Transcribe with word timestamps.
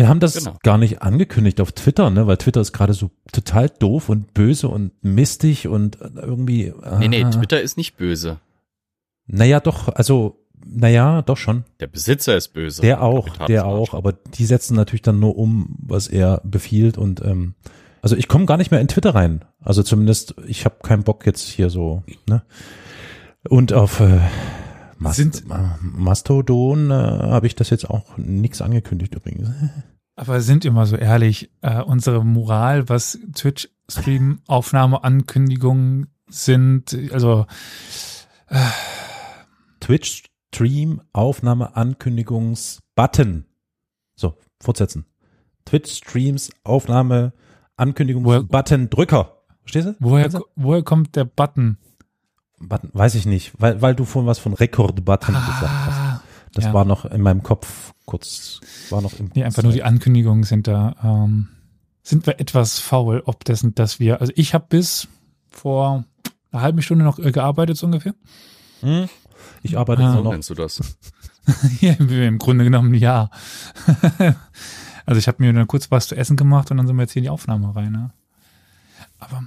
wir 0.00 0.08
haben 0.08 0.18
das 0.20 0.32
Genau. 0.34 0.56
gar 0.62 0.78
nicht 0.78 1.02
angekündigt 1.02 1.60
auf 1.60 1.72
Twitter, 1.72 2.08
ne, 2.08 2.26
weil 2.26 2.38
Twitter 2.38 2.62
ist 2.62 2.72
gerade 2.72 2.94
so 2.94 3.10
total 3.32 3.68
doof 3.68 4.08
und 4.08 4.32
böse 4.32 4.66
und 4.68 4.92
mistig 5.04 5.68
und 5.68 5.98
irgendwie. 6.00 6.72
Nee, 6.98 7.08
nee, 7.08 7.22
ah. 7.24 7.30
Twitter 7.30 7.60
ist 7.60 7.76
nicht 7.76 7.98
böse. 7.98 8.38
Naja, 9.26 9.60
doch, 9.60 9.88
also, 9.88 10.38
naja, 10.66 11.20
doch 11.20 11.36
schon. 11.36 11.64
Der 11.80 11.86
Besitzer 11.86 12.34
ist 12.34 12.48
böse. 12.54 12.80
Der 12.80 13.02
auch, 13.02 13.28
der 13.46 13.66
auch, 13.66 13.92
aber 13.92 14.12
die 14.14 14.46
setzen 14.46 14.74
natürlich 14.74 15.02
dann 15.02 15.20
nur 15.20 15.36
um, 15.36 15.76
was 15.82 16.08
er 16.08 16.40
befiehlt 16.44 16.96
und 16.96 17.22
ähm, 17.22 17.54
also 18.02 18.16
ich 18.16 18.26
komme 18.28 18.46
gar 18.46 18.56
nicht 18.56 18.70
mehr 18.70 18.80
in 18.80 18.88
Twitter 18.88 19.14
rein. 19.14 19.44
Also 19.60 19.82
zumindest, 19.82 20.34
ich 20.46 20.64
habe 20.64 20.76
keinen 20.82 21.02
Bock 21.02 21.26
jetzt 21.26 21.46
hier 21.46 21.68
so, 21.68 22.02
ne? 22.26 22.42
Und 23.48 23.74
auf 23.74 24.00
äh, 24.00 24.20
Mast 24.98 25.16
Sind- 25.16 25.46
Ma- 25.48 25.78
Mastodon 25.82 26.90
äh, 26.90 26.94
habe 26.94 27.46
ich 27.46 27.54
das 27.54 27.70
jetzt 27.70 27.88
auch 27.88 28.16
nix 28.18 28.60
angekündigt 28.62 29.14
übrigens. 29.14 29.48
Aber 30.20 30.42
sind 30.42 30.66
immer 30.66 30.84
so 30.84 30.96
ehrlich, 30.96 31.50
äh, 31.62 31.80
unsere 31.80 32.22
Moral, 32.22 32.90
was 32.90 33.18
Twitch-Stream-Aufnahme-Ankündigungen 33.34 36.08
sind, 36.28 36.96
also 37.12 37.46
Twitch 39.80 40.24
Stream 40.54 41.00
Aufnahme 41.12 41.76
Ankündigungs 41.76 42.80
Button. 42.96 43.46
So, 44.16 44.36
fortsetzen. 44.60 45.06
Twitch 45.64 45.92
Streams 45.96 46.50
Aufnahme 46.64 47.32
Ankündigungs 47.76 48.26
Woher- 48.26 48.42
Button 48.42 48.90
Drücker. 48.90 49.36
Verstehst 49.62 49.88
du? 49.88 49.94
woher, 50.00 50.28
woher 50.56 50.82
kommt 50.82 51.14
der 51.16 51.24
Button? 51.24 51.78
Button, 52.58 52.90
weiß 52.92 53.14
ich 53.14 53.24
nicht, 53.24 53.52
weil, 53.58 53.80
weil 53.80 53.94
du 53.94 54.04
vorhin 54.04 54.26
was 54.28 54.38
von 54.38 54.52
Rekord-Button 54.52 55.34
gesagt 55.34 55.72
hast. 55.86 56.09
Das 56.52 56.64
ja. 56.64 56.74
war 56.74 56.84
noch 56.84 57.04
in 57.04 57.20
meinem 57.22 57.42
Kopf 57.42 57.92
kurz, 58.06 58.60
war 58.90 59.00
noch 59.02 59.12
im 59.18 59.30
nee, 59.34 59.44
einfach 59.44 59.62
nur 59.62 59.72
die 59.72 59.84
Ankündigungen 59.84 60.42
sind 60.42 60.66
da, 60.66 60.96
ähm, 61.02 61.48
sind 62.02 62.26
wir 62.26 62.40
etwas 62.40 62.80
faul, 62.80 63.22
ob 63.24 63.44
dessen, 63.44 63.74
dass 63.74 64.00
wir, 64.00 64.20
also 64.20 64.32
ich 64.36 64.52
habe 64.54 64.66
bis 64.68 65.06
vor 65.48 66.04
einer 66.50 66.62
halben 66.62 66.82
Stunde 66.82 67.04
noch 67.04 67.18
äh, 67.20 67.30
gearbeitet, 67.30 67.76
so 67.76 67.86
ungefähr. 67.86 68.14
Hm? 68.80 69.08
Ich 69.62 69.78
arbeite 69.78 70.02
Ah. 70.02 70.14
noch. 70.20 70.32
nennst 70.32 70.50
du 70.50 70.54
das. 70.54 70.80
Ja, 71.80 71.94
im 71.94 72.38
Grunde 72.38 72.62
genommen 72.64 72.94
ja. 72.94 73.30
also 75.06 75.18
ich 75.18 75.26
habe 75.26 75.42
mir 75.42 75.52
dann 75.52 75.66
kurz 75.66 75.90
was 75.90 76.06
zu 76.08 76.14
essen 76.16 76.36
gemacht 76.36 76.70
und 76.70 76.76
dann 76.76 76.86
sind 76.86 76.94
wir 76.96 77.02
jetzt 77.02 77.12
hier 77.12 77.20
in 77.20 77.24
die 77.24 77.30
Aufnahme 77.30 77.74
rein. 77.74 77.90
Ne? 77.92 78.10
Aber, 79.18 79.42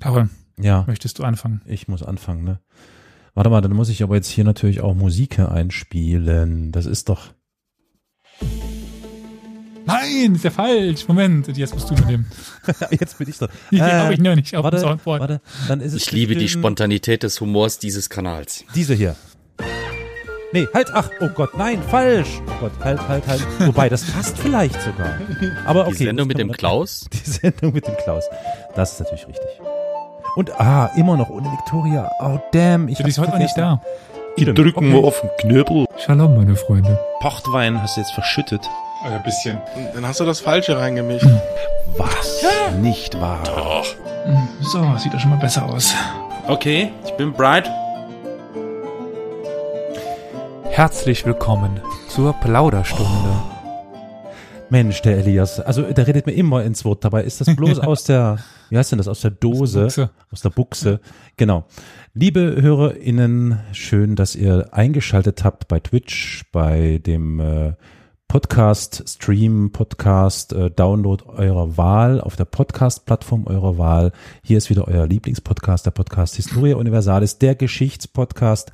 Carol, 0.00 0.30
Ja, 0.58 0.84
möchtest 0.86 1.18
du 1.18 1.24
anfangen? 1.24 1.60
ich 1.66 1.86
muss 1.88 2.02
anfangen, 2.02 2.44
ne? 2.44 2.60
Warte 3.34 3.50
mal, 3.50 3.60
dann 3.60 3.72
muss 3.72 3.88
ich 3.88 4.02
aber 4.02 4.14
jetzt 4.14 4.28
hier 4.28 4.44
natürlich 4.44 4.80
auch 4.80 4.94
Musik 4.94 5.38
einspielen. 5.40 6.70
Das 6.72 6.86
ist 6.86 7.08
doch. 7.08 7.32
Nein, 9.86 10.34
ist 10.36 10.44
ja 10.44 10.50
falsch. 10.50 11.06
Moment, 11.08 11.54
jetzt 11.56 11.74
musst 11.74 11.90
du 11.90 11.94
mit 11.94 12.08
dem. 12.08 12.26
jetzt 12.90 13.18
bin 13.18 13.28
ich 13.28 13.36
dran. 13.36 13.50
Die 13.70 13.76
Äh, 13.78 13.80
habe 13.82 14.14
ich 14.14 14.20
noch 14.20 14.34
nicht 14.34 14.54
auf 14.56 14.62
dem 14.62 14.64
Warte, 14.64 14.78
Soundboard. 14.78 15.20
warte, 15.20 15.40
dann 15.68 15.80
ist 15.80 15.92
es. 15.92 16.02
Ich 16.02 16.12
liebe 16.12 16.36
die 16.36 16.48
Spontanität 16.48 17.22
des 17.22 17.40
Humors 17.40 17.78
dieses 17.78 18.08
Kanals. 18.08 18.64
Diese 18.74 18.94
hier. 18.94 19.16
Nee, 20.52 20.68
halt, 20.72 20.90
ach, 20.94 21.10
oh 21.20 21.28
Gott, 21.34 21.58
nein, 21.58 21.82
falsch. 21.82 22.28
Oh 22.46 22.52
Gott, 22.60 22.72
halt, 22.80 23.08
halt, 23.08 23.26
halt. 23.26 23.42
Wobei, 23.58 23.88
das 23.88 24.04
passt 24.04 24.38
vielleicht 24.38 24.80
sogar. 24.80 25.18
Aber 25.66 25.88
okay. 25.88 25.96
Die 25.98 26.04
Sendung 26.04 26.28
mit 26.28 26.38
dem 26.38 26.52
Klaus? 26.52 27.08
Die 27.12 27.28
Sendung 27.30 27.72
mit 27.74 27.86
dem 27.88 27.96
Klaus. 27.96 28.24
Das 28.76 28.92
ist 28.92 29.00
natürlich 29.00 29.26
richtig. 29.26 29.50
Und, 30.36 30.50
ah, 30.60 30.90
immer 30.96 31.16
noch 31.16 31.30
ohne 31.30 31.50
Victoria. 31.52 32.10
Oh, 32.20 32.38
damn. 32.52 32.88
Ich 32.88 32.98
Die 32.98 33.04
hab's 33.04 33.18
heute 33.18 33.30
noch 33.32 33.38
nicht 33.38 33.56
da. 33.56 33.80
Drücken 34.36 34.92
wir 34.92 35.04
auf 35.04 35.20
den 35.20 35.30
Knöbel. 35.38 35.86
Shalom, 35.96 36.34
meine 36.34 36.56
Freunde. 36.56 36.98
Pochtwein 37.20 37.80
hast 37.80 37.96
du 37.96 38.00
jetzt 38.00 38.12
verschüttet. 38.12 38.68
Ein 39.04 39.22
bisschen. 39.22 39.58
Dann 39.94 40.06
hast 40.06 40.18
du 40.18 40.24
das 40.24 40.40
Falsche 40.40 40.76
reingemischt. 40.76 41.26
Was? 41.96 42.42
Nicht 42.80 43.20
wahr? 43.20 43.84
So, 44.60 44.96
sieht 44.96 45.14
doch 45.14 45.20
schon 45.20 45.30
mal 45.30 45.38
besser 45.38 45.66
aus. 45.66 45.94
Okay, 46.48 46.90
ich 47.04 47.12
bin 47.12 47.32
bright. 47.32 47.70
Herzlich 50.70 51.24
willkommen 51.24 51.80
zur 52.08 52.32
Plauderstunde. 52.32 53.30
Mensch, 54.70 55.00
der 55.02 55.18
Elias. 55.18 55.60
Also, 55.60 55.82
der 55.82 56.06
redet 56.08 56.26
mir 56.26 56.32
immer 56.32 56.64
ins 56.64 56.84
Wort. 56.84 57.04
Dabei 57.04 57.22
ist 57.22 57.40
das 57.40 57.54
bloß 57.54 57.78
aus 57.86 58.02
der, 58.04 58.38
wie 58.70 58.78
heißt 58.78 58.92
denn 58.92 58.98
das, 58.98 59.08
aus 59.08 59.20
der 59.20 59.30
Dose. 59.30 59.82
Buchse. 59.82 60.10
Aus 60.30 60.40
der 60.40 60.50
Buchse. 60.50 61.00
Genau. 61.36 61.66
Liebe 62.12 62.56
HörerInnen, 62.60 63.60
schön, 63.72 64.16
dass 64.16 64.34
ihr 64.34 64.72
eingeschaltet 64.72 65.44
habt 65.44 65.68
bei 65.68 65.80
Twitch, 65.80 66.44
bei 66.52 67.00
dem 67.04 67.40
äh, 67.40 67.74
Podcast, 68.28 69.04
Stream, 69.08 69.70
Podcast, 69.70 70.52
äh, 70.52 70.70
Download 70.70 71.24
eurer 71.28 71.76
Wahl 71.76 72.20
auf 72.20 72.36
der 72.36 72.46
Podcast-Plattform 72.46 73.46
eurer 73.46 73.78
Wahl. 73.78 74.12
Hier 74.42 74.58
ist 74.58 74.70
wieder 74.70 74.88
euer 74.88 75.06
Lieblingspodcast, 75.06 75.86
der 75.86 75.92
Podcast 75.92 76.34
Historia 76.34 76.76
Universalis, 76.76 77.38
der 77.38 77.54
Geschichtspodcast, 77.54 78.72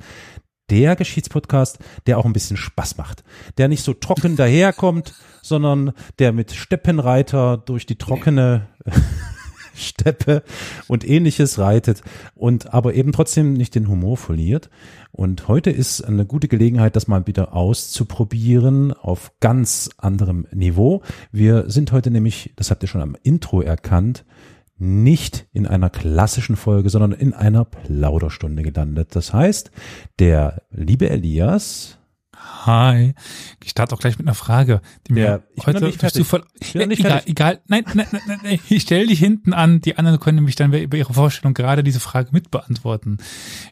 der 0.71 0.95
Geschichtspodcast, 0.95 1.79
der 2.07 2.17
auch 2.17 2.25
ein 2.25 2.33
bisschen 2.33 2.57
Spaß 2.57 2.97
macht, 2.97 3.23
der 3.57 3.67
nicht 3.67 3.83
so 3.83 3.93
trocken 3.93 4.35
daherkommt, 4.35 5.13
sondern 5.43 5.91
der 6.17 6.31
mit 6.31 6.53
Steppenreiter 6.53 7.57
durch 7.57 7.85
die 7.85 7.97
trockene 7.97 8.67
Steppe 9.73 10.43
und 10.87 11.07
ähnliches 11.07 11.59
reitet 11.59 12.01
und 12.35 12.73
aber 12.73 12.93
eben 12.93 13.11
trotzdem 13.11 13.53
nicht 13.53 13.75
den 13.75 13.87
Humor 13.87 14.17
verliert. 14.17 14.69
Und 15.11 15.47
heute 15.47 15.69
ist 15.69 16.01
eine 16.01 16.25
gute 16.25 16.47
Gelegenheit, 16.47 16.95
das 16.95 17.07
mal 17.07 17.27
wieder 17.27 17.53
auszuprobieren 17.53 18.93
auf 18.93 19.31
ganz 19.39 19.89
anderem 19.97 20.47
Niveau. 20.53 21.01
Wir 21.31 21.69
sind 21.69 21.91
heute 21.91 22.11
nämlich, 22.11 22.53
das 22.55 22.71
habt 22.71 22.83
ihr 22.83 22.87
schon 22.87 23.01
am 23.01 23.17
Intro 23.23 23.61
erkannt, 23.61 24.25
nicht 24.77 25.45
in 25.53 25.67
einer 25.67 25.91
klassischen 25.91 26.55
Folge, 26.55 26.89
sondern 26.89 27.11
in 27.11 27.33
einer 27.33 27.65
Plauderstunde 27.65 28.63
gelandet. 28.63 29.15
Das 29.15 29.31
heißt, 29.31 29.69
der 30.17 30.63
liebe 30.71 31.09
Elias, 31.09 31.99
Hi. 32.65 33.13
Ich 33.63 33.71
starte 33.71 33.95
auch 33.95 33.99
gleich 33.99 34.17
mit 34.17 34.27
einer 34.27 34.35
Frage, 34.35 34.81
die 35.07 35.13
mir 35.13 35.23
Der- 35.25 35.35
ich 35.55 35.63
bin 35.63 35.73
noch 35.73 35.81
heute 35.81 35.85
nicht. 35.85 36.03
Ich 36.15 36.31
bin 36.31 36.41
noch 36.41 36.73
Ja, 36.81 36.85
nicht 36.87 36.99
egal, 36.99 37.11
fertig. 37.11 37.29
egal. 37.31 37.61
Nein, 37.67 37.83
nein, 37.93 38.07
nein, 38.11 38.21
nein, 38.27 38.39
nein. 38.43 38.59
Ich 38.69 38.83
stelle 38.83 39.07
dich 39.07 39.19
hinten 39.19 39.53
an. 39.53 39.81
Die 39.81 39.97
anderen 39.97 40.19
können 40.19 40.35
nämlich 40.35 40.55
dann 40.55 40.73
über 40.73 40.97
ihre 40.97 41.13
Vorstellung 41.13 41.53
gerade 41.53 41.83
diese 41.83 41.99
Frage 41.99 42.29
mitbeantworten. 42.31 43.17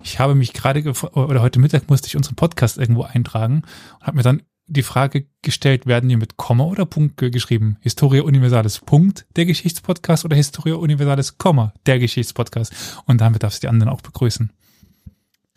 Ich 0.04 0.20
habe 0.20 0.36
mich 0.36 0.54
gerade 0.54 0.84
oder 1.14 1.42
heute 1.42 1.60
Mittag 1.60 1.90
musste 1.90 2.08
ich 2.08 2.16
unseren 2.16 2.36
Podcast 2.36 2.78
irgendwo 2.78 3.04
eintragen 3.04 3.64
und 4.00 4.08
habe 4.08 4.18
mir 4.18 4.24
dann 4.24 4.44
die 4.72 4.84
Frage 4.84 5.26
gestellt, 5.42 5.88
werden 5.88 6.10
die 6.10 6.16
mit 6.16 6.38
Komma 6.38 6.64
oder 6.66 6.86
Punkt 6.86 7.18
ge- 7.18 7.32
geschrieben? 7.32 7.78
Historia 7.82 8.22
Universalis 8.22 8.80
Punkt, 8.80 9.26
der 9.36 9.46
Geschichtspodcast 9.48 10.26
oder 10.26 10.36
Historia 10.36 10.76
Universalis 10.76 11.40
Komma, 11.40 11.74
der 11.88 11.98
Geschichtspodcast? 11.98 13.02
Und 13.06 13.20
damit 13.20 13.42
darfst 13.42 13.64
du 13.64 13.66
die 13.66 13.70
anderen 13.70 13.92
auch 13.92 14.02
begrüßen. 14.02 14.52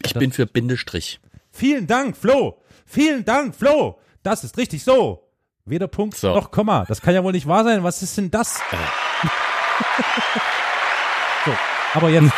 Ich 0.02 0.14
bin 0.14 0.32
für 0.32 0.46
Bindestrich. 0.46 1.20
vielen 1.50 1.86
Dank, 1.86 2.16
Flo, 2.16 2.61
vielen 2.92 3.24
Dank, 3.24 3.54
Flo, 3.54 3.98
das 4.22 4.44
ist 4.44 4.58
richtig 4.58 4.84
so. 4.84 5.28
Weder 5.64 5.88
Punkt 5.88 6.16
So. 6.16 6.34
noch 6.34 6.50
Komma. 6.50 6.84
Das 6.86 7.00
kann 7.00 7.14
ja 7.14 7.22
wohl 7.24 7.32
nicht 7.32 7.46
wahr 7.46 7.64
sein. 7.64 7.82
Was 7.84 8.02
ist 8.02 8.18
denn 8.18 8.30
das? 8.30 8.56
so, 11.44 11.52
aber 11.94 12.10
jetzt, 12.10 12.32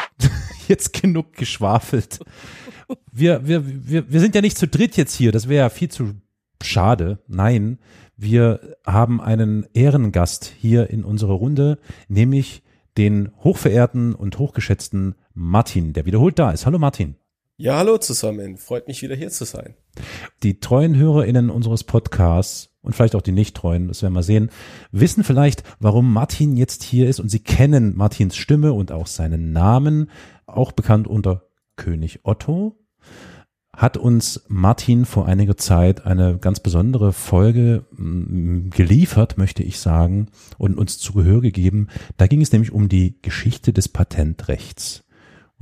jetzt 0.68 0.92
genug 0.92 1.34
geschwafelt. 1.34 2.20
Wir, 3.10 3.46
wir, 3.46 3.62
wir, 3.66 4.10
wir 4.10 4.20
sind 4.20 4.34
ja 4.34 4.40
nicht 4.40 4.58
zu 4.58 4.66
dritt 4.66 4.96
jetzt 4.96 5.14
hier. 5.14 5.32
Das 5.32 5.48
wäre 5.48 5.64
ja 5.64 5.68
viel 5.70 5.90
zu 5.90 6.14
schade. 6.62 7.18
Nein, 7.28 7.78
wir 8.16 8.76
haben 8.86 9.20
einen 9.20 9.66
Ehrengast 9.74 10.52
hier 10.58 10.90
in 10.90 11.04
unserer 11.04 11.34
Runde, 11.34 11.78
nämlich 12.08 12.62
den 12.96 13.32
hochverehrten 13.42 14.14
und 14.14 14.38
hochgeschätzten 14.38 15.14
Martin, 15.34 15.92
der 15.92 16.06
wiederholt 16.06 16.38
da 16.38 16.50
ist. 16.52 16.66
Hallo 16.66 16.78
Martin. 16.78 17.16
Ja, 17.58 17.76
hallo 17.76 17.98
zusammen. 17.98 18.56
Freut 18.56 18.88
mich 18.88 19.02
wieder 19.02 19.14
hier 19.14 19.30
zu 19.30 19.44
sein. 19.44 19.74
Die 20.42 20.58
treuen 20.58 20.96
HörerInnen 20.96 21.50
unseres 21.50 21.84
Podcasts 21.84 22.70
und 22.80 22.94
vielleicht 22.94 23.14
auch 23.14 23.22
die 23.22 23.32
nicht 23.32 23.54
treuen, 23.56 23.88
das 23.88 24.02
werden 24.02 24.14
wir 24.14 24.22
sehen, 24.22 24.50
wissen 24.90 25.22
vielleicht, 25.22 25.62
warum 25.78 26.12
Martin 26.12 26.56
jetzt 26.56 26.82
hier 26.82 27.08
ist 27.08 27.20
und 27.20 27.28
sie 27.28 27.40
kennen 27.40 27.96
Martins 27.96 28.36
Stimme 28.36 28.72
und 28.72 28.90
auch 28.90 29.06
seinen 29.06 29.52
Namen, 29.52 30.10
auch 30.46 30.72
bekannt 30.72 31.06
unter 31.06 31.44
König 31.76 32.20
Otto. 32.24 32.78
Hat 33.74 33.96
uns 33.96 34.44
Martin 34.48 35.04
vor 35.04 35.26
einiger 35.26 35.56
Zeit 35.56 36.04
eine 36.04 36.38
ganz 36.38 36.60
besondere 36.60 37.12
Folge 37.12 37.84
mm, 37.92 38.70
geliefert, 38.70 39.38
möchte 39.38 39.62
ich 39.62 39.78
sagen, 39.78 40.28
und 40.58 40.76
uns 40.76 40.98
zu 40.98 41.12
Gehör 41.12 41.40
gegeben. 41.40 41.88
Da 42.16 42.26
ging 42.26 42.42
es 42.42 42.52
nämlich 42.52 42.72
um 42.72 42.88
die 42.88 43.20
Geschichte 43.22 43.72
des 43.72 43.88
Patentrechts. 43.88 45.04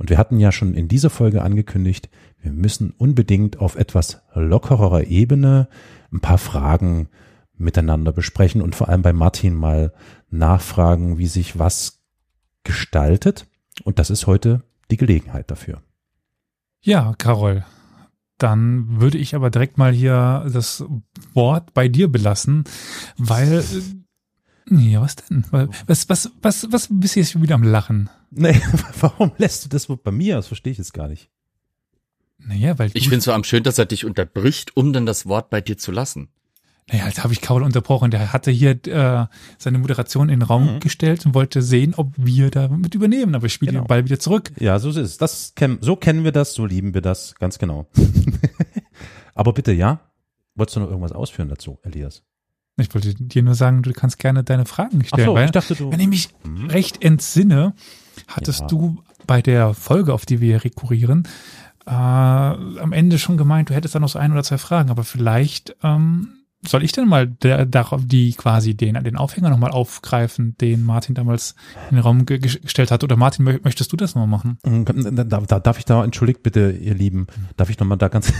Und 0.01 0.09
wir 0.09 0.17
hatten 0.17 0.39
ja 0.39 0.51
schon 0.51 0.73
in 0.73 0.87
dieser 0.87 1.11
Folge 1.11 1.43
angekündigt, 1.43 2.09
wir 2.41 2.51
müssen 2.51 2.89
unbedingt 2.89 3.59
auf 3.59 3.75
etwas 3.75 4.23
lockerer 4.33 5.03
Ebene 5.03 5.67
ein 6.11 6.21
paar 6.21 6.39
Fragen 6.39 7.07
miteinander 7.55 8.11
besprechen 8.11 8.63
und 8.63 8.73
vor 8.73 8.89
allem 8.89 9.03
bei 9.03 9.13
Martin 9.13 9.53
mal 9.53 9.93
nachfragen, 10.31 11.19
wie 11.19 11.27
sich 11.27 11.59
was 11.59 12.01
gestaltet. 12.63 13.45
Und 13.83 13.99
das 13.99 14.09
ist 14.09 14.25
heute 14.25 14.63
die 14.89 14.97
Gelegenheit 14.97 15.51
dafür. 15.51 15.83
Ja, 16.81 17.13
Carol, 17.19 17.63
Dann 18.39 18.99
würde 18.99 19.19
ich 19.19 19.35
aber 19.35 19.51
direkt 19.51 19.77
mal 19.77 19.93
hier 19.93 20.47
das 20.51 20.83
Wort 21.35 21.75
bei 21.75 21.87
dir 21.87 22.11
belassen, 22.11 22.63
weil, 23.19 23.63
ja, 24.69 25.01
was 25.01 25.15
denn? 25.15 25.43
Was, 25.87 26.07
was, 26.09 26.31
was, 26.41 26.71
was 26.71 26.87
bist 26.91 27.15
du 27.15 27.19
jetzt 27.19 27.31
schon 27.31 27.41
wieder 27.41 27.55
am 27.55 27.63
Lachen? 27.63 28.09
Nee, 28.29 28.59
warum 28.99 29.31
lässt 29.37 29.65
du 29.65 29.69
das 29.69 29.89
Wort 29.89 30.03
bei 30.03 30.11
mir? 30.11 30.35
Das 30.35 30.47
verstehe 30.47 30.71
ich 30.71 30.77
jetzt 30.77 30.93
gar 30.93 31.07
nicht. 31.07 31.29
Naja, 32.37 32.77
weil 32.79 32.87
Ich 32.93 33.03
du- 33.03 33.09
finde 33.09 33.17
es 33.17 33.25
so 33.25 33.33
am 33.33 33.43
schön, 33.43 33.63
dass 33.63 33.77
er 33.77 33.85
dich 33.85 34.05
unterbricht, 34.05 34.75
um 34.77 34.93
dann 34.93 35.05
das 35.05 35.25
Wort 35.25 35.49
bei 35.49 35.61
dir 35.61 35.77
zu 35.77 35.91
lassen. 35.91 36.29
Naja, 36.91 37.05
jetzt 37.07 37.23
habe 37.23 37.31
ich 37.33 37.41
Kaul 37.41 37.61
unterbrochen. 37.63 38.09
Der 38.11 38.33
hatte 38.33 38.49
hier 38.51 38.71
äh, 38.87 39.27
seine 39.57 39.77
Moderation 39.77 40.29
in 40.29 40.39
den 40.39 40.45
Raum 40.47 40.79
gestellt 40.79 41.25
und 41.25 41.33
wollte 41.35 41.61
sehen, 41.61 41.93
ob 41.95 42.13
wir 42.17 42.49
da 42.49 42.67
mit 42.67 42.95
übernehmen. 42.95 43.35
Aber 43.35 43.45
ich 43.45 43.53
spiele 43.53 43.71
Genau. 43.71 43.83
den 43.83 43.87
Ball 43.87 44.03
wieder 44.03 44.19
zurück. 44.19 44.51
Ja, 44.59 44.77
so 44.79 44.89
ist 44.89 44.97
es. 44.97 45.17
Das 45.17 45.53
kennen, 45.55 45.77
so 45.81 45.95
kennen 45.95 46.23
wir 46.23 46.31
das, 46.31 46.53
so 46.53 46.65
lieben 46.65 46.93
wir 46.93 47.01
das, 47.01 47.35
ganz 47.35 47.59
genau. 47.59 47.87
Aber 49.35 49.53
bitte, 49.53 49.71
ja? 49.71 50.01
Wolltest 50.55 50.75
du 50.75 50.79
noch 50.81 50.87
irgendwas 50.87 51.11
ausführen 51.13 51.47
dazu, 51.49 51.79
Elias? 51.83 52.23
Ich 52.77 52.93
wollte 52.93 53.13
dir 53.15 53.43
nur 53.43 53.55
sagen, 53.55 53.83
du 53.83 53.91
kannst 53.93 54.17
gerne 54.17 54.43
deine 54.43 54.65
Fragen 54.65 55.03
stellen. 55.03 55.25
so, 55.27 55.33
weil, 55.35 55.45
ich 55.45 55.51
dachte, 55.51 55.75
du- 55.75 55.91
Wenn 55.91 55.99
ich 55.99 56.07
mich 56.07 56.29
Mhm. 56.43 56.67
recht 56.67 57.03
entsinne, 57.03 57.73
hattest 58.27 58.61
Ja. 58.61 58.67
du 58.67 59.03
bei 59.27 59.41
der 59.41 59.73
Folge, 59.73 60.13
auf 60.13 60.25
die 60.25 60.41
wir 60.41 60.63
rekurrieren, 60.63 61.27
äh, 61.85 61.91
am 61.91 62.91
Ende 62.93 63.19
schon 63.19 63.37
gemeint, 63.37 63.69
du 63.69 63.73
hättest 63.73 63.95
da 63.95 63.99
noch 63.99 64.09
so 64.09 64.19
ein 64.19 64.31
oder 64.31 64.43
zwei 64.43 64.57
Fragen. 64.57 64.89
Aber 64.89 65.03
vielleicht 65.03 65.75
ähm, 65.83 66.29
soll 66.65 66.83
ich 66.83 66.91
denn 66.91 67.07
mal 67.07 67.27
der, 67.27 67.65
darauf 67.65 68.01
die 68.05 68.33
quasi 68.33 68.75
den, 68.75 68.93
den 69.03 69.15
Aufhänger 69.15 69.49
nochmal 69.49 69.71
aufgreifen, 69.71 70.55
den 70.61 70.83
Martin 70.83 71.15
damals 71.15 71.55
in 71.89 71.95
den 71.95 72.03
Raum 72.03 72.25
ge 72.25 72.37
gestellt 72.37 72.91
hat. 72.91 73.03
Oder 73.03 73.15
Martin, 73.15 73.47
mö- 73.47 73.59
möchtest 73.63 73.91
du 73.91 73.97
das 73.97 74.13
noch 74.13 74.27
machen? 74.27 74.57
Mm, 74.65 74.83
Da, 74.85 75.23
da, 75.39 75.59
darf 75.59 75.79
ich 75.79 75.85
da, 75.85 76.03
entschuldigt 76.03 76.43
bitte, 76.43 76.71
ihr 76.71 76.93
Lieben, 76.93 77.25
darf 77.57 77.69
ich 77.71 77.79
nochmal 77.79 77.97
da 77.97 78.09
ganz, 78.09 78.31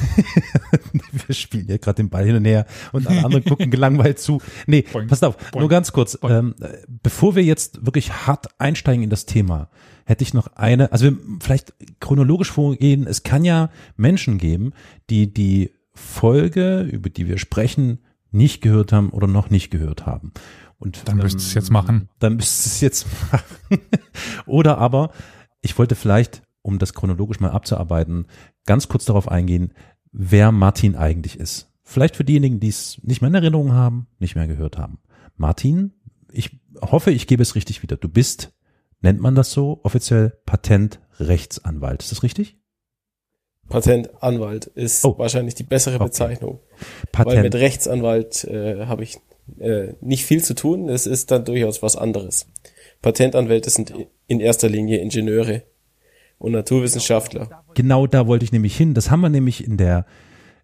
wir 1.27 1.35
spielen 1.35 1.67
ja 1.67 1.77
gerade 1.77 1.95
den 1.97 2.09
Ball 2.09 2.25
hin 2.25 2.35
und 2.35 2.45
her 2.45 2.65
und 2.91 3.07
alle 3.07 3.23
anderen 3.25 3.43
gucken 3.43 3.71
gelangweilt 3.71 4.19
zu. 4.19 4.39
Nee, 4.67 4.85
Boing, 4.93 5.07
passt 5.07 5.23
auf, 5.23 5.37
boing, 5.37 5.61
nur 5.61 5.69
ganz 5.69 5.91
kurz, 5.91 6.17
ähm, 6.23 6.55
äh, 6.61 6.77
bevor 7.03 7.35
wir 7.35 7.43
jetzt 7.43 7.85
wirklich 7.85 8.11
hart 8.27 8.47
einsteigen 8.59 9.03
in 9.03 9.09
das 9.09 9.25
Thema, 9.25 9.69
hätte 10.05 10.23
ich 10.23 10.33
noch 10.33 10.47
eine, 10.55 10.91
also 10.91 11.05
wir 11.05 11.17
vielleicht 11.41 11.73
chronologisch 11.99 12.51
vorgehen, 12.51 13.07
es 13.07 13.23
kann 13.23 13.43
ja 13.45 13.69
Menschen 13.97 14.37
geben, 14.37 14.73
die 15.09 15.33
die 15.33 15.71
Folge, 15.93 16.81
über 16.81 17.09
die 17.09 17.27
wir 17.27 17.37
sprechen, 17.37 17.99
nicht 18.31 18.61
gehört 18.61 18.91
haben 18.91 19.09
oder 19.09 19.27
noch 19.27 19.49
nicht 19.49 19.69
gehört 19.69 20.05
haben. 20.05 20.31
Und 20.79 21.07
Dann 21.07 21.17
müsst 21.17 21.35
ihr 21.35 21.41
es 21.41 21.53
jetzt 21.53 21.69
machen. 21.69 22.09
Dann 22.19 22.35
müsst 22.37 22.65
ihr 22.65 22.71
es 22.71 22.81
jetzt 22.81 23.07
machen. 23.31 23.79
Oder 24.45 24.77
aber, 24.79 25.11
ich 25.61 25.77
wollte 25.77 25.95
vielleicht, 25.95 26.41
um 26.61 26.79
das 26.79 26.93
chronologisch 26.93 27.39
mal 27.39 27.51
abzuarbeiten, 27.51 28.25
ganz 28.65 28.87
kurz 28.87 29.05
darauf 29.05 29.27
eingehen, 29.27 29.73
wer 30.11 30.51
Martin 30.51 30.95
eigentlich 30.95 31.39
ist. 31.39 31.71
Vielleicht 31.83 32.15
für 32.15 32.23
diejenigen, 32.23 32.59
die 32.59 32.69
es 32.69 32.99
nicht 33.03 33.21
mehr 33.21 33.27
in 33.29 33.35
Erinnerung 33.35 33.73
haben, 33.73 34.07
nicht 34.17 34.35
mehr 34.35 34.47
gehört 34.47 34.77
haben. 34.77 34.99
Martin, 35.35 35.93
ich 36.31 36.61
hoffe, 36.81 37.11
ich 37.11 37.27
gebe 37.27 37.43
es 37.43 37.55
richtig 37.55 37.83
wieder. 37.83 37.97
Du 37.97 38.07
bist, 38.07 38.53
nennt 39.01 39.19
man 39.19 39.35
das 39.35 39.51
so, 39.51 39.81
offiziell 39.83 40.37
Patentrechtsanwalt. 40.45 42.01
Ist 42.01 42.11
das 42.11 42.23
richtig? 42.23 42.60
Patentanwalt 43.71 44.67
ist 44.67 45.03
Oh. 45.05 45.17
wahrscheinlich 45.17 45.55
die 45.55 45.63
bessere 45.63 45.95
Okay. 45.95 46.05
Bezeichnung. 46.05 46.59
Weil 47.13 47.25
mit 47.25 47.51
Patent. 47.51 47.55
Rechtsanwalt 47.55 48.43
äh, 48.45 48.85
habe 48.85 49.03
ich 49.03 49.17
äh, 49.59 49.93
nicht 50.01 50.25
viel 50.25 50.43
zu 50.43 50.53
tun. 50.53 50.89
Es 50.89 51.07
ist 51.07 51.31
dann 51.31 51.45
durchaus 51.45 51.81
was 51.81 51.95
anderes. 51.95 52.47
Patentanwälte 53.01 53.69
sind 53.69 53.93
in 54.27 54.39
erster 54.39 54.69
Linie 54.69 54.99
Ingenieure 54.99 55.63
und 56.37 56.51
Naturwissenschaftler. 56.51 57.63
Genau 57.73 58.07
da 58.07 58.27
wollte 58.27 58.45
ich 58.45 58.51
nämlich 58.51 58.75
hin. 58.77 58.93
Das 58.93 59.09
haben 59.11 59.21
wir 59.21 59.29
nämlich 59.29 59.65
in 59.65 59.77
der 59.77 60.05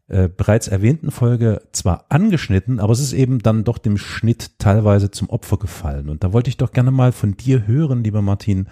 äh, 0.09 0.29
bereits 0.29 0.67
erwähnten 0.67 1.11
Folge 1.11 1.61
zwar 1.73 2.05
angeschnitten, 2.09 2.79
aber 2.79 2.93
es 2.93 2.99
ist 2.99 3.13
eben 3.13 3.39
dann 3.39 3.63
doch 3.63 3.77
dem 3.77 3.97
Schnitt 3.97 4.57
teilweise 4.59 5.11
zum 5.11 5.29
Opfer 5.29 5.57
gefallen. 5.57 6.09
Und 6.09 6.23
da 6.23 6.31
wollte 6.31 6.49
ich 6.49 6.57
doch 6.57 6.71
gerne 6.71 6.91
mal 6.91 7.11
von 7.11 7.35
dir 7.35 7.67
hören, 7.67 8.03
lieber 8.03 8.21
Martin. 8.21 8.67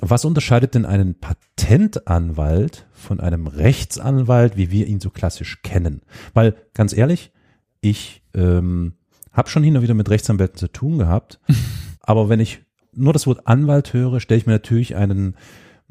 Was 0.00 0.24
unterscheidet 0.24 0.74
denn 0.74 0.86
einen 0.86 1.18
Patentanwalt 1.18 2.86
von 2.92 3.20
einem 3.20 3.46
Rechtsanwalt, 3.46 4.56
wie 4.56 4.70
wir 4.70 4.86
ihn 4.86 5.00
so 5.00 5.10
klassisch 5.10 5.62
kennen? 5.62 6.02
Weil, 6.34 6.54
ganz 6.74 6.96
ehrlich, 6.96 7.32
ich 7.80 8.22
ähm, 8.34 8.94
habe 9.32 9.48
schon 9.48 9.64
hin 9.64 9.76
und 9.76 9.82
wieder 9.82 9.94
mit 9.94 10.08
Rechtsanwälten 10.10 10.56
zu 10.56 10.68
tun 10.68 10.98
gehabt, 10.98 11.40
aber 12.00 12.28
wenn 12.28 12.40
ich 12.40 12.60
nur 12.92 13.12
das 13.12 13.26
Wort 13.26 13.46
Anwalt 13.46 13.92
höre, 13.92 14.20
stelle 14.20 14.38
ich 14.38 14.46
mir 14.46 14.52
natürlich 14.52 14.96
einen 14.96 15.36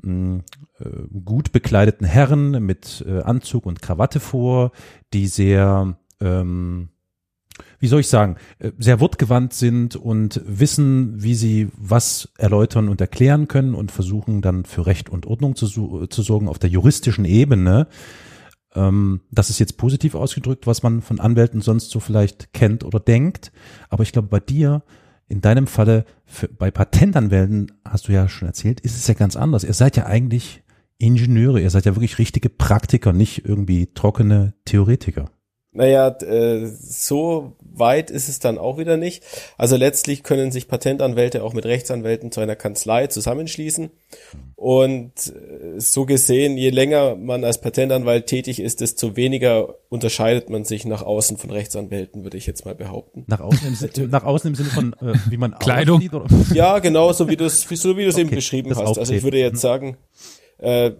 mh, 0.01 0.43
äh, 0.79 1.19
gut 1.23 1.51
bekleideten 1.51 2.05
Herren 2.05 2.63
mit 2.65 3.03
äh, 3.07 3.21
Anzug 3.21 3.65
und 3.65 3.81
Krawatte 3.81 4.19
vor, 4.19 4.71
die 5.13 5.27
sehr, 5.27 5.97
ähm, 6.21 6.89
wie 7.79 7.87
soll 7.87 7.99
ich 8.01 8.07
sagen, 8.07 8.37
äh, 8.59 8.71
sehr 8.77 8.99
wortgewandt 8.99 9.53
sind 9.53 9.95
und 9.95 10.41
wissen, 10.45 11.21
wie 11.21 11.35
sie 11.35 11.69
was 11.77 12.29
erläutern 12.37 12.89
und 12.89 13.01
erklären 13.01 13.47
können 13.47 13.73
und 13.73 13.91
versuchen 13.91 14.41
dann 14.41 14.65
für 14.65 14.85
Recht 14.85 15.09
und 15.09 15.25
Ordnung 15.25 15.55
zu, 15.55 15.65
su- 15.67 16.05
zu 16.07 16.21
sorgen 16.21 16.47
auf 16.47 16.59
der 16.59 16.69
juristischen 16.69 17.25
Ebene. 17.25 17.87
Ähm, 18.75 19.21
das 19.31 19.49
ist 19.49 19.59
jetzt 19.59 19.77
positiv 19.77 20.15
ausgedrückt, 20.15 20.67
was 20.67 20.83
man 20.83 21.01
von 21.01 21.19
Anwälten 21.19 21.61
sonst 21.61 21.89
so 21.89 21.99
vielleicht 21.99 22.53
kennt 22.53 22.83
oder 22.83 22.99
denkt. 22.99 23.51
Aber 23.89 24.03
ich 24.03 24.11
glaube, 24.11 24.27
bei 24.27 24.39
dir, 24.39 24.83
in 25.27 25.41
deinem 25.41 25.67
Falle, 25.67 26.05
für, 26.25 26.47
bei 26.47 26.71
Patentanwälten, 26.71 27.71
hast 27.83 28.07
du 28.07 28.11
ja 28.11 28.27
schon 28.29 28.47
erzählt, 28.47 28.79
ist 28.81 28.95
es 28.95 29.07
ja 29.07 29.13
ganz 29.13 29.35
anders. 29.35 29.63
Ihr 29.63 29.73
seid 29.73 29.97
ja 29.97 30.05
eigentlich 30.05 30.63
Ingenieure, 30.99 31.61
ihr 31.61 31.69
seid 31.69 31.85
ja 31.85 31.95
wirklich 31.95 32.17
richtige 32.17 32.49
Praktiker, 32.49 33.13
nicht 33.13 33.45
irgendwie 33.45 33.87
trockene 33.93 34.53
Theoretiker. 34.65 35.29
Naja, 35.77 36.07
äh, 36.21 36.65
so 36.65 37.53
weit 37.61 38.09
ist 38.09 38.29
es 38.29 38.39
dann 38.39 38.57
auch 38.57 38.79
wieder 38.79 38.97
nicht. 38.97 39.23
Also 39.59 39.75
letztlich 39.77 40.23
können 40.23 40.51
sich 40.51 40.67
Patentanwälte 40.67 41.43
auch 41.43 41.53
mit 41.53 41.65
Rechtsanwälten 41.67 42.31
zu 42.31 42.39
einer 42.41 42.55
Kanzlei 42.55 43.05
zusammenschließen. 43.07 43.91
Und 44.55 45.11
äh, 45.27 45.79
so 45.79 46.05
gesehen, 46.05 46.57
je 46.57 46.71
länger 46.71 47.15
man 47.15 47.43
als 47.43 47.61
Patentanwalt 47.61 48.25
tätig 48.25 48.59
ist, 48.59 48.81
desto 48.81 49.15
weniger 49.15 49.75
unterscheidet 49.89 50.49
man 50.49 50.65
sich 50.65 50.83
nach 50.85 51.03
außen 51.03 51.37
von 51.37 51.51
Rechtsanwälten, 51.51 52.23
würde 52.23 52.37
ich 52.37 52.47
jetzt 52.47 52.65
mal 52.65 52.73
behaupten. 52.73 53.23
Nach 53.27 53.39
außen 53.39 53.67
im, 53.67 53.75
Sinne- 53.75 54.07
nach 54.07 54.23
außen 54.23 54.47
im 54.49 54.55
Sinne 54.55 54.69
von, 54.69 54.93
äh, 54.93 55.13
wie 55.29 55.37
man 55.37 55.51
Kleidung. 55.59 55.97
aussieht, 55.97 56.13
oder? 56.15 56.25
Ja, 56.55 56.79
genau, 56.79 57.13
so 57.13 57.29
wie 57.29 57.37
du 57.37 57.45
es 57.45 57.61
so 57.61 57.95
wie 57.97 58.03
du 58.03 58.09
es 58.09 58.17
eben 58.17 58.29
Okay, 58.29 58.35
beschrieben 58.37 58.75
hast. 58.75 58.97
Also 58.97 59.13
ich 59.13 59.21
würde 59.21 59.37
jetzt 59.37 59.61
sagen, 59.61 59.97
äh, 60.57 60.91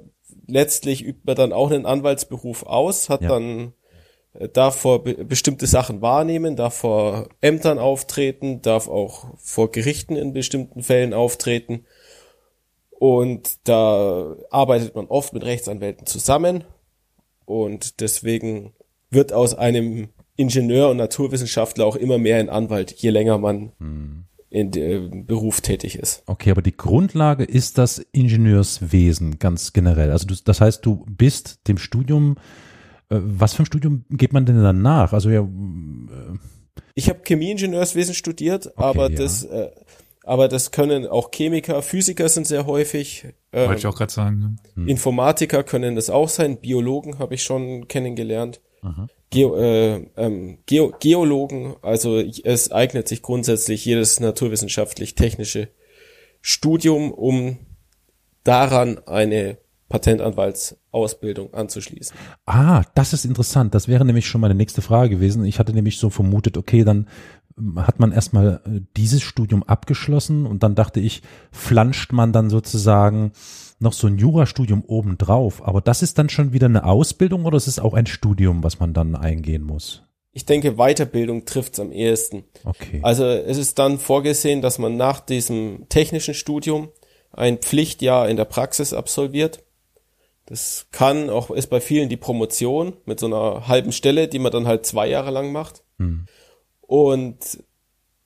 letztlich 0.47 1.03
übt 1.03 1.21
man 1.25 1.35
dann 1.35 1.51
auch 1.53 1.71
einen 1.71 1.85
Anwaltsberuf 1.87 2.63
aus, 2.63 3.09
hat 3.09 3.21
Ja. 3.23 3.29
dann 3.29 3.73
darf 4.53 4.75
vor 4.77 5.03
be 5.03 5.25
bestimmte 5.25 5.67
Sachen 5.67 6.01
wahrnehmen, 6.01 6.55
darf 6.55 6.75
vor 6.75 7.29
Ämtern 7.41 7.79
auftreten, 7.79 8.61
darf 8.61 8.87
auch 8.87 9.25
vor 9.37 9.71
Gerichten 9.71 10.15
in 10.15 10.33
bestimmten 10.33 10.83
Fällen 10.83 11.13
auftreten. 11.13 11.85
Und 12.91 13.67
da 13.67 14.35
arbeitet 14.49 14.95
man 14.95 15.05
oft 15.07 15.33
mit 15.33 15.43
Rechtsanwälten 15.43 16.07
zusammen. 16.07 16.63
Und 17.45 18.01
deswegen 18.01 18.73
wird 19.09 19.33
aus 19.33 19.53
einem 19.53 20.09
Ingenieur 20.35 20.89
und 20.89 20.97
Naturwissenschaftler 20.97 21.85
auch 21.85 21.95
immer 21.95 22.17
mehr 22.17 22.37
ein 22.37 22.49
Anwalt, 22.49 22.91
je 22.91 23.09
länger 23.09 23.37
man 23.37 23.71
in 24.49 24.71
dem 24.71 25.25
Beruf 25.25 25.61
tätig 25.61 25.97
ist. 25.97 26.23
Okay, 26.25 26.51
aber 26.51 26.61
die 26.61 26.75
Grundlage 26.75 27.43
ist 27.43 27.77
das 27.77 27.99
Ingenieurswesen 27.99 29.39
ganz 29.39 29.73
generell. 29.73 30.11
Also 30.11 30.25
du, 30.27 30.35
das 30.43 30.61
heißt, 30.61 30.85
du 30.85 31.05
bist 31.07 31.67
dem 31.67 31.77
Studium, 31.77 32.35
äh, 32.37 32.66
was 33.09 33.53
für 33.53 33.63
ein 33.63 33.65
Studium 33.65 34.05
geht 34.09 34.33
man 34.33 34.45
denn 34.45 34.61
dann 34.61 34.81
nach? 34.81 35.13
Also 35.13 35.29
ja, 35.29 35.41
äh, 35.41 36.37
Ich 36.93 37.09
habe 37.09 37.19
Chemieingenieurswesen 37.25 38.13
studiert, 38.13 38.77
aber 38.77 39.09
ja. 39.09 39.17
das, 39.17 39.43
äh, 39.43 39.69
aber 40.23 40.47
das 40.47 40.71
können 40.71 41.07
auch 41.07 41.31
Chemiker, 41.31 41.81
Physiker 41.81 42.27
sind 42.27 42.47
sehr 42.47 42.65
häufig. 42.65 43.25
Äh, 43.51 43.67
Wollte 43.67 43.79
ich 43.79 43.87
auch 43.87 43.95
gerade 43.95 44.11
sagen. 44.11 44.57
Informatiker 44.75 45.63
können 45.63 45.95
das 45.95 46.09
auch 46.09 46.29
sein, 46.29 46.57
Biologen 46.57 47.19
habe 47.19 47.35
ich 47.35 47.43
schon 47.43 47.87
kennengelernt. 47.87 48.59
Geo, 49.29 49.57
äh, 49.57 50.07
ähm, 50.15 50.59
Geo, 50.65 50.93
Geologen, 50.99 51.75
also 51.81 52.19
es 52.19 52.71
eignet 52.71 53.07
sich 53.07 53.21
grundsätzlich 53.21 53.83
jedes 53.83 54.19
naturwissenschaftlich-technische 54.19 55.69
Studium, 56.41 57.11
um 57.11 57.57
daran 58.43 58.99
eine 59.05 59.57
Patentanwaltsausbildung 59.89 61.53
anzuschließen. 61.53 62.15
ah, 62.45 62.83
das 62.95 63.13
ist 63.13 63.25
interessant. 63.25 63.73
Das 63.73 63.87
wäre 63.87 64.05
nämlich 64.05 64.27
schon 64.27 64.41
meine 64.41 64.55
nächste 64.55 64.81
Frage 64.81 65.09
gewesen. 65.09 65.45
Ich 65.45 65.59
hatte 65.59 65.73
nämlich 65.73 65.97
so 65.97 66.09
vermutet, 66.09 66.57
okay, 66.57 66.83
dann 66.83 67.07
ähm, 67.57 67.85
hat 67.85 67.99
man 67.99 68.11
erstmal 68.11 68.61
äh, 68.65 68.81
dieses 68.97 69.21
Studium 69.21 69.63
abgeschlossen 69.63 70.45
und 70.45 70.63
dann 70.63 70.75
dachte 70.75 70.99
ich, 70.99 71.21
flanscht 71.51 72.11
man 72.11 72.33
dann 72.33 72.49
sozusagen 72.49 73.31
noch 73.79 73.93
so 73.93 74.07
ein 74.07 74.17
Jurastudium 74.17 74.83
obendrauf. 74.85 75.65
Aber 75.65 75.81
das 75.81 76.01
ist 76.01 76.17
dann 76.17 76.29
schon 76.29 76.51
wieder 76.51 76.65
eine 76.65 76.83
Ausbildung 76.83 77.45
oder 77.45 77.57
ist 77.57 77.67
es 77.67 77.79
auch 77.79 77.93
ein 77.93 78.07
Studium, 78.07 78.63
was 78.63 78.79
man 78.79 78.93
dann 78.93 79.15
eingehen 79.15 79.63
muss? 79.63 80.03
Ich 80.33 80.45
denke, 80.45 80.75
Weiterbildung 80.75 81.45
trifft's 81.45 81.79
am 81.79 81.91
ehesten. 81.91 82.43
Okay. 82.63 82.99
Also 83.01 83.25
es 83.25 83.57
ist 83.57 83.79
dann 83.79 83.97
vorgesehen, 83.97 84.61
dass 84.61 84.77
man 84.77 84.95
nach 84.95 85.19
diesem 85.19 85.87
technischen 85.89 86.33
Studium 86.33 86.89
ein 87.31 87.57
Pflichtjahr 87.57 88.29
in 88.29 88.37
der 88.37 88.45
Praxis 88.45 88.93
absolviert. 88.93 89.63
Das 90.47 90.87
kann 90.91 91.29
auch, 91.29 91.51
ist 91.51 91.67
bei 91.67 91.81
vielen 91.81 92.07
die 92.07 92.17
Promotion 92.17 92.93
mit 93.05 93.19
so 93.19 93.25
einer 93.27 93.67
halben 93.67 93.91
Stelle, 93.91 94.29
die 94.29 94.39
man 94.39 94.51
dann 94.51 94.65
halt 94.65 94.85
zwei 94.85 95.07
Jahre 95.07 95.29
lang 95.29 95.51
macht. 95.51 95.83
Hm. 95.99 96.25
Und 96.81 97.63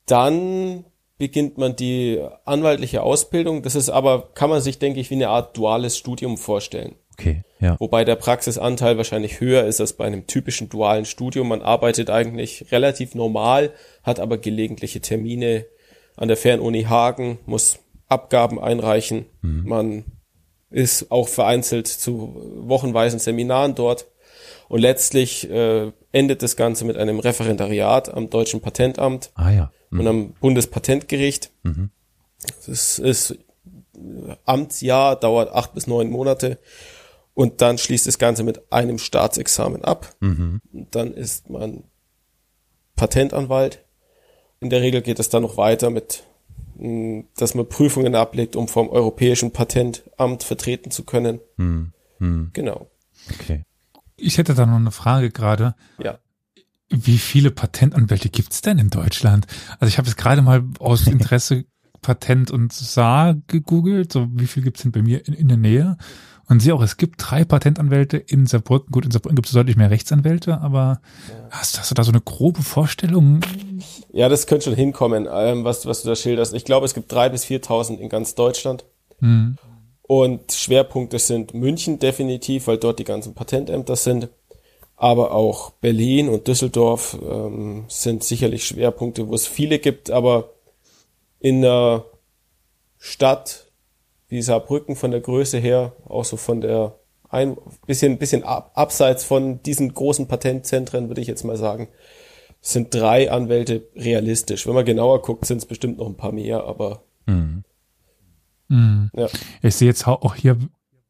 dann 0.06 0.86
beginnt 1.18 1.58
man 1.58 1.76
die 1.76 2.20
anwaltliche 2.46 3.02
Ausbildung. 3.02 3.64
Das 3.64 3.74
ist 3.74 3.90
aber, 3.90 4.30
kann 4.34 4.52
man 4.52 4.62
sich, 4.62 4.78
denke 4.78 5.00
ich, 5.00 5.10
wie 5.10 5.16
eine 5.16 5.30
Art 5.30 5.58
duales 5.58 5.98
Studium 5.98 6.38
vorstellen. 6.38 6.96
Okay, 7.18 7.44
ja. 7.60 7.76
Wobei 7.80 8.06
der 8.06 8.16
Praxisanteil 8.16 8.98
wahrscheinlich 8.98 9.40
höher 9.40 9.66
ist 9.66 9.82
als 9.82 9.94
bei 9.94 10.06
einem 10.06 10.28
typischen 10.28 10.70
dualen 10.70 11.06
Studium. 11.06 11.48
Man 11.48 11.62
arbeitet 11.62 12.12
eigentlich 12.12 12.72
relativ 12.72 13.16
normal, 13.16 13.72
hat 14.04 14.20
aber 14.20 14.38
gelegentliche 14.38 15.02
Termine 15.02 15.66
an 16.18 16.28
der 16.28 16.38
Fernuni 16.38 16.84
Hagen, 16.84 17.40
muss 17.46 17.80
Abgaben 18.08 18.60
einreichen. 18.60 19.26
Man 19.42 20.06
ist 20.72 21.12
auch 21.12 21.28
vereinzelt 21.28 21.88
zu 21.88 22.36
wochenweisen 22.64 23.20
Seminaren 23.20 23.76
dort. 23.76 24.08
Und 24.68 24.80
letztlich 24.80 25.50
äh, 25.50 25.92
endet 26.12 26.42
das 26.42 26.56
Ganze 26.56 26.86
mit 26.86 26.98
einem 26.98 27.20
Referendariat 27.20 28.14
am 28.14 28.30
Deutschen 28.30 28.62
Patentamt 28.62 29.32
Ah 29.36 29.52
ja. 29.52 29.72
und 29.92 30.08
am 30.08 30.32
Bundespatentgericht. 30.40 31.52
Das 32.66 32.98
ist 32.98 33.38
Amtsjahr, 34.46 35.18
dauert 35.18 35.52
acht 35.52 35.74
bis 35.74 35.88
neun 35.88 36.10
Monate. 36.10 36.58
Und 37.34 37.62
dann 37.62 37.78
schließt 37.78 38.08
das 38.08 38.18
Ganze 38.18 38.44
mit 38.44 38.72
einem 38.72 38.98
Staatsexamen 38.98 39.84
ab. 39.84 40.16
Und 40.74 40.88
dann 40.92 41.14
ist 41.14 41.50
man 41.50 41.84
Patentanwalt. 42.96 43.84
In 44.60 44.70
der 44.70 44.82
Regel 44.82 45.02
geht 45.02 45.20
es 45.20 45.30
dann 45.30 45.42
noch 45.44 45.58
weiter 45.58 45.90
mit, 45.90 46.24
dass 47.38 47.54
man 47.54 47.70
Prüfungen 47.70 48.16
ablegt, 48.16 48.56
um 48.56 48.68
vom 48.68 48.90
Europäischen 48.90 49.52
Patentamt 49.52 50.44
vertreten 50.44 50.90
zu 50.90 51.04
können. 51.04 51.40
Hm. 51.58 51.94
Hm. 52.18 52.50
Genau. 52.54 52.90
Okay. 53.30 53.66
Ich 54.18 54.38
hätte 54.38 54.56
da 54.56 54.66
noch 54.66 54.78
eine 54.78 54.92
Frage 54.92 55.30
gerade. 55.30 55.76
Ja. 56.02 56.18
Wie 56.90 57.20
viele 57.20 57.52
Patentanwälte 57.52 58.30
gibt's 58.30 58.62
denn 58.62 58.80
in 58.80 58.90
Deutschland? 58.90 59.48
Also 59.80 59.90
ich 59.90 59.98
habe 59.98 60.08
jetzt 60.08 60.18
gerade 60.18 60.42
mal 60.42 60.64
aus 60.80 61.08
Interesse 61.08 61.66
Patent 62.02 62.50
und 62.50 62.74
Saar 62.74 63.36
gegoogelt, 63.48 64.12
so 64.12 64.28
wie 64.34 64.48
viel 64.48 64.64
gibt's 64.64 64.82
denn 64.82 64.92
bei 64.92 65.04
mir 65.04 65.26
in, 65.28 65.34
in 65.34 65.48
der 65.48 65.58
Nähe? 65.58 65.98
Und 66.52 66.60
sehe 66.60 66.76
auch, 66.76 66.82
es 66.82 66.98
gibt 66.98 67.16
drei 67.18 67.46
Patentanwälte 67.46 68.18
in 68.18 68.46
Saarbrücken. 68.46 68.92
Gut, 68.92 69.06
in 69.06 69.12
Saarbrücken 69.12 69.38
gibt 69.38 69.48
es 69.48 69.54
deutlich 69.54 69.78
mehr 69.78 69.90
Rechtsanwälte, 69.90 70.60
aber 70.60 71.00
hast, 71.50 71.80
hast 71.80 71.90
du 71.90 71.96
da 71.96 72.04
so 72.04 72.12
eine 72.12 72.20
grobe 72.20 72.62
Vorstellung? 72.62 73.40
Ja, 74.12 74.28
das 74.28 74.48
könnte 74.48 74.66
schon 74.66 74.76
hinkommen, 74.76 75.30
ähm, 75.32 75.64
was, 75.64 75.86
was 75.86 76.02
du 76.02 76.10
da 76.10 76.16
schilderst. 76.18 76.54
Ich 76.54 76.66
glaube, 76.66 76.86
es 76.86 76.94
gibt 76.94 77.10
drei 77.10 77.30
bis 77.30 77.46
4.000 77.46 78.00
in 78.00 78.10
ganz 78.10 78.36
Deutschland. 78.36 78.84
Hm. 79.20 79.56
Und 80.02 80.52
Schwerpunkte 80.52 81.20
sind 81.20 81.54
München 81.54 82.00
definitiv, 82.00 82.68
weil 82.68 82.78
dort 82.78 83.00
die 83.00 83.06
ganzen 83.06 83.34
Patentämter 83.34 83.96
sind. 83.96 84.28
Aber 84.98 85.32
auch 85.32 85.70
Berlin 85.70 86.28
und 86.28 86.50
Düsseldorf 86.50 87.18
ähm, 87.24 87.86
sind 87.88 88.26
sicherlich 88.26 88.66
Schwerpunkte, 88.68 89.30
wo 89.30 89.36
es 89.36 89.48
viele 89.48 89.80
gibt. 89.80 90.12
Aber 90.12 90.50
in 91.40 91.60
einer 91.60 92.04
Stadt 92.98 93.71
wie 94.32 94.42
Saarbrücken 94.42 94.96
von 94.96 95.12
der 95.12 95.20
Größe 95.20 95.58
her, 95.58 95.94
auch 96.06 96.24
so 96.24 96.38
von 96.38 96.62
der 96.62 96.98
ein 97.30 97.58
bisschen, 97.86 98.18
bisschen 98.18 98.44
ab, 98.44 98.72
abseits 98.76 99.24
von 99.26 99.62
diesen 99.64 99.94
großen 99.94 100.28
Patentzentren, 100.28 101.10
würde 101.10 101.22
ich 101.22 101.28
jetzt 101.28 101.44
mal 101.44 101.58
sagen, 101.58 101.90
sind 102.62 102.94
drei 102.94 103.30
Anwälte 103.32 103.88
realistisch. 103.96 104.68
Wenn 104.68 104.76
man 104.76 104.86
genauer 104.86 105.22
guckt, 105.22 105.46
sind 105.46 105.58
es 105.58 105.66
bestimmt 105.66 105.98
noch 105.98 106.08
ein 106.08 106.16
paar 106.18 106.32
mehr, 106.32 106.64
aber 106.64 107.04
Hm. 107.28 107.64
Hm. 108.70 109.12
ja. 109.16 109.28
Ich 109.62 109.76
sehe 109.76 109.90
jetzt 109.90 110.08
auch 110.08 110.36
hier 110.36 110.58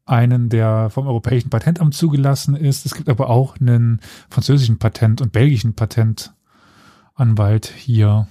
einen, 0.04 0.48
der 0.48 0.90
vom 0.90 1.06
Europäischen 1.06 1.50
Patentamt 1.50 1.94
zugelassen 1.94 2.56
ist. 2.56 2.86
Es 2.86 2.94
gibt 2.94 3.08
aber 3.08 3.30
auch 3.30 3.56
einen 3.60 4.00
französischen 4.30 4.78
Patent- 4.78 5.20
und 5.20 5.30
belgischen 5.32 5.74
Patentanwalt 5.74 7.66
hier. 7.66 8.26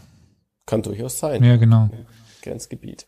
kann 0.65 0.81
durchaus 0.81 1.17
sein. 1.17 1.43
Ja, 1.43 1.55
genau. 1.55 1.89
Grenzgebiet. 2.41 3.07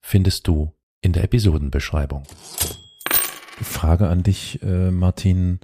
findest 0.00 0.46
du 0.46 0.72
in 1.00 1.12
der 1.12 1.24
Episodenbeschreibung. 1.24 2.24
Frage 3.62 4.08
an 4.08 4.22
dich, 4.22 4.62
äh, 4.62 4.90
Martin. 4.90 5.60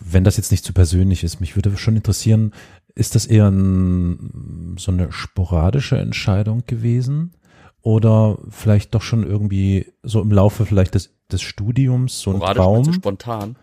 Wenn 0.00 0.22
das 0.22 0.36
jetzt 0.36 0.52
nicht 0.52 0.64
zu 0.64 0.72
persönlich 0.72 1.24
ist, 1.24 1.40
mich 1.40 1.56
würde 1.56 1.76
schon 1.76 1.96
interessieren, 1.96 2.52
ist 2.94 3.14
das 3.14 3.26
eher 3.26 3.48
ein, 3.48 4.76
so 4.78 4.92
eine 4.92 5.10
sporadische 5.10 5.98
Entscheidung 5.98 6.64
gewesen? 6.66 7.34
Oder 7.82 8.38
vielleicht 8.48 8.94
doch 8.94 9.02
schon 9.02 9.24
irgendwie 9.24 9.92
so 10.02 10.20
im 10.20 10.30
Laufe 10.30 10.66
vielleicht 10.66 10.94
des, 10.94 11.14
des 11.30 11.42
Studiums 11.42 12.20
so 12.20 12.30
ein 12.30 12.36
Sporadisch, 12.36 12.58
meinst 12.58 12.86
du 12.86 12.90
Traum? 12.90 12.94
spontan. 12.94 13.56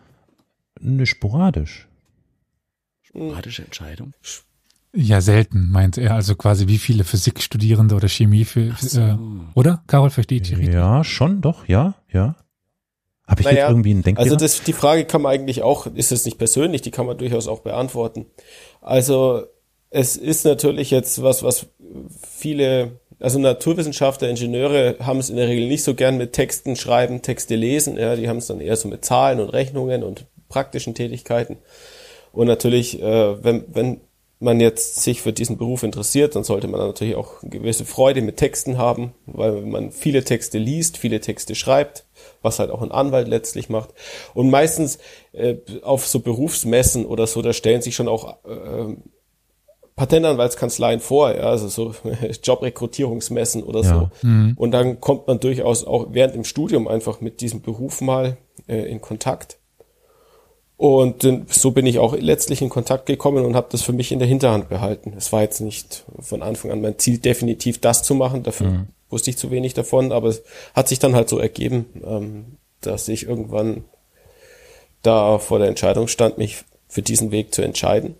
Ne, 0.79 1.05
sporadisch. 1.05 1.87
Sporadische 3.01 3.63
Entscheidung. 3.63 4.13
Ja, 4.95 5.19
selten, 5.21 5.69
meint 5.71 5.97
er. 5.97 6.13
Also 6.13 6.35
quasi 6.35 6.67
wie 6.67 6.77
viele 6.77 7.03
Physikstudierende 7.03 7.95
oder 7.95 8.07
Chemie 8.07 8.45
für, 8.45 8.69
äh, 8.69 9.17
oder? 9.53 9.83
Carol, 9.87 10.09
dich 10.09 10.29
richtig? 10.29 10.73
Ja, 10.73 11.03
schon, 11.03 11.41
doch, 11.41 11.67
ja, 11.67 11.95
ja. 12.11 12.35
Habe 13.27 13.41
ich 13.41 13.45
Naja, 13.45 13.59
jetzt 13.59 13.69
irgendwie 13.69 13.91
einen 13.91 14.03
Denkfehler? 14.03 14.31
Also 14.31 14.35
das, 14.35 14.61
die 14.61 14.73
Frage 14.73 15.05
kann 15.05 15.21
man 15.21 15.33
eigentlich 15.33 15.63
auch, 15.63 15.87
ist 15.87 16.11
es 16.11 16.25
nicht 16.25 16.37
persönlich, 16.37 16.81
die 16.81 16.91
kann 16.91 17.05
man 17.05 17.17
durchaus 17.17 17.47
auch 17.47 17.59
beantworten. 17.59 18.27
Also 18.81 19.45
es 19.89 20.15
ist 20.15 20.45
natürlich 20.45 20.91
jetzt 20.91 21.21
was, 21.23 21.43
was 21.43 21.67
viele, 22.29 22.99
also 23.19 23.39
Naturwissenschaftler, 23.39 24.29
Ingenieure 24.29 24.97
haben 24.99 25.19
es 25.19 25.29
in 25.29 25.37
der 25.37 25.47
Regel 25.47 25.67
nicht 25.67 25.83
so 25.83 25.95
gern 25.95 26.17
mit 26.17 26.33
Texten 26.33 26.75
schreiben, 26.75 27.21
Texte 27.21 27.55
lesen, 27.55 27.97
ja, 27.97 28.15
die 28.15 28.29
haben 28.29 28.37
es 28.37 28.47
dann 28.47 28.61
eher 28.61 28.75
so 28.75 28.87
mit 28.87 29.03
Zahlen 29.03 29.39
und 29.39 29.49
Rechnungen 29.49 30.03
und 30.03 30.27
praktischen 30.47 30.93
Tätigkeiten. 30.93 31.57
Und 32.31 32.47
natürlich, 32.47 33.01
äh, 33.01 33.43
wenn, 33.43 33.63
wenn 33.73 34.01
man 34.39 34.59
jetzt 34.59 35.01
sich 35.01 35.21
für 35.21 35.31
diesen 35.33 35.57
Beruf 35.57 35.83
interessiert, 35.83 36.35
dann 36.35 36.43
sollte 36.43 36.67
man 36.67 36.79
natürlich 36.79 37.15
auch 37.15 37.41
eine 37.41 37.51
gewisse 37.51 37.85
Freude 37.85 38.21
mit 38.21 38.37
Texten 38.37 38.77
haben, 38.77 39.13
weil 39.25 39.61
man 39.61 39.91
viele 39.91 40.23
Texte 40.23 40.57
liest, 40.57 40.97
viele 40.97 41.21
Texte 41.21 41.55
schreibt, 41.55 42.05
was 42.41 42.59
halt 42.59 42.69
auch 42.69 42.81
ein 42.81 42.91
Anwalt 42.91 43.27
letztlich 43.27 43.69
macht. 43.69 43.91
Und 44.33 44.49
meistens 44.49 44.99
äh, 45.31 45.55
auf 45.83 46.05
so 46.05 46.19
Berufsmessen 46.19 47.05
oder 47.05 47.27
so, 47.27 47.41
da 47.41 47.53
stellen 47.53 47.81
sich 47.81 47.95
schon 47.95 48.09
auch 48.09 48.35
äh, 48.45 48.95
Patentanwaltskanzleien 49.95 50.99
vor, 50.99 51.33
ja, 51.33 51.43
also 51.43 51.69
so 51.69 51.95
Jobrekrutierungsmessen 52.43 53.63
oder 53.63 53.81
Ja. 53.81 54.11
so. 54.21 54.27
Und 54.57 54.71
dann 54.71 54.99
kommt 54.99 55.27
man 55.27 55.39
durchaus 55.39 55.85
auch 55.85 56.07
während 56.11 56.35
dem 56.35 56.43
Studium 56.43 56.87
einfach 56.87 57.21
mit 57.21 57.39
diesem 57.39 57.61
Beruf 57.61 58.01
mal 58.01 58.37
äh, 58.67 58.89
in 58.89 58.99
Kontakt. 58.99 59.57
Und 60.77 61.25
so 61.49 61.71
bin 61.71 61.85
ich 61.85 61.99
auch 61.99 62.15
letztlich 62.17 62.61
in 62.61 62.69
Kontakt 62.69 63.05
gekommen 63.05 63.45
und 63.45 63.55
habe 63.55 63.67
das 63.71 63.81
für 63.81 63.93
mich 63.93 64.11
in 64.11 64.19
der 64.19 64.27
Hinterhand 64.27 64.67
behalten. 64.67 65.13
Es 65.17 65.31
war 65.31 65.41
jetzt 65.41 65.61
nicht 65.61 66.03
von 66.19 66.41
Anfang 66.41 66.71
an 66.71 66.81
mein 66.81 66.99
Ziel, 66.99 67.17
definitiv 67.17 67.79
das 67.79 68.03
zu 68.03 68.13
machen. 68.13 68.43
Dafür 68.43 68.85
wusste 69.09 69.29
ich 69.29 69.37
zu 69.37 69.51
wenig 69.51 69.73
davon, 69.73 70.11
aber 70.11 70.27
es 70.29 70.43
hat 70.73 70.89
sich 70.89 70.99
dann 70.99 71.15
halt 71.15 71.29
so 71.29 71.39
ergeben, 71.39 71.85
ähm, 72.05 72.57
dass 72.81 73.07
ich 73.07 73.25
irgendwann 73.25 73.85
da 75.01 75.39
vor 75.39 75.59
der 75.59 75.69
Entscheidung 75.69 76.07
stand, 76.07 76.37
mich 76.37 76.65
für 76.87 77.01
diesen 77.01 77.31
Weg 77.31 77.53
zu 77.53 77.61
entscheiden. 77.61 78.15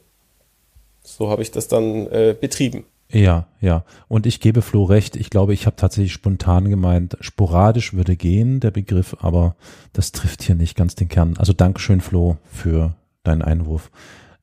So 1.03 1.29
habe 1.29 1.41
ich 1.41 1.51
das 1.51 1.67
dann 1.67 2.07
äh, 2.07 2.35
betrieben. 2.39 2.85
Ja, 3.15 3.47
ja. 3.61 3.85
Und 4.09 4.25
ich 4.25 4.41
gebe 4.41 4.61
Flo 4.61 4.83
recht. 4.83 5.15
Ich 5.15 5.29
glaube, 5.29 5.53
ich 5.53 5.65
habe 5.65 5.77
tatsächlich 5.77 6.11
spontan 6.11 6.69
gemeint, 6.69 7.15
sporadisch 7.21 7.93
würde 7.93 8.17
gehen, 8.17 8.59
der 8.59 8.71
Begriff, 8.71 9.15
aber 9.21 9.55
das 9.93 10.11
trifft 10.11 10.43
hier 10.43 10.55
nicht 10.55 10.75
ganz 10.75 10.95
den 10.95 11.07
Kern. 11.07 11.37
Also 11.37 11.53
Dankeschön, 11.53 12.01
Flo, 12.01 12.35
für 12.51 12.93
deinen 13.23 13.41
Einwurf. 13.41 13.89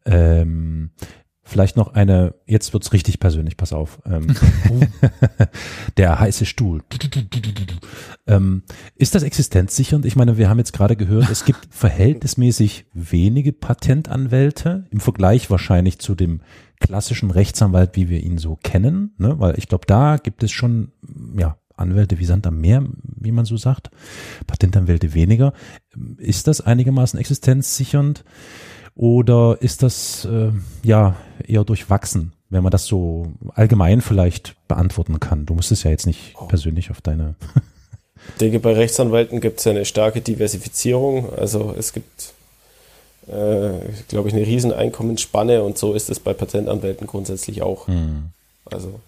Ähm, 0.07 0.89
vielleicht 1.53 1.77
noch 1.77 1.95
eine, 1.95 2.35
jetzt 2.47 2.73
wird's 2.73 2.93
richtig 2.93 3.21
persönlich, 3.21 3.57
pass 3.57 3.73
auf. 3.73 4.01
Ähm, 4.07 4.35
der 5.97 6.19
heiße 6.19 6.47
Stuhl. 6.47 6.83
Ähm, 8.27 8.63
ist 8.97 9.15
das 9.15 9.23
existenzsichernd? 9.23 10.05
Ich 10.05 10.17
meine, 10.17 10.39
wir 10.39 10.49
haben 10.49 10.59
jetzt 10.59 10.73
gerade 10.73 10.97
gehört, 10.97 11.31
es 11.31 11.45
gibt 11.45 11.69
verhältnismäßig 11.71 12.87
wenige 12.95 13.53
Patentanwälte 13.53 14.87
im 14.91 15.01
Vergleich 15.01 15.51
wahrscheinlich 15.51 15.99
zu 15.99 16.15
dem 16.15 16.41
klassischen 16.81 17.31
Rechtsanwalt, 17.31 17.95
wie 17.95 18.09
wir 18.09 18.23
ihn 18.23 18.39
so 18.39 18.57
kennen, 18.57 19.15
ne? 19.19 19.39
weil 19.39 19.57
ich 19.59 19.69
glaube, 19.69 19.87
da 19.87 20.17
gibt 20.17 20.43
es 20.43 20.51
schon 20.51 20.93
ja 21.37 21.59
Anwälte 21.77 22.19
wie 22.19 22.25
Sand 22.25 22.47
am 22.47 22.61
Meer 22.61 22.85
wie 23.23 23.33
man 23.33 23.45
so 23.45 23.57
sagt. 23.57 23.91
Patentanwälte 24.47 25.15
weniger. 25.15 25.53
Ist 26.19 26.47
das 26.47 26.61
einigermaßen 26.61 27.19
existenzsichernd 27.19 28.25
oder 28.95 29.57
ist 29.61 29.83
das 29.83 30.25
äh, 30.25 30.51
ja 30.83 31.17
eher 31.47 31.65
durchwachsen, 31.65 32.33
wenn 32.51 32.63
man 32.63 32.71
das 32.71 32.87
so 32.87 33.33
allgemein 33.55 34.01
vielleicht 34.01 34.55
beantworten 34.69 35.19
kann? 35.21 35.47
Du 35.47 35.55
musst 35.55 35.73
es 35.73 35.83
ja 35.83 35.91
jetzt 35.91 36.07
nicht 36.07 36.35
persönlich 36.49 36.91
auf 36.91 37.01
deine. 37.01 37.35
Ich 38.29 38.39
denke, 38.39 38.61
bei 38.61 38.75
Rechtsanwälten 38.75 39.41
gibt 39.41 39.59
es 39.59 39.65
ja 39.65 39.73
eine 39.73 39.85
starke 39.85 40.21
Diversifizierung. 40.21 41.33
Also 41.37 41.75
es 41.77 41.93
gibt, 41.93 42.35
äh, 43.27 43.73
glaube 44.09 44.29
ich, 44.29 44.35
eine 44.35 44.47
riesen 44.47 44.73
Einkommensspanne 44.73 45.63
und 45.65 45.77
so 45.77 45.93
ist 45.95 46.09
es 46.09 46.21
bei 46.21 46.33
Patentanwälten 46.33 47.07
grundsätzlich 47.07 47.63
auch. 47.63 47.89
Hm. 47.89 48.27
Also 48.65 49.01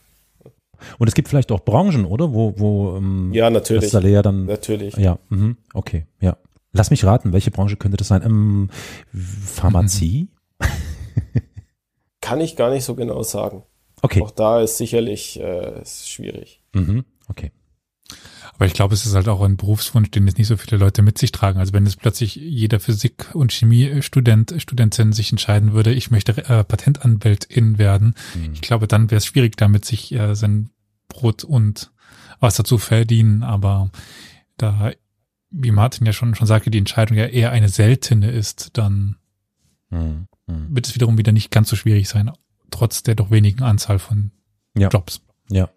Und 0.98 1.08
es 1.08 1.14
gibt 1.14 1.28
vielleicht 1.28 1.52
auch 1.52 1.60
Branchen, 1.60 2.04
oder? 2.04 2.32
Wo, 2.32 2.54
wo 2.56 2.96
ähm, 2.96 3.30
ja, 3.32 3.44
das 3.44 3.54
natürlich. 3.54 3.90
Salär 3.90 4.22
dann. 4.22 4.46
Natürlich. 4.46 4.96
Ja, 4.96 5.18
mhm, 5.28 5.56
okay, 5.74 6.06
ja. 6.20 6.36
Lass 6.74 6.90
mich 6.90 7.04
raten, 7.04 7.32
welche 7.32 7.50
Branche 7.50 7.76
könnte 7.76 7.96
das 7.96 8.08
sein? 8.08 8.22
Ähm, 8.22 8.68
Pharmazie? 9.14 10.28
Kann 12.20 12.40
ich 12.40 12.56
gar 12.56 12.70
nicht 12.70 12.84
so 12.84 12.94
genau 12.94 13.22
sagen. 13.22 13.62
Okay. 14.02 14.20
Auch 14.22 14.30
da 14.30 14.60
ist 14.60 14.76
sicherlich 14.76 15.40
äh, 15.40 15.80
ist 15.82 16.10
schwierig. 16.10 16.60
Mhm, 16.74 17.04
okay. 17.28 17.52
Aber 18.54 18.66
ich 18.66 18.72
glaube, 18.74 18.94
es 18.94 19.04
ist 19.06 19.14
halt 19.14 19.28
auch 19.28 19.40
ein 19.42 19.56
Berufswunsch, 19.56 20.10
den 20.10 20.26
jetzt 20.26 20.38
nicht 20.38 20.46
so 20.46 20.56
viele 20.56 20.76
Leute 20.76 21.02
mit 21.02 21.18
sich 21.18 21.32
tragen. 21.32 21.58
Also 21.58 21.72
wenn 21.72 21.86
jetzt 21.86 22.00
plötzlich 22.00 22.36
jeder 22.36 22.78
Physik- 22.80 23.34
und 23.34 23.50
Chemiestudent, 23.52 24.54
Studentin 24.58 25.12
sich 25.12 25.32
entscheiden 25.32 25.72
würde, 25.72 25.92
ich 25.92 26.10
möchte 26.10 26.32
äh, 26.48 26.64
Patentanwältin 26.64 27.78
werden, 27.78 28.14
Mhm. 28.34 28.52
ich 28.52 28.60
glaube, 28.60 28.86
dann 28.86 29.10
wäre 29.10 29.18
es 29.18 29.26
schwierig, 29.26 29.56
damit 29.56 29.84
sich 29.84 30.12
äh, 30.12 30.34
sein 30.34 30.70
Brot 31.08 31.44
und 31.44 31.90
was 32.40 32.54
dazu 32.56 32.78
verdienen. 32.78 33.42
Aber 33.42 33.90
da, 34.56 34.92
wie 35.56 35.70
Martin 35.70 36.06
ja 36.06 36.12
schon, 36.12 36.34
schon 36.34 36.46
sagte, 36.46 36.70
die 36.70 36.78
Entscheidung 36.78 37.16
ja 37.16 37.26
eher 37.26 37.50
eine 37.52 37.68
seltene 37.68 38.30
ist, 38.30 38.70
dann 38.76 39.16
Mhm. 39.90 40.26
Mhm. 40.46 40.74
wird 40.74 40.86
es 40.86 40.94
wiederum 40.94 41.18
wieder 41.18 41.30
nicht 41.32 41.50
ganz 41.50 41.68
so 41.70 41.76
schwierig 41.76 42.08
sein, 42.08 42.30
trotz 42.70 43.02
der 43.04 43.14
doch 43.14 43.30
wenigen 43.30 43.62
Anzahl 43.62 43.98
von 43.98 44.32
Ja. 44.76 44.88
Jobs. 44.88 45.20
Ja. 45.50 45.68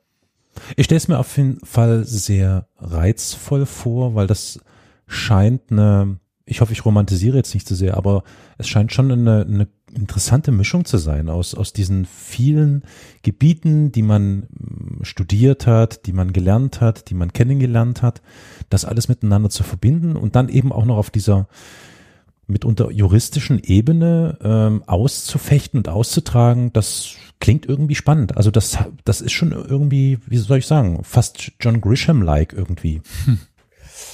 Ich 0.76 0.86
stelle 0.86 0.98
es 0.98 1.08
mir 1.08 1.20
auf 1.20 1.38
jeden 1.38 1.60
Fall 1.64 2.04
sehr 2.04 2.68
reizvoll 2.78 3.66
vor, 3.68 4.16
weil 4.16 4.26
das 4.26 4.60
scheint 5.06 5.72
eine, 5.72 6.20
ich 6.46 6.62
hoffe, 6.62 6.74
ich 6.74 6.84
romantisiere 6.84 7.38
jetzt 7.38 7.54
nicht 7.54 7.68
zu 7.68 7.76
sehr, 7.76 7.96
aber 7.96 8.24
es 8.58 8.68
scheint 8.68 8.92
schon 8.92 9.12
eine, 9.12 9.42
eine 9.46 9.68
interessante 9.98 10.52
Mischung 10.52 10.86
zu 10.86 10.98
sein 10.98 11.30
aus, 11.30 11.56
aus 11.56 11.74
diesen 11.74 12.06
vielen 12.06 12.84
Gebieten, 13.24 13.92
die 13.92 14.04
man 14.04 14.48
mm, 14.50 15.04
studiert 15.04 15.68
hat, 15.68 16.06
die 16.06 16.14
man 16.14 16.34
gelernt 16.34 16.82
hat, 16.82 17.10
die 17.10 17.16
man 17.16 17.34
kennengelernt 17.34 18.02
hat, 18.02 18.22
das 18.70 18.86
alles 18.86 19.10
miteinander 19.10 19.50
zu 19.50 19.64
verbinden 19.64 20.16
und 20.16 20.36
dann 20.36 20.50
eben 20.50 20.72
auch 20.72 20.86
noch 20.86 20.98
auf 20.98 21.10
dieser 21.10 21.48
mitunter 22.48 22.92
juristischen 22.92 23.60
Ebene 23.60 24.38
ähm, 24.42 24.84
auszufechten 24.88 25.80
und 25.80 25.90
auszutragen, 25.90 26.72
das 26.72 27.16
klingt 27.40 27.66
irgendwie 27.66 27.96
spannend. 27.96 28.38
Also 28.38 28.52
das, 28.52 28.78
das 29.04 29.22
ist 29.22 29.34
schon 29.34 29.52
irgendwie, 29.52 30.20
wie 30.26 30.38
soll 30.38 30.60
ich 30.60 30.68
sagen, 30.68 31.04
fast 31.04 31.52
John 31.60 31.82
Grisham-like 31.82 32.54
irgendwie. 32.54 33.02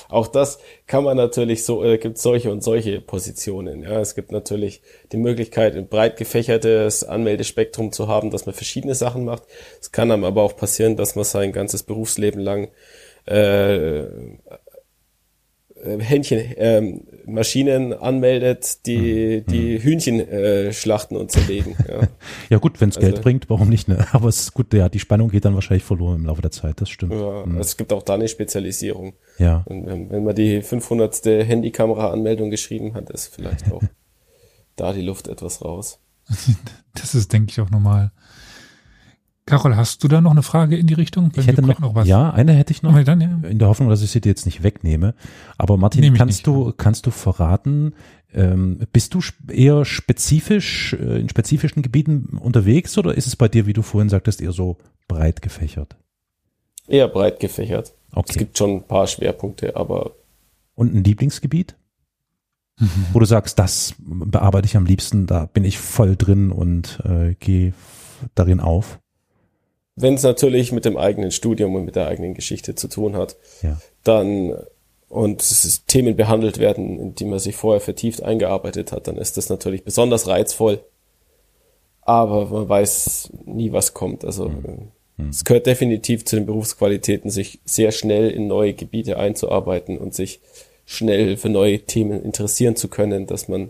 Auch 0.10 0.27
das 0.27 0.60
kann 0.88 1.03
man 1.03 1.17
natürlich 1.17 1.63
so, 1.65 1.83
äh, 1.83 1.98
gibt 1.98 2.17
solche 2.17 2.51
und 2.51 2.63
solche 2.63 3.01
Positionen. 3.01 3.83
Ja, 3.83 4.00
es 4.00 4.15
gibt 4.15 4.31
natürlich 4.31 4.81
die 5.12 5.17
Möglichkeit, 5.17 5.75
ein 5.75 5.88
breit 5.88 6.17
gefächertes 6.17 7.03
Anmeldespektrum 7.03 7.91
zu 7.91 8.07
haben, 8.07 8.31
dass 8.31 8.45
man 8.45 8.55
verschiedene 8.55 8.95
Sachen 8.95 9.25
macht. 9.25 9.43
Es 9.79 9.91
kann 9.91 10.12
einem 10.12 10.24
aber 10.24 10.43
auch 10.43 10.55
passieren, 10.55 10.95
dass 10.95 11.15
man 11.15 11.25
sein 11.25 11.51
ganzes 11.51 11.83
Berufsleben 11.83 12.41
lang 12.41 12.69
äh, 13.27 14.01
äh, 15.83 16.00
Händchen, 16.00 16.53
ähm, 16.57 17.07
Maschinen 17.25 17.93
anmeldet, 17.93 18.85
die 18.85 19.43
die 19.47 19.81
Hühnchen 19.81 20.19
äh, 20.19 20.73
schlachten 20.73 21.15
und 21.15 21.31
zerlegen. 21.31 21.75
Ja. 21.87 22.07
Ja 22.49 22.57
gut, 22.59 22.79
wenn 22.81 22.89
es 22.89 22.97
Also- 22.97 23.09
Geld 23.09 23.21
bringt, 23.21 23.49
warum 23.49 23.69
nicht? 23.69 23.87
Ne? 23.87 24.05
Aber 24.11 24.27
es 24.29 24.39
ist 24.41 24.53
gut, 24.53 24.73
ja, 24.73 24.89
die 24.89 24.99
Spannung 24.99 25.29
geht 25.29 25.45
dann 25.45 25.55
wahrscheinlich 25.55 25.83
verloren 25.83 26.17
im 26.17 26.25
Laufe 26.25 26.41
der 26.41 26.51
Zeit, 26.51 26.81
das 26.81 26.89
stimmt. 26.89 27.13
Ja, 27.13 27.43
also 27.43 27.59
es 27.59 27.77
gibt 27.77 27.91
auch 27.93 28.03
da 28.03 28.13
eine 28.15 28.27
Spezialisierung. 28.27 29.13
Ja, 29.39 29.63
Und 29.65 29.86
wenn, 29.88 30.09
wenn 30.09 30.23
man 30.23 30.36
die 30.36 30.62
500. 30.62 31.25
Handykamera-Anmeldung 31.25 32.49
geschrieben 32.49 32.93
hat, 32.93 33.09
ist 33.09 33.33
vielleicht 33.33 33.71
auch 33.71 33.81
da 34.75 34.93
die 34.93 35.01
Luft 35.01 35.27
etwas 35.27 35.63
raus. 35.63 35.99
Das 36.95 37.15
ist, 37.15 37.33
denke 37.33 37.51
ich, 37.51 37.59
auch 37.59 37.69
normal. 37.69 38.12
Carol, 39.45 39.75
hast 39.75 40.03
du 40.03 40.08
da 40.08 40.21
noch 40.21 40.32
eine 40.32 40.41
Frage 40.43 40.77
in 40.77 40.88
die 40.88 40.93
Richtung? 40.93 41.32
ich 41.36 41.47
hätte 41.47 41.62
noch, 41.62 41.79
noch 41.79 41.95
was. 41.95 42.08
ja, 42.08 42.32
eine 42.32 42.53
hätte 42.53 42.71
ich 42.71 42.82
noch. 42.82 42.95
Oh, 42.95 43.03
dann, 43.03 43.19
ja. 43.19 43.49
in 43.49 43.60
der 43.60 43.67
Hoffnung, 43.67 43.89
dass 43.89 44.01
ich 44.01 44.10
sie 44.12 44.21
dir 44.21 44.29
jetzt 44.29 44.45
nicht 44.45 44.63
wegnehme. 44.63 45.15
Aber 45.58 45.75
Martin, 45.77 46.01
Nehme 46.01 46.15
ich 46.15 46.19
kannst 46.19 46.38
nicht. 46.39 46.47
du, 46.47 46.71
kannst 46.71 47.06
du 47.06 47.12
verraten, 47.12 47.93
ähm, 48.34 48.79
bist 48.93 49.13
du 49.13 49.19
eher 49.51 49.84
spezifisch, 49.84 50.93
äh, 50.93 51.19
in 51.19 51.27
spezifischen 51.29 51.82
Gebieten 51.84 52.38
unterwegs 52.39 52.97
oder 52.97 53.15
ist 53.15 53.27
es 53.27 53.36
bei 53.36 53.49
dir, 53.49 53.65
wie 53.67 53.73
du 53.73 53.82
vorhin 53.82 54.10
sagtest, 54.10 54.41
eher 54.41 54.53
so 54.53 54.77
breit 55.10 55.41
gefächert? 55.41 55.97
Eher 56.88 57.08
breit 57.10 57.39
gefächert. 57.39 57.89
Es 58.12 58.17
Okay. 58.17 58.39
gibt 58.39 58.58
schon 58.58 58.71
ein 58.77 58.84
paar 58.88 59.08
Schwerpunkte, 59.08 59.75
aber 59.75 60.12
Und 60.75 60.93
ein 60.95 61.03
Lieblingsgebiet? 61.03 61.75
Wo 63.12 63.19
du 63.19 63.25
sagst, 63.25 63.60
das 63.60 63.93
bearbeite 63.99 64.65
ich 64.65 64.75
am 64.77 64.86
liebsten, 64.86 65.27
da 65.27 65.45
bin 65.45 65.63
ich 65.63 65.77
voll 65.77 66.15
drin 66.15 66.51
und 66.51 66.99
äh, 67.06 67.36
gehe 67.39 67.73
darin 68.36 68.60
auf. 68.60 68.99
Wenn 69.95 70.15
es 70.15 70.23
natürlich 70.23 70.71
mit 70.71 70.86
dem 70.86 70.97
eigenen 70.97 71.32
Studium 71.32 71.75
und 71.75 71.86
mit 71.86 71.95
der 71.95 72.08
eigenen 72.08 72.34
Geschichte 72.34 72.75
zu 72.75 72.88
tun 72.88 73.15
hat, 73.15 73.36
Ja. 73.62 73.79
dann 74.03 74.56
und 75.10 75.43
Themen 75.88 76.15
behandelt 76.15 76.58
werden, 76.58 76.99
in 76.99 77.13
die 77.13 77.25
man 77.25 77.38
sich 77.38 77.56
vorher 77.56 77.82
vertieft 77.82 78.23
eingearbeitet 78.23 78.91
hat, 78.91 79.08
dann 79.08 79.17
ist 79.17 79.38
das 79.38 79.47
natürlich 79.49 79.84
besonders 79.84 80.27
reizvoll. 80.27 80.79
Aber 82.01 82.47
man 82.47 82.67
weiß 82.67 83.29
nie, 83.45 83.71
was 83.71 83.93
kommt. 83.93 84.25
Also 84.25 84.47
äh, 84.47 85.23
es 85.29 85.43
gehört 85.45 85.67
definitiv 85.67 86.25
zu 86.25 86.36
den 86.36 86.47
Berufsqualitäten, 86.47 87.29
sich 87.29 87.60
sehr 87.63 87.91
schnell 87.91 88.32
in 88.32 88.47
neue 88.47 88.73
Gebiete 88.73 89.17
einzuarbeiten 89.17 89.99
und 89.99 90.15
sich 90.15 90.41
schnell 90.86 91.38
für 91.38 91.49
neue 91.49 91.79
Themen 91.82 92.23
interessieren 92.23 92.75
zu 92.75 92.88
können, 92.88 93.27
dass 93.27 93.47
man 93.47 93.69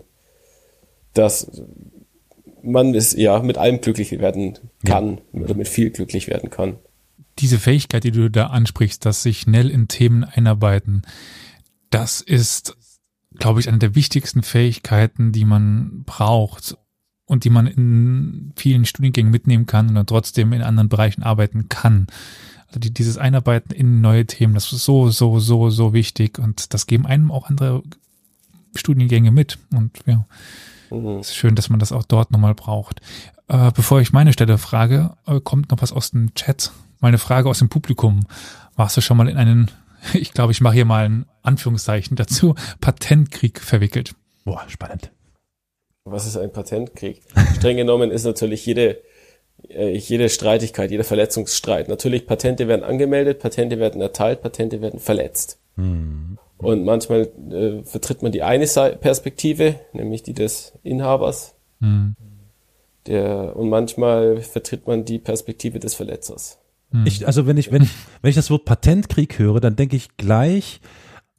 dass 1.12 1.48
man 2.64 2.94
es 2.94 3.12
ja 3.12 3.40
mit 3.40 3.58
allem 3.58 3.80
glücklich 3.80 4.10
werden 4.12 4.58
kann 4.84 5.20
oder 5.32 5.54
mit 5.54 5.68
viel 5.68 5.90
glücklich 5.90 6.28
werden 6.28 6.50
kann. 6.50 6.76
diese 7.38 7.58
Fähigkeit, 7.58 8.04
die 8.04 8.12
du 8.12 8.30
da 8.30 8.46
ansprichst, 8.46 9.04
dass 9.04 9.22
sich 9.22 9.40
schnell 9.40 9.70
in 9.70 9.88
Themen 9.88 10.24
einarbeiten, 10.24 11.02
das 11.90 12.20
ist, 12.20 12.76
glaube 13.38 13.60
ich, 13.60 13.68
eine 13.68 13.78
der 13.78 13.94
wichtigsten 13.94 14.42
Fähigkeiten, 14.42 15.32
die 15.32 15.44
man 15.44 16.04
braucht 16.04 16.76
und 17.26 17.44
die 17.44 17.50
man 17.50 17.66
in 17.66 18.52
vielen 18.56 18.84
Studiengängen 18.84 19.32
mitnehmen 19.32 19.66
kann 19.66 19.88
und 19.88 19.94
dann 19.94 20.06
trotzdem 20.06 20.52
in 20.52 20.62
anderen 20.62 20.88
Bereichen 20.88 21.22
arbeiten 21.22 21.68
kann. 21.68 22.06
Also 22.68 22.80
die, 22.80 22.92
dieses 22.92 23.18
Einarbeiten 23.18 23.72
in 23.72 24.00
neue 24.00 24.26
Themen, 24.26 24.54
das 24.54 24.72
ist 24.72 24.84
so, 24.84 25.10
so, 25.10 25.38
so, 25.38 25.70
so 25.70 25.92
wichtig 25.92 26.38
und 26.38 26.74
das 26.74 26.86
geben 26.86 27.06
einem 27.06 27.30
auch 27.30 27.48
andere 27.48 27.82
Studiengänge 28.74 29.30
mit 29.30 29.58
und 29.72 29.98
ja, 30.06 30.26
Mhm. 30.94 31.18
es 31.18 31.30
ist 31.30 31.36
schön, 31.36 31.54
dass 31.54 31.70
man 31.70 31.80
das 31.80 31.92
auch 31.92 32.04
dort 32.04 32.30
nochmal 32.30 32.54
braucht. 32.54 33.00
Äh, 33.48 33.70
bevor 33.74 34.00
ich 34.00 34.12
meine 34.12 34.32
Stelle 34.32 34.58
frage, 34.58 35.16
äh, 35.26 35.40
kommt 35.40 35.70
noch 35.70 35.82
was 35.82 35.92
aus 35.92 36.10
dem 36.10 36.34
Chat. 36.34 36.72
Meine 37.00 37.18
Frage 37.18 37.48
aus 37.48 37.58
dem 37.58 37.68
Publikum. 37.68 38.26
Warst 38.76 38.96
du 38.96 39.00
schon 39.00 39.16
mal 39.16 39.28
in 39.28 39.36
einen, 39.36 39.70
ich 40.14 40.32
glaube, 40.32 40.52
ich 40.52 40.60
mache 40.60 40.74
hier 40.74 40.84
mal 40.84 41.04
ein 41.04 41.26
Anführungszeichen 41.42 42.16
dazu, 42.16 42.54
Patentkrieg 42.80 43.60
verwickelt? 43.60 44.14
Boah, 44.44 44.64
spannend. 44.68 45.10
Was 46.04 46.26
ist 46.26 46.36
ein 46.36 46.52
Patentkrieg? 46.52 47.22
Streng 47.56 47.78
genommen 47.78 48.10
ist 48.10 48.24
natürlich 48.24 48.66
jede, 48.66 49.00
äh, 49.68 49.96
jede 49.96 50.28
Streitigkeit, 50.28 50.90
jeder 50.90 51.04
Verletzungsstreit. 51.04 51.88
Natürlich, 51.88 52.26
Patente 52.26 52.68
werden 52.68 52.84
angemeldet, 52.84 53.38
Patente 53.38 53.78
werden 53.78 54.02
erteilt, 54.02 54.42
Patente 54.42 54.82
werden 54.82 55.00
verletzt. 55.00 55.58
Hm. 55.76 56.38
Und 56.58 56.84
manchmal 56.84 57.28
äh, 57.50 57.82
vertritt 57.84 58.22
man 58.22 58.32
die 58.32 58.42
eine 58.42 58.66
Perspektive, 58.66 59.74
nämlich 59.92 60.22
die 60.22 60.34
des 60.34 60.72
Inhabers, 60.82 61.54
Hm. 61.80 62.14
der, 63.06 63.56
und 63.56 63.68
manchmal 63.68 64.40
vertritt 64.40 64.86
man 64.86 65.04
die 65.04 65.18
Perspektive 65.18 65.78
des 65.80 65.94
Verletzers. 65.94 66.58
Hm. 66.92 67.04
Ich, 67.06 67.26
also 67.26 67.46
wenn 67.46 67.56
ich, 67.58 67.72
wenn 67.72 67.82
ich, 67.82 67.90
wenn 68.22 68.30
ich 68.30 68.36
das 68.36 68.50
Wort 68.50 68.64
Patentkrieg 68.64 69.38
höre, 69.38 69.60
dann 69.60 69.76
denke 69.76 69.96
ich 69.96 70.16
gleich, 70.16 70.80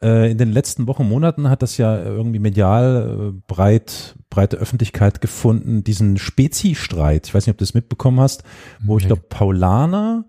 äh, 0.04 0.30
in 0.30 0.38
den 0.38 0.52
letzten 0.52 0.86
Wochen, 0.88 1.08
Monaten 1.08 1.50
hat 1.50 1.62
das 1.62 1.78
ja 1.78 1.98
irgendwie 2.04 2.40
medial 2.40 3.34
äh, 3.34 3.42
breit, 3.48 4.16
breite 4.30 4.58
Öffentlichkeit 4.58 5.22
gefunden, 5.22 5.84
diesen 5.84 6.18
Spezi-Streit. 6.18 7.28
Ich 7.28 7.34
weiß 7.34 7.48
nicht, 7.48 7.54
ob 7.54 7.58
du 7.58 7.64
das 7.64 7.74
mitbekommen 7.74 8.20
hast, 8.20 8.44
wo 8.84 8.98
ich 8.98 9.06
Nee. 9.06 9.08
glaube, 9.08 9.24
Paulaner 9.30 10.26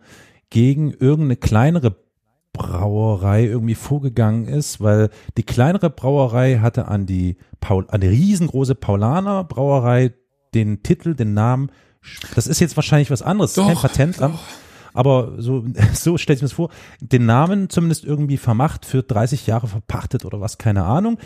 gegen 0.49 0.92
irgendeine 0.92 1.37
kleinere 1.37 1.96
Brauerei 2.57 3.45
irgendwie 3.45 3.75
vorgegangen 3.75 4.47
ist, 4.47 4.81
weil 4.81 5.11
die 5.37 5.42
kleinere 5.42 5.90
Brauerei 5.90 6.59
hatte 6.59 6.88
an 6.88 7.07
die 7.07 7.37
Paul, 7.61 7.87
an 7.88 8.01
die 8.01 8.09
riesengroße 8.09 8.75
Paulaner 8.75 9.45
Brauerei 9.45 10.14
den 10.55 10.83
Titel, 10.83 11.14
den 11.14 11.35
Namen, 11.35 11.71
das 12.35 12.47
ist 12.47 12.61
jetzt 12.61 12.77
wahrscheinlich 12.77 13.11
was 13.11 13.23
anderes, 13.23 13.57
ist 13.57 13.64
kein 13.64 13.75
Doch, 13.75 13.83
Patentamt, 13.83 14.38
aber 14.95 15.35
so, 15.38 15.64
so 15.92 16.16
stelle 16.16 16.37
ich 16.37 16.42
mir 16.42 16.49
das 16.49 16.55
vor, 16.55 16.71
den 17.01 17.27
Namen 17.27 17.69
zumindest 17.69 18.05
irgendwie 18.05 18.38
vermacht, 18.38 18.87
für 18.87 19.03
30 19.03 19.47
Jahre 19.47 19.69
verpachtet 19.69 20.25
oder 20.25 20.40
was, 20.40 20.59
keine 20.59 20.85
Ahnung. 20.85 21.19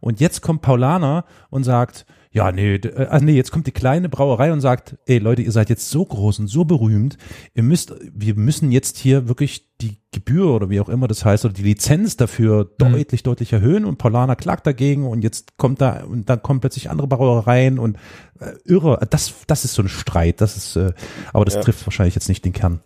Und 0.00 0.20
jetzt 0.20 0.42
kommt 0.42 0.62
Paulaner 0.62 1.24
und 1.50 1.64
sagt, 1.64 2.06
ja, 2.30 2.52
nee, 2.52 2.74
äh, 2.74 3.06
ah, 3.10 3.18
nee, 3.20 3.32
jetzt 3.32 3.50
kommt 3.50 3.66
die 3.66 3.72
kleine 3.72 4.08
Brauerei 4.08 4.52
und 4.52 4.60
sagt, 4.60 4.96
ey 5.06 5.18
Leute, 5.18 5.42
ihr 5.42 5.52
seid 5.52 5.70
jetzt 5.70 5.90
so 5.90 6.04
groß 6.04 6.38
und 6.40 6.46
so 6.46 6.64
berühmt, 6.64 7.18
ihr 7.54 7.62
müsst, 7.62 7.94
wir 8.12 8.34
müssen 8.34 8.70
jetzt 8.70 8.98
hier 8.98 9.28
wirklich 9.28 9.66
die 9.80 9.96
Gebühr 10.10 10.46
oder 10.54 10.70
wie 10.70 10.80
auch 10.80 10.88
immer 10.88 11.06
das 11.06 11.24
heißt 11.24 11.44
oder 11.44 11.52
die 11.52 11.62
Lizenz 11.62 12.16
dafür 12.16 12.64
deutlich, 12.78 13.22
deutlich 13.22 13.52
erhöhen 13.52 13.84
und 13.84 13.98
Paulaner 13.98 14.36
klagt 14.36 14.66
dagegen 14.66 15.06
und 15.06 15.22
jetzt 15.22 15.58
kommt 15.58 15.82
da 15.82 16.02
und 16.04 16.30
dann 16.30 16.42
kommen 16.42 16.60
plötzlich 16.60 16.88
andere 16.88 17.06
Brauereien 17.08 17.78
und 17.78 17.98
äh, 18.40 18.52
irre, 18.64 19.06
das, 19.10 19.34
das 19.46 19.66
ist 19.66 19.74
so 19.74 19.82
ein 19.82 19.88
Streit, 19.88 20.40
das 20.40 20.56
ist, 20.56 20.76
äh, 20.76 20.92
aber 21.34 21.44
das 21.44 21.54
Ja. 21.56 21.60
trifft 21.60 21.86
wahrscheinlich 21.86 22.14
jetzt 22.14 22.28
nicht 22.28 22.42
den 22.44 22.54
Kern. 22.54 22.80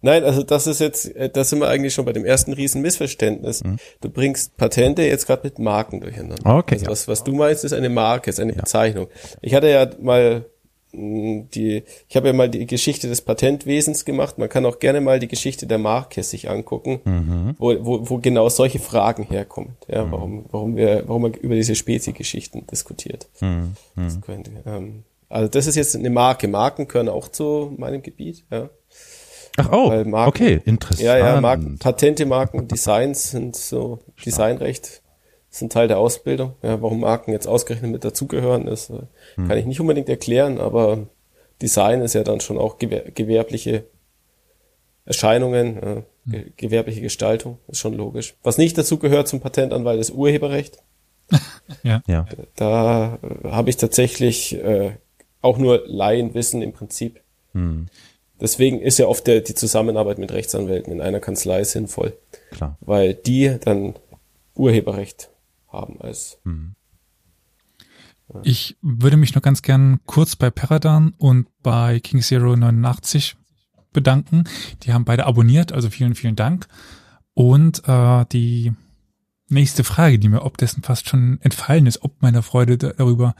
Nein, 0.00 0.22
also 0.22 0.44
das 0.44 0.68
ist 0.68 0.78
jetzt, 0.80 1.06
äh, 1.16 1.28
da 1.28 1.42
sind 1.42 1.58
wir 1.58 1.68
eigentlich 1.68 1.92
schon 1.92 2.04
bei 2.04 2.12
dem 2.12 2.24
ersten 2.24 2.52
riesen 2.52 2.82
Missverständnis. 2.82 3.62
Du 4.00 4.08
bringst 4.08 4.56
Patente 4.56 5.02
jetzt 5.02 5.26
gerade 5.26 5.42
mit 5.42 5.58
Marken 5.58 6.00
durcheinander. 6.00 6.36
Mhm. 6.48 6.58
Okay, 6.58 6.74
Also 6.74 6.84
ja. 6.84 6.90
was, 6.92 7.08
was 7.08 7.24
du 7.24 7.32
meinst, 7.32 7.64
ist 7.64 7.72
eine 7.72 7.88
Marke, 7.88 8.30
ist 8.30 8.38
eine 8.38 8.52
Bezeichnung. 8.52 9.08
Ich 9.40 9.54
hatte 9.54 9.68
ja 9.68 9.88
mal 10.00 10.44
die, 10.92 11.84
ich 12.08 12.16
habe 12.16 12.28
ja 12.28 12.32
mal 12.32 12.48
die 12.48 12.66
Geschichte 12.66 13.08
des 13.08 13.20
Patentwesens 13.22 14.04
gemacht. 14.04 14.38
Man 14.38 14.48
kann 14.48 14.66
auch 14.66 14.78
gerne 14.78 15.00
mal 15.00 15.18
die 15.20 15.28
Geschichte 15.28 15.66
der 15.66 15.78
Marke 15.78 16.22
sich 16.22 16.50
angucken, 16.50 17.00
Mhm. 17.04 17.54
wo, 17.58 17.74
wo, 17.84 18.10
wo 18.10 18.18
genau 18.18 18.48
solche 18.48 18.78
Fragen 18.80 19.24
herkommen. 19.24 19.76
Ja, 19.88 20.10
warum, 20.10 20.46
warum 20.50 20.76
wir, 20.76 21.04
warum 21.06 21.22
man 21.22 21.34
über 21.34 21.54
diese 21.54 21.74
Spezi-Geschichten 21.74 22.66
diskutiert. 22.66 23.28
Mhm. 23.40 23.74
Das 23.96 24.20
könnte, 24.20 24.50
ähm, 24.66 25.04
also 25.28 25.48
das 25.48 25.66
ist 25.66 25.76
jetzt 25.76 25.94
eine 25.94 26.10
Marke. 26.10 26.48
Marken 26.48 26.88
gehören 26.88 27.08
auch 27.08 27.28
zu 27.28 27.72
meinem 27.76 28.02
Gebiet. 28.02 28.44
Ja. 28.50 28.68
Ach 29.58 29.70
oh, 29.72 29.90
Marken- 30.04 30.28
okay, 30.28 30.60
interessant. 30.64 31.00
Ja, 31.06 31.18
ja, 31.18 31.40
Marken, 31.40 31.78
Patente, 31.78 32.24
Marken, 32.26 32.66
Designs 32.68 33.30
sind 33.30 33.54
so, 33.56 33.98
Designrecht 34.24 35.02
sind 35.50 35.72
Teil 35.72 35.88
der 35.88 35.98
Ausbildung. 35.98 36.52
Ja, 36.62 36.80
warum 36.80 37.00
Marken 37.00 37.32
jetzt 37.32 37.46
ausgerechnet 37.48 37.90
mit 37.90 38.04
dazugehören, 38.04 38.68
ist, 38.68 38.90
äh, 38.90 39.00
Hm. 39.34 39.48
kann 39.48 39.58
ich 39.58 39.66
nicht 39.66 39.80
unbedingt 39.80 40.08
erklären, 40.08 40.58
aber 40.58 41.06
Design 41.60 42.00
ist 42.02 42.14
ja 42.14 42.22
dann 42.22 42.40
schon 42.40 42.56
auch 42.58 42.78
gewer 42.78 43.02
gewerbliche 43.10 43.84
Erscheinungen, 45.04 45.76
äh, 45.82 45.82
Hm. 45.86 46.04
ge 46.26 46.52
gewerbliche 46.56 47.00
Gestaltung, 47.00 47.58
ist 47.68 47.78
schon 47.80 47.94
logisch. 47.94 48.34
Was 48.42 48.58
nicht 48.58 48.76
dazu 48.78 48.98
gehört 48.98 49.28
zum 49.28 49.40
Patentanwalt 49.40 50.00
ist 50.00 50.10
Urheberrecht. 50.10 50.78
Ja, 51.84 52.02
Da 52.56 53.18
äh, 53.22 53.48
habe 53.50 53.70
ich 53.70 53.76
tatsächlich 53.76 54.54
äh, 54.56 54.90
auch 55.40 55.56
nur 55.56 55.84
Laienwissen 55.86 56.62
im 56.62 56.72
Prinzip. 56.72 57.20
hm, 57.52 57.86
Deswegen 58.40 58.80
ist 58.80 58.98
ja 58.98 59.06
oft 59.06 59.26
der, 59.26 59.40
die 59.42 59.54
Zusammenarbeit 59.54 60.18
mit 60.18 60.32
Rechtsanwälten 60.32 60.92
in 60.92 61.00
einer 61.00 61.20
Kanzlei 61.20 61.62
sinnvoll, 61.62 62.14
klar. 62.50 62.76
weil 62.80 63.14
die 63.14 63.56
dann 63.60 63.94
Urheberrecht 64.56 65.30
haben 65.72 66.00
als 66.00 66.38
Ich 68.42 68.76
würde 68.80 69.16
mich 69.16 69.34
noch 69.34 69.42
ganz 69.42 69.62
gern 69.62 70.00
kurz 70.06 70.36
bei 70.36 70.50
Peradan 70.50 71.14
und 71.18 71.48
bei 71.62 72.00
King 72.00 72.22
Zero 72.22 72.56
89 72.56 73.36
bedanken. 73.92 74.44
Die 74.82 74.92
haben 74.92 75.04
beide 75.04 75.26
abonniert, 75.26 75.72
also 75.72 75.90
vielen, 75.90 76.14
vielen 76.14 76.36
Dank. 76.36 76.68
Und 77.34 77.82
äh, 77.88 78.24
die 78.32 78.72
nächste 79.48 79.82
Frage, 79.82 80.18
die 80.18 80.28
mir 80.28 80.42
ob 80.42 80.58
dessen 80.58 80.82
fast 80.82 81.08
schon 81.08 81.40
entfallen 81.42 81.86
ist, 81.86 82.02
ob 82.02 82.22
meiner 82.22 82.42
Freude 82.42 82.78
da- 82.78 82.92
darüber. 82.92 83.34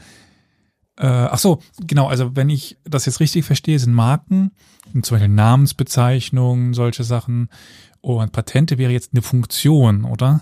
Äh, 0.97 1.05
ach 1.07 1.37
so, 1.39 1.61
genau, 1.87 2.07
also 2.07 2.35
wenn 2.35 2.49
ich 2.49 2.77
das 2.83 3.05
jetzt 3.05 3.21
richtig 3.21 3.45
verstehe, 3.45 3.79
sind 3.79 3.93
Marken, 3.93 4.51
sind 4.91 5.05
zum 5.05 5.15
Beispiel 5.15 5.33
Namensbezeichnungen, 5.33 6.73
solche 6.73 7.05
Sachen. 7.05 7.49
Und 8.01 8.33
Patente 8.33 8.77
wäre 8.77 8.91
jetzt 8.91 9.13
eine 9.13 9.21
Funktion, 9.21 10.03
oder? 10.03 10.41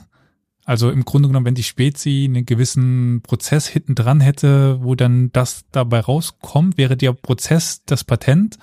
Also 0.69 0.91
im 0.91 1.03
Grunde 1.03 1.29
genommen, 1.29 1.47
wenn 1.47 1.55
die 1.55 1.63
Spezi 1.63 2.27
einen 2.29 2.45
gewissen 2.45 3.23
Prozess 3.23 3.65
hinten 3.65 3.95
dran 3.95 4.21
hätte, 4.21 4.83
wo 4.83 4.93
dann 4.93 5.31
das 5.33 5.65
dabei 5.71 5.99
rauskommt, 5.99 6.77
wäre 6.77 6.95
der 6.95 7.13
Prozess 7.13 7.81
das 7.87 8.03
Patent. 8.03 8.57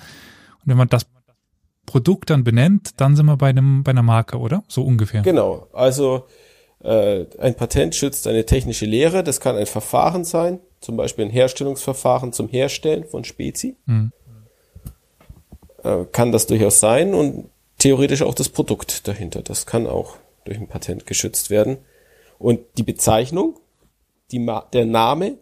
Und 0.60 0.66
wenn 0.66 0.76
man 0.76 0.88
das 0.88 1.06
Produkt 1.84 2.30
dann 2.30 2.44
benennt, 2.44 3.00
dann 3.00 3.16
sind 3.16 3.26
wir 3.26 3.36
bei 3.36 3.48
einem 3.48 3.82
bei 3.82 3.90
einer 3.90 4.04
Marke, 4.04 4.38
oder? 4.38 4.62
So 4.68 4.84
ungefähr. 4.84 5.22
Genau, 5.22 5.66
also 5.72 6.28
äh, 6.84 7.24
ein 7.40 7.56
Patent 7.56 7.96
schützt 7.96 8.28
eine 8.28 8.46
technische 8.46 8.86
Lehre, 8.86 9.24
das 9.24 9.40
kann 9.40 9.56
ein 9.56 9.66
Verfahren 9.66 10.24
sein, 10.24 10.60
zum 10.80 10.96
Beispiel 10.96 11.24
ein 11.24 11.32
Herstellungsverfahren 11.32 12.32
zum 12.32 12.46
Herstellen 12.46 13.04
von 13.04 13.24
Spezi. 13.24 13.74
Mhm. 13.86 14.12
Äh, 15.82 16.04
kann 16.12 16.30
das 16.30 16.46
durchaus 16.46 16.78
sein 16.78 17.14
und 17.14 17.50
theoretisch 17.78 18.22
auch 18.22 18.36
das 18.36 18.48
Produkt 18.48 19.08
dahinter. 19.08 19.42
Das 19.42 19.66
kann 19.66 19.88
auch 19.88 20.18
durch 20.44 20.56
ein 20.56 20.68
Patent 20.68 21.04
geschützt 21.04 21.50
werden. 21.50 21.78
Und 22.38 22.60
die 22.76 22.82
Bezeichnung, 22.82 23.58
die 24.30 24.38
Ma 24.38 24.60
der 24.72 24.86
Name, 24.86 25.38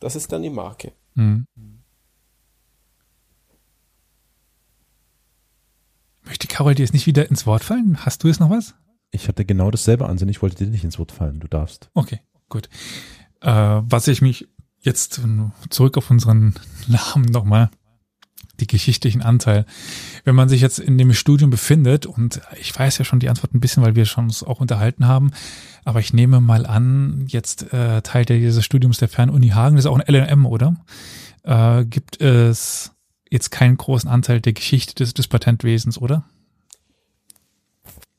das 0.00 0.16
ist 0.16 0.32
dann 0.32 0.42
die 0.42 0.50
Marke. 0.50 0.92
Mhm. 1.14 1.46
Möchte 6.24 6.48
Carol 6.48 6.74
dir 6.74 6.82
jetzt 6.82 6.94
nicht 6.94 7.06
wieder 7.06 7.28
ins 7.28 7.46
Wort 7.46 7.64
fallen? 7.64 8.04
Hast 8.04 8.22
du 8.22 8.28
jetzt 8.28 8.40
noch 8.40 8.50
was? 8.50 8.74
Ich 9.10 9.28
hatte 9.28 9.44
genau 9.44 9.70
dasselbe 9.70 10.08
Ansehen, 10.08 10.28
ich 10.28 10.42
wollte 10.42 10.56
dir 10.56 10.70
nicht 10.70 10.84
ins 10.84 10.98
Wort 10.98 11.12
fallen, 11.12 11.38
du 11.38 11.46
darfst. 11.46 11.90
Okay, 11.94 12.20
gut. 12.48 12.68
Äh, 13.40 13.50
was 13.50 14.08
ich 14.08 14.22
mich 14.22 14.48
jetzt 14.80 15.20
zurück 15.70 15.96
auf 15.96 16.10
unseren 16.10 16.54
Namen 16.86 17.26
nochmal, 17.26 17.70
die 18.60 18.66
geschichtlichen 18.66 19.22
Anteil. 19.22 19.66
Wenn 20.24 20.34
man 20.34 20.48
sich 20.48 20.60
jetzt 20.60 20.78
in 20.78 20.98
dem 20.98 21.12
Studium 21.12 21.50
befindet, 21.50 22.06
und 22.06 22.40
ich 22.60 22.78
weiß 22.78 22.98
ja 22.98 23.04
schon 23.04 23.20
die 23.20 23.28
Antwort 23.28 23.54
ein 23.54 23.60
bisschen, 23.60 23.82
weil 23.82 23.96
wir 23.96 24.04
schon 24.04 24.24
uns 24.24 24.42
auch 24.42 24.60
unterhalten 24.60 25.06
haben, 25.06 25.30
aber 25.84 26.00
ich 26.00 26.12
nehme 26.12 26.40
mal 26.40 26.66
an, 26.66 27.26
jetzt 27.28 27.72
äh, 27.72 28.02
Teil 28.02 28.24
dieses 28.24 28.64
Studiums 28.64 28.98
der 28.98 29.08
Fernuni 29.08 29.48
Hagen, 29.48 29.76
das 29.76 29.84
ist 29.84 29.90
auch 29.90 29.98
ein 29.98 30.06
LLM, 30.06 30.46
oder? 30.46 30.76
Äh, 31.42 31.84
gibt 31.84 32.20
es 32.20 32.92
jetzt 33.30 33.50
keinen 33.50 33.76
großen 33.76 34.08
Anteil 34.08 34.40
der 34.40 34.52
Geschichte 34.52 34.94
des, 34.94 35.14
des 35.14 35.28
Patentwesens, 35.28 35.98
oder? 35.98 36.24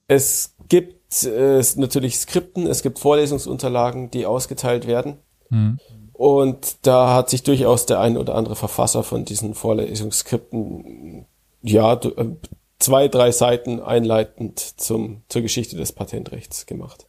Es 0.07 0.55
gibt 0.69 1.23
äh, 1.23 1.63
natürlich 1.77 2.17
Skripten, 2.17 2.67
es 2.67 2.83
gibt 2.83 2.99
Vorlesungsunterlagen, 2.99 4.11
die 4.11 4.25
ausgeteilt 4.25 4.87
werden. 4.87 5.17
Hm. 5.49 5.79
Und 6.17 6.77
da 6.87 7.13
hat 7.13 7.29
sich 7.29 7.43
durchaus 7.43 7.85
der 7.85 7.99
ein 7.99 8.17
oder 8.17 8.35
andere 8.35 8.55
Verfasser 8.55 9.03
von 9.03 9.25
diesen 9.25 9.53
Vorlesungsskripten, 9.53 11.25
ja, 11.61 11.93
äh, 11.93 12.25
zwei, 12.79 13.09
drei 13.09 13.31
Seiten 13.31 13.81
einleitend 13.81 14.59
zum, 14.59 15.23
zur 15.27 15.41
Geschichte 15.41 15.75
des 15.75 15.91
Patentrechts 15.91 16.67
gemacht. 16.67 17.07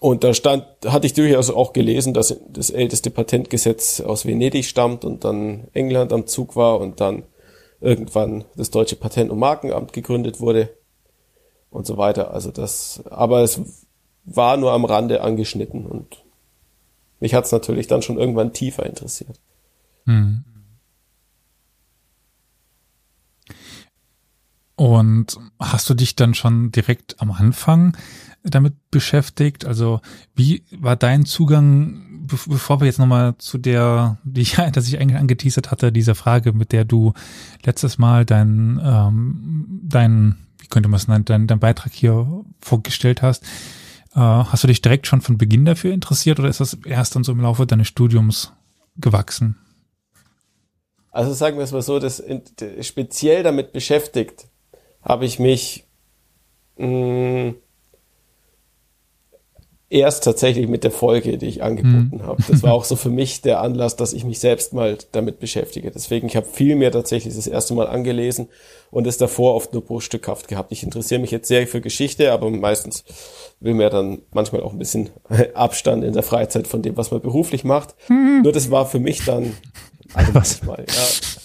Und 0.00 0.24
da 0.24 0.34
stand, 0.34 0.64
hatte 0.86 1.06
ich 1.06 1.12
durchaus 1.12 1.50
auch 1.50 1.72
gelesen, 1.72 2.14
dass 2.14 2.36
das 2.48 2.70
älteste 2.70 3.10
Patentgesetz 3.10 4.00
aus 4.00 4.26
Venedig 4.26 4.64
stammt 4.64 5.04
und 5.04 5.22
dann 5.22 5.68
England 5.72 6.12
am 6.12 6.26
Zug 6.26 6.56
war 6.56 6.80
und 6.80 7.00
dann 7.00 7.24
irgendwann 7.80 8.44
das 8.56 8.70
deutsche 8.70 8.96
Patent- 8.96 9.30
und 9.30 9.38
Markenamt 9.38 9.92
gegründet 9.92 10.40
wurde 10.40 10.70
und 11.70 11.86
so 11.86 11.96
weiter. 11.96 12.32
Also 12.32 12.50
das, 12.50 13.04
aber 13.08 13.42
es 13.42 13.60
war 14.24 14.56
nur 14.56 14.72
am 14.72 14.84
Rande 14.84 15.20
angeschnitten 15.20 15.86
und 15.86 16.24
mich 17.20 17.34
hat's 17.34 17.52
natürlich 17.52 17.86
dann 17.86 18.02
schon 18.02 18.18
irgendwann 18.18 18.52
tiefer 18.52 18.86
interessiert. 18.86 19.40
Hm. 20.04 20.44
Und 24.78 25.36
hast 25.58 25.90
du 25.90 25.94
dich 25.94 26.14
dann 26.14 26.34
schon 26.34 26.70
direkt 26.70 27.20
am 27.20 27.32
Anfang 27.32 27.96
damit 28.44 28.74
beschäftigt? 28.92 29.64
Also 29.64 30.00
wie 30.36 30.62
war 30.70 30.94
dein 30.94 31.24
Zugang, 31.24 32.26
be 32.28 32.38
bevor 32.46 32.80
wir 32.80 32.86
jetzt 32.86 33.00
nochmal 33.00 33.36
zu 33.38 33.58
der, 33.58 34.18
die 34.22 34.42
ich, 34.42 34.52
dass 34.72 34.86
ich 34.86 35.00
eigentlich 35.00 35.18
angeteasert 35.18 35.72
hatte, 35.72 35.90
dieser 35.90 36.14
Frage, 36.14 36.52
mit 36.52 36.70
der 36.70 36.84
du 36.84 37.12
letztes 37.64 37.98
Mal 37.98 38.24
dein, 38.24 38.80
ähm, 38.80 39.80
dein, 39.82 40.36
wie 40.60 40.68
könnte 40.68 40.88
man 40.88 40.98
es 40.98 41.08
nennen, 41.08 41.24
dein, 41.24 41.48
dein 41.48 41.58
Beitrag 41.58 41.92
hier 41.92 42.44
vorgestellt 42.60 43.20
hast. 43.20 43.44
Äh, 44.18 44.20
hast 44.20 44.64
du 44.64 44.66
dich 44.66 44.82
direkt 44.82 45.06
schon 45.06 45.20
von 45.20 45.38
Beginn 45.38 45.64
dafür 45.64 45.92
interessiert 45.94 46.40
oder 46.40 46.48
ist 46.48 46.58
das 46.58 46.74
erst 46.84 47.14
dann 47.14 47.22
so 47.22 47.30
im 47.30 47.40
Laufe 47.40 47.66
deines 47.66 47.86
Studiums 47.86 48.52
gewachsen? 48.96 49.56
Also 51.10 51.32
sagen 51.32 51.56
wir 51.56 51.64
es 51.64 51.72
mal 51.72 51.82
so, 51.82 51.98
das 51.98 52.20
in, 52.20 52.42
d- 52.60 52.82
speziell 52.82 53.42
damit 53.42 53.72
beschäftigt 53.72 54.48
habe 55.02 55.24
ich 55.24 55.38
mich 55.38 55.86
mh, 56.78 57.54
erst 59.90 60.24
tatsächlich 60.24 60.68
mit 60.68 60.84
der 60.84 60.90
Folge, 60.90 61.38
die 61.38 61.46
ich 61.46 61.62
angeboten 61.62 62.22
habe. 62.22 62.42
Das 62.48 62.62
war 62.62 62.72
auch 62.72 62.84
so 62.84 62.96
für 62.96 63.08
mich 63.08 63.40
der 63.40 63.60
Anlass, 63.60 63.96
dass 63.96 64.12
ich 64.12 64.24
mich 64.24 64.38
selbst 64.38 64.72
mal 64.72 64.98
damit 65.12 65.40
beschäftige. 65.40 65.90
Deswegen, 65.90 66.26
ich 66.26 66.36
habe 66.36 66.46
viel 66.46 66.76
mehr 66.76 66.92
tatsächlich 66.92 67.34
das 67.34 67.46
erste 67.46 67.74
Mal 67.74 67.86
angelesen 67.86 68.48
und 68.90 69.06
es 69.06 69.16
davor 69.16 69.54
oft 69.54 69.72
nur 69.72 69.82
bruchstückhaft 69.82 70.48
gehabt. 70.48 70.72
Ich 70.72 70.82
interessiere 70.82 71.20
mich 71.20 71.30
jetzt 71.30 71.48
sehr 71.48 71.66
für 71.66 71.80
Geschichte, 71.80 72.32
aber 72.32 72.50
meistens 72.50 73.04
will 73.60 73.74
mir 73.74 73.90
dann 73.90 74.20
manchmal 74.32 74.62
auch 74.62 74.72
ein 74.72 74.78
bisschen 74.78 75.10
Abstand 75.54 76.04
in 76.04 76.12
der 76.12 76.22
Freizeit 76.22 76.66
von 76.66 76.82
dem, 76.82 76.96
was 76.96 77.10
man 77.10 77.20
beruflich 77.20 77.64
macht. 77.64 77.94
Nur 78.42 78.52
das 78.52 78.70
war 78.70 78.86
für 78.86 79.00
mich 79.00 79.24
dann 79.24 79.54
also 80.14 80.34
Was? 80.34 80.60
ja. 80.66 81.37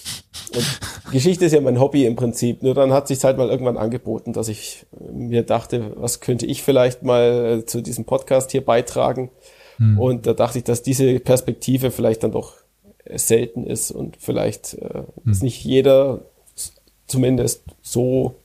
Und 0.55 1.11
Geschichte 1.11 1.45
ist 1.45 1.51
ja 1.51 1.61
mein 1.61 1.79
Hobby 1.79 2.05
im 2.05 2.15
Prinzip. 2.15 2.63
Nur 2.63 2.73
dann 2.73 2.93
hat 2.93 3.07
sich 3.07 3.23
halt 3.23 3.37
mal 3.37 3.49
irgendwann 3.49 3.77
angeboten, 3.77 4.33
dass 4.33 4.47
ich 4.47 4.85
mir 5.11 5.43
dachte, 5.43 5.93
was 5.95 6.19
könnte 6.19 6.45
ich 6.45 6.63
vielleicht 6.63 7.03
mal 7.03 7.59
äh, 7.59 7.65
zu 7.65 7.81
diesem 7.81 8.05
Podcast 8.05 8.51
hier 8.51 8.63
beitragen. 8.63 9.29
Und 9.97 10.27
da 10.27 10.33
dachte 10.33 10.59
ich, 10.59 10.63
dass 10.63 10.83
diese 10.83 11.19
Perspektive 11.19 11.91
vielleicht 11.91 12.23
dann 12.23 12.31
doch 12.31 12.53
selten 13.15 13.65
ist 13.65 13.91
und 13.91 14.17
vielleicht 14.17 14.75
äh, 14.75 15.03
ist 15.25 15.43
nicht 15.43 15.63
jeder 15.63 16.21
zumindest 17.07 17.63
so 17.81 18.35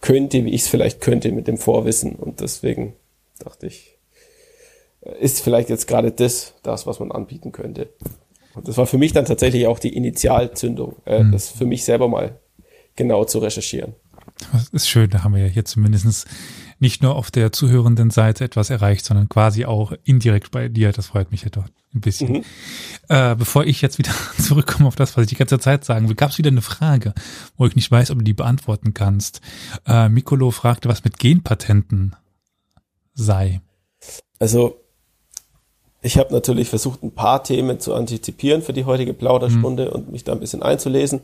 könnte, 0.00 0.44
wie 0.44 0.50
ich 0.50 0.62
es 0.62 0.68
vielleicht 0.68 1.00
könnte 1.00 1.32
mit 1.32 1.48
dem 1.48 1.58
Vorwissen. 1.58 2.14
Und 2.16 2.40
deswegen 2.40 2.94
dachte 3.38 3.66
ich, 3.66 3.96
äh, 5.02 5.18
ist 5.20 5.40
vielleicht 5.40 5.68
jetzt 5.68 5.86
gerade 5.86 6.12
das, 6.12 6.54
das, 6.62 6.86
was 6.86 7.00
man 7.00 7.12
anbieten 7.12 7.52
könnte. 7.52 7.88
Und 8.54 8.68
das 8.68 8.76
war 8.76 8.86
für 8.86 8.98
mich 8.98 9.12
dann 9.12 9.24
tatsächlich 9.24 9.66
auch 9.66 9.78
die 9.78 9.94
Initialzündung, 9.94 10.96
äh, 11.04 11.24
das 11.30 11.48
für 11.48 11.66
mich 11.66 11.84
selber 11.84 12.08
mal 12.08 12.40
genau 12.96 13.24
zu 13.24 13.38
recherchieren. 13.38 13.94
Das 14.52 14.68
ist 14.68 14.88
schön, 14.88 15.10
da 15.10 15.22
haben 15.22 15.34
wir 15.34 15.46
ja 15.46 15.52
hier 15.52 15.64
zumindest 15.64 16.26
nicht 16.78 17.02
nur 17.02 17.14
auf 17.14 17.30
der 17.30 17.52
zuhörenden 17.52 18.10
Seite 18.10 18.44
etwas 18.44 18.70
erreicht, 18.70 19.04
sondern 19.04 19.28
quasi 19.28 19.66
auch 19.66 19.92
indirekt 20.04 20.50
bei 20.50 20.68
dir. 20.68 20.92
Das 20.92 21.08
freut 21.08 21.30
mich 21.30 21.42
ja 21.42 21.50
doch 21.50 21.66
ein 21.94 22.00
bisschen. 22.00 22.32
Mhm. 22.32 22.44
Äh, 23.08 23.36
bevor 23.36 23.66
ich 23.66 23.82
jetzt 23.82 23.98
wieder 23.98 24.12
zurückkomme 24.38 24.88
auf 24.88 24.96
das, 24.96 25.16
was 25.16 25.24
ich 25.24 25.28
die 25.28 25.36
ganze 25.36 25.58
Zeit 25.58 25.84
sagen 25.84 26.08
will, 26.08 26.16
gab 26.16 26.30
es 26.30 26.38
wieder 26.38 26.50
eine 26.50 26.62
Frage, 26.62 27.12
wo 27.56 27.66
ich 27.66 27.76
nicht 27.76 27.90
weiß, 27.90 28.10
ob 28.10 28.18
du 28.18 28.24
die 28.24 28.32
beantworten 28.32 28.94
kannst. 28.94 29.42
Äh, 29.86 30.08
Mikolo 30.08 30.50
fragte, 30.50 30.88
was 30.88 31.04
mit 31.04 31.18
Genpatenten 31.18 32.16
sei. 33.14 33.60
Also 34.38 34.79
ich 36.02 36.18
habe 36.18 36.32
natürlich 36.32 36.68
versucht, 36.68 37.02
ein 37.02 37.12
paar 37.12 37.44
Themen 37.44 37.80
zu 37.80 37.94
antizipieren 37.94 38.62
für 38.62 38.72
die 38.72 38.84
heutige 38.84 39.12
Plauderstunde 39.12 39.90
und 39.90 40.10
mich 40.10 40.24
da 40.24 40.32
ein 40.32 40.40
bisschen 40.40 40.62
einzulesen, 40.62 41.20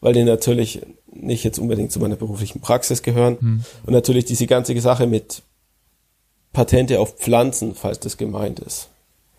weil 0.00 0.12
die 0.12 0.24
natürlich 0.24 0.82
nicht 1.12 1.44
jetzt 1.44 1.58
unbedingt 1.58 1.92
zu 1.92 2.00
meiner 2.00 2.16
beruflichen 2.16 2.60
Praxis 2.60 3.02
gehören. 3.02 3.36
Und 3.84 3.92
natürlich 3.92 4.24
diese 4.24 4.46
ganze 4.46 4.78
Sache 4.80 5.06
mit 5.06 5.42
Patente 6.52 7.00
auf 7.00 7.16
Pflanzen, 7.16 7.74
falls 7.74 7.98
das 8.00 8.16
gemeint 8.16 8.60
ist. 8.60 8.88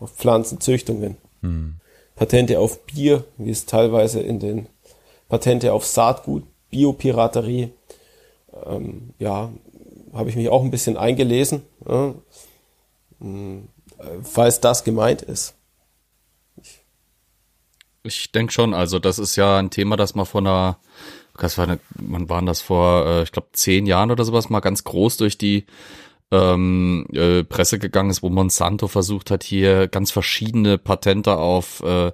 Auf 0.00 0.10
Pflanzenzüchtungen. 0.12 1.16
Patente 2.16 2.58
auf 2.58 2.84
Bier, 2.86 3.24
wie 3.38 3.50
es 3.50 3.66
teilweise 3.66 4.20
in 4.20 4.38
den 4.38 4.66
Patente 5.28 5.72
auf 5.72 5.84
Saatgut, 5.84 6.44
Biopiraterie, 6.70 7.70
ähm, 8.66 9.10
ja, 9.18 9.50
habe 10.12 10.30
ich 10.30 10.36
mich 10.36 10.48
auch 10.48 10.62
ein 10.62 10.70
bisschen 10.70 10.96
eingelesen. 10.96 11.62
Ja. 11.88 12.14
Hm, 13.20 13.68
äh, 13.73 13.73
falls 14.22 14.60
das 14.60 14.84
gemeint 14.84 15.22
ist. 15.22 15.54
Ich 18.02 18.32
denke 18.32 18.52
schon, 18.52 18.74
also 18.74 18.98
das 18.98 19.18
ist 19.18 19.36
ja 19.36 19.58
ein 19.58 19.70
Thema, 19.70 19.96
das 19.96 20.14
mal 20.14 20.26
vor 20.26 20.42
einer, 20.42 20.78
das 21.38 21.56
war 21.56 21.64
eine, 21.66 21.80
wann 21.94 22.28
waren 22.28 22.44
das 22.44 22.60
vor, 22.60 23.06
äh, 23.06 23.22
ich 23.22 23.32
glaube, 23.32 23.48
zehn 23.52 23.86
Jahren 23.86 24.10
oder 24.10 24.24
sowas, 24.24 24.50
mal 24.50 24.60
ganz 24.60 24.84
groß 24.84 25.16
durch 25.16 25.38
die 25.38 25.64
ähm, 26.30 27.06
äh, 27.12 27.44
Presse 27.44 27.78
gegangen 27.78 28.10
ist, 28.10 28.22
wo 28.22 28.28
Monsanto 28.28 28.88
versucht 28.88 29.30
hat, 29.30 29.42
hier 29.42 29.88
ganz 29.88 30.10
verschiedene 30.10 30.76
Patente 30.76 31.36
auf 31.38 31.82
äh, 31.82 32.12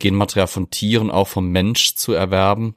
Genmaterial 0.00 0.48
von 0.48 0.70
Tieren, 0.70 1.10
auch 1.10 1.28
vom 1.28 1.50
Mensch 1.50 1.94
zu 1.94 2.12
erwerben. 2.12 2.76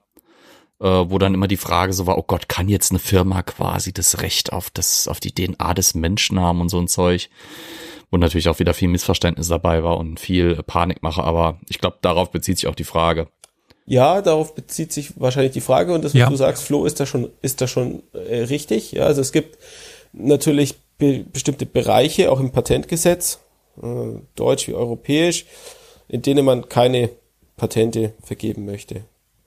Äh, 0.82 1.12
wo 1.12 1.20
dann 1.20 1.36
immer 1.36 1.48
die 1.48 1.58
Frage 1.58 1.94
so 1.94 2.08
war, 2.08 2.18
oh 2.18 2.24
Gott, 2.26 2.50
kann 2.50 2.68
jetzt 2.68 2.92
eine 2.92 2.98
Firma 2.98 3.44
quasi 3.44 3.94
das 3.94 4.22
Recht 4.22 4.52
auf 4.52 4.72
das, 4.72 5.08
auf 5.08 5.20
die 5.20 5.32
DNA 5.32 5.76
des 5.76 5.94
Menschen 5.94 6.40
haben 6.40 6.60
und 6.60 6.70
so 6.70 6.80
ein 6.80 6.88
Zeug 6.88 7.30
wo 8.12 8.18
natürlich 8.18 8.50
auch 8.50 8.60
wieder 8.60 8.74
viel 8.74 8.90
Missverständnis 8.90 9.48
dabei 9.48 9.84
war 9.84 9.98
und 9.98 10.20
viel 10.20 10.62
Panikmache, 10.64 11.24
aber 11.24 11.60
ich 11.70 11.80
glaube, 11.80 11.98
darauf 12.02 12.30
bezieht 12.32 12.58
sich 12.60 12.68
auch 12.68 12.76
die 12.76 12.84
Frage. 12.84 13.28
Ja, 13.86 14.22
darauf 14.22 14.54
bezieht 14.54 14.94
sich 14.94 15.20
wahrscheinlich 15.20 15.54
die 15.54 15.62
Frage 15.62 15.94
und 15.94 16.04
das, 16.04 16.14
was 16.14 16.20
Ja. 16.20 16.30
du 16.30 16.36
sagst, 16.36 16.64
Flo, 16.64 16.86
ist 16.86 17.00
da 17.00 17.06
schon, 17.06 17.30
ist 17.42 17.62
da 17.62 17.68
schon 17.68 18.04
äh, 18.14 18.44
richtig. 18.44 18.92
Ja, 18.92 19.06
also 19.06 19.22
es 19.22 19.32
gibt 19.32 19.58
natürlich 20.14 20.76
be 20.98 21.26
bestimmte 21.32 21.66
Bereiche, 21.66 22.32
auch 22.32 22.40
im 22.40 22.52
Patentgesetz, 22.52 23.40
äh, 23.82 23.88
deutsch 24.36 24.68
wie 24.68 24.74
europäisch, 24.74 25.46
in 26.08 26.22
denen 26.22 26.46
man 26.46 26.70
keine 26.70 27.10
Patente 27.58 28.14
vergeben 28.24 28.66
möchte. 28.66 29.04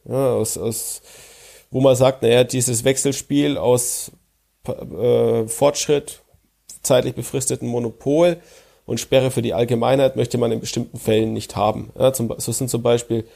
Ja, 0.06 0.34
aus, 0.34 0.58
aus, 0.58 1.02
wo 1.70 1.80
man 1.80 1.96
sagt, 1.96 2.22
naja, 2.22 2.44
dieses 2.44 2.84
Wechselspiel 2.84 3.56
aus 3.56 4.10
äh, 4.66 5.46
Fortschritt, 5.46 6.22
zeitlich 6.84 7.14
befristeten 7.14 7.68
Monopol 7.68 8.38
und 8.86 9.00
Sperre 9.00 9.30
für 9.30 9.42
die 9.42 9.54
Allgemeinheit 9.54 10.16
möchte 10.16 10.38
man 10.38 10.52
in 10.52 10.60
bestimmten 10.60 10.98
Fällen 10.98 11.32
nicht 11.32 11.56
haben. 11.56 11.90
Ja, 11.98 12.12
zum, 12.12 12.32
so 12.38 12.52
sind 12.52 12.70
zum 12.70 12.82
Beispiel 12.82 13.26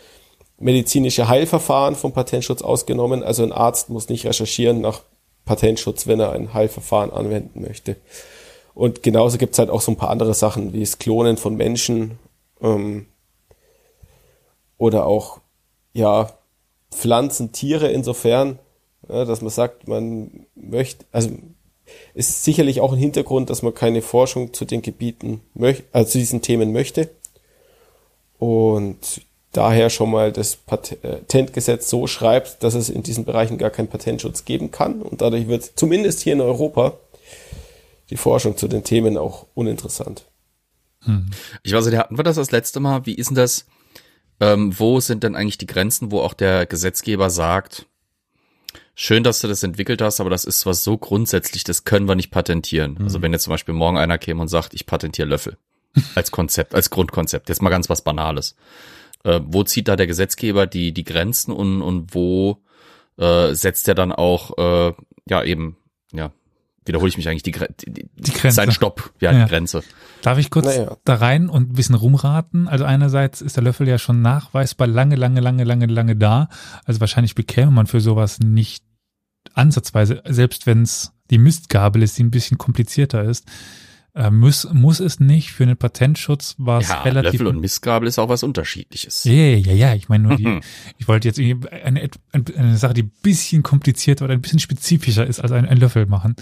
medizinische 0.58 1.28
Heilverfahren 1.28 1.94
vom 1.94 2.12
Patentschutz 2.12 2.62
ausgenommen. 2.62 3.22
Also 3.22 3.42
ein 3.42 3.52
Arzt 3.52 3.90
muss 3.90 4.08
nicht 4.08 4.26
recherchieren 4.26 4.80
nach 4.80 5.02
Patentschutz, 5.44 6.06
wenn 6.06 6.20
er 6.20 6.32
ein 6.32 6.52
Heilverfahren 6.52 7.10
anwenden 7.10 7.62
möchte. 7.62 7.96
Und 8.74 9.02
genauso 9.02 9.38
gibt's 9.38 9.58
halt 9.58 9.70
auch 9.70 9.80
so 9.80 9.92
ein 9.92 9.96
paar 9.96 10.10
andere 10.10 10.34
Sachen, 10.34 10.72
wie 10.72 10.80
das 10.80 10.98
Klonen 10.98 11.36
von 11.36 11.56
Menschen 11.56 12.18
ähm, 12.60 13.06
oder 14.76 15.06
auch 15.06 15.40
ja 15.92 16.30
Pflanzen, 16.90 17.52
Tiere 17.52 17.88
insofern, 17.88 18.58
ja, 19.08 19.24
dass 19.24 19.40
man 19.40 19.50
sagt, 19.50 19.88
man 19.88 20.46
möchte, 20.54 21.06
also 21.12 21.30
ist 22.14 22.44
sicherlich 22.44 22.80
auch 22.80 22.92
ein 22.92 22.98
Hintergrund, 22.98 23.50
dass 23.50 23.62
man 23.62 23.74
keine 23.74 24.02
Forschung 24.02 24.52
zu 24.52 24.64
den 24.64 24.82
Gebieten 24.82 25.40
möchte, 25.54 25.84
also 25.92 26.12
zu 26.12 26.18
diesen 26.18 26.42
Themen 26.42 26.72
möchte. 26.72 27.10
Und 28.38 29.22
daher 29.52 29.90
schon 29.90 30.10
mal 30.10 30.32
das 30.32 30.56
Patentgesetz 30.56 31.88
so 31.88 32.06
schreibt, 32.06 32.62
dass 32.62 32.74
es 32.74 32.90
in 32.90 33.02
diesen 33.02 33.24
Bereichen 33.24 33.58
gar 33.58 33.70
keinen 33.70 33.88
Patentschutz 33.88 34.44
geben 34.44 34.70
kann. 34.70 35.02
Und 35.02 35.20
dadurch 35.20 35.48
wird 35.48 35.72
zumindest 35.76 36.20
hier 36.20 36.34
in 36.34 36.40
Europa 36.40 36.98
die 38.10 38.16
Forschung 38.16 38.56
zu 38.56 38.68
den 38.68 38.84
Themen 38.84 39.18
auch 39.18 39.46
uninteressant. 39.54 40.24
Ich 41.62 41.72
weiß 41.72 41.86
nicht, 41.86 41.98
hatten 41.98 42.18
wir 42.18 42.22
das 42.22 42.36
das 42.36 42.50
letzte 42.50 42.80
Mal? 42.80 43.06
Wie 43.06 43.14
ist 43.14 43.30
denn 43.30 43.36
das? 43.36 43.66
Ähm, 44.40 44.78
wo 44.78 45.00
sind 45.00 45.24
denn 45.24 45.34
eigentlich 45.34 45.58
die 45.58 45.66
Grenzen, 45.66 46.12
wo 46.12 46.20
auch 46.20 46.34
der 46.34 46.64
Gesetzgeber 46.66 47.28
sagt, 47.28 47.86
schön, 48.98 49.22
dass 49.22 49.40
du 49.40 49.48
das 49.48 49.62
entwickelt 49.62 50.02
hast, 50.02 50.20
aber 50.20 50.28
das 50.28 50.44
ist 50.44 50.66
was 50.66 50.82
so 50.82 50.98
grundsätzlich, 50.98 51.62
das 51.62 51.84
können 51.84 52.08
wir 52.08 52.16
nicht 52.16 52.32
patentieren. 52.32 52.98
Also 53.00 53.22
wenn 53.22 53.32
jetzt 53.32 53.44
zum 53.44 53.52
Beispiel 53.52 53.74
morgen 53.74 53.96
einer 53.96 54.18
käme 54.18 54.42
und 54.42 54.48
sagt, 54.48 54.74
ich 54.74 54.86
patentiere 54.86 55.28
Löffel 55.28 55.56
als 56.16 56.32
Konzept, 56.32 56.74
als 56.74 56.90
Grundkonzept, 56.90 57.48
jetzt 57.48 57.62
mal 57.62 57.70
ganz 57.70 57.88
was 57.88 58.02
Banales. 58.02 58.56
Äh, 59.24 59.40
wo 59.44 59.62
zieht 59.62 59.88
da 59.88 59.96
der 59.96 60.08
Gesetzgeber 60.08 60.66
die, 60.66 60.92
die 60.92 61.04
Grenzen 61.04 61.52
und, 61.52 61.80
und 61.80 62.14
wo 62.14 62.60
äh, 63.18 63.54
setzt 63.54 63.86
er 63.88 63.94
dann 63.94 64.12
auch, 64.12 64.58
äh, 64.58 64.92
ja 65.28 65.44
eben, 65.44 65.76
ja, 66.12 66.32
wiederhole 66.88 67.08
ich 67.08 67.16
mich 67.16 67.28
eigentlich, 67.28 67.42
die, 67.44 67.54
Gre- 67.54 67.68
die, 67.86 68.08
die, 68.16 68.32
Grenze. 68.32 68.56
Sein 68.56 68.72
Stopp, 68.72 69.12
ja, 69.20 69.32
Ja. 69.32 69.44
die 69.44 69.50
Grenze. 69.50 69.82
Darf 70.22 70.38
ich 70.38 70.50
kurz 70.50 70.66
Naja. 70.66 70.96
da 71.04 71.14
rein 71.14 71.48
und 71.48 71.70
ein 71.70 71.74
bisschen 71.74 71.94
rumraten? 71.94 72.66
Also 72.66 72.84
einerseits 72.84 73.40
ist 73.40 73.56
der 73.56 73.62
Löffel 73.62 73.86
ja 73.86 73.98
schon 73.98 74.20
nachweisbar 74.22 74.86
lange, 74.88 75.14
lange, 75.16 75.40
lange, 75.40 75.64
lange, 75.64 75.86
lange 75.86 76.16
da. 76.16 76.48
Also 76.84 77.00
wahrscheinlich 77.00 77.34
bekäme 77.34 77.70
man 77.70 77.86
für 77.86 78.00
sowas 78.00 78.40
nicht 78.40 78.82
ansatzweise, 79.54 80.22
selbst 80.28 80.66
wenn 80.66 80.82
es 80.82 81.12
die 81.30 81.38
Mistgabel 81.38 82.02
ist, 82.02 82.18
die 82.18 82.24
ein 82.24 82.30
bisschen 82.30 82.58
komplizierter 82.58 83.22
ist, 83.24 83.46
äh, 84.14 84.30
muss, 84.30 84.66
muss 84.72 84.98
es 85.00 85.20
nicht 85.20 85.52
für 85.52 85.64
einen 85.64 85.76
Patentschutz 85.76 86.54
was 86.58 86.88
Ja, 86.88 87.02
relativ 87.02 87.32
Löffel 87.34 87.46
und 87.48 87.60
Mistgabel 87.60 88.08
ist 88.08 88.18
auch 88.18 88.28
was 88.28 88.42
Unterschiedliches. 88.42 89.24
Ja, 89.24 89.32
ja, 89.32 89.72
ja, 89.72 89.94
ich 89.94 90.08
meine 90.08 90.28
nur 90.28 90.36
die, 90.36 90.60
ich 90.96 91.06
wollte 91.08 91.28
jetzt 91.28 91.38
irgendwie 91.38 91.68
eine, 91.68 92.08
eine, 92.32 92.44
eine 92.56 92.76
Sache, 92.78 92.94
die 92.94 93.02
ein 93.04 93.12
bisschen 93.22 93.62
komplizierter 93.62 94.24
oder 94.24 94.34
ein 94.34 94.40
bisschen 94.40 94.58
spezifischer 94.58 95.26
ist 95.26 95.40
als 95.40 95.52
ein, 95.52 95.66
ein 95.66 95.76
Löffel 95.78 96.06
machen. 96.06 96.34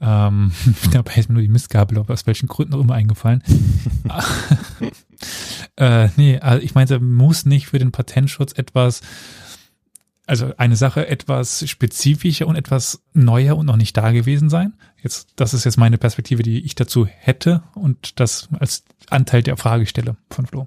Ähm, 0.00 0.52
dabei 0.92 1.14
ist 1.16 1.28
mir 1.28 1.34
nur 1.34 1.42
die 1.42 1.48
Mistgabel 1.48 1.98
aus 1.98 2.26
welchen 2.26 2.48
Gründen 2.48 2.74
auch 2.74 2.80
immer 2.80 2.94
eingefallen. 2.94 3.42
äh, 5.76 6.08
nee, 6.16 6.38
also 6.38 6.62
ich 6.62 6.74
meinte, 6.74 7.00
muss 7.00 7.46
nicht 7.46 7.66
für 7.66 7.78
den 7.78 7.92
Patentschutz 7.92 8.52
etwas, 8.52 9.00
also 10.26 10.52
eine 10.56 10.76
Sache 10.76 11.06
etwas 11.06 11.68
spezifischer 11.68 12.46
und 12.46 12.56
etwas 12.56 13.02
neuer 13.14 13.56
und 13.56 13.66
noch 13.66 13.76
nicht 13.76 13.96
da 13.96 14.12
gewesen 14.12 14.50
sein. 14.50 14.74
Jetzt, 15.02 15.28
das 15.36 15.54
ist 15.54 15.64
jetzt 15.64 15.78
meine 15.78 15.98
Perspektive, 15.98 16.42
die 16.42 16.64
ich 16.64 16.74
dazu 16.74 17.06
hätte 17.06 17.62
und 17.74 18.20
das 18.20 18.48
als 18.58 18.84
Anteil 19.08 19.42
der 19.42 19.56
Fragestelle 19.56 20.16
von 20.30 20.46
Flo. 20.46 20.66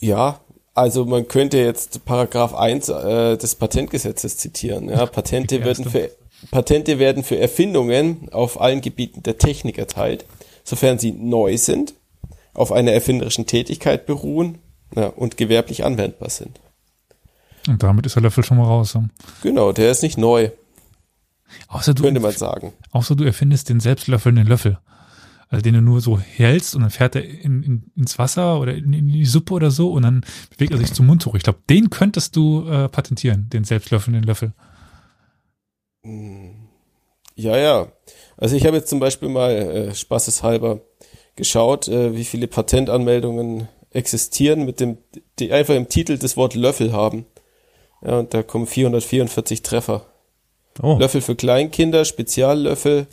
Ja, 0.00 0.40
also 0.76 1.06
man 1.06 1.26
könnte 1.26 1.56
jetzt 1.56 2.04
Paragraph 2.04 2.54
1 2.54 2.88
äh, 2.90 3.36
des 3.38 3.54
Patentgesetzes 3.54 4.36
zitieren. 4.36 4.90
Ja, 4.90 5.06
Patente 5.06 5.64
werden 5.64 5.88
für 5.88 6.10
Patente 6.50 6.98
werden 6.98 7.24
für 7.24 7.38
Erfindungen 7.38 8.28
auf 8.32 8.60
allen 8.60 8.80
Gebieten 8.80 9.22
der 9.22 9.38
Technik 9.38 9.78
erteilt, 9.78 10.24
sofern 10.64 10.98
sie 10.98 11.12
neu 11.12 11.56
sind, 11.56 11.94
auf 12.54 12.72
einer 12.72 12.92
erfinderischen 12.92 13.46
Tätigkeit 13.46 14.06
beruhen 14.06 14.58
ja, 14.94 15.06
und 15.06 15.36
gewerblich 15.36 15.84
anwendbar 15.84 16.30
sind. 16.30 16.60
Und 17.68 17.82
damit 17.82 18.06
ist 18.06 18.14
der 18.14 18.22
Löffel 18.22 18.44
schon 18.44 18.58
mal 18.58 18.64
raus. 18.64 18.96
Genau, 19.42 19.72
der 19.72 19.90
ist 19.90 20.02
nicht 20.02 20.18
neu, 20.18 20.50
Außer 21.68 21.94
du, 21.94 22.02
könnte 22.02 22.20
man 22.20 22.32
sagen. 22.32 22.72
außer 22.92 23.16
du 23.16 23.24
erfindest 23.24 23.68
den 23.68 23.80
selbstlöffelnden 23.80 24.46
Löffel. 24.46 24.78
Also 25.48 25.62
den 25.62 25.74
du 25.74 25.80
nur 25.80 26.00
so 26.00 26.18
hältst 26.18 26.74
und 26.74 26.80
dann 26.80 26.90
fährt 26.90 27.14
er 27.14 27.24
in, 27.24 27.62
in, 27.62 27.90
ins 27.94 28.18
Wasser 28.18 28.58
oder 28.58 28.74
in, 28.74 28.92
in 28.92 29.08
die 29.08 29.24
Suppe 29.24 29.54
oder 29.54 29.70
so 29.70 29.92
und 29.92 30.02
dann 30.02 30.22
bewegt 30.50 30.72
er 30.72 30.78
sich 30.78 30.92
zum 30.92 31.06
Mund 31.06 31.24
hoch. 31.24 31.36
Ich 31.36 31.44
glaube, 31.44 31.60
den 31.70 31.88
könntest 31.88 32.34
du 32.34 32.68
äh, 32.68 32.88
patentieren, 32.88 33.48
den 33.48 33.62
selbstlöffelnden 33.62 34.24
Löffel. 34.24 34.54
Ja, 37.34 37.56
ja. 37.56 37.92
Also 38.36 38.56
ich 38.56 38.66
habe 38.66 38.76
jetzt 38.76 38.88
zum 38.88 39.00
Beispiel 39.00 39.28
mal 39.28 39.52
äh, 39.52 39.94
spaßeshalber 39.94 40.80
geschaut, 41.36 41.88
äh, 41.88 42.14
wie 42.14 42.24
viele 42.24 42.46
Patentanmeldungen 42.46 43.68
existieren 43.90 44.64
mit 44.64 44.80
dem, 44.80 44.98
die 45.38 45.52
einfach 45.52 45.74
im 45.74 45.88
Titel 45.88 46.18
das 46.18 46.36
Wort 46.36 46.54
Löffel 46.54 46.92
haben. 46.92 47.26
Ja, 48.02 48.18
und 48.18 48.34
da 48.34 48.42
kommen 48.42 48.66
444 48.66 49.62
Treffer. 49.62 50.06
Oh, 50.82 50.98
Löffel 50.98 51.22
für 51.22 51.36
Kleinkinder, 51.36 52.04
Speziallöffel, 52.04 53.06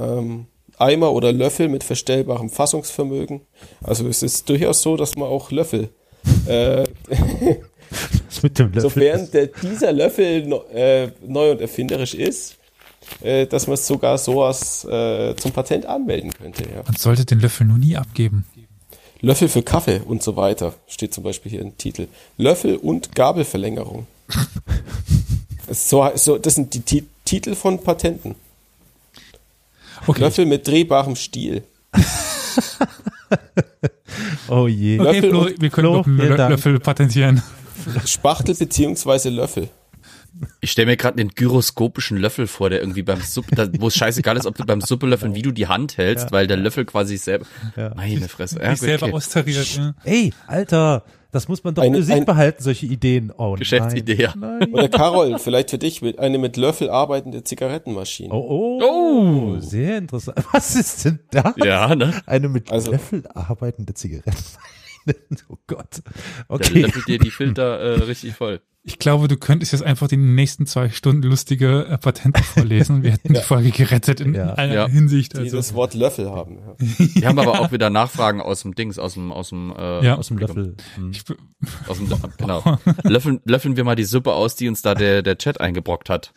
ähm, 0.00 0.46
Eimer 0.78 1.12
oder 1.12 1.32
Löffel 1.32 1.68
mit 1.68 1.84
verstellbarem 1.84 2.48
Fassungsvermögen. 2.48 3.42
Also 3.82 4.08
es 4.08 4.22
ist 4.22 4.48
durchaus 4.48 4.80
so, 4.80 4.96
dass 4.96 5.16
man 5.16 5.28
auch 5.28 5.50
Löffel, 5.50 5.90
äh, 6.46 6.84
das 8.38 8.42
mit 8.42 8.58
dem 8.58 8.72
Löffel. 8.72 8.90
sofern 8.90 9.30
der, 9.32 9.46
dieser 9.48 9.92
Löffel 9.92 10.46
no, 10.46 10.62
äh, 10.72 11.08
neu 11.26 11.52
und 11.52 11.60
erfinderisch 11.60 12.14
ist, 12.14 12.56
äh, 13.20 13.46
dass 13.46 13.66
man 13.66 13.74
es 13.74 13.86
sogar 13.86 14.18
sowas 14.18 14.84
äh, 14.84 15.34
zum 15.36 15.52
Patent 15.52 15.86
anmelden 15.86 16.32
könnte. 16.32 16.64
Ja. 16.64 16.82
Man 16.84 16.96
sollte 16.96 17.24
den 17.24 17.40
Löffel 17.40 17.66
nur 17.66 17.78
nie 17.78 17.96
abgeben. 17.96 18.44
Löffel 19.20 19.48
für 19.48 19.62
Kaffee 19.62 20.00
und 20.04 20.22
so 20.22 20.36
weiter 20.36 20.74
steht 20.86 21.12
zum 21.12 21.24
Beispiel 21.24 21.50
hier 21.50 21.60
im 21.60 21.76
Titel. 21.76 22.06
Löffel 22.36 22.76
und 22.76 23.14
Gabelverlängerung. 23.16 24.06
so, 25.70 26.08
so, 26.14 26.38
das 26.38 26.54
sind 26.54 26.74
die 26.74 26.80
Ti 26.80 27.04
Titel 27.24 27.54
von 27.54 27.82
Patenten. 27.82 28.36
Okay, 30.06 30.20
Löffel 30.20 30.46
mit 30.46 30.66
drehbarem 30.66 31.14
Stiel. 31.16 31.62
oh 34.48 34.66
je. 34.66 34.98
okay 34.98 35.20
Löffel 35.20 35.30
Flo, 35.30 35.48
wir 35.58 35.70
können 35.70 36.04
Flo. 36.04 36.46
Löffel 36.48 36.80
patentieren. 36.80 37.42
Spachtel 38.06 38.54
beziehungsweise 38.54 39.30
Löffel. 39.30 39.68
Ich 40.60 40.70
stelle 40.70 40.86
mir 40.86 40.96
gerade 40.96 41.16
den 41.16 41.30
gyroskopischen 41.30 42.16
Löffel 42.16 42.46
vor, 42.46 42.70
der 42.70 42.80
irgendwie 42.80 43.02
beim 43.02 43.20
Suppe, 43.20 43.56
da, 43.56 43.66
wo 43.80 43.88
es 43.88 43.96
scheißegal 43.96 44.36
ist, 44.36 44.46
ob 44.46 44.56
du 44.56 44.64
beim 44.64 44.80
Suppelöffeln, 44.80 45.34
wie 45.34 45.42
du 45.42 45.50
die 45.50 45.66
Hand 45.66 45.96
hältst, 45.96 46.30
weil 46.30 46.46
der 46.46 46.56
Löffel 46.56 46.84
quasi 46.84 47.16
selber. 47.16 47.44
Ja. 47.76 47.92
Meine 47.96 48.28
Fresse. 48.28 48.60
Ja, 48.62 48.72
Ich 48.72 48.78
selber 48.78 49.06
okay. 49.06 49.14
austariert. 49.14 49.76
Ja. 49.76 49.94
Ey, 50.04 50.32
Alter, 50.46 51.02
das 51.32 51.48
muss 51.48 51.64
man 51.64 51.74
doch 51.74 51.82
Ein- 51.82 51.92
für 51.94 52.02
sich 52.04 52.14
ein- 52.14 52.24
behalten, 52.24 52.62
solche 52.62 52.86
Ideen. 52.86 53.32
Oh, 53.36 53.54
Geschäftsidee, 53.56 54.14
ja. 54.14 54.34
Nein. 54.36 54.58
nein. 54.60 54.74
Oder 54.74 54.88
Carol, 54.88 55.38
vielleicht 55.40 55.70
für 55.70 55.78
dich 55.78 56.02
mit, 56.02 56.20
eine 56.20 56.38
mit 56.38 56.56
Löffel 56.56 56.88
arbeitende 56.88 57.42
Zigarettenmaschine. 57.42 58.32
Oh, 58.32 58.80
oh, 58.80 59.58
sehr 59.60 59.98
interessant. 59.98 60.38
Was 60.52 60.76
ist 60.76 61.04
denn 61.04 61.18
da? 61.32 61.52
Ja, 61.56 61.96
ne? 61.96 62.12
Eine 62.26 62.48
mit 62.48 62.70
Also- 62.70 62.92
Löffel 62.92 63.24
arbeitende 63.34 63.92
Zigaretten. 63.94 64.36
oh 65.48 65.56
Gott. 65.66 66.02
Okay. 66.48 66.80
löffelt 66.82 67.06
dir 67.08 67.18
die 67.18 67.30
Filter 67.30 67.78
äh, 67.78 68.00
richtig 68.04 68.34
voll. 68.34 68.60
Ich 68.84 68.98
glaube, 68.98 69.28
du 69.28 69.36
könntest 69.36 69.72
jetzt 69.72 69.82
einfach 69.82 70.08
die 70.08 70.16
nächsten 70.16 70.64
zwei 70.66 70.88
Stunden 70.88 71.22
lustige 71.28 71.84
äh, 71.86 71.98
Patente 71.98 72.42
vorlesen. 72.42 73.02
Wir 73.02 73.12
hätten 73.12 73.34
die 73.34 73.40
Folge 73.40 73.70
gerettet 73.70 74.20
in 74.20 74.34
Ja. 74.34 74.54
einer 74.54 74.72
Ja. 74.74 74.88
Hinsicht. 74.88 75.34
die 75.34 75.40
Also. 75.40 75.56
das 75.58 75.74
Wort 75.74 75.92
Löffel 75.94 76.30
haben. 76.30 76.58
Ja. 76.58 77.06
Wir 77.14 77.28
haben 77.28 77.38
aber 77.38 77.60
auch 77.60 77.70
wieder 77.72 77.90
Nachfragen 77.90 78.40
aus 78.40 78.62
dem 78.62 78.74
Dings, 78.74 78.98
aus 78.98 79.14
dem, 79.14 79.30
aus 79.30 79.50
dem, 79.50 79.74
äh, 79.76 80.04
Ja. 80.06 80.16
Aus 80.16 80.28
dem 80.28 80.38
Löffel. 80.38 80.76
Hm. 80.94 81.10
Ich, 81.10 81.22
Aus 81.86 81.98
dem, 81.98 82.08
genau. 82.38 82.78
Löffeln, 83.02 83.40
löffeln 83.44 83.76
wir 83.76 83.84
mal 83.84 83.96
die 83.96 84.04
Suppe 84.04 84.32
aus, 84.32 84.54
die 84.56 84.68
uns 84.68 84.80
da 84.80 84.94
der, 84.94 85.22
der 85.22 85.36
Chat 85.36 85.60
eingebrockt 85.60 86.08
hat. 86.08 86.32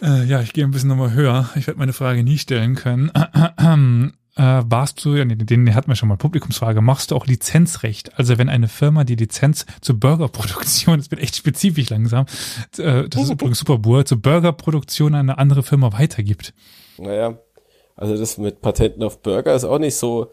äh, 0.00 0.24
ja, 0.24 0.40
ich 0.40 0.54
gehe 0.54 0.64
ein 0.64 0.70
bisschen 0.70 0.88
nochmal 0.88 1.12
höher. 1.12 1.50
Ich 1.56 1.66
werde 1.66 1.78
meine 1.78 1.92
Frage 1.92 2.22
nie 2.24 2.38
stellen 2.38 2.74
können. 2.74 3.10
Äh, 4.34 4.62
warst 4.64 5.04
du, 5.04 5.22
den 5.24 5.74
hatten 5.74 5.88
wir 5.88 5.96
schon 5.96 6.08
mal, 6.08 6.16
Publikumsfrage, 6.16 6.80
machst 6.80 7.10
du 7.10 7.16
auch 7.16 7.26
Lizenzrecht? 7.26 8.18
Also 8.18 8.38
wenn 8.38 8.48
eine 8.48 8.68
Firma 8.68 9.04
die 9.04 9.14
Lizenz 9.14 9.66
zur 9.82 10.00
Burgerproduktion, 10.00 10.96
das 10.98 11.10
wird 11.10 11.20
echt 11.20 11.36
spezifisch 11.36 11.90
langsam, 11.90 12.24
äh, 12.78 13.08
das 13.08 13.24
ist 13.24 13.30
übrigens 13.30 13.58
Superbur, 13.58 14.06
zur 14.06 14.22
Burgerproduktion 14.22 15.14
an 15.14 15.28
eine 15.28 15.38
andere 15.38 15.62
Firma 15.62 15.92
weitergibt. 15.92 16.54
Naja, 16.96 17.38
also 17.94 18.16
das 18.16 18.38
mit 18.38 18.62
Patenten 18.62 19.02
auf 19.02 19.20
Burger 19.20 19.54
ist 19.54 19.64
auch 19.64 19.78
nicht 19.78 19.96
so, 19.96 20.30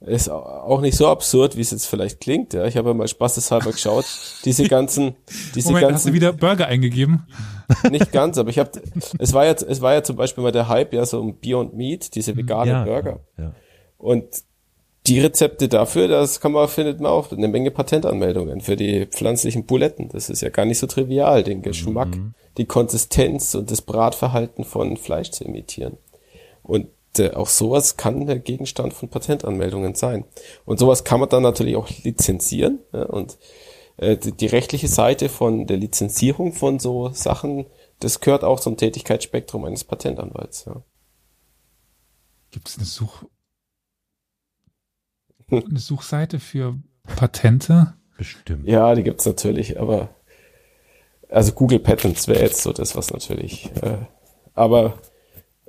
ist 0.00 0.30
auch 0.30 0.80
nicht 0.80 0.96
so 0.96 1.08
absurd, 1.08 1.56
wie 1.56 1.60
es 1.60 1.72
jetzt 1.72 1.86
vielleicht 1.86 2.20
klingt. 2.20 2.54
Ja, 2.54 2.66
ich 2.66 2.76
habe 2.76 2.90
ja 2.90 2.94
mal 2.94 3.08
spaßeshalber 3.08 3.72
geschaut, 3.72 4.04
diese 4.44 4.68
ganzen, 4.68 5.16
diese 5.54 5.68
Moment, 5.68 5.86
hast 5.86 5.90
ganzen 5.90 6.08
du 6.08 6.14
wieder 6.14 6.32
Burger 6.32 6.66
eingegeben? 6.66 7.26
Nicht 7.90 8.12
ganz, 8.12 8.38
aber 8.38 8.48
ich 8.48 8.58
habe, 8.58 8.70
es 9.18 9.32
war 9.34 9.44
jetzt, 9.44 9.62
es 9.62 9.80
war 9.80 9.94
ja 9.94 10.02
zum 10.02 10.16
Beispiel 10.16 10.42
mal 10.42 10.52
der 10.52 10.68
Hype 10.68 10.92
ja 10.94 11.04
so 11.04 11.20
um 11.20 11.38
Beyond 11.38 11.74
Meat, 11.74 12.14
diese 12.14 12.36
veganen 12.36 12.72
Ja, 12.72 12.84
Burger. 12.84 13.20
Ja. 13.36 13.52
Und 13.98 14.24
die 15.08 15.20
Rezepte 15.20 15.68
dafür, 15.68 16.06
das 16.06 16.40
kann 16.40 16.52
man, 16.52 16.68
findet 16.68 17.00
man 17.00 17.10
auch 17.10 17.32
eine 17.32 17.48
Menge 17.48 17.70
Patentanmeldungen 17.70 18.60
für 18.60 18.76
die 18.76 19.06
pflanzlichen 19.06 19.64
Buletten. 19.64 20.08
Das 20.10 20.30
ist 20.30 20.42
ja 20.42 20.50
gar 20.50 20.64
nicht 20.64 20.78
so 20.78 20.86
trivial, 20.86 21.42
den 21.42 21.62
Geschmack, 21.62 22.16
die 22.56 22.66
Konsistenz 22.66 23.54
und 23.54 23.70
das 23.70 23.82
Bratverhalten 23.82 24.64
von 24.64 24.96
Fleisch 24.96 25.30
zu 25.30 25.44
imitieren. 25.44 25.96
Und 26.62 26.88
auch 27.34 27.48
sowas 27.48 27.96
kann 27.96 28.26
der 28.26 28.38
Gegenstand 28.38 28.92
von 28.92 29.08
Patentanmeldungen 29.08 29.94
sein. 29.94 30.24
Und 30.64 30.78
sowas 30.78 31.04
kann 31.04 31.20
man 31.20 31.28
dann 31.28 31.42
natürlich 31.42 31.76
auch 31.76 31.88
lizenzieren. 32.04 32.80
Ja, 32.92 33.04
und 33.04 33.38
äh, 33.96 34.16
die, 34.16 34.32
die 34.32 34.46
rechtliche 34.46 34.88
Seite 34.88 35.28
von 35.28 35.66
der 35.66 35.76
Lizenzierung 35.76 36.52
von 36.52 36.78
so 36.78 37.10
Sachen, 37.10 37.66
das 38.00 38.20
gehört 38.20 38.44
auch 38.44 38.60
zum 38.60 38.76
Tätigkeitsspektrum 38.76 39.64
eines 39.64 39.84
Patentanwalts. 39.84 40.66
Ja. 40.66 40.82
Gibt 42.50 42.68
es 42.68 42.76
eine 42.76 42.86
Such 42.86 43.24
eine 45.50 45.78
Suchseite 45.78 46.40
für 46.40 46.78
Patente? 47.16 47.94
Bestimmt. 48.18 48.68
Ja, 48.68 48.94
die 48.94 49.02
gibt's 49.02 49.24
natürlich, 49.24 49.80
aber 49.80 50.10
also 51.30 51.52
Google 51.52 51.78
Patents 51.78 52.28
wäre 52.28 52.42
jetzt 52.42 52.62
so 52.62 52.72
das, 52.72 52.96
was 52.96 53.10
natürlich. 53.12 53.70
Äh, 53.82 53.98
aber 54.54 54.98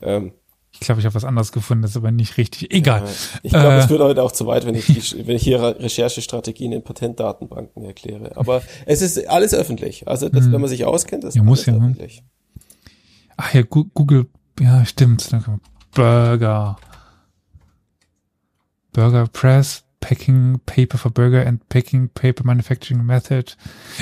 ähm, 0.01 0.33
Ich 0.81 0.85
glaube, 0.85 1.01
ich 1.01 1.05
habe 1.05 1.13
was 1.15 1.25
anderes 1.25 1.51
gefunden, 1.51 1.81
das 1.81 1.91
ist 1.91 1.97
aber 1.97 2.11
nicht 2.11 2.37
richtig. 2.37 2.71
Egal. 2.73 3.03
ich 3.43 3.51
glaube, 3.51 3.73
Äh. 3.73 3.79
es 3.79 3.89
würde 3.89 4.05
heute 4.05 4.23
auch 4.23 4.31
zu 4.31 4.47
weit, 4.47 4.65
wenn 4.65 4.75
ich, 4.75 4.85
die, 4.85 5.27
wenn 5.27 5.35
ich 5.35 5.43
hier 5.43 5.61
Recherchestrategien 5.61 6.71
in 6.71 6.83
Patentdatenbanken 6.83 7.83
erkläre. 7.83 8.37
Aber 8.37 8.61
es 8.85 9.01
ist 9.01 9.27
alles 9.29 9.53
öffentlich. 9.53 10.07
Also 10.07 10.29
das, 10.29 10.51
wenn 10.51 10.61
man 10.61 10.69
sich 10.69 10.85
auskennt, 10.85 11.23
ist 11.25 11.35
Ja, 11.35 11.43
muss 11.43 11.59
alles 11.59 11.67
ja, 11.67 11.73
ne? 11.73 11.79
öffentlich. 11.91 12.23
Ach 13.37 13.53
ja, 13.53 13.61
Google, 13.63 14.27
ja, 14.59 14.85
stimmt. 14.85 15.29
Burger. 15.93 16.77
Burger 18.93 19.27
Press, 19.27 19.83
Packing 19.99 20.59
Paper 20.65 20.97
for 20.97 21.11
Burger 21.11 21.45
and 21.45 21.67
Packing 21.69 22.09
Paper 22.09 22.43
Manufacturing 22.45 23.05
Method. 23.05 23.53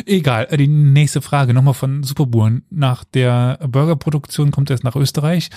Egal, 0.06 0.48
äh, 0.50 0.58
die 0.58 0.68
nächste 0.68 1.22
Frage 1.22 1.54
nochmal 1.54 1.74
von 1.74 2.04
Superburen. 2.04 2.64
Nach 2.70 3.04
der 3.04 3.60
Burgerproduktion 3.68 4.52
kommt 4.52 4.70
es 4.70 4.84
nach 4.84 4.96
Österreich. 4.96 5.50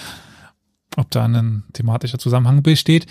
Ob 0.96 1.10
da 1.10 1.24
ein 1.24 1.64
thematischer 1.72 2.18
Zusammenhang 2.18 2.62
besteht. 2.62 3.06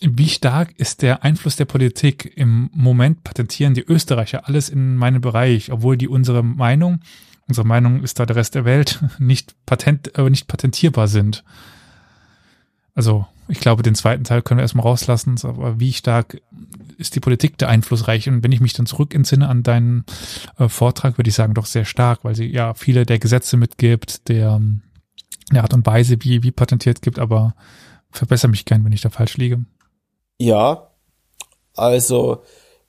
Wie 0.00 0.28
stark 0.28 0.78
ist 0.78 1.02
der 1.02 1.24
Einfluss 1.24 1.56
der 1.56 1.64
Politik? 1.64 2.32
Im 2.36 2.70
Moment 2.72 3.24
patentieren 3.24 3.74
die 3.74 3.82
Österreicher 3.82 4.46
alles 4.46 4.68
in 4.68 4.96
meinem 4.96 5.20
Bereich, 5.20 5.72
obwohl 5.72 5.96
die 5.96 6.08
unsere 6.08 6.44
Meinung, 6.44 7.00
unsere 7.48 7.66
Meinung 7.66 8.02
ist 8.02 8.20
da 8.20 8.26
der 8.26 8.36
Rest 8.36 8.54
der 8.54 8.64
Welt, 8.64 9.02
nicht 9.18 9.54
patent, 9.66 10.16
äh, 10.16 10.30
nicht 10.30 10.46
patentierbar 10.46 11.08
sind. 11.08 11.42
Also, 12.94 13.26
ich 13.48 13.60
glaube, 13.60 13.82
den 13.82 13.94
zweiten 13.94 14.24
Teil 14.24 14.42
können 14.42 14.58
wir 14.58 14.62
erstmal 14.62 14.86
rauslassen, 14.86 15.36
aber 15.42 15.80
wie 15.80 15.92
stark 15.92 16.40
ist 16.96 17.14
die 17.14 17.20
Politik 17.20 17.56
da 17.58 17.68
einflussreich? 17.68 18.28
Und 18.28 18.44
wenn 18.44 18.52
ich 18.52 18.60
mich 18.60 18.74
dann 18.74 18.86
zurück 18.86 19.14
entsinne 19.14 19.48
an 19.48 19.62
deinen 19.62 20.04
äh, 20.58 20.68
Vortrag, 20.68 21.16
würde 21.16 21.28
ich 21.28 21.34
sagen, 21.34 21.54
doch 21.54 21.66
sehr 21.66 21.84
stark, 21.84 22.24
weil 22.24 22.34
sie 22.34 22.46
ja 22.46 22.74
viele 22.74 23.06
der 23.06 23.18
Gesetze 23.18 23.56
mitgibt, 23.56 24.28
der, 24.28 24.60
der 25.54 25.62
Art 25.64 25.74
und 25.74 25.86
Weise, 25.86 26.16
wie, 26.20 26.42
wie 26.42 26.50
patentiert 26.52 27.02
gibt, 27.02 27.18
aber 27.18 27.54
verbessere 28.10 28.50
mich 28.50 28.64
gern, 28.64 28.84
wenn 28.84 28.92
ich 28.92 29.00
da 29.02 29.10
falsch 29.10 29.36
liege. 29.36 29.64
Ja, 30.40 30.90
also 31.74 32.42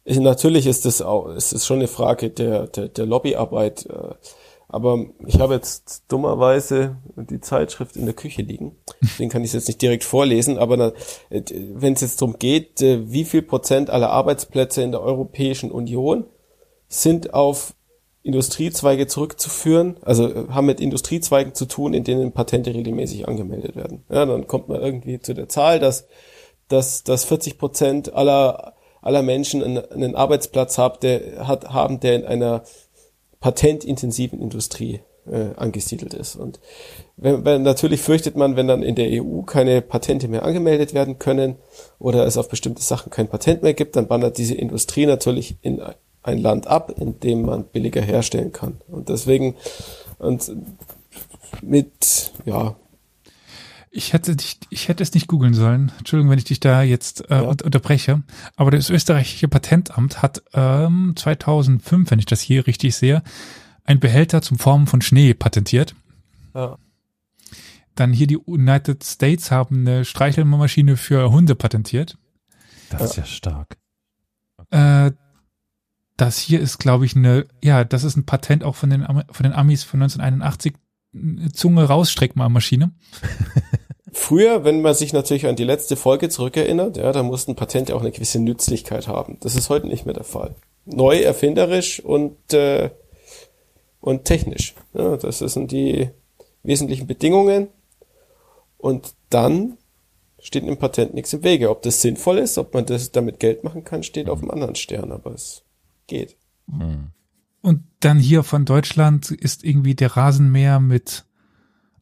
ist- 0.03 0.19
natürlich 0.19 0.65
ist 0.67 0.85
das 0.85 1.01
auch, 1.01 1.27
es 1.29 1.53
ist 1.53 1.65
schon 1.65 1.79
eine 1.79 1.87
Frage 1.87 2.29
der, 2.29 2.67
der, 2.67 2.87
der 2.89 3.05
Lobbyarbeit. 3.05 3.85
äh, 3.87 4.13
Aber 4.67 5.05
ich 5.25 5.39
habe 5.39 5.55
jetzt 5.55 6.03
dummerweise 6.09 6.97
die 7.15 7.39
Zeitschrift 7.41 7.95
in 7.97 8.05
der 8.05 8.13
Küche 8.15 8.41
liegen. 8.43 8.75
Den 9.19 9.29
kann 9.29 9.43
ich 9.43 9.53
jetzt 9.53 9.67
nicht 9.67 9.81
direkt 9.81 10.03
vorlesen, 10.03 10.57
aber 10.59 10.93
wenn 11.29 11.93
es 11.93 12.01
jetzt 12.01 12.21
darum 12.21 12.37
geht, 12.37 12.81
äh, 12.81 13.11
wie 13.11 13.25
viel 13.25 13.41
Prozent 13.41 13.89
aller 13.89 14.11
Arbeitsplätze 14.11 14.81
in 14.83 14.91
der 14.91 15.01
Europäischen 15.01 15.71
Union 15.71 16.25
sind 16.87 17.33
auf 17.33 17.73
Industriezweige 18.21 19.07
zurückzuführen, 19.07 19.97
also 20.01 20.27
äh, 20.27 20.47
haben 20.49 20.67
mit 20.67 20.81
Industriezweigen 20.81 21.53
zu 21.53 21.65
tun, 21.65 21.93
in 21.93 22.03
denen 22.03 22.31
Patente 22.31 22.73
regelmäßig 22.73 23.27
angemeldet 23.27 23.75
werden. 23.75 24.03
Ja, 24.09 24.25
dann 24.25 24.47
kommt 24.47 24.67
man 24.67 24.81
irgendwie 24.81 25.19
zu 25.19 25.33
der 25.33 25.49
Zahl, 25.49 25.79
dass 25.79 26.07
dass, 26.69 27.03
dass 27.03 27.25
40 27.25 27.57
Prozent 27.57 28.13
aller, 28.13 28.73
aller 29.01 29.21
Menschen 29.21 29.61
einen, 29.61 29.91
einen 29.91 30.15
Arbeitsplatz 30.15 30.77
hat, 30.77 31.03
der, 31.03 31.47
hat, 31.47 31.69
haben, 31.69 31.99
der 31.99 32.15
in 32.15 32.25
einer 32.25 32.63
patentintensiven 33.41 34.39
Industrie 34.39 35.01
äh, 35.29 35.55
angesiedelt 35.57 36.13
ist. 36.13 36.35
Und 36.35 36.59
wenn, 37.17 37.43
wenn, 37.43 37.63
natürlich 37.63 38.01
fürchtet 38.01 38.35
man, 38.35 38.55
wenn 38.55 38.67
dann 38.67 38.83
in 38.83 38.95
der 38.95 39.23
EU 39.23 39.41
keine 39.41 39.81
Patente 39.81 40.27
mehr 40.27 40.43
angemeldet 40.43 40.93
werden 40.93 41.19
können 41.19 41.57
oder 41.97 42.25
es 42.25 42.37
auf 42.37 42.49
bestimmte 42.49 42.81
Sachen 42.81 43.09
kein 43.09 43.27
Patent 43.27 43.63
mehr 43.63 43.73
gibt, 43.73 43.95
dann 43.95 44.09
wandert 44.09 44.37
diese 44.37 44.55
Industrie 44.55 45.05
natürlich 45.05 45.57
in 45.61 45.81
ein 46.23 46.37
Land 46.37 46.67
ab, 46.67 46.91
in 46.97 47.19
dem 47.19 47.43
man 47.43 47.65
billiger 47.65 48.01
herstellen 48.01 48.51
kann. 48.51 48.77
Und 48.87 49.09
deswegen 49.09 49.55
und 50.17 50.51
mit 51.61 52.31
ja 52.45 52.75
Ich 53.91 54.13
hätte 54.13 54.35
dich, 54.35 54.59
ich 54.69 54.87
hätte 54.87 55.01
es 55.03 55.13
nicht 55.13 55.27
googeln 55.27 55.53
sollen. 55.53 55.91
Entschuldigung, 55.97 56.29
wenn 56.31 56.37
ich 56.37 56.43
dich 56.45 56.59
da 56.59 56.83
jetzt 56.83 57.29
äh, 57.31 57.35
Ja. 57.35 57.41
un- 57.49 57.61
unterbreche. 57.63 58.21
Aber 58.55 58.71
das 58.71 58.89
österreichische 58.89 59.47
Patentamt 59.47 60.21
hat 60.21 60.43
ähm, 60.53 61.13
2005, 61.15 62.11
wenn 62.11 62.19
ich 62.19 62.25
das 62.27 62.41
hier 62.41 62.67
richtig 62.67 62.95
sehe, 62.95 63.23
einen 63.85 63.99
Behälter 63.99 64.41
zum 64.41 64.59
Formen 64.59 64.85
von 64.87 65.01
Schnee 65.01 65.33
patentiert. 65.33 65.95
Ja. 66.53 66.77
Dann 67.95 68.13
hier 68.13 68.27
die 68.27 68.37
United 68.37 69.03
States 69.03 69.49
haben 69.51 69.79
eine 69.87 70.05
Streichelmaschine 70.05 70.95
für 70.95 71.31
Hunde 71.31 71.55
patentiert. 71.55 72.17
Das 72.91 73.01
ist 73.11 73.15
ja 73.17 73.25
stark. 73.25 73.77
Äh, 74.71 75.11
das 76.19 76.37
hier 76.37 76.59
ist, 76.59 76.79
glaube 76.79 77.05
ich, 77.05 77.15
eine, 77.15 77.47
ja, 77.63 77.83
das 77.83 78.03
ist 78.03 78.17
ein 78.17 78.25
Patent 78.25 78.63
auch 78.63 78.75
von 78.75 78.89
den, 78.89 79.03
von 79.03 79.43
den 79.43 79.53
Amis 79.53 79.83
von 79.83 80.01
1981. 80.01 80.73
Eine 81.13 81.51
Zunge 81.51 81.85
rausstreckmalmaschine. 81.85 82.91
Früher, 84.11 84.63
wenn 84.63 84.81
man 84.81 84.93
sich 84.93 85.13
natürlich 85.13 85.47
an 85.47 85.55
die 85.55 85.63
letzte 85.63 85.95
Folge 85.95 86.29
zurückerinnert, 86.29 86.97
ja, 86.97 87.11
da 87.11 87.23
mussten 87.23 87.55
Patente 87.55 87.95
auch 87.95 88.01
eine 88.01 88.11
gewisse 88.11 88.39
Nützlichkeit 88.39 89.07
haben. 89.07 89.37
Das 89.41 89.55
ist 89.55 89.69
heute 89.69 89.87
nicht 89.87 90.05
mehr 90.05 90.13
der 90.13 90.23
Fall. 90.23 90.55
Neu, 90.85 91.19
erfinderisch 91.19 91.99
und 91.99 92.53
äh, 92.53 92.89
und 94.01 94.25
technisch. 94.25 94.75
Ja, 94.93 95.17
das 95.17 95.39
sind 95.39 95.71
die 95.71 96.09
wesentlichen 96.63 97.07
Bedingungen. 97.07 97.67
Und 98.77 99.13
dann 99.29 99.77
steht 100.39 100.63
im 100.63 100.77
Patent 100.77 101.13
nichts 101.13 101.33
im 101.33 101.43
Wege. 101.43 101.69
Ob 101.69 101.81
das 101.81 102.01
sinnvoll 102.01 102.37
ist, 102.37 102.57
ob 102.57 102.73
man 102.73 102.85
das 102.85 103.11
damit 103.11 103.39
Geld 103.39 103.63
machen 103.63 103.83
kann, 103.83 104.03
steht 104.03 104.29
auf 104.29 104.39
einem 104.39 104.51
anderen 104.51 104.75
Stern, 104.75 105.11
aber 105.11 105.33
es 105.33 105.63
geht. 106.09 106.35
Und 107.61 107.83
dann 108.01 108.19
hier 108.19 108.43
von 108.43 108.65
Deutschland 108.65 109.31
ist 109.31 109.63
irgendwie 109.63 109.95
der 109.95 110.15
Rasenmäher 110.17 110.79
mit 110.79 111.25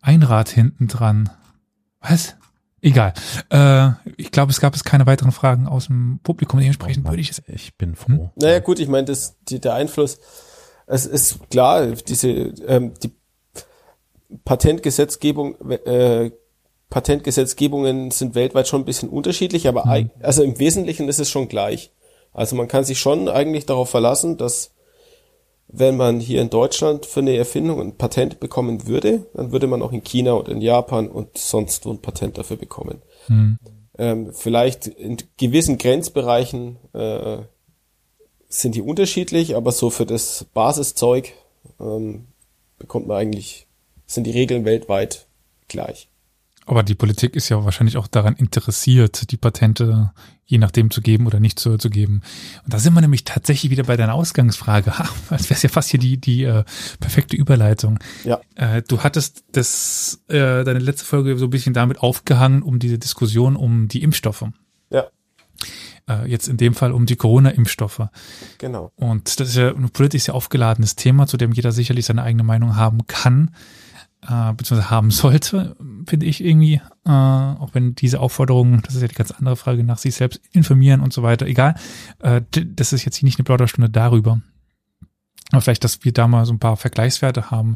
Einrad 0.01 0.49
hinten 0.49 0.87
dran. 0.87 1.29
Was? 2.01 2.35
Egal. 2.81 3.13
Äh, 3.49 3.89
ich 4.17 4.31
glaube, 4.31 4.51
es 4.51 4.59
gab 4.61 4.75
es 4.75 4.83
keine 4.83 5.05
weiteren 5.07 5.31
Fragen 5.31 5.67
aus 5.67 5.87
dem 5.87 6.19
Publikum. 6.23 6.59
Dementsprechend 6.59 7.05
Oh 7.07 7.09
würde 7.09 7.21
ich 7.21 7.31
es. 7.31 7.41
ich 7.47 7.75
bin 7.75 7.95
froh. 7.95 8.31
Naja, 8.35 8.59
gut, 8.59 8.79
ich 8.79 8.87
meine, 8.87 9.11
der 9.49 9.73
Einfluss, 9.73 10.19
es 10.85 11.05
ist 11.05 11.49
klar, 11.49 11.87
diese, 11.87 12.29
ähm, 12.29 12.93
die 13.03 13.11
Patentgesetzgebung, 14.45 15.55
äh, 15.69 16.31
Patentgesetzgebungen 16.89 18.11
sind 18.11 18.35
weltweit 18.35 18.67
schon 18.67 18.81
ein 18.81 18.85
bisschen 18.85 19.09
unterschiedlich, 19.09 19.67
aber 19.67 19.87
eig- 19.87 20.11
also 20.21 20.43
im 20.43 20.57
Wesentlichen 20.59 21.09
ist 21.09 21.19
es 21.19 21.29
schon 21.29 21.49
gleich. 21.49 21.91
Also 22.37 22.55
man 22.55 22.67
kann 22.67 22.83
sich 22.83 22.99
schon 22.99 23.29
eigentlich 23.29 23.65
darauf 23.65 23.89
verlassen, 23.89 24.37
dass 24.37 24.69
wenn 25.67 25.97
man 25.97 26.19
hier 26.19 26.39
in 26.39 26.51
Deutschland 26.51 27.07
für 27.07 27.21
eine 27.21 27.35
Erfindung 27.35 27.81
ein 27.81 27.97
Patent 27.97 28.39
bekommen 28.39 28.85
würde, 28.85 29.25
dann 29.33 29.51
würde 29.51 29.65
man 29.65 29.81
auch 29.81 29.91
in 29.91 30.03
China 30.03 30.33
und 30.33 30.47
in 30.47 30.61
Japan 30.61 31.09
und 31.09 31.35
sonst 31.35 31.87
wo 31.87 31.89
ein 31.89 32.01
Patent 32.01 32.37
dafür 32.37 32.55
bekommen. 32.55 33.01
Hm. 33.25 33.57
Ähm, 33.97 34.33
vielleicht 34.33 34.85
in 34.85 35.17
gewissen 35.37 35.79
Grenzbereichen 35.79 36.77
äh, 36.93 37.39
sind 38.49 38.75
die 38.75 38.83
unterschiedlich, 38.83 39.55
aber 39.55 39.71
so 39.71 39.89
für 39.89 40.05
das 40.05 40.45
Basiszeug 40.53 41.33
ähm, 41.79 42.27
bekommt 42.77 43.07
man 43.07 43.17
eigentlich, 43.17 43.65
sind 44.05 44.25
die 44.25 44.31
Regeln 44.31 44.63
weltweit 44.63 45.25
gleich. 45.67 46.07
Aber 46.67 46.83
die 46.83 46.95
Politik 46.95 47.35
ist 47.35 47.49
ja 47.49 47.63
wahrscheinlich 47.63 47.97
auch 47.97 48.07
daran 48.07 48.35
interessiert, 48.35 49.31
die 49.31 49.37
Patente 49.37 50.11
je 50.45 50.57
nachdem 50.57 50.91
zu 50.91 51.01
geben 51.01 51.27
oder 51.27 51.39
nicht 51.39 51.59
zu, 51.59 51.77
zu 51.77 51.89
geben. 51.89 52.21
Und 52.63 52.73
da 52.73 52.79
sind 52.79 52.93
wir 52.93 53.01
nämlich 53.01 53.25
tatsächlich 53.25 53.69
wieder 53.69 53.83
bei 53.83 53.97
deiner 53.97 54.13
Ausgangsfrage. 54.13 54.91
Ha, 54.97 55.09
das 55.29 55.49
wäre 55.49 55.59
ja 55.61 55.69
fast 55.69 55.89
hier 55.89 55.99
die, 55.99 56.17
die 56.17 56.43
äh, 56.43 56.63
perfekte 56.99 57.35
Überleitung. 57.35 57.99
Ja. 58.23 58.39
Äh, 58.55 58.81
du 58.81 59.03
hattest 59.03 59.43
das, 59.51 60.21
äh, 60.29 60.63
deine 60.63 60.79
letzte 60.79 61.05
Folge 61.05 61.37
so 61.37 61.45
ein 61.45 61.49
bisschen 61.49 61.73
damit 61.73 61.99
aufgehangen, 61.99 62.63
um 62.63 62.79
diese 62.79 62.97
Diskussion 62.97 63.55
um 63.55 63.87
die 63.89 64.01
Impfstoffe. 64.03 64.45
Ja, 64.89 65.07
Äh, 66.09 66.29
jetzt 66.29 66.47
in 66.47 66.55
dem 66.57 66.73
Fall 66.73 66.93
um 66.93 67.05
die 67.05 67.17
Corona-Impfstoffe. 67.17 68.07
genau. 68.57 68.91
Und 68.95 69.39
das 69.39 69.49
ist 69.49 69.55
ja 69.57 69.69
ein 69.73 69.89
politisch 69.89 70.23
sehr 70.23 70.35
aufgeladenes 70.35 70.95
Thema, 70.95 71.27
zu 71.27 71.35
dem 71.35 71.51
jeder 71.51 71.71
sicherlich 71.73 72.05
seine 72.05 72.23
eigene 72.23 72.43
Meinung 72.43 72.77
haben 72.77 73.05
kann, 73.07 73.51
äh, 74.23 74.53
beziehungsweise 74.53 74.89
haben 74.89 75.11
sollte, 75.11 75.75
finde 76.05 76.25
ich 76.25 76.43
irgendwie. 76.43 76.81
Äh, 77.05 77.09
auch 77.09 77.69
wenn 77.73 77.95
diese 77.95 78.19
Aufforderungen, 78.19 78.81
das 78.83 78.95
ist 78.95 79.01
ja 79.01 79.07
die 79.07 79.15
ganz 79.15 79.31
andere 79.31 79.55
Frage, 79.55 79.83
nach 79.83 79.97
sich 79.97 80.15
selbst 80.15 80.41
informieren 80.51 81.01
und 81.01 81.13
so 81.13 81.23
weiter, 81.23 81.45
egal. 81.45 81.75
Äh, 82.19 82.41
das 82.51 82.93
ist 82.93 83.05
jetzt 83.05 83.17
hier 83.17 83.27
nicht 83.27 83.39
eine 83.39 83.45
Plauderstunde 83.45 83.89
darüber. 83.89 84.41
Aber 85.51 85.61
vielleicht, 85.61 85.83
dass 85.83 86.03
wir 86.03 86.11
da 86.11 86.27
mal 86.27 86.45
so 86.45 86.53
ein 86.53 86.59
paar 86.59 86.77
Vergleichswerte 86.77 87.51
haben. 87.51 87.75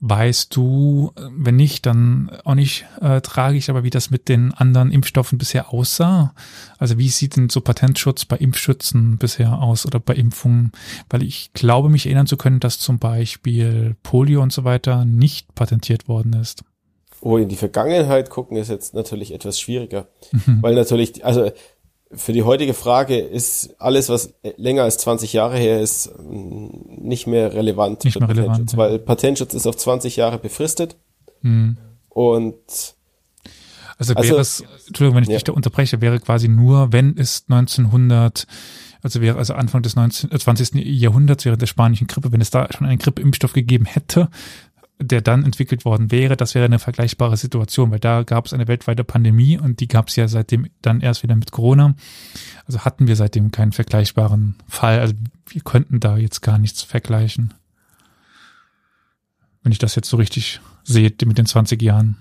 Weißt 0.00 0.54
du, 0.54 1.12
wenn 1.16 1.56
nicht, 1.56 1.86
dann 1.86 2.30
auch 2.44 2.54
nicht 2.54 2.84
äh, 3.00 3.22
tragisch, 3.22 3.70
aber 3.70 3.82
wie 3.82 3.90
das 3.90 4.10
mit 4.10 4.28
den 4.28 4.52
anderen 4.52 4.90
Impfstoffen 4.90 5.38
bisher 5.38 5.72
aussah? 5.72 6.34
Also 6.78 6.98
wie 6.98 7.08
sieht 7.08 7.36
denn 7.36 7.48
so 7.48 7.62
Patentschutz 7.62 8.26
bei 8.26 8.36
Impfschützen 8.36 9.16
bisher 9.16 9.62
aus 9.62 9.86
oder 9.86 9.98
bei 9.98 10.14
Impfungen? 10.14 10.72
Weil 11.08 11.22
ich 11.22 11.52
glaube, 11.54 11.88
mich 11.88 12.06
erinnern 12.06 12.26
zu 12.26 12.36
können, 12.36 12.60
dass 12.60 12.78
zum 12.78 12.98
Beispiel 12.98 13.96
Polio 14.02 14.42
und 14.42 14.52
so 14.52 14.64
weiter 14.64 15.04
nicht 15.04 15.54
patentiert 15.54 16.08
worden 16.08 16.34
ist. 16.34 16.62
Oh, 17.22 17.38
in 17.38 17.48
die 17.48 17.56
Vergangenheit 17.56 18.28
gucken 18.28 18.58
ist 18.58 18.68
jetzt 18.68 18.94
natürlich 18.94 19.32
etwas 19.32 19.58
schwieriger, 19.58 20.08
weil 20.60 20.74
natürlich, 20.74 21.24
also 21.24 21.50
für 22.12 22.32
die 22.32 22.42
heutige 22.44 22.72
Frage 22.74 23.18
ist 23.18 23.74
alles, 23.80 24.08
was 24.08 24.34
länger 24.56 24.84
als 24.84 24.98
20 24.98 25.32
Jahre 25.32 25.58
her 25.58 25.80
ist, 25.80 26.10
nicht 26.18 27.26
mehr 27.26 27.52
relevant. 27.52 28.04
Nicht 28.04 28.14
für 28.14 28.20
mehr 28.20 28.28
relevant, 28.28 28.72
ja. 28.72 28.78
Weil 28.78 28.98
Patentschutz 28.98 29.54
ist 29.54 29.66
auf 29.66 29.76
20 29.76 30.16
Jahre 30.16 30.38
befristet 30.38 30.96
Hm. 31.42 31.76
und 32.08 32.54
Also, 33.98 34.12
Also- 34.14 34.30
wäre 34.32 34.40
es, 34.42 34.62
Entschuldigung, 34.88 35.16
wenn 35.16 35.22
ich 35.22 35.30
Ja. 35.30 35.36
dich 35.36 35.44
da 35.44 35.52
unterbreche, 35.52 36.02
wäre 36.02 36.20
quasi 36.20 36.48
nur, 36.48 36.92
wenn 36.92 37.16
es 37.16 37.46
1900, 37.48 38.46
also 39.02 39.22
wäre 39.22 39.38
also 39.38 39.54
Anfang 39.54 39.80
des 39.82 39.96
19, 39.96 40.30
äh, 40.32 40.38
20. 40.38 40.74
Jahrhunderts 40.84 41.46
während 41.46 41.62
der 41.62 41.66
spanischen 41.66 42.06
Grippe, 42.06 42.30
wenn 42.30 42.42
es 42.42 42.50
da 42.50 42.68
schon 42.70 42.86
einen 42.86 42.98
Grippeimpfstoff 42.98 43.54
gegeben 43.54 43.86
hätte, 43.86 44.28
der 44.98 45.20
dann 45.20 45.44
entwickelt 45.44 45.84
worden 45.84 46.10
wäre, 46.10 46.36
das 46.36 46.54
wäre 46.54 46.64
eine 46.64 46.78
vergleichbare 46.78 47.36
Situation, 47.36 47.90
weil 47.90 47.98
da 47.98 48.22
gab 48.22 48.46
es 48.46 48.52
eine 48.52 48.66
weltweite 48.66 49.04
Pandemie 49.04 49.58
und 49.58 49.80
die 49.80 49.88
gab 49.88 50.08
es 50.08 50.16
ja 50.16 50.26
seitdem 50.26 50.68
dann 50.80 51.00
erst 51.00 51.22
wieder 51.22 51.36
mit 51.36 51.52
Corona. 51.52 51.94
Also 52.64 52.80
hatten 52.80 53.06
wir 53.06 53.16
seitdem 53.16 53.50
keinen 53.50 53.72
vergleichbaren 53.72 54.56
Fall. 54.68 55.00
Also 55.00 55.14
wir 55.48 55.60
könnten 55.60 56.00
da 56.00 56.16
jetzt 56.16 56.40
gar 56.40 56.58
nichts 56.58 56.82
vergleichen. 56.82 57.52
Wenn 59.62 59.72
ich 59.72 59.78
das 59.78 59.96
jetzt 59.96 60.08
so 60.08 60.16
richtig 60.16 60.60
sehe 60.84 61.12
mit 61.24 61.38
den 61.38 61.46
20 61.46 61.82
Jahren. 61.82 62.16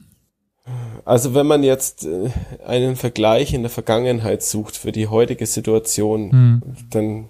Also 1.06 1.36
wenn 1.36 1.46
man 1.46 1.64
jetzt 1.64 2.06
äh, 2.06 2.32
einen 2.66 2.96
Vergleich 2.96 3.54
in 3.54 3.62
der 3.62 3.70
Vergangenheit 3.70 4.42
sucht 4.42 4.76
für 4.76 4.92
die 4.92 5.08
heutige 5.08 5.46
Situation, 5.46 6.32
Hm. 6.32 6.62
dann 6.90 7.30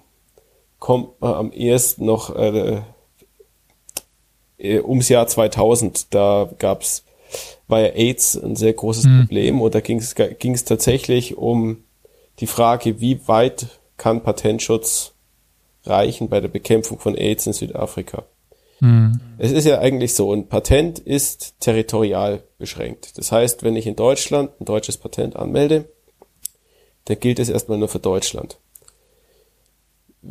kommt 0.79 1.19
man 1.21 1.33
am 1.33 1.51
ehesten 1.51 2.05
noch 2.05 2.33
äh, 2.33 2.81
äh, 4.57 4.79
ums 4.79 5.09
Jahr 5.09 5.27
2000. 5.27 6.13
Da 6.13 6.49
gab's 6.57 7.03
war 7.67 7.81
ja 7.81 7.87
AIDS 7.87 8.37
ein 8.37 8.55
sehr 8.55 8.73
großes 8.73 9.05
Hm. 9.05 9.19
Problem 9.21 9.61
und 9.61 9.75
da 9.75 9.81
ging 9.81 9.99
es 9.99 10.65
tatsächlich 10.65 11.37
um 11.37 11.83
die 12.39 12.47
Frage, 12.47 12.99
wie 12.99 13.27
weit 13.27 13.67
kann 13.97 14.23
Patentschutz 14.23 15.13
reichen 15.85 16.29
bei 16.29 16.41
der 16.41 16.47
Bekämpfung 16.47 16.99
von 16.99 17.15
AIDS 17.15 17.47
in 17.47 17.53
Südafrika. 17.53 18.23
Hm. 18.79 19.19
Es 19.37 19.51
ist 19.51 19.65
ja 19.65 19.79
eigentlich 19.79 20.15
so, 20.15 20.33
ein 20.33 20.47
Patent 20.47 20.99
ist 20.99 21.55
territorial 21.59 22.43
beschränkt. 22.57 23.17
Das 23.17 23.31
heißt, 23.31 23.63
wenn 23.63 23.75
ich 23.75 23.87
in 23.87 23.95
Deutschland 23.95 24.51
ein 24.59 24.65
deutsches 24.65 24.97
Patent 24.97 25.35
anmelde, 25.35 25.85
dann 27.05 27.19
gilt 27.19 27.39
es 27.39 27.49
erstmal 27.49 27.77
nur 27.77 27.87
für 27.87 27.99
Deutschland. 27.99 28.57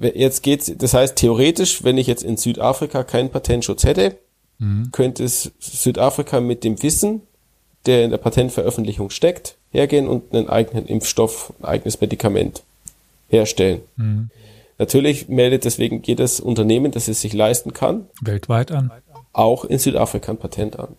Jetzt 0.01 0.43
geht's, 0.43 0.73
das 0.77 0.95
heißt, 0.95 1.17
theoretisch, 1.17 1.85
wenn 1.85 1.99
ich 1.99 2.07
jetzt 2.07 2.23
in 2.23 2.37
Südafrika 2.37 3.05
keinen 3.05 3.31
Patentschutz 3.31 3.85
hätte, 3.85 4.17
könnte 4.93 5.25
es 5.25 5.53
Südafrika 5.59 6.41
mit 6.41 6.65
dem 6.65 6.83
Wissen, 6.83 7.23
der 7.87 8.05
in 8.05 8.11
der 8.11 8.19
Patentveröffentlichung 8.19 9.11
steckt, 9.11 9.57
hergehen 9.71 10.09
und 10.09 10.35
einen 10.35 10.49
eigenen 10.49 10.87
Impfstoff, 10.87 11.53
ein 11.61 11.65
eigenes 11.67 12.01
Medikament 12.01 12.63
herstellen. 13.29 13.83
Natürlich 14.79 15.29
meldet 15.29 15.65
deswegen 15.65 16.03
jedes 16.03 16.41
Unternehmen, 16.41 16.93
das 16.93 17.09
es 17.09 17.21
sich 17.21 17.33
leisten 17.33 17.73
kann, 17.73 18.07
Weltweit 18.23 18.73
an. 18.73 18.91
auch 19.33 19.65
in 19.65 19.79
Südafrika 19.79 20.33
ein 20.33 20.39
Patent 20.39 20.79
an. 20.79 20.97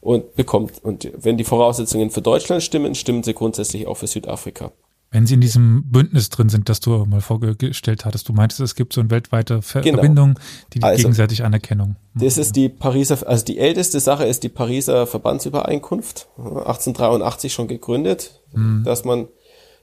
Und 0.00 0.36
bekommt, 0.36 0.84
und 0.84 1.10
wenn 1.16 1.36
die 1.36 1.44
Voraussetzungen 1.44 2.10
für 2.10 2.22
Deutschland 2.22 2.62
stimmen, 2.62 2.94
stimmen 2.94 3.24
sie 3.24 3.34
grundsätzlich 3.34 3.86
auch 3.86 3.96
für 3.96 4.06
Südafrika. 4.06 4.70
Wenn 5.10 5.26
sie 5.26 5.34
in 5.34 5.40
diesem 5.40 5.84
Bündnis 5.90 6.28
drin 6.30 6.48
sind, 6.48 6.68
das 6.68 6.80
du 6.80 7.04
mal 7.06 7.20
vorgestellt 7.20 8.04
hattest, 8.04 8.28
du 8.28 8.32
meintest, 8.32 8.60
es 8.60 8.74
gibt 8.74 8.92
so 8.92 9.00
eine 9.00 9.10
weltweite 9.10 9.62
Ver 9.62 9.80
Genau. 9.82 9.98
Verbindung, 9.98 10.38
die, 10.72 10.80
die 10.80 10.84
Also, 10.84 11.02
gegenseitig 11.02 11.44
Anerkennung. 11.44 11.96
Das 12.14 12.36
ist 12.38 12.56
die 12.56 12.68
Pariser, 12.68 13.26
also 13.26 13.44
die 13.44 13.58
älteste 13.58 14.00
Sache 14.00 14.24
ist 14.24 14.42
die 14.42 14.48
Pariser 14.48 15.06
Verbandsübereinkunft, 15.06 16.28
1883 16.38 17.52
schon 17.52 17.68
gegründet, 17.68 18.42
dass 18.84 19.04
man, 19.04 19.28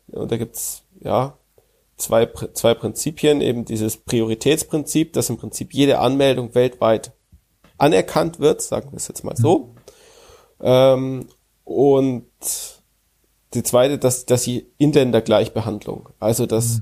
und 0.08 0.32
da 0.32 0.38
gibt's 0.38 0.84
ja 1.00 1.38
zwei, 1.98 2.28
zwei 2.54 2.74
Prinzipien, 2.74 3.40
eben 3.42 3.66
dieses 3.66 3.98
Prioritätsprinzip, 3.98 5.14
dass 5.14 5.30
im 5.30 5.38
Prinzip 5.38 5.74
jede 5.74 6.00
Anmeldung 6.00 6.54
weltweit 6.56 7.14
anerkannt 7.78 8.40
wird, 8.40 8.62
sagen 8.62 8.92
wir 8.92 8.98
es 8.98 9.08
jetzt 9.08 9.24
mal 9.24 9.36
so. 9.38 9.76
Ähm, 10.62 11.28
und 11.64 12.26
die 13.54 13.64
zweite, 13.64 13.98
dass, 13.98 14.26
dass 14.26 14.44
die 14.44 14.66
Inländergleichbehandlung, 14.78 16.10
also 16.20 16.46
dass, 16.46 16.82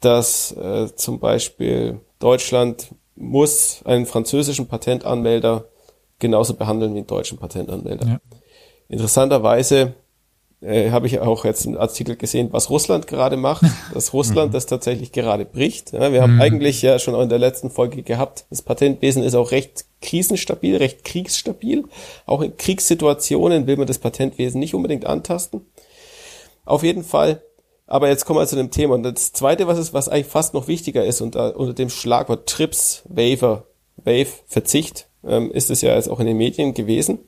dass 0.00 0.52
äh, 0.52 0.94
zum 0.94 1.20
Beispiel 1.20 2.00
Deutschland 2.18 2.94
muss 3.16 3.82
einen 3.84 4.06
französischen 4.06 4.68
Patentanmelder 4.68 5.64
genauso 6.18 6.54
behandeln 6.54 6.94
wie 6.94 6.98
einen 6.98 7.06
deutschen 7.06 7.38
Patentanmelder. 7.38 8.06
Ja. 8.06 8.20
Interessanterweise 8.88 9.94
äh, 10.60 10.90
habe 10.90 11.06
ich 11.06 11.20
auch 11.20 11.44
jetzt 11.44 11.66
einen 11.66 11.76
Artikel 11.76 12.16
gesehen, 12.16 12.48
was 12.52 12.70
Russland 12.70 13.06
gerade 13.06 13.36
macht, 13.36 13.62
dass 13.94 14.12
Russland 14.12 14.54
das 14.54 14.66
tatsächlich 14.66 15.12
gerade 15.12 15.44
bricht. 15.44 15.92
Ja, 15.92 16.12
wir 16.12 16.22
haben 16.22 16.40
eigentlich 16.40 16.82
ja 16.82 16.98
schon 16.98 17.14
in 17.20 17.28
der 17.28 17.38
letzten 17.38 17.70
Folge 17.70 18.02
gehabt, 18.02 18.46
das 18.50 18.62
Patentwesen 18.62 19.22
ist 19.22 19.34
auch 19.34 19.52
recht 19.52 19.84
krisenstabil, 20.00 20.76
recht 20.76 21.04
kriegsstabil. 21.04 21.84
Auch 22.26 22.40
in 22.40 22.56
Kriegssituationen 22.56 23.66
will 23.66 23.76
man 23.76 23.86
das 23.86 23.98
Patentwesen 23.98 24.60
nicht 24.60 24.74
unbedingt 24.74 25.06
antasten. 25.06 25.62
Auf 26.68 26.82
jeden 26.82 27.02
Fall. 27.02 27.42
Aber 27.86 28.08
jetzt 28.08 28.26
kommen 28.26 28.38
wir 28.38 28.46
zu 28.46 28.56
dem 28.56 28.70
Thema. 28.70 28.94
Und 28.94 29.02
das 29.02 29.32
zweite, 29.32 29.66
was 29.66 29.78
ist, 29.78 29.94
was 29.94 30.08
eigentlich 30.08 30.26
fast 30.26 30.52
noch 30.52 30.68
wichtiger 30.68 31.04
ist, 31.04 31.22
unter, 31.22 31.56
unter 31.56 31.72
dem 31.72 31.88
Schlagwort 31.88 32.46
TRIPS, 32.46 33.04
Waiver, 33.08 33.64
Wave, 33.96 34.28
Verzicht, 34.46 35.08
ähm, 35.24 35.50
ist 35.50 35.70
es 35.70 35.80
ja 35.80 35.94
jetzt 35.94 36.10
auch 36.10 36.20
in 36.20 36.26
den 36.26 36.36
Medien 36.36 36.74
gewesen, 36.74 37.20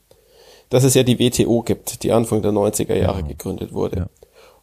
dass 0.69 0.85
es 0.85 0.93
ja 0.93 1.03
die 1.03 1.19
WTO 1.19 1.63
gibt, 1.63 2.03
die 2.03 2.13
Anfang 2.13 2.43
der 2.43 2.53
90er 2.53 2.95
Jahre 2.95 3.23
gegründet 3.23 3.73
wurde. 3.73 3.97
Ja. 3.97 4.07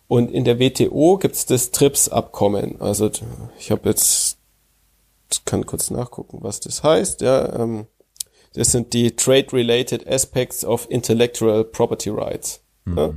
Und 0.08 0.32
in 0.32 0.46
der 0.46 0.60
WTO 0.60 1.18
gibt 1.18 1.34
es 1.34 1.48
das 1.48 1.72
TRIPS-Abkommen. 1.72 2.80
Also 2.80 3.10
ich 3.58 3.72
habe 3.72 3.90
jetzt, 3.90 4.38
ich 5.32 5.44
kann 5.44 5.66
kurz 5.66 5.90
nachgucken, 5.90 6.38
was 6.42 6.60
das 6.60 6.84
heißt. 6.84 7.22
Ja, 7.22 7.56
ähm, 7.56 7.88
das 8.54 8.72
sind 8.72 8.94
die 8.94 9.16
Trade-Related 9.16 10.08
Aspects 10.08 10.64
of 10.64 10.86
Intellectual 10.90 11.64
Property 11.64 12.12
Rights. 12.12 12.62
Ja? 12.96 13.14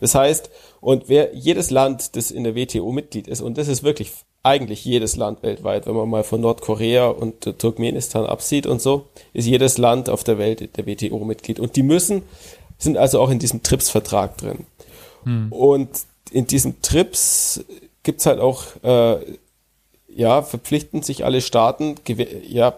Das 0.00 0.14
heißt, 0.14 0.50
und 0.80 1.08
wer 1.08 1.34
jedes 1.34 1.70
Land, 1.70 2.16
das 2.16 2.30
in 2.30 2.44
der 2.44 2.54
WTO 2.54 2.92
Mitglied 2.92 3.28
ist, 3.28 3.40
und 3.40 3.58
das 3.58 3.68
ist 3.68 3.82
wirklich 3.82 4.12
eigentlich 4.42 4.84
jedes 4.84 5.16
Land 5.16 5.42
weltweit, 5.42 5.86
wenn 5.86 5.94
man 5.94 6.08
mal 6.08 6.24
von 6.24 6.40
Nordkorea 6.40 7.08
und 7.08 7.46
äh, 7.46 7.52
Turkmenistan 7.52 8.24
absieht 8.24 8.66
und 8.66 8.80
so, 8.80 9.06
ist 9.34 9.46
jedes 9.46 9.76
Land 9.76 10.08
auf 10.08 10.24
der 10.24 10.38
Welt 10.38 10.76
der 10.76 10.86
WTO 10.86 11.18
Mitglied. 11.24 11.60
Und 11.60 11.76
die 11.76 11.82
müssen, 11.82 12.22
sind 12.78 12.96
also 12.96 13.20
auch 13.20 13.30
in 13.30 13.38
diesem 13.38 13.62
TRIPS-Vertrag 13.62 14.38
drin. 14.38 14.66
Und 15.50 15.90
in 16.30 16.46
diesem 16.46 16.80
TRIPS 16.80 17.64
gibt's 18.02 18.24
halt 18.24 18.40
auch, 18.40 18.64
äh, 18.82 19.18
ja, 20.08 20.42
verpflichten 20.42 21.02
sich 21.02 21.24
alle 21.24 21.42
Staaten, 21.42 21.96
ja, 22.48 22.74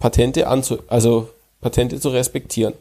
Patente 0.00 0.48
anzu, 0.48 0.78
also 0.88 1.28
Patente 1.60 2.00
zu 2.00 2.08
respektieren. 2.08 2.74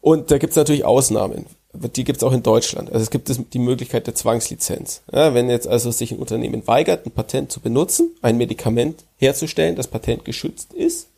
Und 0.00 0.30
da 0.30 0.38
gibt's 0.38 0.56
natürlich 0.56 0.84
Ausnahmen. 0.84 1.46
Die 1.80 2.04
gibt's 2.04 2.24
auch 2.24 2.32
in 2.32 2.42
Deutschland. 2.42 2.90
Also 2.90 3.02
es 3.02 3.10
gibt 3.10 3.30
es 3.30 3.40
die 3.52 3.58
Möglichkeit 3.58 4.06
der 4.06 4.14
Zwangslizenz. 4.14 5.02
Ja, 5.12 5.34
wenn 5.34 5.48
jetzt 5.48 5.68
also 5.68 5.90
sich 5.90 6.12
ein 6.12 6.18
Unternehmen 6.18 6.66
weigert, 6.66 7.06
ein 7.06 7.12
Patent 7.12 7.52
zu 7.52 7.60
benutzen, 7.60 8.10
ein 8.22 8.36
Medikament 8.36 9.04
herzustellen, 9.16 9.76
das 9.76 9.86
Patent 9.86 10.24
geschützt 10.24 10.72
ist, 10.72 11.08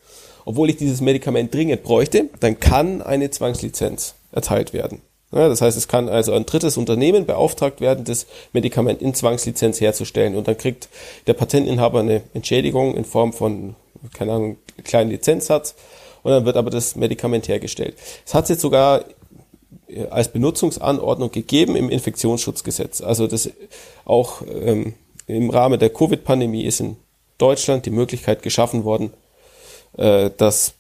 obwohl 0.44 0.70
ich 0.70 0.76
dieses 0.76 1.00
Medikament 1.00 1.54
dringend 1.54 1.82
bräuchte, 1.82 2.28
dann 2.40 2.60
kann 2.60 3.02
eine 3.02 3.30
Zwangslizenz 3.30 4.14
erteilt 4.32 4.72
werden. 4.72 5.00
Ja, 5.32 5.48
das 5.48 5.62
heißt, 5.62 5.76
es 5.76 5.86
kann 5.86 6.08
also 6.08 6.32
ein 6.32 6.44
drittes 6.44 6.76
Unternehmen 6.76 7.24
beauftragt 7.24 7.80
werden, 7.80 8.04
das 8.04 8.26
Medikament 8.52 9.00
in 9.00 9.14
Zwangslizenz 9.14 9.80
herzustellen. 9.80 10.34
Und 10.34 10.48
dann 10.48 10.58
kriegt 10.58 10.88
der 11.28 11.34
Patentinhaber 11.34 12.00
eine 12.00 12.22
Entschädigung 12.34 12.96
in 12.96 13.04
Form 13.04 13.32
von, 13.32 13.76
keine 14.12 14.32
Ahnung, 14.32 14.56
einen 14.76 14.84
kleinen 14.84 15.10
Lizenzsatz. 15.10 15.76
Und 16.22 16.32
dann 16.32 16.44
wird 16.44 16.56
aber 16.56 16.70
das 16.70 16.96
Medikament 16.96 17.46
hergestellt. 17.46 17.96
Es 18.26 18.34
hat 18.34 18.48
jetzt 18.48 18.60
sogar 18.60 19.04
als 20.10 20.32
Benutzungsanordnung 20.32 21.30
gegeben 21.30 21.76
im 21.76 21.90
Infektionsschutzgesetz. 21.90 23.00
Also 23.00 23.26
das 23.26 23.50
auch 24.04 24.42
ähm, 24.48 24.94
im 25.26 25.50
Rahmen 25.50 25.78
der 25.78 25.90
Covid-Pandemie 25.90 26.64
ist 26.64 26.80
in 26.80 26.96
Deutschland 27.38 27.86
die 27.86 27.90
Möglichkeit 27.90 28.42
geschaffen 28.42 28.84
worden, 28.84 29.12
äh, 29.96 30.30
dass 30.36 30.74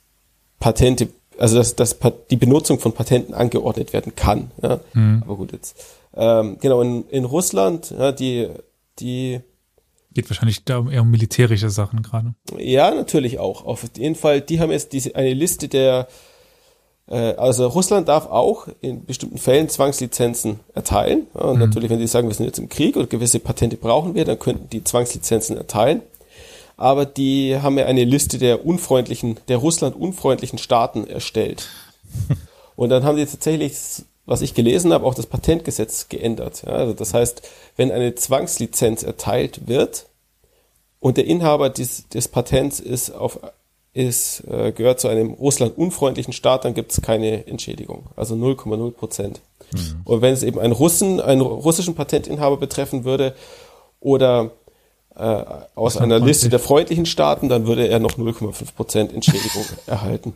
Patente, 0.58 1.08
also 1.38 1.56
dass, 1.56 1.76
dass 1.76 1.96
die 2.30 2.36
Benutzung 2.36 2.78
von 2.78 2.92
Patenten 2.92 3.34
angeordnet 3.34 3.92
werden 3.92 4.14
kann. 4.14 4.50
Ja? 4.62 4.80
Aber 5.22 5.36
gut, 5.36 5.52
jetzt 5.52 5.76
ähm, 6.14 6.58
genau 6.60 6.80
in, 6.82 7.08
in 7.08 7.24
Russland, 7.24 7.90
ja, 7.90 8.12
die 8.12 8.48
die 8.98 9.40
Geht 10.12 10.28
wahrscheinlich 10.28 10.64
da 10.64 10.84
eher 10.90 11.02
um 11.02 11.10
militärische 11.10 11.70
Sachen 11.70 12.02
gerade. 12.02 12.34
ja, 12.58 12.92
natürlich 12.92 13.38
auch. 13.38 13.64
Auf 13.64 13.84
jeden 13.96 14.16
Fall, 14.16 14.40
die 14.40 14.58
haben 14.58 14.72
jetzt 14.72 14.92
diese, 14.92 15.14
eine 15.14 15.32
Liste 15.32 15.68
der, 15.68 16.08
also 17.14 17.66
Russland 17.66 18.08
darf 18.08 18.26
auch 18.26 18.68
in 18.80 19.04
bestimmten 19.04 19.38
Fällen 19.38 19.68
Zwangslizenzen 19.68 20.60
erteilen. 20.74 21.26
Und 21.32 21.58
natürlich, 21.58 21.90
wenn 21.90 21.98
die 21.98 22.06
sagen, 22.06 22.28
wir 22.28 22.34
sind 22.34 22.46
jetzt 22.46 22.58
im 22.58 22.68
Krieg 22.68 22.96
und 22.96 23.10
gewisse 23.10 23.40
Patente 23.40 23.76
brauchen 23.76 24.14
wir, 24.14 24.24
dann 24.24 24.38
könnten 24.38 24.68
die 24.70 24.84
Zwangslizenzen 24.84 25.56
erteilen. 25.56 26.02
Aber 26.76 27.04
die 27.04 27.58
haben 27.60 27.76
ja 27.76 27.86
eine 27.86 28.04
Liste 28.04 28.38
der 28.38 28.64
unfreundlichen, 28.64 29.38
der 29.48 29.58
Russland 29.58 29.96
unfreundlichen 29.96 30.58
Staaten 30.58 31.06
erstellt. 31.06 31.68
Und 32.76 32.88
dann 32.88 33.04
haben 33.04 33.18
die 33.18 33.26
tatsächlich, 33.26 33.74
was 34.24 34.40
ich 34.40 34.54
gelesen 34.54 34.94
habe, 34.94 35.04
auch 35.04 35.14
das 35.14 35.26
Patentgesetz 35.26 36.08
geändert. 36.08 36.62
Ja, 36.64 36.72
also 36.72 36.94
das 36.94 37.12
heißt, 37.12 37.42
wenn 37.76 37.92
eine 37.92 38.14
Zwangslizenz 38.14 39.02
erteilt 39.02 39.68
wird 39.68 40.06
und 40.98 41.18
der 41.18 41.26
Inhaber 41.26 41.68
des, 41.68 42.08
des 42.08 42.28
Patents 42.28 42.80
ist 42.80 43.10
auf 43.10 43.40
ist, 44.08 44.44
äh, 44.48 44.72
gehört 44.72 45.00
zu 45.00 45.08
einem 45.08 45.32
Russland 45.32 45.76
unfreundlichen 45.76 46.32
Staat, 46.32 46.64
dann 46.64 46.74
gibt 46.74 46.92
es 46.92 47.02
keine 47.02 47.46
Entschädigung. 47.46 48.06
Also 48.16 48.34
0,0 48.34 48.90
Prozent. 48.92 49.40
Und 50.04 50.20
wenn 50.20 50.34
es 50.34 50.42
eben 50.42 50.58
einen 50.58 50.72
Russen, 50.72 51.20
einen 51.20 51.42
russischen 51.42 51.94
Patentinhaber 51.94 52.56
betreffen 52.56 53.04
würde 53.04 53.34
oder 54.00 54.50
äh, 55.14 55.44
aus 55.74 55.96
einer. 55.96 56.18
Liste 56.18 56.48
der 56.48 56.58
freundlichen 56.58 57.06
Staaten, 57.06 57.48
dann 57.48 57.66
würde 57.66 57.86
er 57.86 57.98
noch 57.98 58.12
0,5 58.12 58.74
Prozent 58.74 59.12
Entschädigung 59.12 59.64
erhalten. 59.86 60.34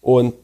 Und 0.00 0.34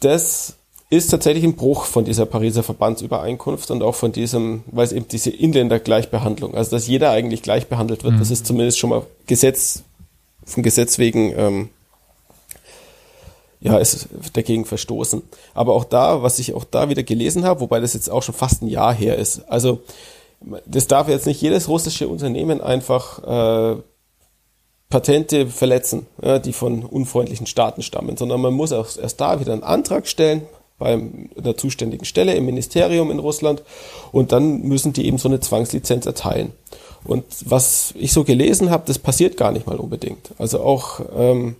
das 0.00 0.54
ist 0.90 1.10
tatsächlich 1.10 1.44
ein 1.44 1.56
Bruch 1.56 1.84
von 1.84 2.04
dieser 2.04 2.26
Pariser 2.26 2.62
Verbandsübereinkunft 2.62 3.70
und 3.70 3.82
auch 3.82 3.94
von 3.94 4.12
diesem, 4.12 4.62
weil 4.66 4.84
es 4.84 4.92
eben 4.92 5.08
diese 5.08 5.30
Inländergleichbehandlung, 5.30 6.54
also 6.54 6.72
dass 6.72 6.86
jeder 6.86 7.10
eigentlich 7.10 7.42
gleich 7.42 7.66
behandelt 7.66 8.04
wird, 8.04 8.20
das 8.20 8.30
ist 8.30 8.46
zumindest 8.46 8.78
schon 8.78 8.90
mal 8.90 9.02
Gesetz, 9.26 9.82
vom 10.44 10.62
Gesetz 10.62 10.98
wegen, 10.98 11.32
ähm, 11.36 11.68
ja, 13.64 13.78
ist 13.78 14.08
dagegen 14.34 14.66
verstoßen. 14.66 15.22
Aber 15.54 15.72
auch 15.72 15.84
da, 15.84 16.22
was 16.22 16.38
ich 16.38 16.52
auch 16.52 16.64
da 16.64 16.90
wieder 16.90 17.02
gelesen 17.02 17.44
habe, 17.44 17.60
wobei 17.60 17.80
das 17.80 17.94
jetzt 17.94 18.10
auch 18.10 18.22
schon 18.22 18.34
fast 18.34 18.62
ein 18.62 18.68
Jahr 18.68 18.94
her 18.94 19.16
ist, 19.16 19.40
also 19.48 19.80
das 20.66 20.86
darf 20.86 21.08
jetzt 21.08 21.26
nicht 21.26 21.40
jedes 21.40 21.68
russische 21.68 22.06
Unternehmen 22.06 22.60
einfach 22.60 23.22
äh, 23.76 23.80
Patente 24.90 25.46
verletzen, 25.46 26.06
ja, 26.22 26.38
die 26.38 26.52
von 26.52 26.84
unfreundlichen 26.84 27.46
Staaten 27.46 27.82
stammen, 27.82 28.18
sondern 28.18 28.42
man 28.42 28.52
muss 28.52 28.70
auch 28.72 28.86
erst 28.98 29.22
da 29.22 29.40
wieder 29.40 29.54
einen 29.54 29.62
Antrag 29.62 30.06
stellen 30.06 30.42
bei 30.78 31.00
der 31.36 31.56
zuständigen 31.56 32.04
Stelle 32.04 32.34
im 32.34 32.44
Ministerium 32.44 33.10
in 33.10 33.18
Russland 33.18 33.62
und 34.12 34.32
dann 34.32 34.60
müssen 34.60 34.92
die 34.92 35.06
eben 35.06 35.16
so 35.16 35.28
eine 35.28 35.40
Zwangslizenz 35.40 36.04
erteilen. 36.04 36.52
Und 37.04 37.24
was 37.46 37.94
ich 37.96 38.12
so 38.12 38.24
gelesen 38.24 38.70
habe, 38.70 38.84
das 38.86 38.98
passiert 38.98 39.38
gar 39.38 39.52
nicht 39.52 39.66
mal 39.66 39.76
unbedingt. 39.76 40.32
Also 40.36 40.60
auch 40.60 41.00
ähm, 41.16 41.56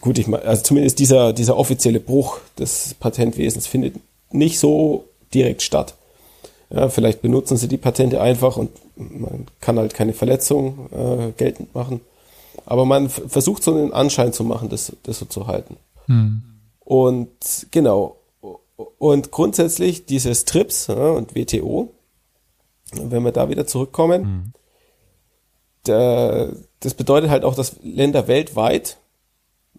gut, 0.00 0.18
ich 0.18 0.26
meine, 0.26 0.44
also 0.44 0.62
zumindest 0.62 0.98
dieser 0.98 1.32
dieser 1.32 1.56
offizielle 1.56 2.00
Bruch 2.00 2.38
des 2.58 2.94
Patentwesens 2.98 3.66
findet 3.66 3.96
nicht 4.30 4.58
so 4.58 5.04
direkt 5.34 5.62
statt. 5.62 5.94
Ja, 6.70 6.88
vielleicht 6.88 7.22
benutzen 7.22 7.56
sie 7.56 7.68
die 7.68 7.78
Patente 7.78 8.20
einfach 8.20 8.56
und 8.56 8.70
man 8.96 9.46
kann 9.60 9.78
halt 9.78 9.94
keine 9.94 10.12
Verletzung 10.12 10.90
äh, 10.92 11.32
geltend 11.36 11.74
machen. 11.74 12.00
Aber 12.66 12.84
man 12.84 13.08
versucht 13.08 13.62
so 13.62 13.72
einen 13.72 13.92
Anschein 13.92 14.32
zu 14.32 14.44
machen, 14.44 14.68
das, 14.68 14.92
das 15.04 15.18
so 15.18 15.24
zu 15.24 15.46
halten. 15.46 15.76
Und 16.80 17.66
genau. 17.70 18.16
Und 18.98 19.30
grundsätzlich 19.30 20.04
dieses 20.04 20.44
TRIPS 20.44 20.88
ja, 20.88 21.10
und 21.10 21.34
WTO, 21.34 21.90
wenn 22.92 23.22
wir 23.22 23.32
da 23.32 23.48
wieder 23.48 23.66
zurückkommen, 23.66 24.52
der, 25.86 26.52
das 26.80 26.94
bedeutet 26.94 27.30
halt 27.30 27.44
auch, 27.44 27.54
dass 27.54 27.76
Länder 27.82 28.28
weltweit 28.28 28.98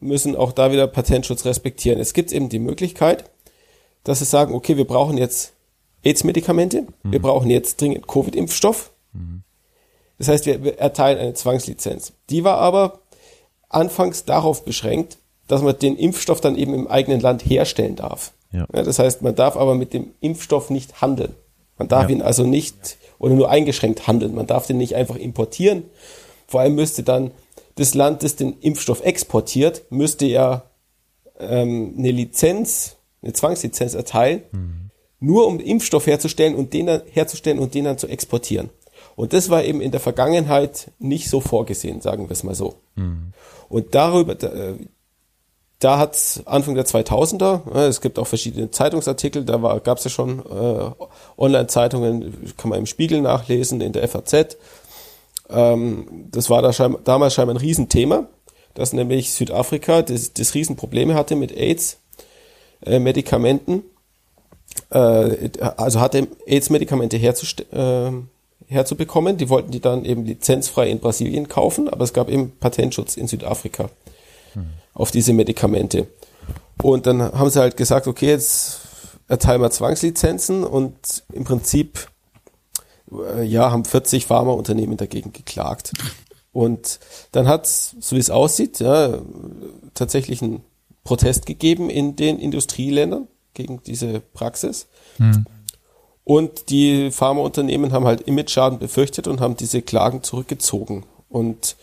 müssen 0.02 0.36
auch 0.36 0.52
da 0.52 0.72
wieder 0.72 0.88
Patentschutz 0.88 1.46
respektieren. 1.46 2.00
Es 2.00 2.14
gibt 2.14 2.32
eben 2.32 2.50
die 2.50 2.60
Möglichkeit, 2.60 3.26
dass 4.04 4.20
sie 4.20 4.26
sagen, 4.26 4.54
okay, 4.54 4.78
wir 4.78 4.86
brauchen 4.86 5.18
jetzt 5.18 5.54
AIDS-Medikamente, 6.04 6.88
wir 7.04 7.22
brauchen 7.22 7.50
jetzt 7.50 7.82
dringend 7.82 8.08
Covid-Impfstoff. 8.08 8.92
Das 10.18 10.28
heißt, 10.28 10.46
wir, 10.46 10.64
wir 10.64 10.80
erteilen 10.80 11.18
eine 11.20 11.34
Zwangslizenz. 11.34 12.14
Die 12.30 12.44
war 12.44 12.58
aber 12.58 13.00
anfangs 13.70 14.26
darauf 14.26 14.64
beschränkt, 14.66 15.18
dass 15.48 15.62
man 15.62 15.78
den 15.78 15.98
Impfstoff 15.98 16.42
dann 16.42 16.56
eben 16.56 16.74
im 16.74 16.88
eigenen 16.88 17.20
Land 17.22 17.42
herstellen 17.46 17.96
darf. 17.96 18.32
Ja. 18.52 18.66
das 18.72 18.98
heißt, 18.98 19.22
man 19.22 19.36
darf 19.36 19.56
aber 19.58 19.76
mit 19.76 19.94
dem 19.94 20.12
Impfstoff 20.22 20.70
nicht 20.72 21.02
handeln. 21.02 21.36
Man 21.78 21.88
darf 21.88 22.10
Ja. 22.10 22.16
ihn 22.16 22.22
also 22.22 22.44
nicht 22.46 22.98
oder 23.20 23.36
nur 23.36 23.50
eingeschränkt 23.50 24.08
handeln. 24.08 24.34
Man 24.34 24.48
darf 24.48 24.66
den 24.66 24.78
nicht 24.78 24.96
einfach 24.96 25.16
importieren. 25.18 25.84
Vor 26.48 26.62
allem 26.62 26.76
müsste 26.76 27.04
dann 27.04 27.32
das 27.80 27.94
Land, 27.94 28.24
das 28.24 28.36
den 28.36 28.60
Impfstoff 28.60 29.02
exportiert, 29.04 29.84
müsste 29.90 30.26
ja 30.26 30.64
ähm, 31.40 31.96
eine 31.98 32.12
Lizenz, 32.12 32.98
eine 33.22 33.34
Zwangslizenz 33.34 33.94
erteilen, 33.94 34.44
nur 35.20 35.48
um 35.48 35.60
Impfstoff 35.60 36.08
herzustellen 36.08 36.56
und 36.56 36.74
den 36.74 36.88
dann 36.88 37.02
herzustellen 37.12 37.60
und 37.60 37.74
den 37.74 37.86
dann 37.86 37.98
zu 37.98 38.08
exportieren. 38.08 38.70
Und 39.16 39.34
das 39.34 39.50
war 39.50 39.64
eben 39.64 39.82
in 39.82 39.92
der 39.92 40.00
Vergangenheit 40.00 40.92
nicht 41.00 41.30
so 41.30 41.42
vorgesehen, 41.42 42.02
sagen 42.02 42.30
wir 42.30 42.32
es 42.32 42.44
mal 42.44 42.56
so. 42.56 42.76
Und 43.68 43.96
darüber, 43.96 44.36
da, 44.36 44.48
äh, 44.48 44.76
da 45.80 45.98
hat 45.98 46.42
Anfang 46.46 46.76
der 46.76 46.86
2000er, 46.86 47.74
äh, 47.74 47.88
es 47.88 48.02
gibt 48.02 48.20
auch 48.20 48.28
verschiedene 48.28 48.72
Zeitungsartikel, 48.72 49.44
da 49.44 49.58
gab 49.80 49.98
es 49.98 50.04
ja 50.06 50.10
schon 50.10 50.40
äh, 50.40 50.92
Online-Zeitungen, 51.38 52.54
kann 52.58 52.70
man 52.70 52.80
im 52.80 52.86
Spiegel 52.86 53.22
nachlesen, 53.22 53.82
in 53.82 53.94
der 53.94 54.08
FAZ. 54.08 54.58
Ähm, 55.50 56.28
das 56.32 56.50
war 56.50 56.62
da 56.62 56.72
scheinbar, 56.74 57.02
damals 57.04 57.34
scheinbar 57.34 57.56
ein 57.56 57.62
Riesenthema, 57.62 58.28
dass 58.74 58.94
nämlich 58.94 59.32
Südafrika 59.32 60.02
das, 60.02 60.34
das 60.34 60.54
Riesenprobleme 60.54 61.16
hatte 61.16 61.36
mit 61.36 61.52
AIDS-Medikamenten. 61.52 63.84
Äh, 64.92 65.50
also 65.78 66.00
hatte 66.00 66.28
AIDS-Medikamente 66.46 67.18
herzust 67.18 67.66
äh, 67.74 68.12
herzubekommen. 68.68 69.38
Die 69.38 69.50
wollten 69.50 69.72
die 69.72 69.80
dann 69.80 70.06
eben 70.06 70.26
lizenzfrei 70.26 70.88
in 70.90 71.00
Brasilien 71.00 71.48
kaufen, 71.48 71.90
aber 71.90 72.04
es 72.04 72.14
gab 72.14 72.30
eben 72.30 72.52
Patentschutz 72.60 73.18
in 73.18 73.28
Südafrika 73.28 73.90
auf 74.94 75.12
diese 75.12 75.34
Medikamente. 75.34 76.08
Und 76.82 77.06
dann 77.06 77.22
haben 77.22 77.50
sie 77.50 77.60
halt 77.60 77.78
gesagt, 77.78 78.08
okay, 78.08 78.28
jetzt 78.28 78.80
erteilen 79.28 79.62
wir 79.62 79.70
Zwangslizenzen 79.70 80.64
und 80.64 81.24
im 81.34 81.44
Prinzip 81.44 82.00
äh, 82.00 82.19
ja, 83.44 83.72
haben 83.72 83.86
40 83.86 84.26
Pharmaunternehmen 84.26 84.98
dagegen 84.98 85.34
geklagt. 85.34 85.94
Und 86.52 87.00
dann 87.32 87.48
hat 87.48 87.68
so 87.68 88.16
wie 88.16 88.20
es 88.20 88.30
aussieht, 88.30 88.80
ja, 88.80 89.20
tatsächlich 89.94 90.42
einen 90.42 90.64
Protest 91.04 91.46
gegeben 91.46 91.90
in 91.90 92.16
den 92.16 92.40
Industrieländern 92.40 93.28
gegen 93.54 93.82
diese 93.84 94.20
Praxis. 94.20 94.88
Und 96.24 96.70
die 96.70 97.12
Pharmaunternehmen 97.12 97.92
haben 97.92 98.06
halt 98.06 98.22
Image-Schaden 98.22 98.78
befürchtet 98.78 99.28
und 99.28 99.42
haben 99.42 99.58
diese 99.58 99.82
Klagen 99.82 100.22
zurückgezogen. 100.22 101.04
Und 101.28 101.76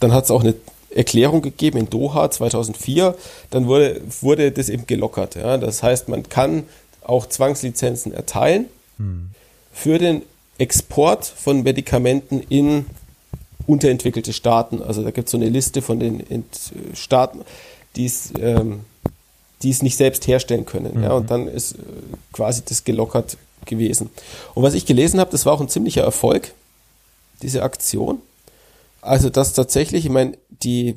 dann 0.00 0.12
hat 0.12 0.24
es 0.24 0.30
auch 0.30 0.42
eine 0.42 0.54
Erklärung 0.90 1.42
gegeben 1.42 1.78
in 1.78 1.90
Doha 1.90 2.30
2004. 2.30 3.14
Dann 3.50 3.66
wurde, 3.66 4.00
wurde 4.20 4.52
das 4.52 4.68
eben 4.68 4.86
gelockert. 4.86 5.36
Ja. 5.36 5.56
Das 5.56 5.82
heißt, 5.82 6.08
man 6.08 6.28
kann 6.28 6.64
auch 7.02 7.26
Zwangslizenzen 7.26 8.12
erteilen 8.12 8.66
für 9.72 9.98
den 9.98 10.22
Export 10.58 11.24
von 11.24 11.62
Medikamenten 11.62 12.40
in 12.40 12.86
unterentwickelte 13.66 14.32
Staaten. 14.32 14.82
Also 14.82 15.02
da 15.02 15.10
gibt 15.10 15.28
es 15.28 15.32
so 15.32 15.38
eine 15.38 15.48
Liste 15.48 15.82
von 15.82 16.00
den 16.00 16.20
Ent- 16.28 16.72
Staaten, 16.94 17.40
die 17.96 18.06
es 18.06 18.32
ähm, 18.40 18.80
die 19.62 19.70
es 19.70 19.82
nicht 19.82 19.96
selbst 19.96 20.26
herstellen 20.26 20.66
können. 20.66 21.02
Ja, 21.02 21.12
und 21.14 21.30
dann 21.30 21.48
ist 21.48 21.72
äh, 21.72 21.78
quasi 22.32 22.62
das 22.64 22.84
gelockert 22.84 23.36
gewesen. 23.64 24.10
Und 24.54 24.62
was 24.62 24.74
ich 24.74 24.86
gelesen 24.86 25.20
habe, 25.20 25.30
das 25.30 25.46
war 25.46 25.52
auch 25.52 25.60
ein 25.60 25.68
ziemlicher 25.68 26.02
Erfolg, 26.02 26.52
diese 27.42 27.62
Aktion. 27.62 28.20
Also 29.00 29.30
dass 29.30 29.52
tatsächlich, 29.52 30.04
ich 30.04 30.10
meine, 30.10 30.38
die 30.48 30.96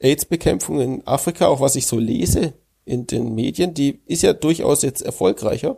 AIDS-Bekämpfung 0.00 0.80
in 0.80 1.06
Afrika, 1.06 1.46
auch 1.46 1.60
was 1.60 1.76
ich 1.76 1.86
so 1.86 1.98
lese 1.98 2.52
in 2.84 3.06
den 3.06 3.34
Medien, 3.34 3.74
die 3.74 4.00
ist 4.06 4.22
ja 4.22 4.32
durchaus 4.32 4.82
jetzt 4.82 5.02
erfolgreicher 5.02 5.76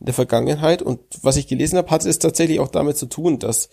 in 0.00 0.06
der 0.06 0.14
Vergangenheit. 0.14 0.82
Und 0.82 1.00
was 1.22 1.36
ich 1.36 1.46
gelesen 1.46 1.76
habe, 1.78 1.90
hatte 1.90 2.08
es 2.08 2.18
tatsächlich 2.18 2.58
auch 2.60 2.68
damit 2.68 2.96
zu 2.96 3.06
tun, 3.06 3.38
dass, 3.38 3.68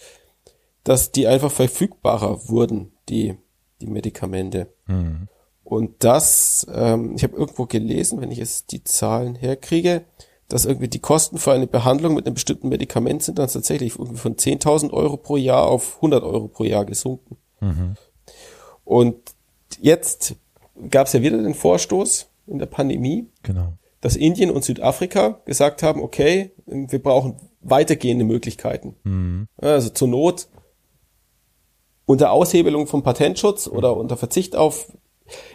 dass 0.84 1.11
die 1.11 1.28
einfach 1.28 1.51
verfügbarer 1.51 2.47
wurden, 2.49 2.91
die, 3.09 3.36
die 3.82 3.88
Medikamente. 3.88 4.73
Und 5.63 6.03
das, 6.03 6.67
ähm, 6.73 7.13
ich 7.15 7.23
habe 7.23 7.36
irgendwo 7.36 7.65
gelesen, 7.65 8.21
wenn 8.21 8.32
ich 8.32 8.39
es 8.39 8.65
die 8.65 8.84
Zahlen 8.84 9.36
herkriege, 9.36 10.05
dass 10.47 10.63
irgendwie 10.65 10.88
die 10.88 10.99
Kosten 10.99 11.38
für 11.39 11.51
eine 11.51 11.67
Behandlung 11.67 12.13
mit 12.13 12.25
einem 12.25 12.36
bestimmten 12.36 12.69
Medikament 12.69 13.21
sind 13.23 13.38
dann 13.38 13.49
tatsächlich 13.49 13.99
irgendwie 13.99 14.17
von 14.19 14.36
10.000 14.38 14.91
Euro 14.93 15.17
pro 15.17 15.36
Jahr 15.36 15.65
auf 15.67 15.97
100 15.97 16.23
Euro 16.23 16.47
pro 16.47 16.63
Jahr 16.63 16.86
gesunken. 16.86 17.38
Und 18.86 19.17
jetzt 19.82 20.36
gab 20.89 21.07
es 21.07 21.13
ja 21.13 21.21
wieder 21.21 21.38
den 21.41 21.53
Vorstoß 21.53 22.28
in 22.47 22.59
der 22.59 22.67
Pandemie, 22.67 23.28
Genau. 23.43 23.73
Dass 24.02 24.16
Indien 24.16 24.52
und 24.52 24.64
Südafrika 24.64 25.41
gesagt 25.45 25.84
haben, 25.84 26.02
okay, 26.02 26.52
wir 26.66 27.02
brauchen 27.02 27.36
weitergehende 27.62 28.24
Möglichkeiten. 28.26 29.48
Also 29.58 29.89
zur 29.89 30.08
Not 30.08 30.48
unter 32.06 32.32
Aushebelung 32.32 32.88
vom 32.88 33.04
Patentschutz 33.04 33.68
oder 33.68 33.98
unter 33.98 34.16
Verzicht 34.18 34.56
auf 34.56 34.91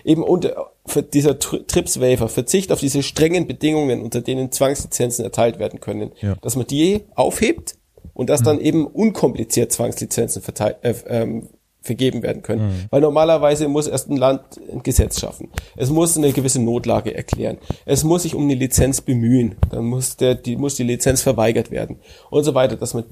eben 0.04 0.22
unter 0.22 0.72
dieser 1.14 1.32
Tr- 1.38 1.66
Trips 1.66 1.98
Waiver, 1.98 2.28
Verzicht 2.28 2.72
auf 2.72 2.80
diese 2.80 3.02
strengen 3.02 3.46
Bedingungen, 3.46 4.02
unter 4.02 4.20
denen 4.20 4.52
Zwangslizenzen 4.52 5.24
erteilt 5.24 5.58
werden 5.58 5.80
können, 5.80 6.12
Ja. 6.20 6.34
dass 6.42 6.56
man 6.56 6.66
die 6.66 7.04
aufhebt 7.14 7.76
und 8.12 8.28
dass 8.28 8.42
dann 8.42 8.60
eben 8.60 8.86
unkompliziert 8.86 9.72
Zwangslizenzen 9.72 10.42
verteil, 10.42 10.76
äh, 10.82 10.92
ähm, 11.06 11.48
vergeben 11.82 12.22
werden 12.22 12.42
können. 12.42 12.86
Weil 12.90 13.00
normalerweise 13.00 13.68
muss 13.68 13.86
erst 13.88 14.08
ein 14.08 14.16
Land 14.16 14.40
ein 14.72 14.82
Gesetz 14.82 15.20
schaffen. 15.20 15.50
Es 15.76 15.90
muss 15.90 16.16
eine 16.16 16.32
gewisse 16.32 16.60
Notlage 16.62 17.14
erklären. 17.14 17.58
Es 17.84 18.04
muss 18.04 18.22
sich 18.22 18.34
um 18.34 18.44
eine 18.44 18.54
Lizenz 18.54 19.00
bemühen. 19.00 19.56
Dann 19.70 19.84
muss 19.84 20.16
der, 20.16 20.34
die, 20.34 20.56
muss 20.56 20.76
die 20.76 20.84
Lizenz 20.84 21.22
verweigert 21.22 21.70
werden. 21.70 21.98
Und 22.30 22.44
so 22.44 22.54
weiter, 22.54 22.76
dass 22.76 22.94
man, 22.94 23.04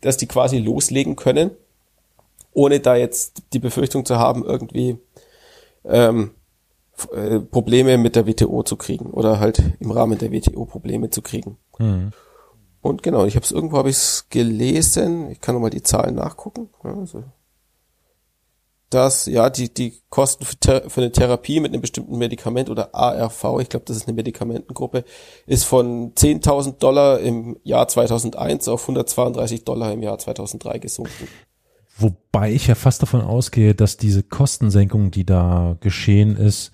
dass 0.00 0.16
die 0.16 0.26
quasi 0.26 0.58
loslegen 0.58 1.16
können, 1.16 1.50
ohne 2.52 2.80
da 2.80 2.96
jetzt 2.96 3.42
die 3.52 3.58
Befürchtung 3.58 4.04
zu 4.04 4.18
haben, 4.18 4.44
irgendwie 4.44 4.98
ähm, 5.84 6.32
äh, 7.14 7.38
Probleme 7.38 7.96
mit 7.98 8.16
der 8.16 8.26
WTO 8.26 8.62
zu 8.62 8.76
kriegen 8.76 9.06
oder 9.10 9.38
halt 9.40 9.62
im 9.80 9.90
Rahmen 9.90 10.18
der 10.18 10.32
WTO 10.32 10.64
Probleme 10.64 11.10
zu 11.10 11.22
kriegen. 11.22 11.56
Und 12.80 13.02
genau, 13.02 13.24
ich 13.24 13.36
habe 13.36 13.44
es 13.44 13.52
irgendwo 13.52 13.76
habe 13.78 13.90
ich 13.90 13.96
es 13.96 14.26
gelesen. 14.30 15.30
Ich 15.30 15.40
kann 15.40 15.54
noch 15.54 15.60
mal 15.62 15.70
die 15.70 15.82
Zahlen 15.82 16.14
nachgucken. 16.14 16.68
Ja, 16.84 16.94
Also, 16.94 17.22
dass 18.90 19.26
ja 19.26 19.50
die 19.50 19.72
die 19.72 20.00
Kosten 20.08 20.44
für, 20.44 20.88
für 20.88 21.00
eine 21.00 21.12
Therapie 21.12 21.60
mit 21.60 21.72
einem 21.72 21.80
bestimmten 21.80 22.16
Medikament 22.18 22.70
oder 22.70 22.94
ARV, 22.94 23.60
ich 23.60 23.68
glaube, 23.68 23.84
das 23.86 23.96
ist 23.96 24.08
eine 24.08 24.16
Medikamentengruppe, 24.16 25.04
ist 25.46 25.64
von 25.64 26.14
10.000 26.14 26.78
Dollar 26.78 27.20
im 27.20 27.58
Jahr 27.64 27.88
2001 27.88 28.68
auf 28.68 28.82
132 28.82 29.64
Dollar 29.64 29.92
im 29.92 30.02
Jahr 30.02 30.18
2003 30.18 30.78
gesunken. 30.78 31.28
Wobei 31.98 32.52
ich 32.52 32.68
ja 32.68 32.74
fast 32.74 33.02
davon 33.02 33.20
ausgehe, 33.20 33.74
dass 33.74 33.96
diese 33.96 34.22
Kostensenkung, 34.22 35.10
die 35.10 35.26
da 35.26 35.76
geschehen 35.80 36.36
ist, 36.36 36.70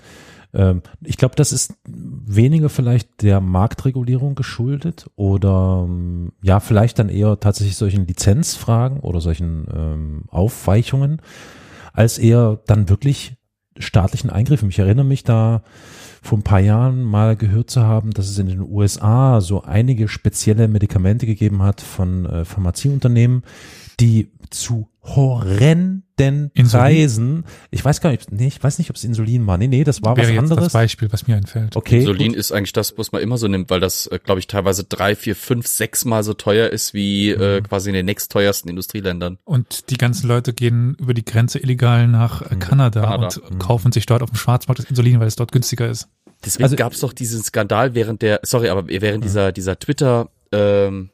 ähm, 0.55 0.83
ich 1.03 1.17
glaube, 1.17 1.35
das 1.35 1.53
ist 1.53 1.75
weniger 1.85 2.69
vielleicht 2.69 3.23
der 3.23 3.41
Marktregulierung 3.41 4.35
geschuldet 4.35 5.11
oder 5.17 5.85
ähm, 5.87 6.33
ja, 6.43 6.61
vielleicht 6.61 6.99
dann 6.99 7.09
eher 7.09 7.41
tatsächlich 7.41 7.77
solchen 7.77 8.07
Lizenzfragen 8.07 9.01
oder 9.01 9.21
solchen 9.21 9.67
ähm, 9.75 10.25
Aufweichungen, 10.29 11.21
als 11.95 12.19
eher 12.19 12.61
dann 12.67 12.91
wirklich 12.91 13.37
staatlichen 13.79 14.31
Eingriffen. 14.31 14.69
Ich 14.69 14.79
erinnere 14.79 15.07
mich 15.07 15.25
da 15.25 15.63
vor 16.23 16.39
ein 16.39 16.43
paar 16.43 16.61
Jahren 16.61 17.03
mal 17.03 17.37
gehört 17.37 17.71
zu 17.71 17.83
haben, 17.83 18.11
dass 18.13 18.29
es 18.29 18.39
in 18.39 18.49
den 18.49 18.61
USA 18.61 19.41
so 19.41 19.63
einige 19.63 20.09
spezielle 20.09 20.69
Medikamente 20.69 21.27
gegeben 21.27 21.63
hat 21.63 21.81
von 21.81 22.27
äh, 22.27 22.45
Pharmazieunternehmen, 22.45 23.43
die 24.01 24.31
zu 24.51 24.89
horrenden 25.03 26.51
Insulin? 26.55 26.81
Preisen, 26.85 27.45
ich 27.71 27.85
weiß 27.85 28.01
gar 28.01 28.11
nicht, 28.11 28.33
nee, 28.33 28.47
ich 28.47 28.63
weiß 28.63 28.79
nicht, 28.79 28.89
ob 28.91 28.97
es 28.97 29.05
Insulin 29.05 29.47
war. 29.47 29.59
Nee, 29.59 29.67
nee, 29.69 29.85
das 29.85 30.03
war 30.03 30.17
Wäre 30.17 30.29
was 30.29 30.35
jetzt 30.35 30.43
das 30.45 30.51
anderes. 30.53 30.73
Beispiel, 30.73 31.13
was 31.13 31.27
mir 31.27 31.37
einfällt. 31.37 31.77
Okay. 31.77 31.99
Insulin 32.01 32.29
gut. 32.29 32.37
ist 32.37 32.53
eigentlich 32.53 32.73
das, 32.73 32.97
was 32.97 33.13
man 33.13 33.21
immer 33.23 33.37
so 33.37 33.49
nimmt, 33.49 33.69
weil 33.71 33.81
das, 33.81 34.07
äh, 34.07 34.19
glaube 34.23 34.41
ich, 34.41 34.47
teilweise 34.47 34.85
drei, 34.85 35.15
vier, 35.17 35.37
fünf, 35.37 35.67
sechs 35.67 36.05
Mal 36.05 36.23
so 36.23 36.35
teuer 36.35 36.71
ist 36.71 36.95
wie 36.95 37.31
äh, 37.31 37.61
Mhm. 37.61 37.65
quasi 37.65 37.91
in 37.91 37.95
den 37.95 38.07
nächstteuersten 38.07 38.71
Industrieländern. 38.71 39.39
Und 39.45 39.91
die 39.91 39.97
ganzen 39.97 40.27
Leute 40.29 40.53
gehen 40.55 40.97
über 40.99 41.15
die 41.15 41.25
Grenze 41.25 41.59
illegal 41.59 42.09
nach 42.09 42.43
äh, 42.43 42.57
Kanada, 42.57 43.03
Kanada. 43.03 43.41
und 43.51 43.59
kaufen 43.59 43.93
sich 43.93 44.07
dort 44.07 44.23
auf 44.23 44.31
dem 44.31 44.37
Schwarzmarkt 44.37 44.79
das 44.81 44.87
Insulin, 44.91 45.21
weil 45.21 45.27
es 45.29 45.37
dort 45.37 45.53
günstiger 45.53 45.89
ist. 45.89 46.09
Deswegen 46.45 46.65
Also- 46.65 46.77
gab 46.77 46.93
es 46.93 47.01
doch 47.01 47.13
diesen 47.13 47.43
Skandal 47.43 47.95
während 47.95 48.23
der, 48.23 48.41
sorry, 48.43 48.69
aber 48.69 48.87
während 48.89 49.25
dieser, 49.25 49.51
dieser 49.53 49.79
Twitter, 49.79 50.31
ähm, 50.53 51.11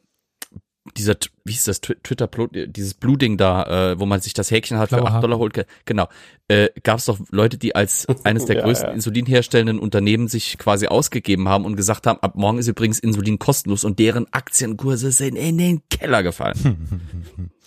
dieser, 0.96 1.16
wie 1.44 1.52
hieß 1.52 1.64
das, 1.64 1.80
Twi- 1.82 1.96
Twitter, 2.02 2.28
dieses 2.66 2.94
Blue-Ding 2.94 3.36
da, 3.36 3.92
äh, 3.92 4.00
wo 4.00 4.06
man 4.06 4.20
sich 4.20 4.34
das 4.34 4.50
Häkchen 4.50 4.78
halt 4.78 4.90
für 4.90 4.96
Blaue 4.96 5.06
8 5.08 5.12
Haken. 5.14 5.22
Dollar 5.22 5.38
holt. 5.38 5.66
Genau. 5.84 6.08
Äh, 6.48 6.68
Gab 6.82 6.98
es 6.98 7.04
doch 7.06 7.18
Leute, 7.30 7.58
die 7.58 7.74
als 7.74 8.06
eines 8.24 8.44
der 8.46 8.56
Ja, 8.56 8.62
größten 8.62 8.88
ja. 8.88 8.94
insulinherstellenden 8.94 9.78
Unternehmen 9.78 10.28
sich 10.28 10.58
quasi 10.58 10.86
ausgegeben 10.86 11.48
haben 11.48 11.64
und 11.64 11.76
gesagt 11.76 12.06
haben, 12.06 12.18
ab 12.20 12.36
morgen 12.36 12.58
ist 12.58 12.68
übrigens 12.68 12.98
Insulin 12.98 13.38
kostenlos 13.38 13.84
und 13.84 13.98
deren 13.98 14.26
Aktienkurse 14.32 15.12
sind 15.12 15.36
in 15.36 15.58
den 15.58 15.82
Keller 15.90 16.22
gefallen. 16.22 17.50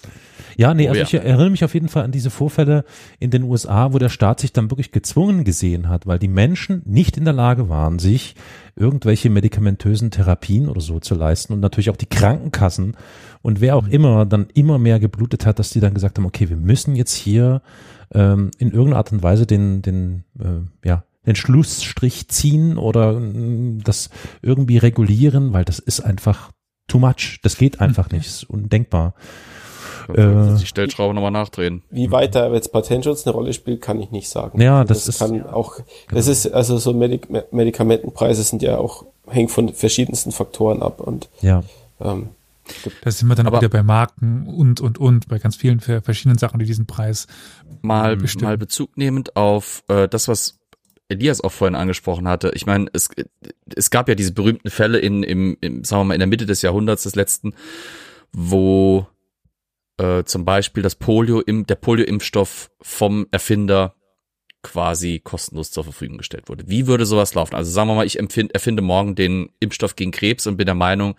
Ja, 0.55 0.75
nee, 0.75 0.85
Oh 0.85 0.89
also 0.89 0.99
ja. 0.99 1.03
ich 1.05 1.13
erinnere 1.15 1.49
mich 1.49 1.63
auf 1.63 1.73
jeden 1.73 1.89
Fall 1.89 2.03
an 2.03 2.11
diese 2.11 2.29
Vorfälle 2.29 2.85
in 3.19 3.31
den 3.31 3.41
USA, 3.41 3.91
wo 3.91 3.97
der 3.97 4.09
Staat 4.09 4.39
sich 4.39 4.53
dann 4.53 4.69
wirklich 4.69 4.91
gezwungen 4.91 5.45
gesehen 5.45 5.89
hat, 5.89 6.05
weil 6.05 6.19
die 6.19 6.27
Menschen 6.27 6.83
nicht 6.85 7.17
in 7.17 7.23
der 7.25 7.33
Lage 7.33 7.69
waren, 7.69 7.97
sich 7.97 8.35
irgendwelche 8.75 9.31
medikamentösen 9.31 10.11
Therapien 10.11 10.69
oder 10.69 10.79
so 10.81 10.99
zu 10.99 11.15
leisten 11.15 11.53
und 11.53 11.59
natürlich 11.59 11.89
auch 11.89 11.97
die 11.97 12.05
Krankenkassen 12.05 12.95
und 13.41 13.61
wer 13.63 13.75
auch 13.75 13.87
immer 13.87 14.25
dann 14.25 14.47
immer 14.53 14.77
mehr 14.77 14.99
geblutet 14.99 15.45
hat, 15.47 15.57
dass 15.57 15.71
die 15.71 15.79
dann 15.79 15.93
gesagt 15.95 16.17
haben, 16.19 16.25
okay, 16.25 16.49
wir 16.49 16.57
müssen 16.57 16.95
jetzt 16.95 17.13
hier 17.15 17.61
ähm, 18.13 18.51
in 18.59 18.69
irgendeiner 18.69 18.97
Art 18.97 19.11
und 19.11 19.23
Weise 19.23 19.47
den, 19.47 19.81
den, 19.81 20.23
äh, 20.39 20.87
ja, 20.87 21.03
den 21.25 21.35
Schlussstrich 21.35 22.27
ziehen 22.27 22.77
oder 22.77 23.13
mm, 23.19 23.81
das 23.83 24.09
irgendwie 24.41 24.77
regulieren, 24.77 25.53
weil 25.53 25.65
das 25.65 25.79
ist 25.79 26.01
einfach 26.01 26.51
too 26.87 26.99
much. 26.99 27.39
Das 27.41 27.57
geht 27.57 27.79
einfach 27.81 28.11
nicht, 28.11 28.27
ist 28.27 28.43
undenkbar. 28.49 29.13
Äh, 30.09 30.57
die 30.59 30.65
Stellschraube 30.65 31.13
nochmal 31.13 31.31
nachdrehen. 31.31 31.81
Wie 31.89 32.11
weit 32.11 32.35
da 32.35 32.51
jetzt 32.53 32.73
Patentschutz 32.73 33.25
eine 33.25 33.33
Rolle 33.33 33.53
spielt, 33.53 33.81
kann 33.81 34.01
ich 34.01 34.11
nicht 34.11 34.27
sagen. 34.29 34.59
Ja, 34.61 34.79
Also 34.81 34.93
das 34.93 35.07
ist- 35.07 35.19
kann 35.19 35.45
auch, 35.47 35.79
das 36.11 36.27
ist, 36.27 36.51
also 36.53 36.77
so 36.77 36.93
Medik 36.93 37.29
Me- 37.29 37.45
Medikamentenpreise 37.51 38.43
sind 38.43 38.61
ja 38.61 38.77
auch, 38.77 39.05
hängen 39.29 39.47
von 39.47 39.69
verschiedensten 39.73 40.33
Faktoren 40.33 40.81
ab 40.83 40.99
und, 40.99 41.29
Ja. 41.41 41.63
ähm, 42.01 42.27
Da 43.01 43.11
sind 43.11 43.27
wir 43.27 43.35
dann 43.35 43.45
auch 43.47 43.51
Aber- 43.53 43.61
wieder 43.61 43.69
bei 43.69 43.83
Marken 43.83 44.47
und, 44.47 44.79
und, 44.81 44.97
und, 44.97 45.27
bei 45.27 45.39
ganz 45.39 45.55
vielen 45.55 45.79
ver- 45.79 46.01
verschiedenen 46.01 46.37
Sachen, 46.37 46.59
die 46.59 46.65
diesen 46.65 46.85
Preis 46.87 47.27
mal, 47.81 48.15
Bestimmt. 48.17 48.43
mal 48.43 48.57
Bezug 48.57 48.97
nehmend 48.97 49.35
auf 49.35 49.83
äh, 49.89 50.07
das, 50.07 50.27
was 50.27 50.59
Elias 51.09 51.41
auch 51.41 51.51
vorhin 51.51 51.75
angesprochen 51.75 52.27
hatte. 52.27 52.51
Ich 52.55 52.65
meine, 52.65 52.87
es, 52.93 53.09
es 53.75 53.89
gab 53.89 54.07
ja 54.07 54.15
diese 54.15 54.31
berühmten 54.33 54.69
Fälle 54.69 54.99
in, 54.99 55.21
im, 55.23 55.57
im, 55.61 55.83
sagen 55.83 56.01
wir 56.01 56.05
mal, 56.05 56.13
in 56.15 56.19
der 56.19 56.27
Mitte 56.27 56.45
des 56.45 56.61
Jahrhunderts, 56.61 57.03
des 57.03 57.15
letzten, 57.15 57.53
wo 58.31 59.05
äh, 59.97 60.23
zum 60.23 60.45
Beispiel 60.45 60.81
das 60.81 60.95
Polio 60.95 61.41
im, 61.41 61.65
der 61.67 61.75
Polio-Impfstoff 61.75 62.71
vom 62.81 63.27
Erfinder 63.31 63.95
quasi 64.63 65.19
kostenlos 65.21 65.71
zur 65.71 65.83
Verfügung 65.83 66.17
gestellt 66.17 66.47
wurde. 66.47 66.63
Wie 66.67 66.87
würde 66.87 67.05
sowas 67.05 67.33
laufen? 67.35 67.53
Also 67.55 67.69
sagen 67.69 67.89
wir 67.89 67.95
mal, 67.95 68.05
ich 68.05 68.17
empfind, 68.17 68.53
erfinde 68.53 68.81
morgen 68.81 69.13
den 69.13 69.49
Impfstoff 69.59 69.95
gegen 69.97 70.11
Krebs 70.11 70.47
und 70.47 70.55
bin 70.55 70.65
der 70.65 70.73
Meinung, 70.75 71.15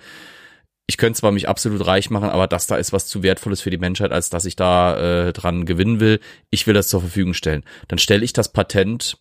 ich 0.87 0.97
könnte 0.99 1.19
zwar 1.19 1.33
mich 1.33 1.49
absolut 1.49 1.87
reich 1.87 2.11
machen, 2.11 2.29
aber 2.29 2.47
das 2.47 2.67
da 2.67 2.77
ist 2.77 2.93
was 2.93 3.07
zu 3.07 3.23
wertvolles 3.23 3.61
für 3.63 3.71
die 3.71 3.79
Menschheit, 3.79 4.13
als 4.13 4.29
dass 4.31 4.45
ich 4.45 4.55
da 4.57 4.97
äh, 5.29 5.33
dran 5.33 5.65
gewinnen 5.67 5.99
will. 6.01 6.21
Ich 6.51 6.67
will 6.67 6.75
das 6.75 6.89
zur 6.89 7.01
Verfügung 7.01 7.35
stellen. 7.35 7.65
Dann 7.89 7.99
stelle 7.99 8.25
ich 8.25 8.33
das 8.33 8.53
Patent 8.53 9.17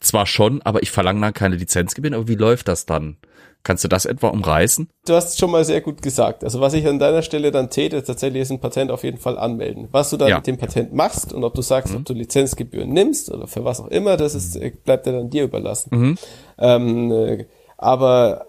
zwar 0.00 0.26
schon, 0.26 0.62
aber 0.62 0.82
ich 0.82 0.90
verlange 0.90 1.20
dann 1.20 1.34
keine 1.34 1.56
Lizenzgebühren. 1.56 2.14
Aber 2.14 2.28
wie 2.28 2.34
läuft 2.34 2.68
das 2.68 2.86
dann? 2.86 3.18
Kannst 3.64 3.84
du 3.84 3.88
das 3.88 4.06
etwa 4.06 4.28
umreißen? 4.28 4.88
du 5.06 5.14
hast 5.14 5.38
schon 5.38 5.52
mal 5.52 5.64
sehr 5.64 5.80
gut 5.80 6.02
gesagt. 6.02 6.42
Also 6.42 6.60
was 6.60 6.74
ich 6.74 6.84
an 6.88 6.98
deiner 6.98 7.22
Stelle 7.22 7.52
dann 7.52 7.70
täte, 7.70 8.02
tatsächlich 8.02 8.42
ist 8.42 8.50
ein 8.50 8.58
Patent 8.58 8.90
auf 8.90 9.04
jeden 9.04 9.18
Fall 9.18 9.38
anmelden. 9.38 9.86
Was 9.92 10.10
du 10.10 10.16
dann 10.16 10.30
Ja. 10.30 10.36
mit 10.38 10.48
dem 10.48 10.58
Patent 10.58 10.92
machst 10.92 11.32
und 11.32 11.44
ob 11.44 11.54
du 11.54 11.62
sagst, 11.62 11.94
ob 11.94 12.04
du 12.04 12.12
Lizenzgebühren 12.12 12.88
nimmst 12.92 13.30
oder 13.30 13.46
für 13.46 13.64
was 13.64 13.78
auch 13.78 13.86
immer, 13.86 14.16
das 14.16 14.34
ist, 14.34 14.56
äh, 14.56 14.72
bleibt 14.84 15.06
ja 15.06 15.12
dann 15.12 15.30
dir 15.30 15.44
überlassen. 15.44 16.18
Ähm, 16.58 17.12
äh, 17.12 17.44
aber 17.82 18.46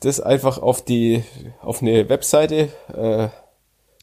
das 0.00 0.20
einfach 0.20 0.58
auf 0.58 0.82
die, 0.82 1.24
auf 1.60 1.82
eine 1.82 2.08
Webseite 2.08 2.68
äh, 2.94 3.28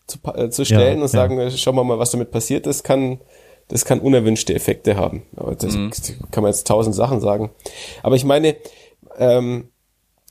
zu, 0.06 0.20
äh, 0.34 0.50
zu 0.50 0.66
stellen 0.66 0.98
Ja, 0.98 1.04
und 1.04 1.08
sagen, 1.08 1.40
äh, 1.40 1.50
schauen 1.52 1.76
wir 1.76 1.84
mal, 1.86 1.98
was 1.98 2.12
damit 2.12 2.32
passiert, 2.32 2.66
das 2.66 2.84
kann, 2.84 3.22
das 3.70 3.86
kann 3.86 4.02
unerwünschte 4.02 4.54
Effekte 4.54 4.98
haben. 4.98 5.24
Aber 5.38 5.56
das 5.56 5.74
kann 6.32 6.44
man 6.44 6.52
jetzt 6.52 6.68
tausend 6.68 6.94
Sachen 6.94 7.22
sagen. 7.22 7.52
Aber 8.04 8.16
ich 8.16 8.26
meine, 8.26 8.58
ähm, 9.18 9.70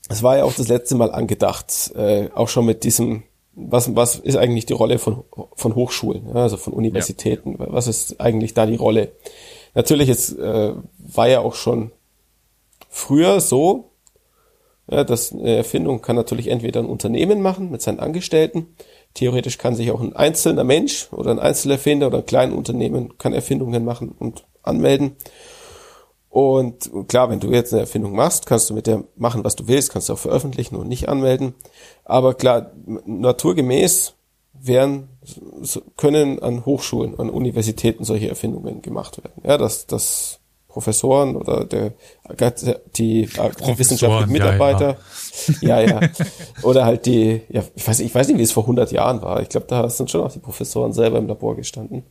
es 0.09 0.21
war 0.21 0.37
ja 0.37 0.43
auch 0.43 0.53
das 0.53 0.67
letzte 0.67 0.93
Mal 0.93 1.11
angedacht, 1.11 1.91
äh, 1.95 2.29
auch 2.35 2.47
schon 2.47 2.67
mit 2.67 2.83
diesem, 2.83 3.23
was, 3.55 3.95
was 3.95 4.17
ist 4.17 4.37
eigentlich 4.37 4.67
die 4.67 4.73
Rolle 4.73 4.99
von, 4.99 5.23
von 5.55 5.73
Hochschulen, 5.73 6.27
ja, 6.27 6.43
also 6.43 6.57
von 6.57 6.73
Universitäten? 6.73 7.55
Was 7.57 7.87
ist 7.87 8.21
eigentlich 8.21 8.53
da 8.53 8.67
die 8.67 8.75
Rolle? 8.75 9.13
Natürlich, 9.73 10.09
es 10.09 10.31
äh, 10.33 10.73
war 10.99 11.27
ja 11.27 11.39
auch 11.39 11.55
schon 11.55 11.91
früher 12.89 13.41
so, 13.41 13.89
ja, 14.87 15.03
dass 15.03 15.33
eine 15.33 15.55
Erfindung 15.55 16.01
kann 16.01 16.15
natürlich 16.15 16.47
entweder 16.47 16.79
ein 16.79 16.85
Unternehmen 16.85 17.41
machen 17.41 17.71
mit 17.71 17.81
seinen 17.81 17.99
Angestellten. 17.99 18.75
Theoretisch 19.13 19.57
kann 19.57 19.75
sich 19.75 19.91
auch 19.91 20.01
ein 20.01 20.15
einzelner 20.15 20.63
Mensch 20.63 21.11
oder 21.11 21.31
ein 21.31 21.39
Einzelerfinder 21.39 22.07
oder 22.07 22.19
ein 22.19 22.25
kleines 22.25 22.55
Unternehmen 22.55 23.17
kann 23.17 23.33
Erfindungen 23.33 23.83
machen 23.83 24.13
und 24.17 24.45
anmelden. 24.61 25.15
Und 26.29 26.91
klar, 27.07 27.29
wenn 27.29 27.39
du 27.39 27.49
jetzt 27.49 27.71
eine 27.71 27.81
Erfindung 27.81 28.13
machst, 28.13 28.45
kannst 28.45 28.69
du 28.69 28.73
mit 28.73 28.87
der 28.87 29.05
machen, 29.15 29.45
was 29.45 29.55
du 29.55 29.69
willst, 29.69 29.91
kannst 29.91 30.09
du 30.09 30.13
auch 30.13 30.19
veröffentlichen 30.19 30.75
und 30.75 30.89
nicht 30.89 31.07
anmelden. 31.07 31.55
Aber 32.03 32.33
klar, 32.33 32.73
naturgemäß 33.05 34.15
werden, 34.51 35.09
können 35.95 36.39
an 36.41 36.65
Hochschulen, 36.65 37.17
an 37.17 37.29
Universitäten 37.29 38.03
solche 38.03 38.27
Erfindungen 38.27 38.81
gemacht 38.81 39.23
werden. 39.23 39.41
Ja, 39.45 39.57
dass, 39.57 39.87
dass 39.87 40.41
Professoren 40.75 41.37
oder 41.37 41.63
der, 41.63 41.93
die, 42.97 43.29
die 43.29 43.79
wissenschaftlichen 43.79 44.35
ja, 44.35 44.43
Mitarbeiter, 44.43 44.97
ja, 45.61 45.79
ja, 45.79 46.01
oder 46.63 46.83
halt 46.83 47.05
die, 47.05 47.43
ja, 47.47 47.63
ich 47.75 47.87
weiß, 47.87 48.01
ich 48.01 48.13
weiß 48.13 48.27
nicht, 48.27 48.37
wie 48.39 48.43
es 48.43 48.51
vor 48.51 48.63
100 48.63 48.91
Jahren 48.91 49.21
war. 49.21 49.41
Ich 49.41 49.47
glaube, 49.47 49.67
da 49.69 49.87
sind 49.89 50.11
schon 50.11 50.19
auch 50.19 50.33
die 50.33 50.39
Professoren 50.39 50.91
selber 50.91 51.17
im 51.17 51.27
Labor 51.27 51.55
gestanden. 51.55 52.03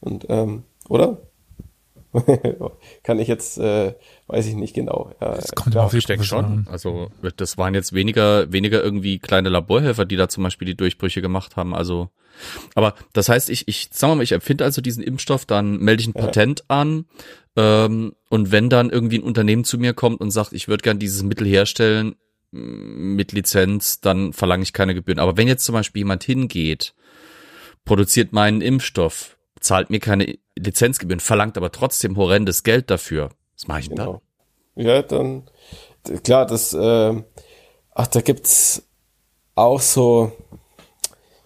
Und, 0.00 0.26
ähm, 0.30 0.64
oder? 0.88 1.18
Kann 3.04 3.20
ich 3.20 3.28
jetzt, 3.28 3.58
äh, 3.58 3.94
weiß 4.26 4.48
ich 4.48 4.56
nicht 4.56 4.74
genau. 4.74 5.12
Ja, 5.20 5.36
Das 5.36 5.52
kommt 5.52 5.70
klar. 5.70 5.82
immer 5.82 5.84
auf 5.84 5.92
die 5.92 5.98
Ich 5.98 6.06
denke 6.06 6.24
schon. 6.24 6.66
Also 6.68 7.08
das 7.36 7.56
waren 7.56 7.72
jetzt 7.72 7.92
weniger, 7.92 8.52
weniger 8.52 8.82
irgendwie 8.82 9.20
kleine 9.20 9.48
Laborhelfer, 9.48 10.06
die 10.06 10.16
da 10.16 10.28
zum 10.28 10.42
Beispiel 10.42 10.66
die 10.66 10.76
Durchbrüche 10.76 11.22
gemacht 11.22 11.54
haben. 11.54 11.72
Also, 11.72 12.08
aber 12.74 12.94
das 13.12 13.28
heißt, 13.28 13.50
ich, 13.50 13.68
ich, 13.68 13.90
wir 13.92 14.14
mal, 14.14 14.22
ich 14.22 14.32
empfinde 14.32 14.64
also 14.64 14.80
diesen 14.80 15.02
Impfstoff, 15.02 15.44
dann 15.46 15.78
melde 15.78 16.02
ich 16.02 16.08
ein 16.08 16.14
Patent 16.14 16.64
an. 16.68 17.06
Ähm, 17.56 18.14
und 18.28 18.52
wenn 18.52 18.70
dann 18.70 18.90
irgendwie 18.90 19.18
ein 19.18 19.24
Unternehmen 19.24 19.64
zu 19.64 19.78
mir 19.78 19.94
kommt 19.94 20.20
und 20.20 20.30
sagt, 20.30 20.52
ich 20.52 20.68
würde 20.68 20.82
gern 20.82 20.98
dieses 20.98 21.22
Mittel 21.22 21.46
herstellen 21.46 22.16
mm, 22.50 23.14
mit 23.14 23.32
Lizenz, 23.32 24.00
dann 24.00 24.32
verlange 24.32 24.62
ich 24.62 24.72
keine 24.72 24.94
Gebühren. 24.94 25.18
Aber 25.18 25.36
wenn 25.36 25.48
jetzt 25.48 25.64
zum 25.64 25.74
Beispiel 25.74 26.00
jemand 26.00 26.24
hingeht, 26.24 26.94
produziert 27.84 28.32
meinen 28.32 28.60
Impfstoff, 28.60 29.36
zahlt 29.60 29.90
mir 29.90 30.00
keine 30.00 30.38
Lizenzgebühren, 30.58 31.20
verlangt 31.20 31.56
aber 31.56 31.72
trotzdem 31.72 32.16
horrendes 32.16 32.62
Geld 32.62 32.90
dafür. 32.90 33.30
Was 33.54 33.66
mache 33.66 33.80
ich 33.80 33.88
denn 33.88 33.96
Genau. 33.96 34.22
Ja, 34.74 35.02
dann 35.02 35.44
klar, 36.24 36.46
das 36.46 36.72
äh, 36.72 37.22
ach, 37.94 38.06
da 38.06 38.20
gibt's 38.20 38.88
auch 39.54 39.80
so, 39.80 40.32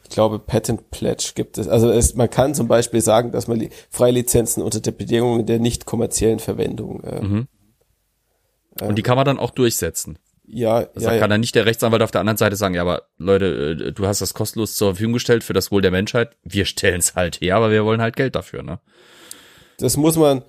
ich 0.06 0.14
glaube, 0.14 0.38
Patent 0.38 0.90
Pledge 0.92 1.32
gibt 1.34 1.58
es. 1.58 1.66
Also 1.66 1.90
es, 1.90 2.14
man 2.14 2.30
kann 2.30 2.54
zum 2.54 2.68
Beispiel 2.68 3.00
sagen, 3.00 3.32
dass 3.32 3.48
man 3.48 3.58
li 3.58 3.70
Freilizenzen 3.90 4.62
unter 4.62 4.78
der 4.80 4.92
Bedingung 4.92 5.46
der 5.46 5.58
nicht 5.58 5.84
kommerziellen 5.84 6.38
Verwendung. 6.38 7.02
Äh, 7.02 7.46
dann? 8.76 8.88
Und 8.88 8.96
die 8.96 9.02
kann 9.02 9.16
man 9.16 9.24
dann 9.24 9.40
auch 9.40 9.50
durchsetzen. 9.50 10.18
Ja, 10.46 10.84
Das 10.84 11.02
ja, 11.02 11.10
kann 11.10 11.18
ja. 11.18 11.28
dann 11.28 11.40
nicht 11.40 11.56
der 11.56 11.66
Rechtsanwalt 11.66 12.02
auf 12.02 12.12
der 12.12 12.20
anderen 12.20 12.36
Seite 12.36 12.54
sagen, 12.54 12.74
ja, 12.74 12.82
aber 12.82 13.02
Leute, 13.18 13.76
äh, 13.80 13.92
du 13.92 14.06
hast 14.06 14.20
das 14.20 14.32
kostenlos 14.32 14.76
zur 14.76 14.90
Verfügung 14.92 15.14
gestellt 15.14 15.42
für 15.42 15.54
das 15.54 15.72
Wohl 15.72 15.82
der 15.82 15.90
Menschheit. 15.90 16.36
Wir 16.44 16.66
stellen 16.66 17.00
es 17.00 17.16
halt 17.16 17.40
her, 17.40 17.56
aber 17.56 17.72
wir 17.72 17.84
wollen 17.84 18.00
halt 18.00 18.14
Geld 18.14 18.36
dafür, 18.36 18.62
ne? 18.62 18.78
Das 19.78 19.96
muss 19.96 20.16
man. 20.16 20.44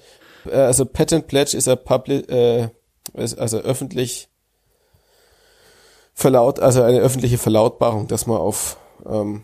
äh, 0.45 0.51
Also 0.55 0.85
Patent 0.85 1.27
Pledge 1.27 1.57
ist 1.57 1.65
ja 1.65 1.75
public, 1.75 2.29
äh, 2.29 2.69
ist 3.15 3.39
also 3.39 3.57
öffentlich 3.57 4.29
verlaut, 6.13 6.59
also 6.59 6.83
eine 6.83 6.99
öffentliche 6.99 7.39
Verlautbarung, 7.39 8.07
dass 8.07 8.27
man 8.27 8.37
auf, 8.37 8.77
ähm, 9.05 9.43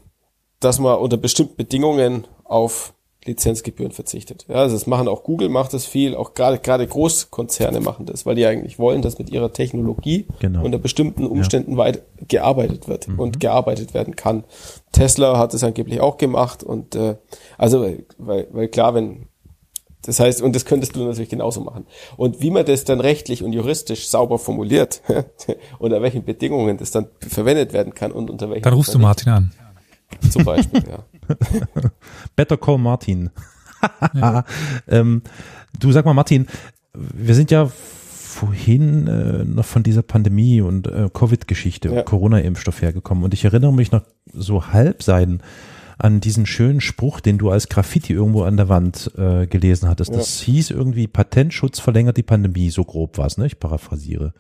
dass 0.60 0.80
man 0.80 0.98
unter 0.98 1.18
bestimmten 1.18 1.56
Bedingungen 1.56 2.26
auf 2.44 2.94
Lizenzgebühren 3.26 3.92
verzichtet. 3.94 4.46
Ja, 4.50 4.56
also 4.56 4.76
das 4.76 4.86
machen 4.86 5.08
auch 5.08 5.24
Google 5.24 5.48
macht 5.50 5.74
das 5.74 5.86
viel, 5.86 6.14
auch 6.16 6.34
gerade 6.34 6.60
gerade 6.60 6.86
Großkonzerne 6.86 7.80
machen 7.80 8.06
das, 8.06 8.26
weil 8.26 8.36
die 8.36 8.46
eigentlich 8.46 8.80
wollen, 8.80 9.02
dass 9.02 9.18
mit 9.18 9.30
ihrer 9.30 9.54
Technologie 9.54 10.28
Genau. 10.40 10.64
unter 10.64 10.78
bestimmten 10.78 11.26
Umständen 11.26 11.78
weit 11.78 12.04
gearbeitet 12.28 12.88
wird 12.88 13.08
und 13.18 13.40
gearbeitet 13.40 13.94
werden 13.94 14.16
kann. 14.16 14.44
Tesla 14.92 15.38
hat 15.38 15.54
es 15.54 15.64
angeblich 15.64 16.02
auch 16.02 16.18
gemacht 16.18 16.64
und 16.64 16.96
äh, 16.96 17.16
also 17.58 17.86
weil, 18.18 18.48
weil 18.52 18.68
klar, 18.68 18.94
wenn 18.94 19.28
das 20.06 20.20
heißt, 20.20 20.42
und 20.42 20.56
das 20.56 20.66
könntest 20.66 20.96
du 20.96 21.06
natürlich 21.06 21.30
genauso 21.30 21.62
machen. 21.62 21.86
Und 22.18 22.42
wie 22.42 22.52
man 22.52 22.66
das 22.66 22.84
dann 22.84 23.00
rechtlich 23.00 23.44
und 23.44 23.54
juristisch 23.54 24.08
sauber 24.08 24.38
formuliert, 24.38 25.02
unter 25.80 26.02
welchen 26.02 26.24
Bedingungen 26.26 26.78
das 26.78 26.92
dann 26.92 27.08
verwendet 27.20 27.74
werden 27.74 27.94
kann 27.94 28.12
und 28.12 28.30
unter 28.30 28.50
welchen 28.50 28.64
Dann 28.64 28.74
rufst 28.74 28.94
du 28.94 29.00
Martin 29.00 29.30
an. 29.32 29.52
zum 30.30 30.44
Beispiel, 30.44 30.84
ja. 30.88 31.04
Better 32.36 32.58
Call 32.58 32.78
Martin. 32.78 33.30
ähm, 34.88 35.22
du 35.80 35.92
sag 35.92 36.06
mal, 36.06 36.14
Martin, 36.14 36.48
wir 36.94 37.36
sind 37.36 37.52
ja 37.52 37.70
vorhin 38.34 39.08
äh, 39.08 39.44
noch 39.46 39.66
von 39.66 39.84
dieser 39.84 40.02
Pandemie 40.02 40.62
und 40.62 40.88
äh, 40.88 41.10
Covid-Geschichte, 41.14 41.90
Ja. 41.90 42.02
Corona-Impfstoff 42.04 42.82
hergekommen. 42.82 43.24
Und 43.24 43.34
ich 43.34 43.46
erinnere 43.46 43.74
mich 43.74 43.92
noch 43.92 44.04
so 44.34 44.68
Halbseiten 44.68 45.42
an 46.04 46.20
diesen 46.20 46.46
schönen 46.46 46.82
Spruch, 46.82 47.22
den 47.22 47.38
du 47.38 47.50
als 47.50 47.70
Graffiti 47.70 48.12
irgendwo 48.14 48.44
an 48.44 48.58
der 48.58 48.68
Wand 48.68 49.12
äh, 49.18 49.48
gelesen 49.48 49.88
hattest. 49.88 50.14
Das 50.14 50.42
hieß 50.42 50.72
irgendwie, 50.72 51.08
Patentschutz 51.08 51.80
verlängert 51.80 52.18
die 52.18 52.24
Pandemie, 52.24 52.70
so 52.70 52.84
grob 52.84 53.18
war 53.18 53.28
es, 53.28 53.38
ne? 53.38 53.46
Ich 53.46 53.58
paraphrasiere. 53.58 54.34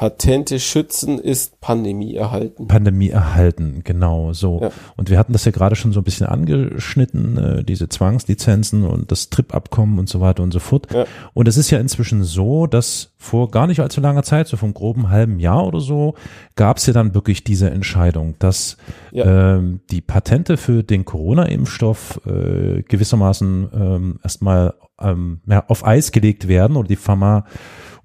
Patente 0.00 0.58
schützen 0.60 1.18
ist 1.18 1.60
Pandemie 1.60 2.14
erhalten. 2.14 2.66
Pandemie 2.68 3.10
erhalten, 3.10 3.82
genau 3.84 4.32
so. 4.32 4.62
Ja. 4.62 4.70
Und 4.96 5.10
wir 5.10 5.18
hatten 5.18 5.34
das 5.34 5.44
ja 5.44 5.52
gerade 5.52 5.76
schon 5.76 5.92
so 5.92 6.00
ein 6.00 6.04
bisschen 6.04 6.26
angeschnitten, 6.26 7.36
äh, 7.36 7.64
diese 7.64 7.90
Zwangslizenzen 7.90 8.84
und 8.84 9.12
das 9.12 9.28
Trip-Abkommen 9.28 9.98
und 9.98 10.08
so 10.08 10.22
weiter 10.22 10.42
und 10.42 10.52
so 10.52 10.58
fort. 10.58 10.86
Ja. 10.90 11.04
Und 11.34 11.48
es 11.48 11.58
ist 11.58 11.70
ja 11.70 11.78
inzwischen 11.78 12.24
so, 12.24 12.66
dass 12.66 13.12
vor 13.18 13.50
gar 13.50 13.66
nicht 13.66 13.80
allzu 13.80 14.00
langer 14.00 14.22
Zeit, 14.22 14.48
so 14.48 14.56
vom 14.56 14.72
groben 14.72 15.10
halben 15.10 15.38
Jahr 15.38 15.66
oder 15.66 15.80
so, 15.80 16.14
gab 16.56 16.78
es 16.78 16.86
ja 16.86 16.94
dann 16.94 17.12
wirklich 17.12 17.44
diese 17.44 17.68
Entscheidung, 17.70 18.36
dass 18.38 18.78
Ja. 19.12 19.56
ähm, 19.56 19.80
die 19.90 20.00
Patente 20.00 20.56
für 20.56 20.82
den 20.82 21.04
Corona-Impfstoff 21.04 22.22
äh, 22.24 22.84
gewissermaßen 22.84 23.68
ähm, 23.74 24.18
erstmal 24.22 24.72
ähm, 24.98 25.40
ja, 25.46 25.62
auf 25.68 25.86
Eis 25.86 26.10
gelegt 26.10 26.48
werden 26.48 26.78
oder 26.78 26.88
die 26.88 26.96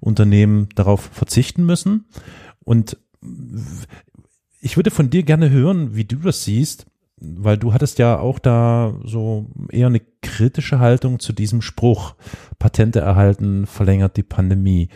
Pharmaunternehmen 0.00 0.68
darauf 0.74 1.00
verzichten 1.12 1.64
müssen. 1.64 2.06
Und 2.64 2.96
ich 4.60 4.76
würde 4.76 4.90
von 4.90 5.10
dir 5.10 5.22
gerne 5.22 5.50
hören, 5.50 5.94
wie 5.94 6.04
du 6.04 6.16
das 6.16 6.44
siehst, 6.44 6.86
weil 7.18 7.56
du 7.56 7.72
hattest 7.72 7.98
ja 7.98 8.18
auch 8.18 8.38
da 8.38 8.94
so 9.04 9.46
eher 9.70 9.86
eine 9.86 10.02
kritische 10.22 10.78
Haltung 10.78 11.18
zu 11.18 11.32
diesem 11.32 11.62
Spruch, 11.62 12.14
Patente 12.58 13.00
erhalten, 13.00 13.66
verlängert 13.66 14.16
die 14.16 14.22
Pandemie. 14.22 14.88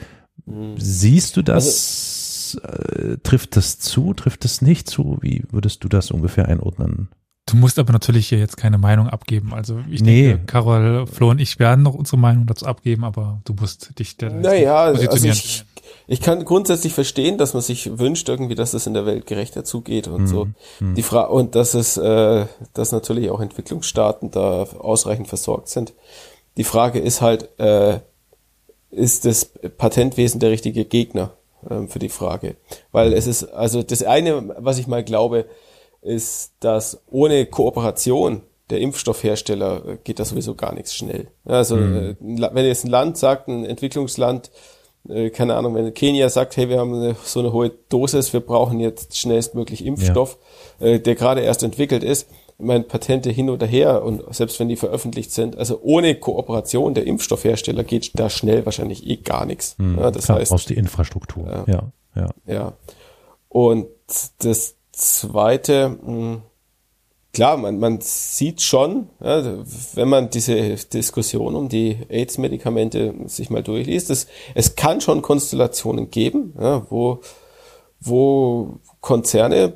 Siehst 0.76 1.36
du 1.36 1.42
das, 1.42 2.61
äh, 2.62 3.18
trifft 3.22 3.57
das 3.57 3.78
zu, 3.78 4.12
trifft 4.14 4.44
das 4.44 4.62
nicht 4.62 4.88
zu? 4.88 5.18
Wie 5.20 5.44
würdest 5.51 5.84
du 5.84 5.88
das 5.88 6.11
ungefähr 6.11 6.48
einordnen? 6.48 7.09
Du 7.51 7.57
musst 7.57 7.78
aber 7.78 7.92
natürlich 7.92 8.28
hier 8.28 8.38
jetzt 8.38 8.57
keine 8.57 8.78
Meinung 8.78 9.09
abgeben. 9.09 9.53
Also 9.55 9.80
ich 9.90 10.01
Nee. 10.03 10.28
denke, 10.28 10.44
Carol, 10.46 11.07
Flo 11.07 11.30
und 11.30 11.40
ich 11.40 11.59
werden 11.59 11.82
noch 11.82 11.94
unsere 11.94 12.18
Meinung 12.18 12.46
dazu 12.46 12.66
abgeben, 12.66 13.05
aber 13.05 13.40
du 13.44 13.55
musst 13.55 13.98
dich 13.98 14.16
der 14.16 14.30
Naja, 14.30 14.76
also 14.84 15.05
positionieren. 15.05 15.36
ich, 15.36 15.64
ich 16.07 16.20
kann 16.20 16.44
grundsätzlich 16.44 16.92
verstehen, 16.92 17.38
dass 17.38 17.53
man 17.55 17.62
sich 17.62 17.98
wünscht 17.98 18.28
irgendwie, 18.28 18.55
dass 18.55 18.74
es 18.74 18.86
in 18.86 18.94
der 18.94 19.07
Welt 19.07 19.26
gerechter 19.26 19.64
zugeht 19.64 20.09
und 20.09 20.26
so. 20.26 20.48
Die 20.80 21.03
Fra 21.03 21.22
und 21.22 21.55
dass 21.55 21.74
es, 21.74 21.96
äh, 21.96 22.46
dass 22.74 22.92
natürlich 22.92 23.30
auch 23.30 23.40
Entwicklungsstaaten 23.40 24.30
da 24.30 24.62
ausreichend 24.78 25.28
versorgt 25.28 25.68
sind. 25.68 25.92
Die 26.57 26.64
Frage 26.64 26.98
ist 26.98 27.20
halt, 27.20 27.48
äh, 27.59 28.01
ist 28.90 29.24
das 29.24 29.44
Patentwesen 29.78 30.40
der 30.40 30.51
richtige 30.51 30.84
Gegner 30.84 31.30
ähm, 31.70 31.88
für 31.88 32.01
die 32.01 32.09
Frage? 32.09 32.57
Weil 32.90 33.12
es 33.12 33.26
ist, 33.28 33.44
also 33.44 33.82
das 33.84 34.03
eine, 34.03 34.55
was 34.59 34.78
ich 34.78 34.86
mal 34.88 35.05
glaube, 35.05 35.46
ist, 36.03 36.53
dass 36.61 37.03
ohne 37.11 37.46
Kooperation 37.46 38.42
der 38.70 38.80
Impfstoffhersteller 38.80 39.84
äh, 39.86 39.98
geht 40.03 40.18
das 40.18 40.30
sowieso 40.30 40.55
gar 40.55 40.74
nichts 40.74 40.94
schnell. 40.94 41.28
Also 41.44 41.76
äh, 41.76 42.16
ein 42.20 42.36
La- 42.36 42.55
wenn 42.55 42.64
jetzt 42.64 42.84
ein 42.84 42.90
Land 42.90 43.18
sagt, 43.18 43.48
ein 43.48 43.64
Entwicklungsland, 43.64 44.51
äh, 45.09 45.30
keine 45.30 45.57
Ahnung, 45.57 45.74
wenn 45.74 45.92
Kenia 45.92 46.28
sagt, 46.28 46.57
hey, 46.57 46.68
wir 46.68 46.78
haben 46.78 46.94
eine, 46.94 47.16
so 47.24 47.40
eine 47.40 47.53
hohe 47.53 47.70
Dosis, 47.88 48.32
wir 48.32 48.40
brauchen 48.40 48.80
jetzt 48.80 49.16
schnellstmöglich 49.16 49.84
Impfstoff, 49.84 50.38
äh, 50.78 51.01
der 51.01 51.16
gerade 51.16 51.40
erst 51.40 51.62
entwickelt 51.62 52.05
ist, 52.05 52.28
ich 52.59 52.66
meine, 52.66 52.84
Patente 52.84 53.30
hin 53.30 53.48
oder 53.48 53.66
her 53.66 54.05
und 54.05 54.22
selbst 54.34 54.61
wenn 54.61 54.68
die 54.68 54.76
veröffentlicht 54.76 55.32
sind, 55.32 55.57
also 55.57 55.80
ohne 55.82 56.14
Kooperation 56.14 56.92
der 56.94 57.07
Impfstoffhersteller 57.07 57.84
geht 57.84 58.11
da 58.14 58.28
schnell 58.28 58.66
wahrscheinlich 58.66 59.07
eh 59.07 59.16
gar 59.16 59.46
nichts. 59.46 59.76
Ja, 59.78 60.11
das 60.11 60.26
Klar, 60.26 60.38
heißt, 60.38 60.51
brauchst 60.51 60.68
die 60.68 60.74
Infrastruktur. 60.74 61.64
Ja, 61.66 61.92
ja. 62.14 62.28
ja. 62.46 62.72
Und 63.48 63.86
das 64.42 64.76
zweite, 65.01 65.88
mh, 65.88 66.42
klar, 67.32 67.57
man, 67.57 67.78
man 67.78 68.01
sieht 68.01 68.62
schon, 68.62 69.09
ja, 69.20 69.64
wenn 69.94 70.09
man 70.09 70.30
diese 70.30 70.74
Diskussion 70.74 71.57
um 71.57 71.68
die 71.68 71.98
AIDS-Medikamente 72.09 73.14
sich 73.26 73.51
mal 73.51 73.62
durchliest, 73.62 74.11
es, 74.11 74.26
es 74.55 74.76
kann 74.76 75.01
schon 75.01 75.22
Konstellationen 75.22 76.11
geben, 76.11 76.55
ja, 76.61 76.86
wo, 76.90 77.20
wo 78.01 78.78
Konzerne 79.01 79.74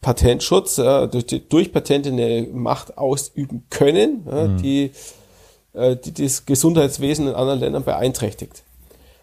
Patentschutz, 0.00 0.76
ja, 0.76 1.06
durch, 1.06 1.26
durch 1.48 1.72
Patente 1.72 2.10
eine 2.10 2.48
Macht 2.52 2.96
ausüben 2.96 3.64
können, 3.70 4.26
ja, 4.30 4.48
die, 4.48 4.92
äh, 5.72 5.96
die 5.96 6.12
das 6.12 6.46
Gesundheitswesen 6.46 7.28
in 7.28 7.34
anderen 7.34 7.60
Ländern 7.60 7.84
beeinträchtigt. 7.84 8.62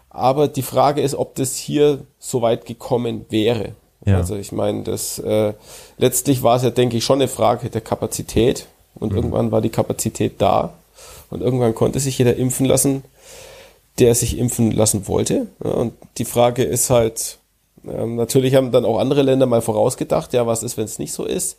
Aber 0.09 0.47
die 0.47 0.61
Frage 0.61 1.01
ist, 1.01 1.15
ob 1.15 1.35
das 1.35 1.55
hier 1.55 2.05
so 2.19 2.41
weit 2.41 2.65
gekommen 2.65 3.25
wäre. 3.29 3.75
Ja. 4.05 4.17
Also 4.17 4.35
ich 4.35 4.51
meine, 4.51 4.83
das 4.83 5.19
äh, 5.19 5.53
letztlich 5.97 6.43
war 6.43 6.57
es 6.57 6.63
ja, 6.63 6.69
denke 6.69 6.97
ich, 6.97 7.05
schon 7.05 7.19
eine 7.19 7.27
Frage 7.27 7.69
der 7.69 7.81
Kapazität. 7.81 8.67
Und 8.95 9.13
irgendwann 9.13 9.51
war 9.51 9.61
die 9.61 9.69
Kapazität 9.69 10.35
da. 10.39 10.73
Und 11.29 11.41
irgendwann 11.41 11.73
konnte 11.73 11.99
sich 11.99 12.17
jeder 12.17 12.35
impfen 12.35 12.65
lassen, 12.65 13.03
der 13.99 14.15
sich 14.15 14.37
impfen 14.37 14.71
lassen 14.71 15.07
wollte. 15.07 15.47
Ja, 15.63 15.71
und 15.71 15.93
die 16.17 16.25
Frage 16.25 16.63
ist 16.63 16.89
halt, 16.89 17.39
ähm, 17.85 18.15
natürlich 18.15 18.55
haben 18.55 18.71
dann 18.71 18.85
auch 18.85 18.99
andere 18.99 19.23
Länder 19.23 19.45
mal 19.45 19.61
vorausgedacht, 19.61 20.33
ja, 20.33 20.45
was 20.45 20.63
ist, 20.63 20.77
wenn 20.77 20.85
es 20.85 20.99
nicht 20.99 21.13
so 21.13 21.25
ist? 21.25 21.57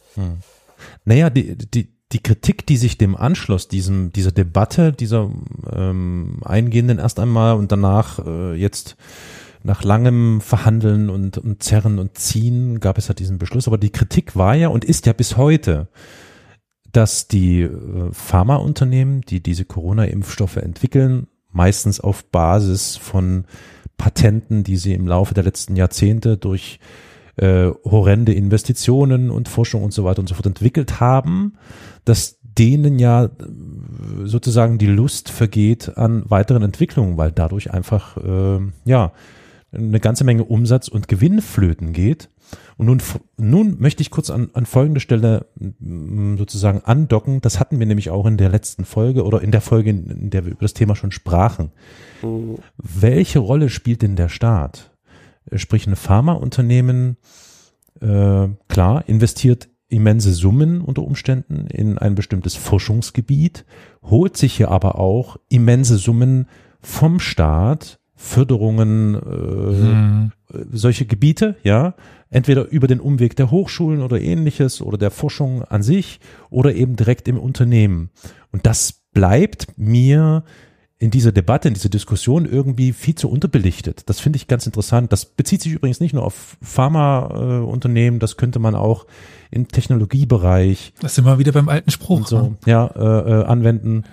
Naja, 1.05 1.31
die, 1.31 1.57
die, 1.57 1.89
die 2.13 2.23
Kritik, 2.23 2.67
die 2.67 2.77
sich 2.77 2.99
dem 2.99 3.17
anschloss, 3.17 3.69
diesem, 3.69 4.13
dieser 4.13 4.33
Debatte, 4.33 4.93
dieser 4.93 5.31
ähm, 5.73 6.41
eingehenden 6.45 6.99
erst 6.99 7.19
einmal 7.19 7.57
und 7.57 7.73
danach 7.73 8.25
äh, 8.25 8.55
jetzt 8.55 8.97
nach 9.65 9.83
langem 9.83 10.43
Verhandeln 10.43 11.09
und, 11.09 11.39
und 11.39 11.63
Zerren 11.63 11.99
und 11.99 12.19
Ziehen 12.19 12.81
gab 12.81 12.99
es 12.99 13.09
ja 13.09 13.15
diesen 13.15 13.39
Beschluss. 13.39 13.67
Aber 13.67 13.79
die 13.79 13.91
Kritik 13.91 14.37
war 14.37 14.55
ja 14.55 14.69
und 14.69 14.85
ist 14.85 15.07
ja 15.07 15.15
bis 15.15 15.39
heute, 15.39 15.89
dass 16.93 17.29
die 17.29 17.63
äh, 17.63 17.71
Pharmaunternehmen, 18.13 19.23
die 19.23 19.43
diese 19.43 19.65
Corona-Impfstoffe 19.65 20.59
entwickeln, 20.59 21.29
meistens 21.51 21.99
auf 21.99 22.25
Basis 22.27 22.97
von 22.97 23.47
Patenten, 23.97 24.65
die 24.65 24.77
sie 24.77 24.93
im 24.93 25.09
Laufe 25.09 25.33
der 25.33 25.45
letzten 25.45 25.77
Jahrzehnte 25.77 26.37
durch 26.37 26.79
äh, 27.37 27.71
horrende 27.85 28.35
Investitionen 28.35 29.31
und 29.31 29.49
Forschung 29.49 29.83
und 29.83 29.95
so 29.95 30.05
weiter 30.05 30.21
und 30.21 30.29
so 30.29 30.35
fort 30.35 30.47
entwickelt 30.47 31.01
haben, 31.01 31.55
dass 32.05 32.39
denen 32.43 32.99
ja 32.99 33.25
äh, 33.25 33.31
sozusagen 34.25 34.77
die 34.77 34.89
Lust 34.89 35.31
vergeht 35.31 35.97
an 35.97 36.25
weiteren 36.29 36.63
Entwicklungen, 36.63 37.17
weil 37.17 37.33
dadurch 37.33 37.73
einfach 37.73 38.19
äh, 38.19 38.61
ja 38.85 39.13
eine 39.75 40.01
ganze 40.01 40.25
Menge 40.25 40.45
Umsatz 40.45 40.89
und 40.89 41.09
Gewinn 41.09 41.41
flöten 41.41 41.93
geht. 41.93 42.29
Und 42.77 42.87
nun, 42.87 43.03
nun 43.37 43.81
möchte 43.81 44.03
ich 44.03 44.11
kurz 44.11 44.31
an, 44.31 44.51
an 44.53 44.67
folgende 44.67 45.01
Stelle 45.01 45.47
mm, 45.59 46.37
sozusagen 46.37 46.83
andocken. 46.85 47.41
Das 47.41 47.61
hatten 47.61 47.79
wir 47.79 47.87
nämlich 47.87 48.11
auch 48.11 48.27
in 48.27 48.37
der 48.37 48.49
letzten 48.49 48.85
Folge 48.85 49.25
oder 49.25 49.41
in 49.43 49.51
der 49.51 49.61
Folge, 49.61 49.91
in 49.91 50.31
der 50.31 50.45
wir 50.45 50.53
über 50.53 50.63
das 50.63 50.75
Thema 50.75 50.97
schon 50.97 51.13
sprachen. 51.13 51.73
Welche 52.77 53.39
Rolle 53.39 53.69
spielt 53.69 54.03
denn 54.03 54.17
der 54.17 54.29
Staat? 54.29 54.93
Sprich, 55.55 55.87
ein 55.87 55.97
Pharmaunternehmen, 55.97 57.17
äh, 58.01 58.49
klar, 58.69 59.05
investiert 59.07 59.69
immense 59.89 60.33
Summen 60.33 60.81
unter 60.81 61.03
Umständen 61.03 61.67
in 61.67 61.99
ein 61.99 62.15
bestimmtes 62.15 62.57
Forschungsgebiet, 62.57 63.65
holt 64.03 64.37
sich 64.37 64.55
hier 64.55 64.71
aber 64.71 64.99
auch 64.99 65.37
immense 65.49 65.99
Summen 65.99 66.49
vom 66.81 67.21
Staat, 67.21 68.01
Förderungen, 68.17 70.33
äh, 70.53 70.59
solche 70.73 71.07
Gebiete, 71.07 71.57
ja, 71.63 71.95
entweder 72.31 72.69
über 72.69 72.87
den 72.87 73.01
Umweg 73.01 73.37
der 73.37 73.51
Hochschulen 73.51 74.03
oder 74.03 74.21
ähnliches 74.21 74.83
oder 74.83 74.99
der 74.99 75.11
Forschung 75.11 75.63
an 75.65 75.83
sich 75.83 76.21
oder 76.51 76.75
eben 76.75 76.97
direkt 76.97 77.29
im 77.29 77.39
Unternehmen. 77.39 78.11
Und 78.53 78.67
das 78.67 78.93
bleibt 79.13 79.67
mir 79.77 80.45
in 80.99 81.11
dieser 81.11 81.33
Debatte, 81.33 81.69
in 81.69 81.75
dieser 81.75 81.89
Diskussion 81.89 82.47
irgendwie 82.47 82.93
viel 82.93 83.15
zu 83.15 83.29
unterbelichtet. 83.29 84.05
Das 84.07 84.21
finde 84.21 84.37
ich 84.37 84.47
ganz 84.47 84.65
interessant. 84.65 85.13
Das 85.13 85.27
bezieht 85.27 85.61
sich 85.61 85.73
übrigens 85.73 86.01
nicht 86.01 86.15
nur 86.15 86.25
auf 86.25 86.57
Pharmaunternehmen, 86.63 88.21
das 88.21 88.37
könnte 88.37 88.59
man 88.59 88.75
auch 88.75 89.07
im 89.51 89.69
Technologiebereich 89.69 90.95
Das 91.01 91.15
sind 91.15 91.27
wir 91.27 91.39
wieder 91.39 91.53
beim 91.53 91.69
alten 91.69 91.91
Spruch. 91.91 92.27
so 92.27 92.41
ne? 92.41 92.57
ja, 92.67 92.87
äh, 92.87 93.41
äh, 93.41 93.45
anwenden. 93.45 94.05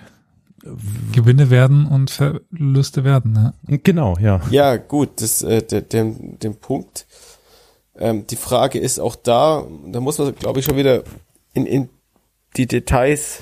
Gewinne 1.12 1.50
werden 1.50 1.86
und 1.86 2.10
Verluste 2.10 3.04
werden. 3.04 3.32
Ne? 3.32 3.52
Genau, 3.82 4.16
ja. 4.20 4.40
Ja, 4.50 4.76
gut, 4.76 5.20
das, 5.20 5.42
äh, 5.42 5.62
der, 5.62 5.80
der, 5.82 6.04
den 6.04 6.54
Punkt. 6.56 7.06
Ähm, 7.98 8.26
die 8.28 8.36
Frage 8.36 8.78
ist 8.78 8.98
auch 9.00 9.16
da, 9.16 9.66
da 9.90 10.00
muss 10.00 10.18
man, 10.18 10.34
glaube 10.34 10.60
ich, 10.60 10.64
schon 10.64 10.76
wieder 10.76 11.02
in, 11.54 11.66
in 11.66 11.88
die 12.56 12.66
Details 12.66 13.38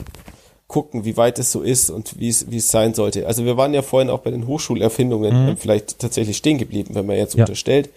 gucken, 0.67 1.05
wie 1.05 1.17
weit 1.17 1.39
es 1.39 1.51
so 1.53 1.63
ist 1.63 1.91
und 1.91 2.19
wie 2.21 2.29
es, 2.29 2.51
wie 2.51 2.59
es 2.59 2.69
sein 2.71 2.95
sollte. 2.95 3.27
Also 3.27 3.45
wir 3.45 3.57
waren 3.57 3.75
ja 3.75 3.83
vorhin 3.83 4.09
auch 4.09 4.21
bei 4.21 4.31
den 4.31 4.47
Hochschulerfindungen 4.47 5.49
äh, 5.49 5.57
vielleicht 5.57 5.99
tatsächlich 5.99 6.37
stehen 6.37 6.59
geblieben, 6.59 6.95
wenn 6.95 7.07
man 7.07 7.17
jetzt 7.17 7.35
Ja. 7.35 7.43
unterstellt, 7.43 7.91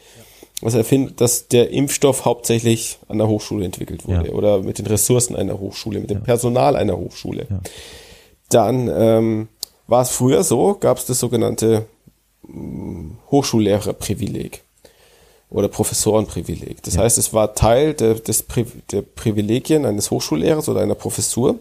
was 0.61 0.73
erfindet, 0.73 1.21
dass 1.21 1.47
der 1.47 1.69
Impfstoff 1.71 2.25
hauptsächlich 2.25 2.97
an 3.07 3.19
der 3.19 3.27
Hochschule 3.27 3.63
entwickelt 3.65 4.07
wurde 4.07 4.27
Ja. 4.29 4.33
oder 4.33 4.59
mit 4.61 4.79
den 4.79 4.87
Ressourcen 4.87 5.35
einer 5.35 5.59
Hochschule, 5.59 5.99
mit 5.99 6.09
dem 6.09 6.23
Personal 6.23 6.75
einer 6.75 6.97
Hochschule. 6.97 7.47
Dann 8.49 8.89
ähm, 8.93 9.47
war 9.87 10.01
es 10.01 10.09
früher 10.11 10.43
so, 10.43 10.75
gab 10.75 10.97
es 10.97 11.05
das 11.05 11.19
sogenannte 11.19 11.85
mh, 12.47 13.15
Hochschullehrerprivileg 13.31 14.63
oder 15.49 15.67
Professorenprivileg. 15.67 16.81
Das 16.83 16.97
heißt, 16.97 17.17
es 17.17 17.33
war 17.33 17.53
Teil 17.53 17.93
der, 17.93 18.15
des 18.15 18.43
Pri 18.43 18.65
der 18.91 19.03
Privilegien 19.03 19.85
eines 19.85 20.09
Hochschullehrers 20.11 20.67
oder 20.67 20.81
einer 20.81 20.95
Professur, 20.95 21.59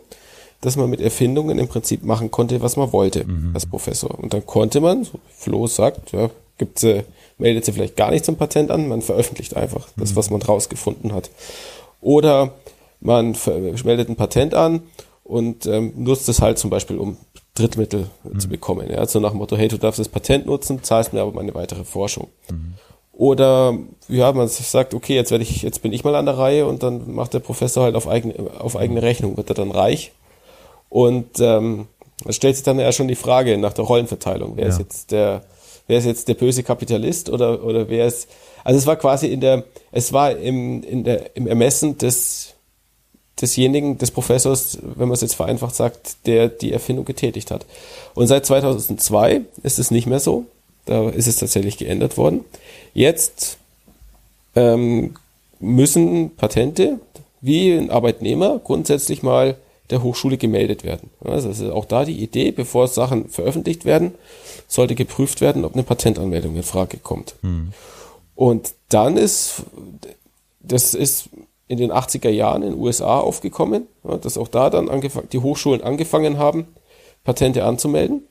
dass 0.63 0.77
man 0.77 0.89
mit 0.89 1.01
Erfindungen 1.01 1.59
im 1.59 1.69
Prinzip 1.69 2.05
machen 2.05 2.31
konnte, 2.31 2.63
was 2.63 2.77
man 2.77 2.93
wollte 2.93 3.27
als 3.53 3.67
Professor. 3.67 4.19
Und 4.19 4.33
dann 4.33 4.47
konnte 4.47 4.81
man, 4.81 5.05
so 5.05 5.19
Flo 5.37 5.67
sagt, 5.67 6.13
ja, 6.13 6.31
gibt 6.57 6.83
äh, 6.85 7.05
meldet 7.39 7.65
sie 7.65 7.73
vielleicht 7.73 7.97
gar 7.97 8.11
nicht 8.11 8.25
zum 8.25 8.37
Patent 8.37 8.71
an, 8.71 8.89
man 8.89 9.03
veröffentlicht 9.03 9.57
einfach 9.57 9.89
das, 9.97 10.15
was 10.17 10.31
man 10.31 10.41
rausgefunden 10.41 11.13
hat. 11.13 11.31
Oder 12.01 12.53
man 13.01 13.37
meldet 13.85 14.09
ein 14.09 14.17
Patent 14.17 14.55
an 14.55 14.83
und 15.33 15.67
ähm, 15.67 15.93
nutzt 15.97 16.29
es 16.29 16.41
halt 16.43 16.59
zum 16.59 16.71
Beispiel, 16.71 16.99
um 16.99 17.17
Drittmittel 17.55 18.09
zu 18.39 18.49
bekommen. 18.49 18.89
Ja, 18.91 19.05
so 19.07 19.19
nach 19.21 19.31
dem 19.31 19.39
Motto, 19.39 19.57
hey, 19.57 19.69
du 19.69 19.79
darfst 19.79 19.99
das 19.99 20.09
Patent 20.09 20.47
nutzen, 20.47 20.83
zahlst 20.83 21.13
mir 21.13 21.21
aber 21.23 21.33
meine 21.33 21.55
weitere 21.55 21.85
Forschung. 21.85 22.29
Oder 23.13 23.77
ja, 24.09 24.33
man 24.33 24.49
sagt, 24.49 24.95
okay, 24.95 25.15
jetzt 25.15 25.31
werde 25.31 25.45
ich, 25.45 25.63
jetzt 25.63 25.83
bin 25.83 25.93
ich 25.93 26.03
mal 26.03 26.15
an 26.15 26.25
der 26.27 26.39
Reihe 26.39 26.67
und 26.67 26.83
dann 26.83 27.13
macht 27.15 27.35
der 27.35 27.41
Professor 27.41 27.85
halt 27.85 27.95
auf 27.95 28.09
eigene, 28.09 28.35
auf 28.59 28.77
eigene 28.77 29.03
Rechnung, 29.03 29.37
wird 29.37 29.51
er 29.51 29.55
dann 29.55 29.71
reich. 29.71 30.13
Und 30.89 31.39
ähm, 31.41 31.89
es 32.27 32.37
stellt 32.37 32.57
sich 32.57 32.65
dann 32.65 32.79
ja 32.79 32.91
schon 32.93 33.09
die 33.09 33.15
Frage 33.15 33.59
nach 33.59 33.75
der 33.75 33.85
Rollenverteilung. 33.85 34.53
Wer 34.57 34.67
ist 34.69 34.79
Ja. 34.79 34.83
jetzt 34.85 35.11
der, 35.13 35.43
wer 35.89 35.99
ist 35.99 36.07
jetzt 36.07 36.29
der 36.29 36.35
böse 36.35 36.63
Kapitalist 36.63 37.29
oder, 37.29 37.63
oder 37.65 37.89
wer 37.91 38.07
ist, 38.07 38.29
also 38.65 38.79
es 38.79 38.87
war 38.87 38.97
quasi 38.97 39.27
in 39.27 39.41
der, 39.41 39.65
es 39.91 40.13
war 40.13 40.35
im, 40.37 40.83
in 40.83 41.05
der, 41.05 41.37
im 41.37 41.47
Ermessen 41.47 41.99
des, 41.99 42.55
desjenigen, 43.43 43.99
des 43.99 44.11
Professors, 44.11 44.79
wenn 44.83 45.09
man 45.09 45.15
es 45.15 45.21
jetzt 45.21 45.35
vereinfacht 45.35 45.75
sagt, 45.75 46.27
der 46.27 46.49
die 46.49 46.73
Erfindung 46.73 47.05
getätigt 47.05 47.51
hat. 47.51 47.67
Und 48.15 48.29
seit 48.29 48.47
2002 48.47 49.43
ist 49.63 49.79
es 49.79 49.91
nicht 49.91 50.07
mehr 50.07 50.21
so. 50.21 50.47
Da 50.87 51.09
ist 51.11 51.27
es 51.27 51.37
tatsächlich 51.37 51.77
geändert 51.79 52.17
worden. 52.17 52.45
Jetzt 52.95 53.59
ähm, 54.57 55.15
müssen 55.61 56.35
Patente 56.37 56.99
wie 57.41 57.73
ein 57.73 57.91
Arbeitnehmer 57.91 58.61
grundsätzlich 58.63 59.23
mal 59.23 59.57
der 59.91 60.03
Hochschule 60.03 60.39
gemeldet 60.39 60.85
werden. 60.85 61.11
Also 61.23 61.49
das 61.49 61.61
ist 61.61 61.71
auch 61.71 61.85
da 61.85 62.05
die 62.05 62.23
Idee, 62.23 62.51
bevor 62.51 62.89
Sachen 62.89 63.29
veröffentlicht 63.29 63.85
werden, 63.85 64.15
sollte 64.67 64.95
geprüft 64.95 65.41
werden, 65.41 65.65
ob 65.65 65.75
eine 65.75 65.83
Patentanmeldung 65.83 66.57
in 66.57 66.63
Frage 66.63 66.97
kommt. 66.97 67.35
Und 68.35 68.73
dann 68.89 69.17
ist, 69.17 69.65
das 70.61 70.95
ist 70.95 71.29
in 71.69 71.79
den 71.79 71.93
80er 71.93 72.29
Jahren 72.29 72.63
in 72.63 72.73
den 72.73 72.81
USA 72.81 73.19
aufgekommen, 73.21 73.87
ja, 74.05 74.17
dass 74.17 74.39
auch 74.39 74.49
da 74.49 74.71
dann 74.71 74.91
die 75.33 75.39
Hochschulen 75.39 75.83
angefangen 75.83 76.39
haben, 76.39 76.67
Patente 77.25 77.65
anzumelden. 77.65 78.27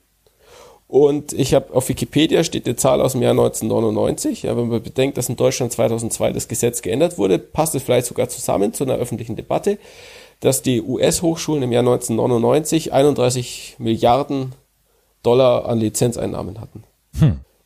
Und 0.88 1.32
ich 1.32 1.54
habe 1.54 1.74
auf 1.74 1.88
Wikipedia 1.88 2.44
steht 2.44 2.68
die 2.68 2.76
Zahl 2.76 3.00
aus 3.00 3.14
dem 3.14 3.22
Jahr 3.22 3.32
1999. 3.32 4.44
Ja, 4.44 4.58
wenn 4.58 4.68
man 4.68 4.84
bedenkt, 4.84 5.18
dass 5.18 5.30
in 5.30 5.38
Deutschland 5.38 5.72
2002 5.72 6.34
das 6.34 6.50
Gesetz 6.50 6.82
geändert 6.82 7.18
wurde, 7.18 7.40
passt 7.40 7.76
es 7.76 7.84
vielleicht 7.84 8.08
sogar 8.08 8.28
zusammen 8.28 8.74
zu 8.74 8.84
einer 8.84 8.96
öffentlichen 8.96 9.38
Debatte, 9.38 9.78
dass 10.42 10.62
die 10.64 10.82
US-Hochschulen 10.82 11.64
im 11.64 11.72
Jahr 11.72 11.84
1999 11.84 12.92
31 12.92 13.76
Milliarden 13.80 14.52
Dollar 15.24 15.66
an 15.66 15.80
Lizenzeinnahmen 15.80 16.60
hatten. 16.60 16.84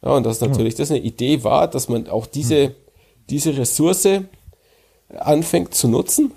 Ja, 0.04 0.12
und 0.12 0.24
dass 0.24 0.40
natürlich 0.40 0.76
das 0.76 0.92
eine 0.92 1.00
Idee 1.00 1.44
war, 1.44 1.68
dass 1.68 1.90
man 1.90 2.08
auch 2.08 2.28
diese, 2.28 2.76
diese 3.30 3.58
Ressource 3.58 4.08
anfängt 5.18 5.74
zu 5.74 5.88
nutzen 5.88 6.32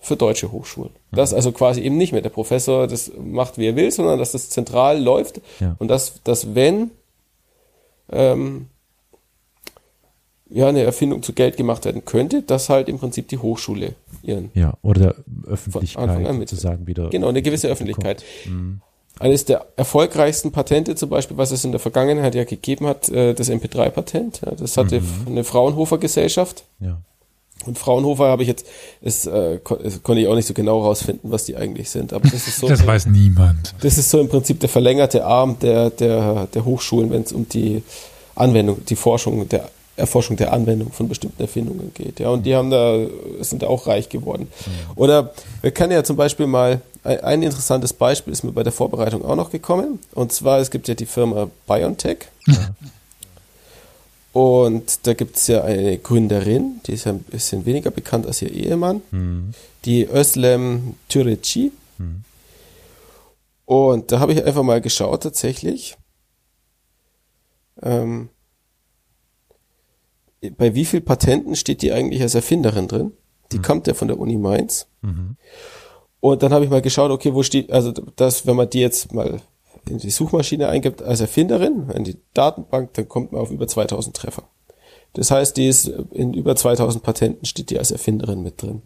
für 0.00 0.16
deutsche 0.16 0.50
Hochschulen. 0.50 0.90
Dass 1.12 1.32
also 1.34 1.52
quasi 1.52 1.80
eben 1.82 1.96
nicht 1.96 2.12
mehr 2.12 2.22
der 2.22 2.30
Professor 2.30 2.86
das 2.88 3.10
macht, 3.22 3.58
wie 3.58 3.66
er 3.66 3.76
will, 3.76 3.90
sondern 3.90 4.18
dass 4.18 4.32
das 4.32 4.50
zentral 4.50 5.00
läuft 5.02 5.40
Ja. 5.60 5.76
und 5.78 5.88
dass, 5.88 6.22
dass 6.24 6.54
wenn 6.54 6.90
ähm, 8.10 8.66
ja 10.50 10.68
eine 10.68 10.82
Erfindung 10.82 11.22
zu 11.22 11.32
Geld 11.32 11.56
gemacht 11.56 11.84
werden 11.84 12.04
könnte, 12.04 12.42
dass 12.42 12.68
halt 12.68 12.88
im 12.88 12.98
Prinzip 12.98 13.28
die 13.28 13.38
Hochschule 13.38 13.94
ihren 14.22 14.50
Ja, 14.54 14.74
oder 14.82 15.00
der 15.00 15.14
Anfang 15.16 15.52
Öffentlichkeit 15.52 16.26
an 16.26 16.38
mit- 16.38 16.48
sozusagen 16.48 16.86
wieder. 16.86 17.08
Genau, 17.10 17.28
eine 17.28 17.42
gewisse 17.42 17.68
Öffentlichkeit. 17.68 18.24
Eines 19.18 19.44
der 19.44 19.66
erfolgreichsten 19.76 20.52
Patente 20.52 20.94
zum 20.96 21.10
Beispiel, 21.10 21.36
was 21.36 21.50
es 21.52 21.64
in 21.64 21.70
der 21.70 21.80
Vergangenheit 21.80 22.34
ja 22.34 22.44
gegeben 22.44 22.86
hat, 22.86 23.08
äh, 23.10 23.34
das 23.34 23.50
MP3-Patent. 23.50 24.40
Ja, 24.44 24.52
das 24.52 24.76
hatte 24.76 25.02
eine 25.26 25.44
Fraunhofer-Gesellschaft. 25.44 26.64
Ja. 26.80 26.98
Und 27.66 27.78
Fraunhofer 27.78 28.24
habe 28.24 28.42
ich 28.42 28.48
jetzt, 28.48 28.66
das, 29.02 29.26
äh, 29.26 29.58
kon 29.62 29.78
konnte 30.02 30.22
ich 30.22 30.28
auch 30.28 30.34
nicht 30.34 30.46
so 30.46 30.54
genau 30.54 30.82
rausfinden, 30.82 31.30
was 31.30 31.44
die 31.44 31.56
eigentlich 31.56 31.90
sind. 31.90 32.12
Aber 32.12 32.28
das 32.28 32.48
ist 32.48 32.58
so, 32.58 32.68
Das 32.72 32.86
weiß 32.86 33.06
niemand. 33.06 33.74
das 33.80 33.98
ist 33.98 34.10
so 34.10 34.20
im 34.20 34.28
Prinzip 34.28 34.60
der 34.60 34.68
verlängerte 34.68 35.24
Arm 35.24 35.58
der, 35.60 35.90
der, 35.90 36.46
der 36.46 36.64
Hochschulen, 36.64 37.10
wenn 37.10 37.22
es 37.22 37.32
um 37.32 37.48
die 37.48 37.82
Anwendung, 38.34 38.84
die 38.86 38.96
Forschung, 38.96 39.48
der 39.48 39.68
Erforschung 39.96 40.36
der 40.36 40.52
Anwendung 40.52 40.90
von 40.90 41.08
bestimmten 41.08 41.42
Erfindungen 41.42 41.92
geht. 41.94 42.18
Ja, 42.18 42.30
und 42.30 42.46
die 42.46 42.54
haben 42.54 42.70
da, 42.70 42.98
sind 43.40 43.62
da 43.62 43.66
auch 43.66 43.86
reich 43.86 44.08
geworden. 44.08 44.48
Oder 44.96 45.32
wir 45.60 45.70
können 45.70 45.92
ja 45.92 46.02
zum 46.02 46.16
Beispiel 46.16 46.46
mal, 46.46 46.80
ein, 47.04 47.42
interessantes 47.42 47.92
Beispiel 47.92 48.32
ist 48.32 48.44
mir 48.44 48.52
bei 48.52 48.62
der 48.62 48.72
Vorbereitung 48.72 49.24
auch 49.24 49.36
noch 49.36 49.50
gekommen. 49.50 49.98
Und 50.14 50.32
zwar, 50.32 50.60
es 50.60 50.70
gibt 50.70 50.88
ja 50.88 50.94
die 50.94 51.06
Firma 51.06 51.48
BioNTech. 51.66 52.28
Und 54.32 55.06
da 55.06 55.12
gibt 55.12 55.36
es 55.36 55.46
ja 55.46 55.62
eine 55.62 55.98
Gründerin, 55.98 56.80
die 56.86 56.92
ist 56.92 57.04
ja 57.04 57.12
ein 57.12 57.18
bisschen 57.20 57.66
weniger 57.66 57.90
bekannt 57.90 58.26
als 58.26 58.40
ihr 58.40 58.50
Ehemann, 58.50 59.02
die 59.84 60.06
Özlem 60.06 60.94
Türeci. 61.08 61.70
Und 63.66 64.10
da 64.10 64.20
habe 64.20 64.32
ich 64.32 64.42
einfach 64.44 64.62
mal 64.62 64.80
geschaut 64.80 65.22
tatsächlich, 65.22 65.96
ähm, 67.82 68.28
bei 70.56 70.74
wie 70.74 70.84
viel 70.84 71.00
Patenten 71.00 71.54
steht 71.54 71.82
die 71.82 71.92
eigentlich 71.92 72.22
als 72.22 72.34
Erfinderin 72.34 72.88
drin? 72.88 73.12
Die 73.52 73.58
kommt 73.62 73.86
ja 73.86 73.94
von 73.94 74.08
der 74.08 74.18
Uni 74.18 74.38
Mainz. 74.38 74.86
Und 76.20 76.42
dann 76.42 76.52
habe 76.52 76.64
ich 76.64 76.70
mal 76.70 76.82
geschaut, 76.82 77.10
okay, 77.10 77.34
wo 77.34 77.42
steht, 77.42 77.70
also 77.70 77.92
das, 78.16 78.46
wenn 78.46 78.56
man 78.56 78.70
die 78.70 78.80
jetzt 78.80 79.12
mal 79.12 79.40
in 79.88 79.98
die 79.98 80.10
Suchmaschine 80.10 80.68
eingibt 80.68 81.02
als 81.02 81.20
Erfinderin, 81.20 81.90
in 81.94 82.04
die 82.04 82.18
Datenbank, 82.34 82.94
dann 82.94 83.08
kommt 83.08 83.32
man 83.32 83.40
auf 83.40 83.50
über 83.50 83.66
2000 83.66 84.16
Treffer. 84.16 84.44
Das 85.14 85.30
heißt, 85.30 85.56
die 85.56 85.68
ist 85.68 85.88
in 86.12 86.32
über 86.32 86.56
2000 86.56 87.04
Patenten 87.04 87.44
steht 87.44 87.70
die 87.70 87.78
als 87.78 87.90
Erfinderin 87.90 88.42
mit 88.42 88.62
drin. 88.62 88.82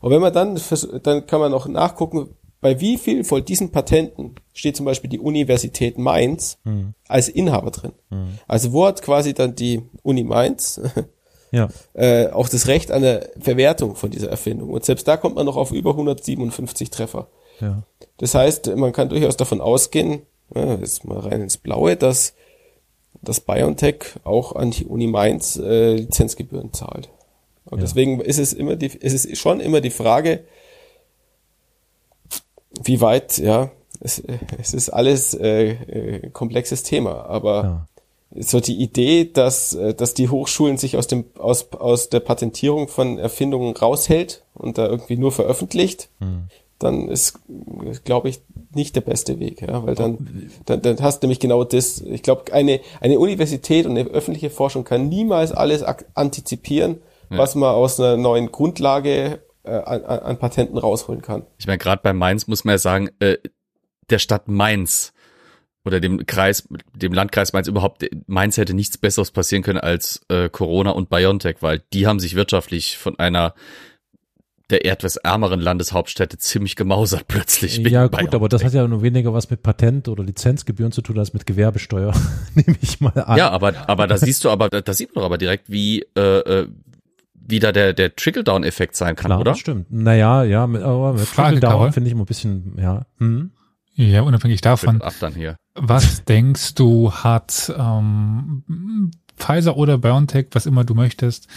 Und 0.00 0.10
wenn 0.10 0.20
man 0.20 0.32
dann, 0.32 0.60
dann 1.02 1.26
kann 1.26 1.40
man 1.40 1.54
auch 1.54 1.66
nachgucken, 1.66 2.30
bei 2.60 2.80
wie 2.80 2.98
viel 2.98 3.24
von 3.24 3.44
diesen 3.44 3.70
Patenten 3.70 4.34
steht 4.52 4.76
zum 4.76 4.86
Beispiel 4.86 5.08
die 5.08 5.20
Universität 5.20 5.98
Mainz 5.98 6.58
als 7.08 7.28
Inhaber 7.28 7.70
drin. 7.70 7.92
Also 8.46 8.72
wo 8.72 8.86
hat 8.86 9.00
quasi 9.02 9.32
dann 9.32 9.54
die 9.54 9.82
Uni 10.02 10.24
Mainz 10.24 10.80
Ja. 11.52 11.68
äh, 11.94 12.28
auch 12.28 12.48
das 12.48 12.66
Recht 12.66 12.90
an 12.90 13.02
der 13.02 13.30
Verwertung 13.38 13.96
von 13.96 14.10
dieser 14.10 14.28
Erfindung. 14.28 14.70
Und 14.70 14.84
selbst 14.84 15.06
da 15.08 15.16
kommt 15.16 15.36
man 15.36 15.46
noch 15.46 15.56
auf 15.56 15.72
über 15.72 15.90
157 15.90 16.90
Treffer. 16.90 17.28
Ja. 17.60 17.82
Das 18.18 18.34
heißt, 18.34 18.74
man 18.76 18.92
kann 18.92 19.08
durchaus 19.08 19.36
davon 19.36 19.60
ausgehen, 19.60 20.22
ja, 20.54 20.74
jetzt 20.76 21.04
mal 21.04 21.18
rein 21.18 21.42
ins 21.42 21.56
Blaue, 21.58 21.96
dass 21.96 22.34
das 23.22 23.40
BioNTech 23.40 24.04
auch 24.24 24.54
an 24.54 24.70
die 24.70 24.84
Uni 24.86 25.06
Mainz 25.06 25.56
äh, 25.56 25.94
Lizenzgebühren 25.96 26.72
zahlt. 26.72 27.08
Und 27.64 27.82
deswegen 27.82 28.20
ist 28.20 28.38
es 28.38 28.52
immer 28.52 28.76
die, 28.76 28.86
ist 28.86 29.24
es 29.26 29.38
schon 29.38 29.58
immer 29.60 29.80
die 29.80 29.90
Frage, 29.90 30.44
wie 32.82 33.00
weit, 33.00 33.38
ja, 33.38 33.70
es, 34.00 34.22
es 34.58 34.74
ist 34.74 34.90
alles 34.90 35.34
äh, 35.34 35.70
äh, 35.70 36.30
komplexes 36.30 36.82
Thema, 36.82 37.24
aber 37.26 37.86
Ja. 38.34 38.42
so 38.42 38.60
die 38.60 38.76
Idee, 38.76 39.24
dass, 39.32 39.72
äh, 39.74 39.94
dass 39.94 40.14
die 40.14 40.28
Hochschulen 40.28 40.76
sich 40.76 40.96
aus 40.96 41.06
dem, 41.06 41.24
aus, 41.38 41.72
aus 41.72 42.10
der 42.10 42.20
Patentierung 42.20 42.88
von 42.88 43.18
Erfindungen 43.18 43.74
raushält 43.76 44.42
und 44.54 44.78
da 44.78 44.86
irgendwie 44.86 45.16
nur 45.16 45.32
veröffentlicht, 45.32 46.08
dann 46.78 47.08
ist, 47.08 47.40
glaube 48.04 48.28
ich, 48.28 48.42
nicht 48.74 48.96
der 48.96 49.00
beste 49.00 49.38
Weg, 49.38 49.62
ja, 49.62 49.86
weil 49.86 49.94
dann, 49.94 50.50
dann, 50.66 50.82
dann 50.82 51.00
hast 51.00 51.22
du 51.22 51.26
nämlich 51.26 51.40
genau 51.40 51.64
das. 51.64 52.00
Ich 52.00 52.22
glaube, 52.22 52.52
eine, 52.52 52.80
eine 53.00 53.18
Universität 53.18 53.86
und 53.86 53.92
eine 53.96 54.08
öffentliche 54.08 54.50
Forschung 54.50 54.84
kann 54.84 55.08
niemals 55.08 55.52
alles 55.52 55.82
antizipieren, 55.82 57.00
was 57.30 57.54
man 57.54 57.74
aus 57.74 57.98
einer 57.98 58.16
neuen 58.16 58.52
Grundlage 58.52 59.40
äh, 59.64 59.70
an, 59.70 60.04
an 60.04 60.18
an 60.20 60.38
Patenten 60.38 60.78
rausholen 60.78 61.22
kann. 61.22 61.44
Ich 61.58 61.66
meine, 61.66 61.78
gerade 61.78 62.02
bei 62.02 62.12
Mainz 62.12 62.46
muss 62.46 62.64
man 62.64 62.74
ja 62.74 62.78
sagen, 62.78 63.10
äh, 63.18 63.38
der 64.10 64.18
Stadt 64.18 64.46
Mainz 64.46 65.12
oder 65.84 66.00
dem 66.00 66.26
Kreis, 66.26 66.68
dem 66.94 67.12
Landkreis 67.12 67.52
Mainz 67.52 67.68
überhaupt, 67.68 68.04
Mainz 68.26 68.56
hätte 68.56 68.74
nichts 68.74 68.98
Besseres 68.98 69.30
passieren 69.30 69.62
können 69.62 69.78
als 69.78 70.20
äh, 70.28 70.48
Corona 70.48 70.90
und 70.90 71.08
BioNTech, 71.08 71.56
weil 71.60 71.82
die 71.92 72.06
haben 72.06 72.20
sich 72.20 72.34
wirtschaftlich 72.34 72.98
von 72.98 73.18
einer 73.18 73.54
der 74.70 74.84
etwas 74.84 75.16
ärmeren 75.16 75.60
Landeshauptstädte 75.60 76.38
ziemlich 76.38 76.74
gemausert 76.76 77.28
plötzlich. 77.28 77.76
Ja, 77.78 78.08
gut, 78.08 78.34
aber 78.34 78.48
das 78.48 78.64
hat 78.64 78.72
ja 78.74 78.86
nur 78.88 79.02
weniger 79.02 79.32
was 79.32 79.48
mit 79.50 79.62
Patent 79.62 80.08
oder 80.08 80.24
Lizenzgebühren 80.24 80.92
zu 80.92 81.02
tun 81.02 81.18
als 81.18 81.32
mit 81.32 81.46
Gewerbesteuer, 81.46 82.12
nehme 82.54 82.76
ich 82.80 83.00
mal 83.00 83.12
an. 83.16 83.38
Ja, 83.38 83.50
aber, 83.50 83.88
aber 83.88 84.06
da 84.06 84.16
siehst 84.16 84.44
du 84.44 84.50
aber, 84.50 84.68
da 84.68 84.92
sieht 84.92 85.14
man 85.14 85.22
doch 85.22 85.26
aber 85.26 85.38
direkt, 85.38 85.70
wie, 85.70 86.04
äh, 86.16 86.20
äh, 86.20 86.68
wie 87.34 87.60
da 87.60 87.70
der, 87.70 87.92
der 87.92 88.16
Trickle-Down-Effekt 88.16 88.96
sein 88.96 89.14
kann, 89.14 89.28
Klar, 89.28 89.40
oder? 89.40 89.52
das 89.52 89.60
stimmt. 89.60 89.86
Naja, 89.90 90.42
ja, 90.42 90.66
mit, 90.66 90.82
aber 90.82 91.12
mit 91.12 91.22
Frage, 91.22 91.54
Trickle 91.54 91.60
Down 91.60 91.70
Carol. 91.70 91.92
finde 91.92 92.08
ich 92.08 92.12
immer 92.12 92.24
ein 92.24 92.26
bisschen, 92.26 92.76
ja. 92.78 93.06
Hm? 93.18 93.52
Ja, 93.94 94.22
unabhängig 94.22 94.60
davon. 94.60 95.00
Ab 95.00 95.14
dann 95.20 95.34
hier. 95.34 95.56
Was 95.74 96.24
denkst 96.24 96.74
du, 96.74 97.12
hat 97.12 97.72
ähm, 97.78 99.10
Pfizer 99.36 99.76
oder 99.76 99.98
BioNTech, 99.98 100.46
was 100.52 100.66
immer 100.66 100.84
du 100.84 100.94
möchtest, 100.94 101.48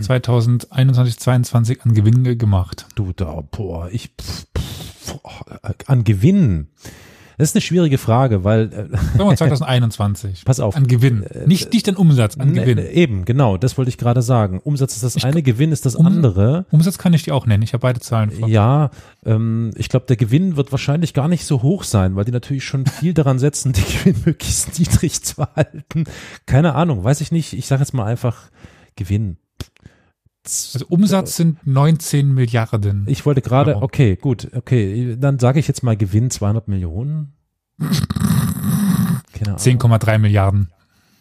2021, 0.00 1.18
2022 1.18 1.82
an 1.82 1.94
Gewinn 1.94 2.38
gemacht? 2.38 2.86
Du 2.94 3.12
da, 3.12 3.42
boah, 3.50 3.88
ich 3.90 4.10
pff, 4.20 4.46
pff, 4.56 5.18
an 5.86 6.04
Gewinn. 6.04 6.68
Das 7.42 7.50
ist 7.50 7.56
eine 7.56 7.60
schwierige 7.62 7.98
Frage, 7.98 8.44
weil 8.44 8.66
äh, 8.66 8.68
Sagen 9.18 9.28
wir 9.30 9.36
2021. 9.36 10.44
Pass 10.44 10.60
auf. 10.60 10.76
An 10.76 10.86
Gewinn. 10.86 11.24
Nicht, 11.46 11.72
nicht 11.72 11.88
an 11.88 11.96
Umsatz, 11.96 12.36
an 12.38 12.52
ne, 12.52 12.60
Gewinn. 12.64 12.78
eben, 12.78 13.24
genau, 13.24 13.56
das 13.56 13.76
wollte 13.76 13.88
ich 13.88 13.98
gerade 13.98 14.22
sagen. 14.22 14.60
Umsatz 14.62 14.94
ist 14.94 15.02
das 15.02 15.16
Ich- 15.16 15.24
eine, 15.24 15.42
Gewinn 15.42 15.72
ist 15.72 15.84
das 15.84 15.96
Um- 15.96 16.06
andere. 16.06 16.66
Umsatz 16.70 16.98
kann 16.98 17.12
ich 17.14 17.24
dir 17.24 17.34
auch 17.34 17.46
nennen. 17.46 17.62
Ich 17.62 17.72
habe 17.72 17.80
beide 17.82 17.98
Zahlen 18.00 18.30
vor. 18.30 18.48
Ja, 18.48 18.90
ähm, 19.26 19.72
ich 19.76 19.88
glaube, 19.88 20.06
der 20.06 20.16
Gewinn 20.16 20.56
wird 20.56 20.70
wahrscheinlich 20.72 21.14
gar 21.14 21.26
nicht 21.28 21.44
so 21.44 21.62
hoch 21.62 21.82
sein, 21.84 22.14
weil 22.16 22.24
die 22.24 22.32
natürlich 22.32 22.64
schon 22.64 22.86
viel 22.86 23.12
daran 23.14 23.38
setzen, 23.38 23.72
den 23.74 23.84
Gewinn 23.84 24.22
möglichst 24.24 24.78
niedrig 24.78 25.22
zu 25.22 25.44
halten. 25.56 26.04
Keine 26.46 26.74
Ahnung, 26.76 27.02
weiß 27.02 27.20
ich 27.20 27.32
nicht. 27.32 27.52
Ich 27.54 27.66
sage 27.66 27.82
jetzt 27.82 27.92
mal 27.92 28.04
einfach 28.04 28.50
Gewinn. 28.96 29.36
Also 30.44 30.86
Umsatz 30.88 31.36
sind 31.36 31.64
19 31.66 32.32
Milliarden. 32.34 33.04
Ich 33.06 33.24
wollte 33.24 33.42
gerade, 33.42 33.76
okay, 33.76 34.16
gut, 34.16 34.48
okay, 34.54 35.16
dann 35.18 35.38
sage 35.38 35.60
ich 35.60 35.68
jetzt 35.68 35.82
mal 35.82 35.96
Gewinn 35.96 36.30
200 36.30 36.66
Millionen. 36.66 37.32
Keine 37.78 39.56
Ahnung. 39.56 39.58
10,3 39.58 40.18
Milliarden. 40.18 40.68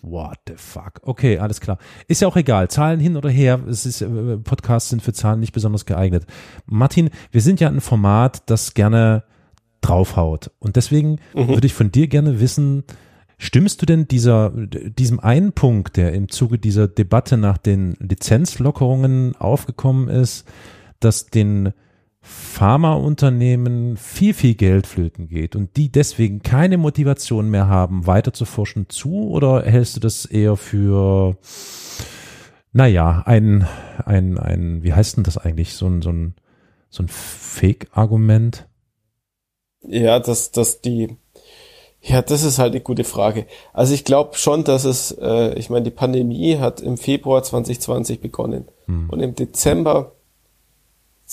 What 0.02 0.40
the 0.48 0.56
fuck? 0.58 1.02
Okay, 1.04 1.38
alles 1.38 1.62
klar. 1.62 1.78
Ist 2.08 2.22
ja 2.22 2.28
auch 2.28 2.36
egal. 2.36 2.70
Zahlen 2.70 3.00
hin 3.00 3.16
oder 3.16 3.30
her. 3.30 3.60
Es 3.68 3.86
ist, 3.86 4.02
äh, 4.02 4.38
Podcasts 4.38 4.90
sind 4.90 5.04
für 5.04 5.14
Zahlen 5.14 5.40
nicht 5.40 5.54
besonders 5.54 5.86
geeignet. 5.86 6.26
Martin, 6.66 7.12
wir 7.30 7.42
sind 7.42 7.60
ja 7.60 7.68
ein 7.68 7.82
Format, 7.82 8.50
das 8.50 8.74
gerne 8.74 9.24
draufhaut. 9.82 10.52
Und 10.60 10.76
deswegen 10.76 11.20
würde 11.34 11.68
ich 11.68 11.74
von 11.74 11.92
dir 11.92 12.08
gerne 12.08 12.40
wissen, 12.40 12.84
stimmst 13.42 13.82
du 13.82 13.88
denn 13.88 14.08
dieser, 14.08 14.52
diesem 14.52 15.20
einen 15.20 15.52
Punkt, 15.52 15.98
der 15.98 16.14
im 16.14 16.30
Zuge 16.30 16.60
dieser 16.60 16.88
Debatte 16.88 17.38
nach 17.38 17.58
den 17.58 17.96
Lizenzlockerungen 18.00 19.36
aufgekommen 19.36 20.10
ist, 20.10 20.48
dass 21.00 21.26
den 21.26 21.74
Pharmaunternehmen 22.22 23.98
viel, 23.98 24.36
viel 24.36 24.54
Geld 24.54 24.86
flöten 24.86 25.28
geht 25.28 25.56
und 25.56 25.76
die 25.76 25.92
deswegen 25.92 26.44
keine 26.44 26.78
Motivation 26.78 27.50
mehr 27.50 27.68
haben, 27.68 28.06
weiter 28.06 28.32
zu 28.32 28.46
forschen 28.46 28.90
zu? 28.90 29.30
Oder 29.32 29.64
hältst 29.64 29.96
du 29.96 30.00
das 30.00 30.26
eher 30.26 30.56
für, 30.56 31.36
naja, 32.74 33.24
ein, 33.26 33.68
ein, 34.06 34.38
ein, 34.38 34.84
wie 34.84 34.94
heißt 34.94 35.18
denn 35.18 35.24
das 35.24 35.40
eigentlich? 35.40 35.74
So 35.74 35.88
ein, 35.88 36.04
so 36.04 36.12
ein, 36.12 36.36
so 36.92 37.02
ein 37.02 37.08
Fake-Argument? 37.08 38.68
Ja, 39.82 40.20
dass, 40.20 40.52
dass 40.52 40.82
die, 40.82 41.18
ja, 42.02 42.22
das 42.22 42.44
ist 42.44 42.58
halt 42.58 42.74
eine 42.74 42.82
gute 42.82 43.04
Frage. 43.04 43.46
Also 43.74 43.94
ich 43.94 44.04
glaube 44.04 44.36
schon, 44.36 44.64
dass 44.64 44.86
es, 44.86 45.12
äh, 45.22 45.54
ich 45.54 45.70
meine, 45.70 45.84
die 45.84 45.92
Pandemie 45.92 46.58
hat 46.58 46.82
im 46.82 46.98
Februar 46.98 47.44
2020 47.44 48.20
begonnen 48.20 48.68
und 48.88 49.20
im 49.22 49.36
Dezember 49.36 50.12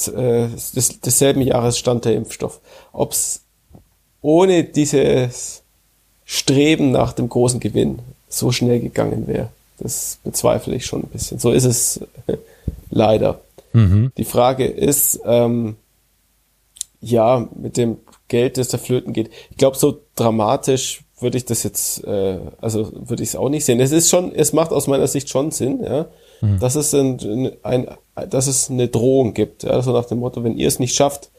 äh, 0.07 0.47
des, 0.49 1.01
desselben 1.01 1.43
Jahres 1.43 1.79
stand 1.79 2.05
der 2.05 2.15
Impfstoff. 2.15 2.61
Ob's 2.93 3.43
ohne 4.21 4.65
dieses 4.65 5.63
Streben 6.25 6.91
nach 6.91 7.13
dem 7.13 7.29
großen 7.29 7.61
Gewinn 7.61 8.01
so 8.29 8.53
schnell 8.53 8.81
gegangen 8.81 9.27
wäre, 9.27 9.49
das 9.79 10.19
bezweifle 10.23 10.77
ich 10.77 10.85
schon 10.85 11.03
ein 11.03 11.09
bisschen. 11.09 11.39
So 11.39 11.51
ist 11.51 11.65
es 11.65 12.01
leider. 12.91 13.41
Mhm. 13.73 14.13
Die 14.17 14.25
Frage 14.25 14.67
ist, 14.67 15.21
ähm, 15.25 15.77
ja, 17.01 17.49
mit 17.55 17.77
dem 17.77 17.97
Geld, 18.29 18.59
das 18.59 18.69
da 18.69 18.79
flöten 18.79 19.13
geht. 19.13 19.31
Ich 19.51 19.57
glaube, 19.57 19.77
so 19.77 20.01
dramatisch 20.15 21.03
würde 21.21 21.37
ich 21.37 21.45
das 21.45 21.63
jetzt, 21.63 22.05
äh, 22.05 22.39
also 22.61 22.93
würde 22.95 23.23
ich 23.23 23.31
es 23.31 23.37
auch 23.37 23.49
nicht 23.49 23.65
sehen. 23.65 23.81
Es 23.81 23.91
ist 23.91 24.09
schon, 24.09 24.33
es 24.33 24.53
macht 24.53 24.71
aus 24.71 24.87
meiner 24.87 25.07
Sicht 25.07 25.29
schon 25.29 25.51
Sinn, 25.51 25.83
ja, 25.83 26.07
dass 26.61 26.77
es 26.77 26.95
ein, 26.95 27.51
ein, 27.63 27.89
dass 28.31 28.47
es 28.47 28.71
eine 28.71 28.87
Drohung 28.89 29.35
gibt, 29.35 29.65
ja, 29.65 29.83
so 29.83 29.93
nach 29.93 30.05
dem 30.05 30.21
Motto, 30.21 30.45
wenn 30.45 30.57
ihr 30.57 30.69
es 30.69 30.79
nicht 30.79 30.95
schafft, 30.95 31.31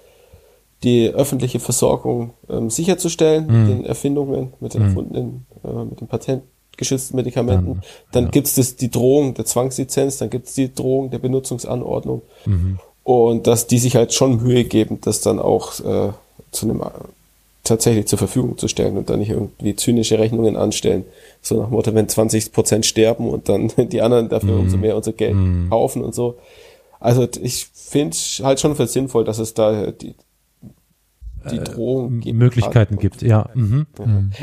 die 0.83 1.09
öffentliche 1.09 1.59
Versorgung 1.59 2.31
ähm, 2.49 2.69
sicherzustellen 2.69 3.47
mit 3.47 3.69
den 3.69 3.85
Erfindungen, 3.85 4.53
mit 4.59 4.73
den 4.73 4.81
erfundenen, 4.81 5.45
äh, 5.63 5.85
mit 5.85 6.01
den 6.01 6.07
patentgeschützten 6.07 7.15
Medikamenten, 7.15 7.75
Dann, 7.75 7.83
dann, 8.11 8.23
ja. 8.25 8.29
gibt's 8.31 8.55
das 8.55 8.75
die 8.75 8.89
Drohung 8.89 9.33
der 9.33 9.45
Zwangslizenz, 9.45 10.17
dann 10.17 10.29
gibt's 10.29 10.53
die 10.53 10.73
Drohung 10.73 11.09
der 11.09 11.19
Benutzungsanordnung 11.19 12.21
und 13.03 13.47
dass 13.47 13.67
die 13.67 13.79
sich 13.79 13.95
halt 13.95 14.13
schon 14.13 14.41
Mühe 14.43 14.63
geben, 14.65 14.99
das 15.01 15.21
dann 15.21 15.39
auch 15.39 15.79
äh, 15.79 16.11
zu 16.51 16.65
einem 16.65 16.81
äh, 16.81 16.89
tatsächlich 17.63 18.07
zur 18.07 18.17
Verfügung 18.17 18.57
zu 18.57 18.67
stellen 18.67 18.97
und 18.97 19.09
dann 19.09 19.19
nicht 19.19 19.29
irgendwie 19.29 19.75
zynische 19.75 20.17
Rechnungen 20.17 20.55
anstellen. 20.55 21.05
So 21.41 21.57
nach 21.59 21.67
dem 21.67 21.73
Motto, 21.73 21.93
wenn 21.93 22.09
20 22.09 22.51
Prozent 22.51 22.85
sterben 22.85 23.29
und 23.29 23.47
dann 23.49 23.71
die 23.89 24.01
anderen 24.01 24.29
dafür 24.29 24.57
umso 24.57 24.77
mehr 24.77 24.95
unser 24.95 25.13
Geld 25.13 25.35
kaufen 25.69 26.03
und 26.03 26.15
so. 26.15 26.37
Also 26.99 27.27
ich 27.41 27.67
finde 27.73 28.17
halt 28.43 28.59
schon 28.59 28.75
für 28.75 28.87
sinnvoll, 28.87 29.23
dass 29.23 29.39
es 29.39 29.53
da 29.53 29.91
die, 29.91 30.15
die 31.49 31.59
Drohung 31.59 32.19
gibt. 32.19 32.37
Möglichkeiten 32.37 32.95
Und- 32.95 32.99
gibt, 32.99 33.21
ja. 33.21 33.49
Mhm. 33.53 33.85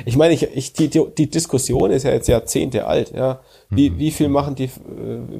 ich 0.06 0.16
meine, 0.16 0.32
ich, 0.32 0.44
ich, 0.54 0.72
die, 0.72 0.88
die, 0.88 1.28
Diskussion 1.28 1.90
ist 1.90 2.04
ja 2.04 2.12
jetzt 2.12 2.28
Jahrzehnte 2.28 2.86
alt. 2.86 3.12
Ja. 3.14 3.40
Wie, 3.68 3.98
wie 3.98 4.10
viel 4.10 4.28
machen 4.28 4.54
die, 4.54 4.64
äh, 4.64 4.68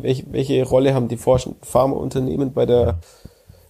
welche, 0.02 0.24
welche 0.30 0.62
Rolle 0.64 0.92
haben 0.92 1.08
die 1.08 1.16
Forschen 1.16 1.56
Pharmaunternehmen 1.62 2.52
bei 2.52 2.66
der 2.66 2.98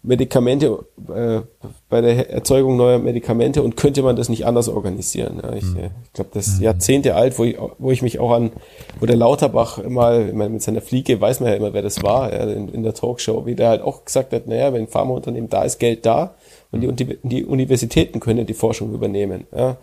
Medikamente, 0.06 0.86
äh, 1.12 1.40
bei 1.88 2.00
der 2.00 2.30
Erzeugung 2.30 2.76
neuer 2.76 2.98
Medikamente 2.98 3.62
und 3.62 3.76
könnte 3.76 4.02
man 4.02 4.14
das 4.16 4.28
nicht 4.28 4.46
anders 4.46 4.68
organisieren? 4.68 5.40
Ja, 5.42 5.52
ich 5.52 5.64
äh, 5.76 5.90
ich 6.04 6.12
glaube, 6.12 6.30
das 6.32 6.46
ist 6.46 6.60
Jahrzehnte 6.60 7.16
alt, 7.16 7.38
wo 7.38 7.44
ich, 7.44 7.56
wo 7.78 7.90
ich 7.90 8.02
mich 8.02 8.20
auch 8.20 8.30
an, 8.30 8.52
wo 9.00 9.06
der 9.06 9.16
Lauterbach 9.16 9.78
immer, 9.78 10.18
mit 10.20 10.62
seiner 10.62 10.80
Fliege 10.80 11.20
weiß 11.20 11.40
man 11.40 11.50
ja 11.50 11.56
immer, 11.56 11.72
wer 11.74 11.82
das 11.82 12.02
war, 12.02 12.32
ja, 12.32 12.44
in, 12.44 12.68
in 12.68 12.82
der 12.84 12.94
Talkshow, 12.94 13.46
wie 13.46 13.56
der 13.56 13.68
halt 13.68 13.82
auch 13.82 14.04
gesagt 14.04 14.32
hat, 14.32 14.46
naja, 14.46 14.72
wenn 14.72 14.86
Pharmaunternehmen 14.86 15.50
da 15.50 15.64
ist, 15.64 15.78
Geld 15.80 16.06
da 16.06 16.34
und 16.70 16.80
die, 16.82 16.86
Uni- 16.88 17.18
die 17.24 17.44
Universitäten 17.44 18.20
können 18.20 18.46
die 18.46 18.54
Forschung 18.54 18.94
übernehmen. 18.94 19.46
Ja. 19.54 19.76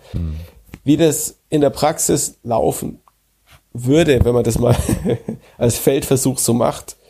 Wie 0.85 0.97
das 0.97 1.35
in 1.49 1.61
der 1.61 1.69
Praxis 1.69 2.37
laufen 2.43 2.99
würde, 3.73 4.23
wenn 4.23 4.33
man 4.33 4.43
das 4.43 4.57
mal 4.57 4.75
als 5.57 5.77
Feldversuch 5.77 6.37
so 6.37 6.53
macht, 6.53 6.95
äh, 6.95 7.02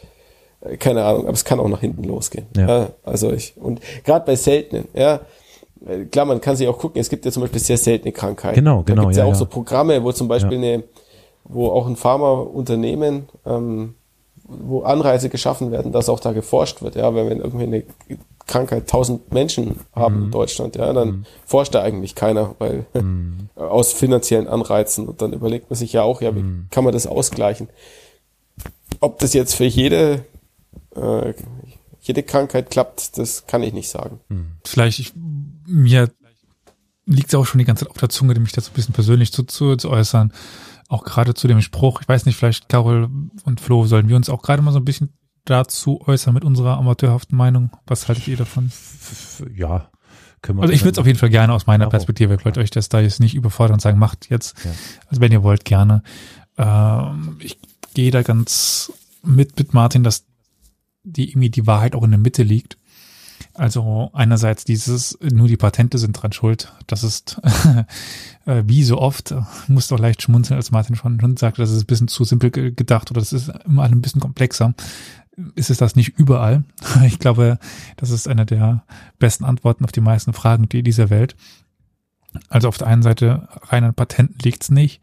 keine 0.79 1.03
Ahnung, 1.03 1.23
aber 1.23 1.33
es 1.33 1.45
kann 1.45 1.59
auch 1.59 1.67
nach 1.67 1.81
hinten 1.81 2.03
losgehen. 2.03 2.45
Ja. 2.55 2.89
also 3.03 3.31
ich, 3.31 3.53
und 3.57 3.81
gerade 4.03 4.25
bei 4.25 4.35
seltenen, 4.35 4.87
ja, 4.93 5.19
klar, 6.11 6.25
man 6.25 6.39
kann 6.41 6.55
sich 6.55 6.67
auch 6.67 6.77
gucken, 6.77 7.01
es 7.01 7.09
gibt 7.09 7.25
ja 7.25 7.31
zum 7.31 7.41
Beispiel 7.41 7.59
sehr 7.59 7.77
seltene 7.77 8.11
Krankheiten. 8.13 8.55
Genau, 8.55 8.77
Da 8.77 8.93
genau, 8.93 9.01
gibt's 9.03 9.17
ja, 9.17 9.23
ja 9.23 9.27
auch 9.29 9.33
ja. 9.33 9.39
so 9.39 9.45
Programme, 9.45 10.03
wo 10.03 10.11
zum 10.11 10.27
Beispiel 10.27 10.57
eine, 10.57 10.83
wo 11.43 11.67
auch 11.69 11.87
ein 11.87 11.95
Pharmaunternehmen, 11.97 13.27
ähm, 13.45 13.95
wo 14.45 14.81
Anreize 14.83 15.29
geschaffen 15.29 15.71
werden, 15.71 15.91
dass 15.91 16.09
auch 16.09 16.19
da 16.19 16.31
geforscht 16.31 16.81
wird, 16.81 16.95
ja, 16.95 17.13
wenn 17.15 17.39
irgendwie 17.39 17.63
eine 17.63 17.83
Krankheit 18.45 18.87
tausend 18.89 19.31
Menschen 19.33 19.79
haben 19.95 20.17
Mhm. 20.17 20.23
in 20.25 20.31
Deutschland, 20.31 20.75
ja, 20.75 20.91
dann 20.93 21.25
forscht 21.45 21.73
da 21.75 21.81
eigentlich 21.81 22.13
keiner, 22.15 22.55
weil 22.59 22.85
aus 23.55 23.93
finanziellen 23.93 24.47
Anreizen 24.47 25.07
und 25.07 25.21
dann 25.21 25.33
überlegt 25.33 25.69
man 25.69 25.77
sich 25.77 25.93
ja 25.93 26.03
auch, 26.03 26.21
ja, 26.21 26.35
wie 26.35 26.41
Mhm. 26.43 26.67
kann 26.71 26.83
man 26.83 26.93
das 26.93 27.07
ausgleichen? 27.07 27.69
Ob 28.99 29.19
das 29.19 29.33
jetzt 29.33 29.55
für 29.55 29.65
jede 29.65 30.23
äh, 30.95 31.33
jede 32.01 32.23
Krankheit 32.23 32.69
klappt, 32.69 33.17
das 33.17 33.47
kann 33.47 33.63
ich 33.63 33.73
nicht 33.73 33.89
sagen. 33.89 34.19
Vielleicht, 34.65 34.99
ich, 34.99 35.13
mir 35.65 36.11
liegt 37.05 37.29
es 37.29 37.35
auch 37.35 37.45
schon 37.45 37.59
die 37.59 37.65
ganze 37.65 37.85
Zeit 37.85 37.91
auf 37.91 37.97
der 37.97 38.09
Zunge, 38.09 38.37
mich 38.39 38.51
dazu 38.51 38.71
ein 38.71 38.75
bisschen 38.75 38.93
persönlich 38.93 39.31
zu, 39.31 39.43
zu, 39.43 39.75
zu 39.75 39.89
äußern. 39.89 40.33
Auch 40.89 41.03
gerade 41.03 41.33
zu 41.33 41.47
dem 41.47 41.61
Spruch, 41.61 42.01
ich 42.01 42.07
weiß 42.07 42.25
nicht, 42.25 42.35
vielleicht 42.35 42.69
Carol 42.69 43.09
und 43.45 43.61
Flo, 43.61 43.85
sollen 43.85 44.09
wir 44.09 44.15
uns 44.15 44.29
auch 44.29 44.41
gerade 44.41 44.61
mal 44.61 44.71
so 44.71 44.79
ein 44.79 44.85
bisschen 44.85 45.13
dazu 45.45 46.01
äußern 46.05 46.33
mit 46.33 46.43
unserer 46.43 46.77
amateurhaften 46.77 47.37
Meinung? 47.37 47.71
Was 47.87 48.07
haltet 48.07 48.27
ihr 48.27 48.37
davon? 48.37 48.71
Ja, 49.55 49.89
können 50.41 50.59
wir. 50.59 50.63
Also 50.63 50.73
ich 50.73 50.81
würde 50.81 50.91
es 50.91 50.99
auf 50.99 51.07
jeden 51.07 51.19
Fall 51.19 51.29
gerne 51.29 51.53
aus 51.53 51.67
meiner. 51.67 51.89
Perspektive, 51.89 52.35
ich 52.35 52.45
wollte 52.45 52.59
euch 52.59 52.69
das 52.69 52.89
da 52.89 52.99
jetzt 52.99 53.19
nicht 53.19 53.35
überfordern 53.35 53.75
und 53.75 53.81
sagen, 53.81 53.97
macht 53.97 54.29
jetzt. 54.29 54.55
Ja. 54.63 54.71
Also 55.07 55.21
wenn 55.21 55.31
ihr 55.31 55.43
wollt, 55.43 55.65
gerne. 55.65 56.03
Ähm, 56.57 57.37
ich 57.39 57.57
gehe 57.93 58.11
da 58.11 58.21
ganz 58.21 58.91
mit 59.23 59.57
mit 59.57 59.73
Martin, 59.73 60.03
dass 60.03 60.25
die 61.03 61.29
irgendwie 61.29 61.49
die 61.49 61.67
Wahrheit 61.67 61.95
auch 61.95 62.03
in 62.03 62.11
der 62.11 62.19
Mitte 62.19 62.43
liegt. 62.43 62.77
Also 63.55 64.09
einerseits 64.13 64.63
dieses, 64.63 65.17
nur 65.21 65.47
die 65.47 65.57
Patente 65.57 65.97
sind 65.97 66.13
dran 66.13 66.31
schuld. 66.31 66.71
Das 66.87 67.03
ist 67.03 67.39
äh, 68.45 68.63
wie 68.65 68.83
so 68.83 68.97
oft, 68.99 69.33
muss 69.67 69.87
doch 69.89 69.99
leicht 69.99 70.21
schmunzeln, 70.21 70.57
als 70.57 70.71
Martin 70.71 70.95
schon, 70.95 71.19
schon 71.19 71.37
sagte, 71.37 71.61
das 71.61 71.71
ist 71.71 71.83
ein 71.83 71.87
bisschen 71.87 72.07
zu 72.07 72.23
simpel 72.23 72.49
ge- 72.51 72.71
gedacht 72.71 73.11
oder 73.11 73.19
das 73.19 73.33
ist 73.33 73.51
immer 73.65 73.83
ein 73.83 74.01
bisschen 74.01 74.21
komplexer. 74.21 74.73
Ist 75.55 75.69
es 75.69 75.77
das 75.77 75.95
nicht 75.95 76.17
überall? 76.17 76.63
Ich 77.05 77.19
glaube, 77.19 77.59
das 77.97 78.09
ist 78.11 78.27
eine 78.27 78.45
der 78.45 78.83
besten 79.19 79.43
Antworten 79.45 79.83
auf 79.83 79.91
die 79.91 80.01
meisten 80.01 80.33
Fragen 80.33 80.69
die 80.69 80.81
dieser 80.83 81.09
Welt. 81.09 81.35
Also 82.49 82.67
auf 82.67 82.77
der 82.77 82.87
einen 82.87 83.03
Seite 83.03 83.47
rein 83.63 83.83
an 83.83 83.93
Patenten 83.93 84.37
liegt's 84.41 84.71
nicht. 84.71 85.01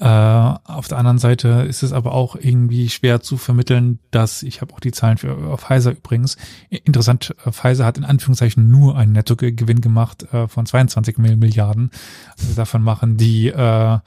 Äh, 0.00 0.04
auf 0.04 0.86
der 0.86 0.98
anderen 0.98 1.18
Seite 1.18 1.66
ist 1.68 1.82
es 1.82 1.92
aber 1.92 2.12
auch 2.12 2.36
irgendwie 2.36 2.88
schwer 2.88 3.20
zu 3.20 3.36
vermitteln, 3.36 3.98
dass, 4.12 4.44
ich 4.44 4.60
habe 4.60 4.72
auch 4.72 4.78
die 4.78 4.92
Zahlen 4.92 5.18
für 5.18 5.28
äh, 5.28 5.56
Pfizer 5.56 5.90
übrigens, 5.90 6.36
interessant, 6.70 7.34
äh, 7.44 7.50
Pfizer 7.50 7.84
hat 7.84 7.98
in 7.98 8.04
Anführungszeichen 8.04 8.70
nur 8.70 8.96
einen 8.96 9.12
Nettogewinn 9.12 9.80
gemacht 9.80 10.32
äh, 10.32 10.46
von 10.46 10.66
22 10.66 11.18
Milliarden. 11.18 11.90
Also 12.38 12.54
davon 12.54 12.82
machen 12.82 13.16
die 13.16 13.48
äh, 13.48 13.98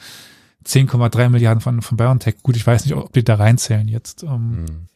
10,3 0.65 1.29
Milliarden 1.29 1.59
von, 1.59 1.81
von 1.81 1.97
BioNTech. 1.97 2.37
Gut, 2.41 2.55
ich 2.55 2.65
weiß 2.65 2.85
nicht, 2.85 2.95
ob 2.95 3.11
die 3.11 3.25
da 3.25 3.35
reinzählen 3.35 3.87
jetzt. 3.89 4.23
Ähm, 4.23 4.87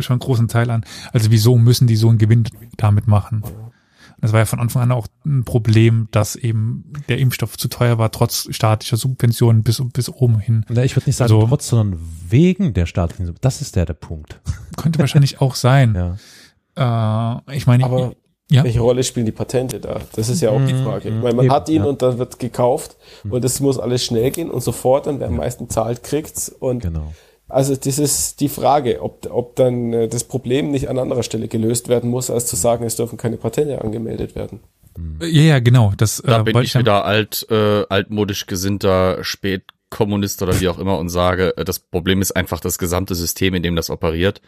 Schon 0.00 0.14
einen 0.14 0.20
großen 0.20 0.48
Teil 0.48 0.70
an. 0.70 0.84
Also 1.12 1.30
wieso 1.30 1.56
müssen 1.56 1.86
die 1.86 1.96
so 1.96 2.08
einen 2.08 2.18
Gewinn 2.18 2.44
damit 2.76 3.06
machen? 3.06 3.42
Das 4.20 4.32
war 4.32 4.40
ja 4.40 4.46
von 4.46 4.58
Anfang 4.60 4.82
an 4.82 4.92
auch 4.92 5.06
ein 5.24 5.44
Problem, 5.44 6.08
dass 6.10 6.34
eben 6.36 6.92
der 7.08 7.18
Impfstoff 7.18 7.56
zu 7.56 7.68
teuer 7.68 7.98
war, 7.98 8.10
trotz 8.10 8.48
staatlicher 8.50 8.96
Subventionen 8.96 9.62
bis, 9.62 9.82
bis 9.92 10.08
oben 10.10 10.38
hin. 10.40 10.64
Ich 10.82 10.96
würde 10.96 11.08
nicht 11.08 11.16
sagen 11.16 11.32
Also- 11.32 11.46
trotz, 11.46 11.68
sondern 11.68 11.98
wegen 12.28 12.74
der 12.74 12.86
staatlichen. 12.86 13.34
Das 13.40 13.60
ist 13.60 13.76
der 13.76 13.86
der 13.86 13.94
Punkt. 13.94 14.40
Könnte 14.76 14.98
wahrscheinlich 14.98 15.40
auch 15.40 15.54
sein. 15.54 15.94
Ja. 16.76 17.42
Äh, 17.48 17.56
ich 17.56 17.66
meine, 17.66 17.84
Aber 17.84 18.12
ja. 18.50 18.62
welche 18.64 18.80
Rolle 18.80 19.02
spielen 19.02 19.26
die 19.26 19.32
Patente 19.32 19.80
da? 19.80 20.00
Das 20.14 20.28
ist 20.28 20.40
ja 20.40 20.50
auch 20.50 20.64
die 20.64 20.74
Frage. 20.74 21.10
Weil 21.22 21.34
man 21.34 21.46
Eben, 21.46 21.54
hat 21.54 21.68
ihn 21.68 21.82
ja. 21.82 21.88
und 21.88 22.02
dann 22.02 22.18
wird 22.18 22.38
gekauft 22.38 22.96
und 23.28 23.44
es 23.44 23.58
muss 23.60 23.78
alles 23.78 24.04
schnell 24.04 24.30
gehen 24.30 24.48
und 24.50 24.62
sofort, 24.62 25.06
dann 25.06 25.18
wer 25.20 25.26
am 25.26 25.36
meisten 25.36 25.68
zahlt, 25.68 26.02
kriegt's. 26.04 26.48
Und 26.48 26.82
Genau. 26.84 27.12
Also 27.48 27.74
das 27.76 27.98
ist 27.98 28.40
die 28.40 28.48
Frage, 28.48 29.02
ob, 29.02 29.26
ob 29.30 29.56
dann 29.56 29.92
äh, 29.92 30.08
das 30.08 30.24
Problem 30.24 30.70
nicht 30.70 30.88
an 30.88 30.98
anderer 30.98 31.22
Stelle 31.22 31.48
gelöst 31.48 31.88
werden 31.88 32.10
muss, 32.10 32.30
als 32.30 32.46
zu 32.46 32.56
sagen, 32.56 32.84
es 32.84 32.96
dürfen 32.96 33.16
keine 33.18 33.36
Patente 33.36 33.80
angemeldet 33.82 34.34
werden. 34.34 34.60
ja, 35.20 35.42
ja, 35.42 35.58
genau. 35.60 35.92
Das 35.96 36.22
Da 36.24 36.40
äh, 36.40 36.44
bin 36.44 36.58
ich 36.62 36.72
dann- 36.72 36.80
wieder 36.82 37.04
alt, 37.04 37.46
äh, 37.50 37.84
altmodisch 37.88 38.46
gesinnter 38.46 39.22
Spätkommunist 39.22 40.42
oder 40.42 40.58
wie 40.60 40.68
auch 40.68 40.78
immer 40.78 40.98
und 40.98 41.08
sage, 41.08 41.56
äh, 41.56 41.64
das 41.64 41.78
Problem 41.78 42.20
ist 42.20 42.32
einfach 42.32 42.60
das 42.60 42.78
gesamte 42.78 43.14
System, 43.14 43.54
in 43.54 43.62
dem 43.62 43.76
das 43.76 43.90
operiert. 43.90 44.40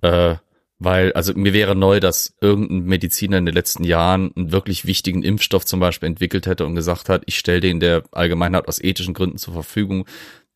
Äh, 0.00 0.36
weil, 0.80 1.12
also 1.12 1.32
mir 1.34 1.52
wäre 1.52 1.74
neu, 1.76 2.00
dass 2.00 2.34
irgendein 2.40 2.84
Mediziner 2.84 3.38
in 3.38 3.46
den 3.46 3.54
letzten 3.54 3.84
Jahren 3.84 4.32
einen 4.36 4.52
wirklich 4.52 4.86
wichtigen 4.86 5.22
Impfstoff 5.22 5.64
zum 5.64 5.80
Beispiel 5.80 6.08
entwickelt 6.08 6.46
hätte 6.46 6.66
und 6.66 6.74
gesagt 6.74 7.08
hat, 7.08 7.22
ich 7.26 7.38
stelle 7.38 7.60
den 7.60 7.80
der 7.80 8.02
Allgemeinheit 8.12 8.66
aus 8.68 8.82
ethischen 8.82 9.14
Gründen 9.14 9.38
zur 9.38 9.54
Verfügung. 9.54 10.04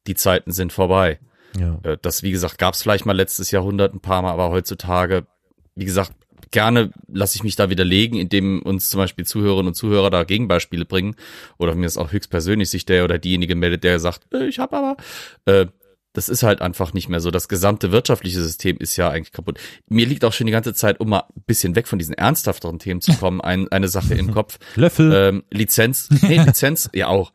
Die 0.06 0.14
Zeiten 0.14 0.50
sind 0.52 0.72
vorbei. 0.72 1.18
Ja. 1.56 1.78
Äh, 1.82 1.96
Das, 2.00 2.22
wie 2.22 2.30
gesagt, 2.30 2.58
gab 2.58 2.74
es 2.74 2.82
vielleicht 2.82 3.06
mal 3.06 3.16
letztes 3.16 3.50
Jahrhundert 3.50 3.94
ein 3.94 4.00
paar 4.00 4.22
Mal, 4.22 4.32
aber 4.32 4.50
heutzutage, 4.50 5.26
wie 5.74 5.84
gesagt, 5.84 6.12
gerne 6.50 6.90
lasse 7.08 7.36
ich 7.36 7.42
mich 7.44 7.56
da 7.56 7.70
widerlegen, 7.70 8.18
indem 8.18 8.62
uns 8.62 8.90
zum 8.90 8.98
Beispiel 8.98 9.26
Zuhörerinnen 9.26 9.68
und 9.68 9.74
Zuhörer 9.74 10.10
da 10.10 10.24
Gegenbeispiele 10.24 10.84
bringen. 10.84 11.14
Oder 11.58 11.74
mir 11.74 11.86
ist 11.86 11.98
auch 11.98 12.12
höchstpersönlich 12.12 12.70
sich 12.70 12.86
der 12.86 13.04
oder 13.04 13.18
diejenige 13.18 13.54
meldet, 13.54 13.84
der 13.84 14.00
sagt, 14.00 14.32
äh, 14.32 14.46
ich 14.46 14.58
habe 14.58 14.76
aber. 14.76 14.96
Äh, 15.44 15.66
das 16.14 16.28
ist 16.28 16.42
halt 16.42 16.62
einfach 16.62 16.94
nicht 16.94 17.08
mehr 17.08 17.20
so. 17.20 17.30
Das 17.30 17.48
gesamte 17.48 17.92
wirtschaftliche 17.92 18.42
System 18.42 18.78
ist 18.78 18.96
ja 18.96 19.08
eigentlich 19.10 19.30
kaputt. 19.30 19.60
Mir 19.88 20.04
liegt 20.06 20.24
auch 20.24 20.32
schon 20.32 20.46
die 20.46 20.52
ganze 20.52 20.74
Zeit, 20.74 20.98
um 21.00 21.10
mal 21.10 21.20
ein 21.36 21.42
bisschen 21.46 21.76
weg 21.76 21.86
von 21.86 21.98
diesen 21.98 22.14
ernsthafteren 22.14 22.78
Themen 22.80 23.00
zu 23.00 23.12
kommen, 23.12 23.40
ein, 23.40 23.68
eine 23.68 23.86
Sache 23.88 24.14
im 24.14 24.32
Kopf. 24.32 24.58
Löffel. 24.74 25.12
Ähm, 25.12 25.44
Lizenz, 25.50 26.08
nee, 26.22 26.38
Lizenz, 26.42 26.90
ja 26.92 27.06
auch. 27.06 27.32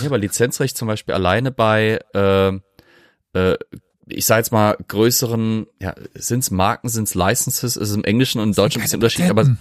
Ja, 0.00 0.06
aber 0.06 0.18
Lizenzrecht 0.18 0.76
zum 0.76 0.88
Beispiel 0.88 1.14
alleine 1.14 1.52
bei, 1.52 2.00
äh, 2.14 2.52
äh, 3.34 3.56
ich 4.06 4.26
sage 4.26 4.40
jetzt 4.40 4.52
mal 4.52 4.76
größeren, 4.88 5.66
ja, 5.80 5.94
sind's 6.14 6.50
Marken, 6.50 6.88
sind's 6.88 7.14
Licenses, 7.14 7.76
ist 7.76 7.94
im 7.94 8.04
Englischen 8.04 8.40
und 8.40 8.48
im 8.50 8.54
Deutschen 8.54 8.80
ein 8.80 8.84
bisschen 8.84 8.98
Unterschied, 8.98 9.30
aber 9.30 9.56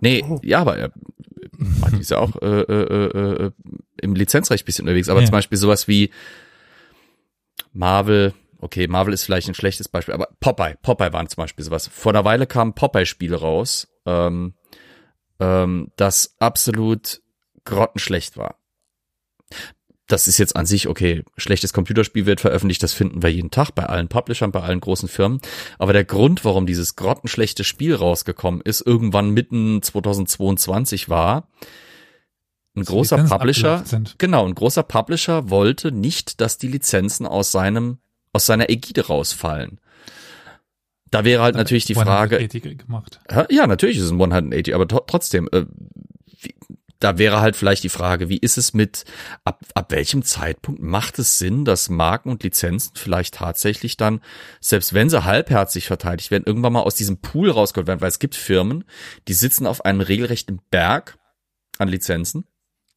nee, 0.00 0.24
ja, 0.42 0.60
aber 0.60 0.78
äh, 0.78 0.90
Martin 1.56 2.00
ist 2.00 2.10
ja 2.10 2.18
auch 2.18 2.40
äh, 2.40 2.60
äh, 2.60 2.84
äh, 2.84 3.46
äh, 3.46 3.50
im 4.00 4.14
Lizenzrecht 4.14 4.62
ein 4.62 4.66
bisschen 4.66 4.84
unterwegs, 4.84 5.08
aber 5.08 5.20
Ja. 5.20 5.26
zum 5.26 5.32
Beispiel 5.32 5.58
sowas 5.58 5.88
wie 5.88 6.10
Marvel, 7.72 8.34
okay, 8.60 8.86
Marvel 8.86 9.12
ist 9.14 9.24
vielleicht 9.24 9.48
ein 9.48 9.54
schlechtes 9.54 9.88
Beispiel, 9.88 10.14
aber 10.14 10.28
Popeye, 10.40 10.76
Popeye 10.82 11.12
waren 11.12 11.28
zum 11.28 11.42
Beispiel 11.42 11.64
sowas. 11.64 11.88
Vor 11.88 12.12
einer 12.12 12.24
Weile 12.24 12.46
kam 12.46 12.68
ein 12.68 12.74
Popeye-Spiel 12.74 13.34
raus, 13.34 13.88
ähm, 14.06 14.54
ähm, 15.40 15.90
das 15.96 16.36
absolut 16.38 17.20
grottenschlecht 17.64 18.36
war. 18.36 18.56
Das 20.08 20.26
ist 20.26 20.38
jetzt 20.38 20.56
an 20.56 20.64
sich, 20.66 20.88
okay, 20.88 21.22
schlechtes 21.36 21.74
Computerspiel 21.74 22.24
wird 22.24 22.40
veröffentlicht, 22.40 22.82
das 22.82 22.94
finden 22.94 23.22
wir 23.22 23.30
jeden 23.30 23.50
Tag 23.50 23.74
bei 23.74 23.84
allen 23.84 24.08
Publishern, 24.08 24.50
bei 24.50 24.60
allen 24.60 24.80
großen 24.80 25.08
Firmen. 25.08 25.40
Aber 25.78 25.92
der 25.92 26.04
Grund, 26.04 26.44
warum 26.46 26.64
dieses 26.64 26.96
grottenschlechte 26.96 27.62
Spiel 27.62 27.94
rausgekommen 27.94 28.62
ist, 28.62 28.80
irgendwann 28.80 29.30
mitten 29.30 29.82
2022 29.82 31.10
war, 31.10 31.46
ein 32.74 32.84
großer 32.84 33.16
Lizenzen 33.16 33.38
Publisher, 33.38 33.84
genau, 34.16 34.46
ein 34.46 34.54
großer 34.54 34.82
Publisher 34.82 35.50
wollte 35.50 35.92
nicht, 35.92 36.40
dass 36.40 36.58
die 36.58 36.68
Lizenzen 36.68 37.26
aus 37.26 37.52
seinem, 37.52 37.98
aus 38.32 38.46
seiner 38.46 38.70
Ägide 38.70 39.06
rausfallen. 39.06 39.78
Da 41.10 41.24
wäre 41.24 41.42
halt 41.42 41.54
natürlich 41.54 41.86
die 41.86 41.94
Frage, 41.94 42.36
180 42.36 42.78
gemacht. 42.78 43.20
Hä? 43.30 43.44
Ja, 43.50 43.66
natürlich 43.66 43.96
ist 43.96 44.04
es 44.04 44.10
ein 44.10 44.20
180, 44.20 44.74
aber 44.74 44.86
trotzdem, 44.88 45.48
äh, 45.52 45.64
da 47.00 47.18
wäre 47.18 47.40
halt 47.40 47.56
vielleicht 47.56 47.84
die 47.84 47.88
Frage, 47.88 48.28
wie 48.28 48.38
ist 48.38 48.58
es 48.58 48.74
mit, 48.74 49.04
ab, 49.44 49.64
ab 49.74 49.92
welchem 49.92 50.22
Zeitpunkt 50.22 50.82
macht 50.82 51.18
es 51.18 51.38
Sinn, 51.38 51.64
dass 51.64 51.88
Marken 51.88 52.30
und 52.30 52.42
Lizenzen 52.42 52.92
vielleicht 52.94 53.34
tatsächlich 53.34 53.96
dann, 53.96 54.20
selbst 54.60 54.94
wenn 54.94 55.08
sie 55.08 55.24
halbherzig 55.24 55.86
verteidigt 55.86 56.30
werden, 56.30 56.44
irgendwann 56.46 56.72
mal 56.72 56.82
aus 56.82 56.94
diesem 56.96 57.18
Pool 57.18 57.50
rausgeholt 57.50 57.86
werden, 57.86 58.00
weil 58.00 58.08
es 58.08 58.18
gibt 58.18 58.34
Firmen, 58.34 58.84
die 59.28 59.34
sitzen 59.34 59.66
auf 59.66 59.84
einem 59.84 60.00
regelrechten 60.00 60.60
Berg 60.70 61.18
an 61.78 61.88
Lizenzen. 61.88 62.44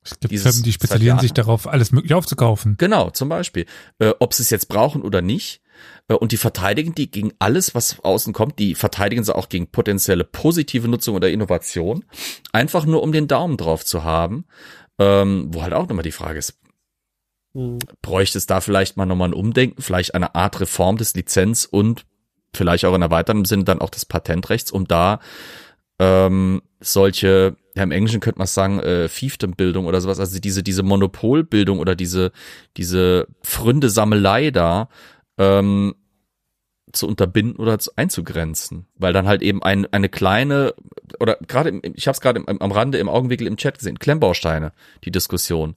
Es 0.04 0.20
gibt 0.20 0.32
Dieses 0.32 0.48
Firmen, 0.48 0.64
die 0.64 0.74
spezialisieren 0.74 1.20
sich 1.20 1.34
darauf, 1.34 1.68
alles 1.68 1.92
mögliche 1.92 2.16
aufzukaufen. 2.16 2.76
Genau, 2.78 3.12
zum 3.12 3.30
Beispiel. 3.30 3.68
Äh, 4.00 4.14
ob 4.20 4.34
sie 4.34 4.42
es 4.42 4.50
jetzt 4.50 4.68
brauchen 4.68 5.04
oder 5.04 5.22
nicht. 5.22 5.62
Äh, 6.08 6.16
und 6.16 6.32
die 6.32 6.38
verteidigen 6.38 6.96
die 6.96 7.10
gegen 7.10 7.34
alles, 7.40 7.76
was 7.76 8.00
außen 8.00 8.34
kommt. 8.34 8.60
Die 8.60 8.76
verteidigen 8.76 9.24
sie 9.24 9.36
auch 9.36 9.50
gegen 9.50 9.68
potenzielle 9.68 10.24
positive 10.24 10.88
Nutzung 10.88 11.16
oder 11.16 11.30
Innovation. 11.30 12.06
Einfach 12.52 12.86
nur, 12.86 13.04
um 13.04 13.12
den 13.12 13.28
Daumen 13.28 13.58
drauf 13.58 13.86
zu 13.86 14.04
haben. 14.04 14.46
Ähm, 15.00 15.48
wo 15.52 15.64
halt 15.64 15.74
auch 15.74 15.88
nochmal 15.88 16.04
die 16.04 16.12
Frage 16.12 16.38
ist, 16.38 16.60
bräuchte 18.02 18.38
es 18.38 18.46
da 18.46 18.62
vielleicht 18.62 18.98
mal 18.98 19.06
nochmal 19.06 19.30
ein 19.30 19.34
Umdenken, 19.34 19.82
vielleicht 19.82 20.16
eine 20.16 20.36
Art 20.36 20.60
Reform 20.60 20.98
des 20.98 21.16
Lizenz- 21.16 21.66
und 21.66 22.06
vielleicht 22.54 22.86
auch 22.86 22.96
in 22.96 23.02
erweitertem 23.02 23.46
Sinne 23.46 23.64
dann 23.64 23.82
auch 23.82 23.90
des 23.90 24.06
Patentrechts, 24.06 24.72
um 24.72 24.88
da 24.88 25.20
ähm, 26.00 26.62
solche, 26.80 27.56
ja 27.76 27.84
im 27.84 27.92
Englischen 27.92 28.22
könnte 28.22 28.40
man 28.40 28.48
sagen, 28.48 28.80
äh, 28.80 29.08
Fiefdom-Bildung 29.08 29.86
oder 29.86 30.02
sowas, 30.02 30.20
also 30.20 30.40
diese, 30.40 30.64
diese 30.64 30.84
Monopolbildung 30.84 31.80
oder 31.80 31.96
diese, 31.96 32.32
diese 32.78 33.28
Fründe-Sammelei 33.44 34.52
da 34.52 34.90
ähm, 35.42 35.96
zu 36.94 37.08
unterbinden 37.08 37.56
oder 37.58 37.80
zu, 37.80 37.92
einzugrenzen. 37.96 38.88
Weil 38.96 39.14
dann 39.14 39.28
halt 39.28 39.42
eben 39.42 39.64
ein, 39.64 39.92
eine 39.92 40.10
kleine, 40.10 40.74
oder 41.20 41.38
gerade, 41.48 41.80
ich 41.96 42.08
habe 42.08 42.14
es 42.14 42.22
gerade 42.22 42.44
am 42.48 42.72
Rande 42.72 43.00
im 43.00 43.10
Augenwinkel 43.10 43.48
im 43.48 43.58
Chat 43.58 43.80
gesehen, 43.80 44.00
Klemmbausteine, 44.00 44.72
die 45.04 45.12
Diskussion. 45.12 45.76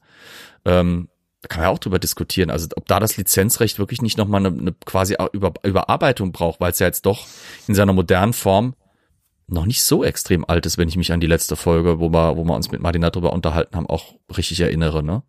Ähm, 0.65 1.09
da 1.41 1.49
kann 1.49 1.61
man 1.61 1.69
ja 1.69 1.75
auch 1.75 1.79
drüber 1.79 1.99
diskutieren, 1.99 2.51
also 2.51 2.69
ob 2.75 2.87
da 2.87 3.01
das 3.01 3.19
Lizenzrecht 3.19 3.79
wirklich 3.79 4.01
nicht 4.01 4.17
nochmal 4.17 4.45
eine, 4.47 4.59
eine 4.59 4.73
quasi 4.87 5.17
Über, 5.33 5.53
Überarbeitung 5.63 6.33
braucht, 6.33 6.61
weil 6.61 6.71
es 6.73 6.79
ja 6.79 6.87
jetzt 6.87 7.05
doch 7.05 7.27
in 7.69 7.75
seiner 7.75 7.93
modernen 7.93 8.33
Form 8.33 8.75
noch 9.47 9.67
nicht 9.67 9.83
so 9.83 10.03
extrem 10.05 10.45
alt 10.47 10.65
ist, 10.65 10.79
wenn 10.79 10.89
ich 10.89 10.97
mich 10.97 11.13
an 11.13 11.21
die 11.21 11.27
letzte 11.27 11.55
Folge, 11.55 12.01
wo 12.01 12.11
wir, 12.11 12.37
wo 12.37 12.45
wir 12.45 12.55
uns 12.55 12.71
mit 12.71 12.81
Martina 12.81 13.11
drüber 13.11 13.35
unterhalten 13.35 13.77
haben, 13.77 13.87
auch 13.87 14.15
richtig 14.35 14.61
erinnere, 14.61 15.03
ne? 15.03 15.23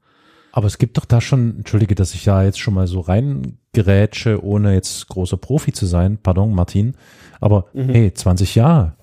Aber 0.55 0.67
es 0.67 0.77
gibt 0.77 0.97
doch 0.97 1.03
da 1.03 1.19
schon, 1.19 1.57
entschuldige, 1.57 1.95
dass 1.95 2.13
ich 2.13 2.23
da 2.23 2.41
jetzt 2.45 2.61
schon 2.61 2.75
mal 2.75 2.87
so 2.87 3.01
reingerätsche, 3.01 4.41
ohne 4.41 4.73
jetzt 4.73 5.05
großer 5.09 5.35
Profi 5.35 5.73
zu 5.73 5.85
sein, 5.85 6.17
pardon, 6.23 6.53
Martin, 6.53 6.95
aber 7.41 7.65
hey, 7.73 8.13
20 8.13 8.55
Jahre. 8.55 8.93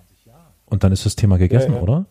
Und 0.64 0.82
dann 0.82 0.92
ist 0.92 1.04
das 1.04 1.14
Thema 1.14 1.36
gegessen, 1.36 1.72
Ja, 1.72 1.76
ja. 1.76 1.82
oder? 1.82 2.06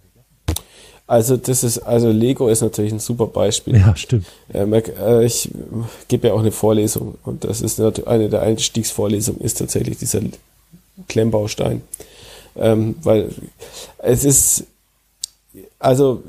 Also 1.08 1.38
das 1.38 1.64
ist, 1.64 1.80
also 1.80 2.12
Lego 2.12 2.50
ist 2.50 2.62
natürlich 2.62 2.92
ein 2.94 3.00
super 3.00 3.26
Beispiel. 3.26 3.78
Ja, 3.78 3.96
stimmt. 3.96 4.28
Äh, 4.54 4.64
äh, 4.64 5.26
ich 5.26 5.50
gebe 6.08 6.28
ja 6.28 6.36
auch 6.36 6.42
eine 6.42 6.52
Vorlesung 6.52 7.18
und 7.24 7.44
das 7.44 7.62
ist 7.62 7.82
eine 7.82 8.30
der 8.30 8.44
Einstiegsvorlesungen 8.44 9.42
ist 9.42 9.58
tatsächlich 9.58 9.98
dieser 9.98 10.22
Klemmbaustein. 11.08 11.82
Ähm, 12.56 12.94
weil 13.02 13.30
es 13.98 14.24
ist, 14.24 14.68
also 15.82 16.24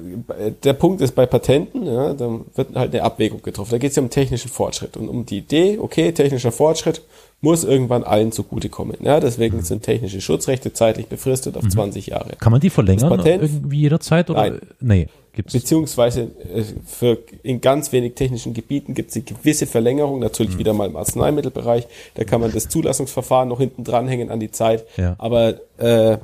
der 0.64 0.72
Punkt 0.72 1.00
ist 1.00 1.14
bei 1.14 1.26
Patenten, 1.26 1.86
ja, 1.86 2.14
da 2.14 2.40
wird 2.54 2.74
halt 2.74 2.94
eine 2.94 3.02
Abwägung 3.02 3.42
getroffen. 3.42 3.70
Da 3.70 3.78
geht 3.78 3.90
es 3.90 3.96
ja 3.96 4.02
um 4.02 4.10
technischen 4.10 4.50
Fortschritt 4.50 4.96
und 4.96 5.08
um 5.08 5.26
die 5.26 5.38
Idee, 5.38 5.78
okay, 5.78 6.12
technischer 6.12 6.52
Fortschritt 6.52 7.02
muss 7.42 7.64
irgendwann 7.64 8.04
allen 8.04 8.32
zugutekommen. 8.32 8.96
Ja, 9.00 9.20
deswegen 9.20 9.62
sind 9.62 9.82
technische 9.82 10.20
Schutzrechte 10.20 10.72
zeitlich 10.72 11.08
befristet 11.08 11.56
auf 11.56 11.68
20 11.68 12.06
Jahre. 12.06 12.30
Kann 12.38 12.52
man 12.52 12.60
die 12.60 12.70
verlängern 12.70 13.08
Patent? 13.08 13.42
irgendwie 13.42 13.80
jederzeit 13.80 14.30
oder? 14.30 14.42
Nein. 14.42 14.60
Nee, 14.80 15.08
gibt's. 15.32 15.52
Beziehungsweise 15.52 16.30
äh, 16.54 16.62
für 16.86 17.18
in 17.42 17.60
ganz 17.60 17.90
wenig 17.90 18.14
technischen 18.14 18.54
Gebieten 18.54 18.94
gibt 18.94 19.10
es 19.10 19.16
eine 19.16 19.24
gewisse 19.24 19.66
Verlängerung, 19.66 20.20
natürlich 20.20 20.56
wieder 20.56 20.72
mal 20.72 20.88
im 20.88 20.96
Arzneimittelbereich. 20.96 21.88
Da 22.14 22.24
kann 22.24 22.40
man 22.40 22.52
das 22.52 22.68
Zulassungsverfahren 22.68 23.48
noch 23.48 23.58
hinten 23.58 23.82
dranhängen 23.82 24.30
an 24.30 24.38
die 24.38 24.52
Zeit. 24.52 24.84
Ja. 24.96 25.16
Aber 25.18 25.54
äh, 25.78 26.18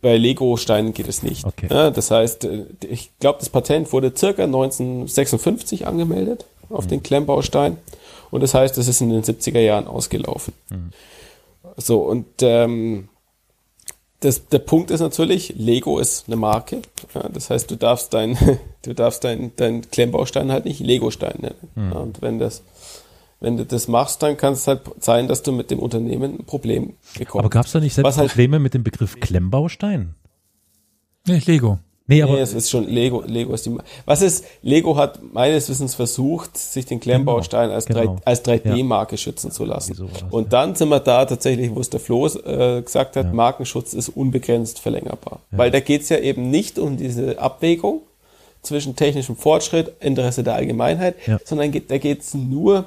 bei 0.00 0.16
Lego-Steinen 0.16 0.94
geht 0.94 1.06
es 1.06 1.22
nicht. 1.22 1.44
Okay. 1.44 1.68
Ja, 1.70 1.90
das 1.90 2.10
heißt, 2.10 2.44
äh, 2.44 2.64
ich 2.88 3.10
glaube, 3.18 3.38
das 3.40 3.50
Patent 3.50 3.92
wurde 3.92 4.12
circa 4.16 4.44
1956 4.44 5.86
angemeldet. 5.86 6.46
auf 6.70 6.86
den 6.86 7.02
Klemmbaustein. 7.02 7.76
Und 8.30 8.42
das 8.42 8.54
heißt, 8.54 8.78
das 8.78 8.88
ist 8.88 9.02
in 9.02 9.10
den 9.10 9.22
70er 9.22 9.60
Jahren 9.60 9.86
ausgelaufen. 9.86 10.54
So, 11.76 12.00
und 12.00 12.26
ähm, 12.40 13.08
das, 14.20 14.48
der 14.48 14.60
Punkt 14.60 14.90
ist 14.90 15.00
natürlich, 15.00 15.54
Lego 15.56 15.98
ist 15.98 16.28
eine 16.28 16.36
Marke. 16.36 16.80
Ja, 17.14 17.28
das 17.28 17.50
heißt, 17.50 17.70
du 17.70 17.76
darfst 17.76 18.14
dein, 18.14 18.38
du 18.82 18.94
darfst 18.94 19.24
dein, 19.24 19.52
dein 19.56 19.82
Klemmbaustein 19.90 20.50
halt 20.50 20.64
nicht 20.64 20.80
Lego-Stein 20.80 21.38
nennen. 21.40 21.92
Ja, 21.92 21.98
und 21.98 22.22
wenn 22.22 22.38
das, 22.38 22.62
wenn 23.42 23.56
du 23.56 23.66
das 23.66 23.88
machst, 23.88 24.22
dann 24.22 24.36
kann 24.36 24.54
es 24.54 24.66
halt 24.66 24.80
sein, 25.00 25.28
dass 25.28 25.42
du 25.42 25.52
mit 25.52 25.70
dem 25.70 25.78
Unternehmen 25.78 26.38
ein 26.40 26.44
Problem 26.44 26.94
bekommst. 27.18 27.40
Aber 27.40 27.50
gab 27.50 27.66
es 27.66 27.72
da 27.72 27.80
nicht 27.80 27.94
selbst 27.94 28.06
Was 28.08 28.18
halt- 28.18 28.28
Probleme 28.30 28.58
mit 28.58 28.72
dem 28.74 28.82
Begriff 28.84 29.18
Klemmbaustein? 29.20 30.14
Nee, 31.26 31.40
Lego. 31.46 31.78
Nee, 32.08 32.20
aber 32.22 32.32
Nee, 32.34 32.40
es 32.40 32.52
ist 32.52 32.68
schon 32.68 32.88
Lego, 32.88 33.22
Lego 33.24 33.54
ist 33.54 33.64
die, 33.64 33.76
was 34.06 34.22
ist, 34.22 34.44
Lego 34.62 34.96
hat 34.96 35.20
meines 35.32 35.68
Wissens 35.68 35.94
versucht, 35.94 36.58
sich 36.58 36.84
den 36.84 36.98
Klemmbaustein 36.98 37.70
als, 37.70 37.86
genau. 37.86 38.16
3, 38.16 38.22
als 38.24 38.44
3D-Marke 38.44 39.16
schützen 39.16 39.52
zu 39.52 39.64
lassen. 39.64 39.94
So 39.94 40.08
Und 40.30 40.52
dann 40.52 40.74
sind 40.74 40.88
wir 40.88 40.98
da 40.98 41.24
tatsächlich, 41.24 41.72
wo 41.72 41.78
es 41.80 41.90
der 41.90 42.00
Flo 42.00 42.26
äh, 42.26 42.82
gesagt 42.82 43.14
hat, 43.16 43.32
Markenschutz 43.32 43.94
ist 43.94 44.08
unbegrenzt 44.08 44.80
verlängerbar. 44.80 45.40
Weil 45.52 45.70
da 45.70 45.78
geht's 45.78 46.08
ja 46.08 46.18
eben 46.18 46.50
nicht 46.50 46.76
um 46.78 46.96
diese 46.96 47.38
Abwägung 47.38 48.00
zwischen 48.62 48.96
technischem 48.96 49.36
Fortschritt, 49.36 49.92
Interesse 50.00 50.42
der 50.42 50.54
Allgemeinheit, 50.54 51.14
Ja. 51.26 51.38
sondern 51.44 51.70
geht, 51.70 51.90
da 51.90 51.98
geht's 51.98 52.34
nur 52.34 52.86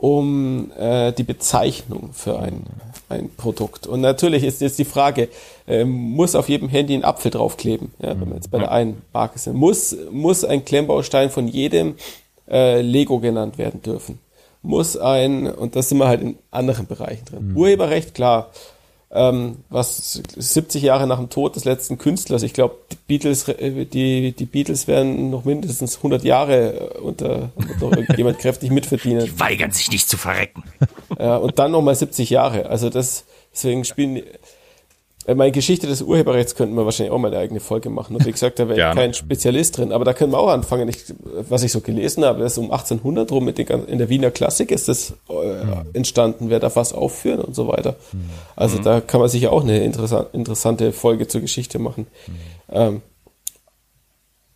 um 0.00 0.72
äh, 0.78 1.12
die 1.12 1.24
Bezeichnung 1.24 2.14
für 2.14 2.38
ein, 2.38 2.62
ein 3.10 3.28
Produkt. 3.36 3.86
Und 3.86 4.00
natürlich 4.00 4.44
ist 4.44 4.62
jetzt 4.62 4.78
die 4.78 4.86
Frage, 4.86 5.28
ähm, 5.68 5.90
muss 5.90 6.34
auf 6.34 6.48
jedem 6.48 6.70
Handy 6.70 6.94
ein 6.94 7.04
Apfel 7.04 7.30
draufkleben, 7.30 7.92
ja, 7.98 8.18
wenn 8.18 8.30
wir 8.30 8.36
jetzt 8.36 8.50
bei 8.50 8.58
der 8.58 8.72
einen 8.72 9.02
Marke 9.12 9.38
sind. 9.38 9.56
Muss, 9.56 9.94
muss 10.10 10.42
ein 10.42 10.64
Klemmbaustein 10.64 11.28
von 11.28 11.46
jedem 11.48 11.96
äh, 12.50 12.80
Lego 12.80 13.18
genannt 13.18 13.58
werden 13.58 13.82
dürfen? 13.82 14.20
Muss 14.62 14.96
ein, 14.96 15.46
und 15.46 15.76
da 15.76 15.82
sind 15.82 15.98
wir 15.98 16.08
halt 16.08 16.22
in 16.22 16.38
anderen 16.50 16.86
Bereichen 16.86 17.26
drin. 17.26 17.52
Urheberrecht, 17.54 18.14
klar, 18.14 18.50
ähm, 19.12 19.56
was 19.70 20.22
70 20.36 20.82
Jahre 20.82 21.06
nach 21.06 21.18
dem 21.18 21.30
Tod 21.30 21.56
des 21.56 21.64
letzten 21.64 21.98
Künstlers, 21.98 22.44
ich 22.44 22.52
glaube, 22.52 22.76
die 22.92 22.96
Beatles, 23.08 23.48
äh, 23.48 23.84
die, 23.84 24.32
die 24.32 24.46
Beatles 24.46 24.86
werden 24.86 25.30
noch 25.30 25.44
mindestens 25.44 25.96
100 25.96 26.22
Jahre 26.22 26.94
äh, 26.94 26.98
unter, 26.98 27.50
noch 27.80 27.90
irgendjemand 27.90 28.38
kräftig 28.40 28.70
mitverdienen. 28.70 29.38
Weigern 29.38 29.72
sich 29.72 29.90
nicht 29.90 30.08
zu 30.08 30.16
verrecken. 30.16 30.62
Ja, 31.18 31.36
und 31.36 31.58
dann 31.58 31.72
nochmal 31.72 31.96
70 31.96 32.30
Jahre. 32.30 32.66
Also 32.66 32.88
das, 32.88 33.24
deswegen 33.52 33.84
spielen, 33.84 34.22
meine 35.34 35.52
Geschichte 35.52 35.86
des 35.86 36.02
Urheberrechts 36.02 36.54
könnten 36.54 36.74
wir 36.74 36.84
wahrscheinlich 36.84 37.12
auch 37.12 37.18
mal 37.18 37.28
eine 37.28 37.38
eigene 37.38 37.60
Folge 37.60 37.90
machen. 37.90 38.16
Und 38.16 38.24
wie 38.24 38.32
gesagt, 38.32 38.58
da 38.58 38.68
wäre 38.68 38.78
ich 38.90 38.96
kein 38.96 39.14
Spezialist 39.14 39.78
drin. 39.78 39.92
Aber 39.92 40.04
da 40.04 40.12
können 40.12 40.32
wir 40.32 40.38
auch 40.38 40.48
anfangen. 40.48 40.88
Ich, 40.88 41.04
was 41.48 41.62
ich 41.62 41.72
so 41.72 41.80
gelesen 41.80 42.24
habe, 42.24 42.40
das 42.40 42.52
ist 42.52 42.58
um 42.58 42.70
1800 42.70 43.30
rum 43.30 43.44
mit 43.44 43.58
den, 43.58 43.66
in 43.86 43.98
der 43.98 44.08
Wiener 44.08 44.30
Klassik 44.30 44.70
ist 44.70 44.88
das 44.88 45.14
äh, 45.28 45.96
entstanden. 45.96 46.50
Wer 46.50 46.60
darf 46.60 46.76
was 46.76 46.92
aufführen 46.92 47.40
und 47.40 47.54
so 47.54 47.68
weiter. 47.68 47.96
Also 48.56 48.78
da 48.78 49.00
kann 49.00 49.20
man 49.20 49.28
sicher 49.28 49.52
auch 49.52 49.62
eine 49.62 49.84
interessant, 49.84 50.28
interessante 50.32 50.92
Folge 50.92 51.28
zur 51.28 51.40
Geschichte 51.40 51.78
machen. 51.78 52.06
Ähm, 52.70 53.02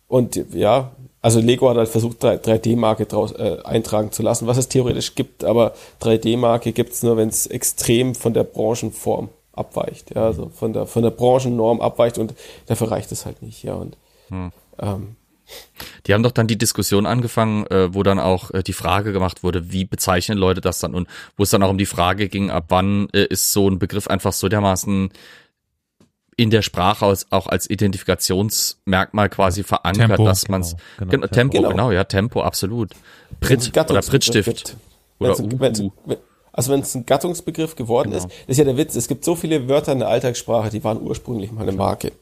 und 0.07 0.39
ja, 0.53 0.91
also 1.21 1.39
Lego 1.39 1.67
hat 1.69 1.77
halt 1.77 1.89
versucht, 1.89 2.23
3D-Marke 2.23 3.07
draus 3.07 3.31
äh, 3.31 3.57
eintragen 3.63 4.11
zu 4.11 4.21
lassen, 4.21 4.45
was 4.45 4.57
es 4.57 4.67
theoretisch 4.67 5.15
gibt, 5.15 5.43
aber 5.43 5.73
3D-Marke 5.99 6.71
gibt's 6.71 7.01
nur, 7.01 7.17
wenn 7.17 7.29
es 7.29 7.47
extrem 7.47 8.13
von 8.13 8.35
der 8.35 8.43
Branchenform 8.43 9.29
abweicht, 9.57 10.15
ja, 10.15 10.25
also 10.25 10.49
von 10.49 10.73
der 10.73 10.85
von 10.85 11.03
der 11.03 11.11
Branchennorm 11.11 11.81
abweicht 11.81 12.17
und 12.17 12.33
dafür 12.67 12.91
reicht 12.91 13.11
es 13.11 13.25
halt 13.25 13.41
nicht, 13.41 13.63
ja. 13.63 13.73
Und 13.75 13.97
ähm, 14.79 15.15
Die 16.07 16.13
haben 16.13 16.23
doch 16.23 16.31
dann 16.31 16.47
die 16.47 16.57
Diskussion 16.57 17.05
angefangen, 17.05 17.67
äh, 17.67 17.93
wo 17.93 18.03
dann 18.03 18.19
auch 18.19 18.51
äh, 18.51 18.63
die 18.63 18.73
Frage 18.73 19.13
gemacht 19.13 19.43
wurde, 19.43 19.71
wie 19.71 19.85
bezeichnen 19.85 20.37
Leute 20.37 20.61
das 20.61 20.79
dann 20.79 20.95
und 20.95 21.07
wo 21.37 21.43
es 21.43 21.49
dann 21.51 21.61
auch 21.63 21.69
um 21.69 21.77
die 21.77 21.85
Frage 21.85 22.29
ging, 22.29 22.49
ab 22.49 22.65
wann 22.69 23.07
äh, 23.13 23.25
ist 23.25 23.51
so 23.51 23.69
ein 23.69 23.79
Begriff 23.79 24.07
einfach 24.07 24.33
so 24.33 24.49
dermaßen 24.49 25.09
in 26.37 26.49
der 26.49 26.61
Sprache 26.61 27.05
als, 27.05 27.31
auch 27.31 27.47
als 27.47 27.69
Identifikationsmerkmal 27.69 29.29
quasi 29.29 29.63
verankert, 29.63 30.07
Tempo, 30.07 30.25
dass 30.25 30.47
man's 30.49 30.75
genau, 30.97 31.11
genau, 31.11 31.27
Tempo, 31.27 31.57
Genau. 31.57 31.69
genau, 31.69 31.91
ja, 31.91 32.03
Tempo, 32.03 32.41
absolut. 32.41 32.91
Brit 33.39 33.71
oder 33.73 34.01
gibt. 34.01 34.75
oder 35.19 35.37
Wenn's 35.37 35.83
also 36.55 36.71
wenn 36.71 36.79
es 36.79 36.95
ein 36.95 37.05
Gattungsbegriff 37.05 37.75
geworden 37.75 38.13
ist, 38.13 38.25
das 38.25 38.33
ist 38.47 38.57
ja 38.57 38.63
der 38.63 38.77
Witz, 38.77 38.95
es 38.95 39.07
gibt 39.07 39.25
so 39.25 39.35
viele 39.35 39.67
Wörter 39.67 39.91
in 39.91 39.99
der 39.99 40.07
Alltagssprache, 40.07 40.69
die 40.69 40.83
waren 40.83 41.01
ursprünglich 41.01 41.51
mal 41.51 41.63
eine 41.63 41.73
Marke. 41.73 42.13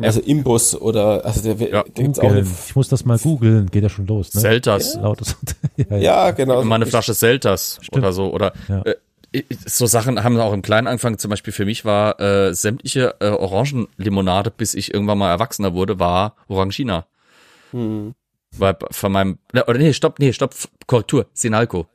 Also 0.00 0.20
Imbus 0.20 0.74
oder 0.74 1.24
also 1.24 1.42
der, 1.42 1.68
Ja, 1.68 1.82
da 1.82 2.02
gibt's 2.02 2.18
auch 2.18 2.24
eine, 2.24 2.42
googeln. 2.42 2.56
Ich 2.68 2.76
muss 2.76 2.88
das 2.88 3.04
mal 3.04 3.18
googeln, 3.18 3.66
geht 3.70 3.82
ja 3.82 3.90
schon 3.90 4.06
los. 4.06 4.32
Ne? 4.32 4.40
Selters. 4.40 4.94
Lautes. 4.94 5.36
ja, 5.76 5.84
ja. 5.90 5.96
ja 5.98 6.30
genau. 6.30 6.62
mal 6.64 6.76
eine 6.76 6.86
Flasche 6.86 7.12
Selters 7.12 7.78
oder 7.92 8.12
so 8.12 8.32
oder 8.32 8.54
Ja. 8.68 8.82
äh, 8.82 9.42
so 9.66 9.86
Sachen 9.86 10.24
haben 10.24 10.40
auch 10.40 10.54
im 10.54 10.62
Kleinen 10.62 10.86
angefangen. 10.86 11.18
Zum 11.18 11.28
Beispiel 11.28 11.52
für 11.52 11.66
mich 11.66 11.84
war 11.84 12.18
äh, 12.18 12.54
sämtliche 12.54 13.16
äh, 13.20 13.28
Orangenlimonade, 13.28 14.50
bis 14.50 14.74
ich 14.74 14.94
irgendwann 14.94 15.18
mal 15.18 15.30
erwachsener 15.30 15.74
wurde, 15.74 15.98
war 15.98 16.36
Orangina. 16.48 17.06
Weil 17.72 18.76
von 18.90 19.12
meinem 19.12 19.38
ne, 19.52 19.64
oder 19.66 19.78
nee, 19.78 19.92
stopp, 19.92 20.18
nee, 20.18 20.32
stopp, 20.32 20.54
Korrektur, 20.86 21.26
Sinalco. 21.34 21.86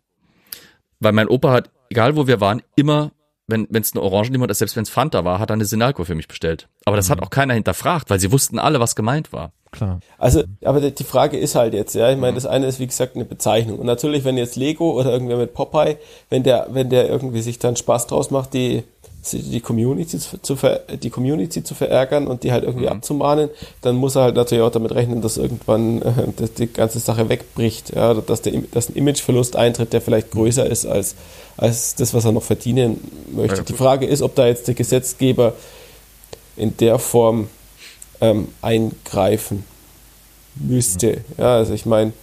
Weil 1.06 1.14
mein 1.14 1.27
Opa 1.27 1.52
hat, 1.52 1.69
egal 1.91 2.15
wo 2.15 2.26
wir 2.26 2.41
waren, 2.41 2.64
immer 2.76 3.11
wenn 3.48 3.68
es 3.72 3.94
eine 3.94 4.02
Orangenlimonade 4.02 4.53
ist, 4.53 4.57
selbst 4.57 4.76
wenn 4.76 4.84
es 4.84 4.90
Fanta 4.90 5.23
war, 5.23 5.38
hat 5.38 5.52
er 5.52 5.53
eine 5.53 5.65
Sinalco 5.65 6.03
für 6.03 6.15
mich 6.15 6.27
bestellt. 6.27 6.68
Aber 6.84 6.95
das 6.95 7.11
hat 7.11 7.22
auch 7.22 7.30
keiner 7.30 7.53
hinterfragt, 7.53 8.10
weil 8.10 8.19
sie 8.19 8.32
wussten 8.32 8.57
alle, 8.57 8.80
was 8.80 8.95
gemeint 8.95 9.32
war. 9.34 9.52
Klar. 9.72 9.99
Also, 10.18 10.44
aber 10.64 10.82
die 10.82 11.03
Frage 11.03 11.38
ist 11.38 11.53
halt 11.53 11.76
jetzt, 11.76 11.94
ja, 11.94 12.10
ich 12.10 12.18
meine, 12.18 12.34
das 12.34 12.48
eine 12.48 12.65
ist 12.65 12.80
wie 12.80 12.88
gesagt 12.88 13.15
eine 13.15 13.26
Bezeichnung. 13.26 13.77
Und 13.77 13.86
natürlich, 13.86 14.23
wenn 14.23 14.38
jetzt 14.38 14.56
Lego 14.56 14.99
oder 14.99 15.11
irgendwer 15.11 15.38
mit 15.38 15.53
Popeye, 15.53 15.98
wenn 16.30 16.41
der, 16.41 16.69
wenn 16.72 16.90
der 16.90 17.07
irgendwie 17.07 17.41
sich 17.41 17.60
dann 17.60 17.76
Spaß 17.76 18.07
draus 18.07 18.32
macht, 18.32 18.56
die, 18.56 18.84
die 19.31 19.60
Community 19.60 20.19
zu, 20.19 20.56
ver, 20.56 20.81
die 21.02 21.10
Community 21.10 21.64
zu 21.64 21.76
verärgern 21.76 22.27
und 22.27 22.43
die 22.43 22.52
halt 22.52 22.64
irgendwie 22.64 22.88
abzumahnen, 22.88 23.49
dann 23.81 23.95
muss 23.95 24.15
er 24.15 24.23
halt 24.23 24.35
natürlich 24.35 24.64
auch 24.64 24.72
damit 24.72 24.93
rechnen, 24.93 25.22
dass 25.22 25.38
irgendwann 25.38 26.02
äh, 26.02 26.14
dass 26.35 26.53
die 26.53 26.68
ganze 26.68 26.99
Sache 26.99 27.30
wegbricht, 27.30 27.95
ja, 27.95 28.14
dass 28.14 28.41
der, 28.41 28.53
dass 28.72 28.89
ein 28.89 28.95
Imageverlust 28.95 29.56
eintritt, 29.56 29.93
der 29.93 30.02
vielleicht 30.02 30.31
größer 30.31 30.65
ist 30.65 30.85
als, 30.85 31.15
als 31.57 31.95
das, 31.95 32.14
was 32.14 32.26
er 32.26 32.31
noch 32.31 32.43
verdienen 32.43 32.99
möchte. 33.31 33.57
Ja. 33.57 33.64
Die 33.64 33.73
Frage 33.73 34.06
ist, 34.06 34.22
ob 34.22 34.35
da 34.35 34.47
jetzt 34.47 34.68
der 34.68 34.76
Gesetzgeber 34.76 35.53
in 36.56 36.77
der 36.77 36.99
Form 36.99 37.47
ähm, 38.22 38.49
eingreifen 38.61 39.65
müsste. 40.56 41.22
Ja, 41.38 41.57
also 41.57 41.73
ich 41.73 41.85
meine, 41.85 42.14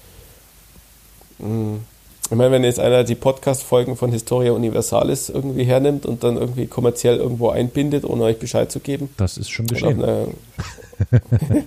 ich 2.33 2.39
meine, 2.39 2.51
wenn 2.51 2.65
jetzt 2.65 2.81
einer 2.81 3.05
die 3.05 3.15
Podcast-Folgen 3.15 3.97
von 3.97 4.11
Historia 4.11 4.53
Universalis 4.53 5.29
irgendwie 5.29 5.65
hernimmt 5.65 6.07
und 6.07 6.25
dann 6.25 6.37
irgendwie 6.37 6.67
kommerziell 6.67 7.19
irgendwo 7.19 7.51
einbindet, 7.51 8.05
ohne 8.05 8.25
euch 8.25 8.39
Bescheid 8.39 8.73
zu 8.73 8.81
geben. 8.81 9.11
Das 9.19 9.37
ist 9.37 9.51
schon 9.51 9.67
geschehen. 9.67 10.03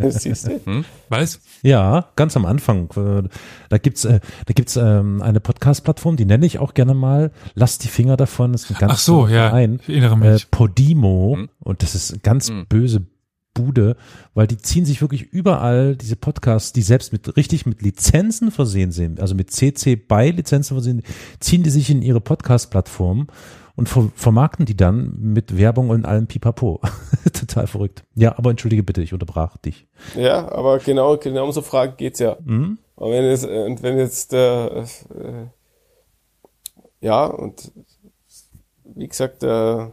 siehst 0.10 0.48
du? 0.48 0.84
Was? 1.10 1.40
Ja, 1.62 2.06
ganz 2.16 2.36
am 2.36 2.46
Anfang. 2.46 2.90
Äh, 2.96 3.28
Da 3.70 3.78
gibt's, 3.78 4.06
äh, 4.06 4.20
da 4.46 4.54
gibt's 4.54 4.76
ähm, 4.76 5.22
eine 5.22 5.40
Podcast-Plattform, 5.40 6.16
die 6.16 6.26
nenne 6.26 6.46
ich 6.46 6.60
auch 6.60 6.74
gerne 6.74 6.94
mal. 6.94 7.32
Lass 7.54 7.78
die 7.78 7.88
Finger 7.88 8.18
davon. 8.18 8.54
Das 8.54 8.64
ist 8.64 8.72
ein 8.72 8.78
ganz 8.80 8.94
Ach 8.94 8.98
so, 9.00 9.28
ja. 9.28 9.50
Verein. 9.50 9.80
Ich 9.84 9.90
erinnere 9.90 10.14
Äh, 10.26 10.34
mich. 10.34 10.50
Podimo. 10.52 11.36
Hm. 11.38 11.50
Und 11.60 11.84
das 11.84 11.96
ist 11.96 12.24
ganz 12.24 12.50
Hm. 12.50 12.66
böse 12.68 13.02
Bude, 13.56 13.96
weil 14.36 14.46
die 14.46 14.58
ziehen 14.58 14.86
sich 14.86 15.02
wirklich 15.02 15.24
überall 15.24 15.96
diese 15.96 16.16
Podcasts, 16.16 16.74
die 16.74 16.84
selbst 16.84 17.12
mit 17.12 17.36
richtig 17.36 17.66
mit 17.66 17.82
Lizenzen 17.82 18.52
versehen 18.52 18.92
sind, 18.92 19.20
also 19.20 19.34
mit 19.34 19.50
CC 19.50 19.96
BY 19.96 20.32
Lizenzen 20.32 20.76
versehen, 20.76 21.02
ziehen 21.40 21.64
die 21.64 21.72
sich 21.72 21.90
in 21.90 22.04
ihre 22.04 22.22
Podcast-Plattform 22.22 23.28
und 23.76 23.90
ver 23.90 24.10
vermarkten 24.16 24.66
die 24.66 24.78
dann 24.78 25.16
mit 25.20 25.58
Werbung 25.58 25.90
und 25.90 26.06
allem 26.06 26.28
Pipapo. 26.28 26.82
Total 27.34 27.68
verrückt. 27.68 28.04
Ja, 28.14 28.38
aber 28.38 28.52
entschuldige 28.52 28.84
bitte, 28.84 29.02
ich 29.02 29.14
unterbrach 29.14 29.58
dich. 29.58 29.88
Ja, 30.16 30.52
aber 30.52 30.80
genau, 30.80 31.18
genau 31.18 31.46
um 31.46 31.52
so 31.52 31.62
Fragen 31.62 31.98
geht's 31.98 32.20
ja. 32.20 32.38
Mhm. 32.44 32.78
Und 32.96 33.12
wenn 33.12 33.26
jetzt, 33.26 33.46
äh, 33.46 33.64
und 33.66 33.84
wenn 33.84 33.98
jetzt 33.98 34.32
der, 34.32 34.86
äh, 35.10 35.46
ja, 37.02 37.26
und 37.26 37.72
wie 38.84 39.08
gesagt, 39.08 39.44
äh, 39.44 39.88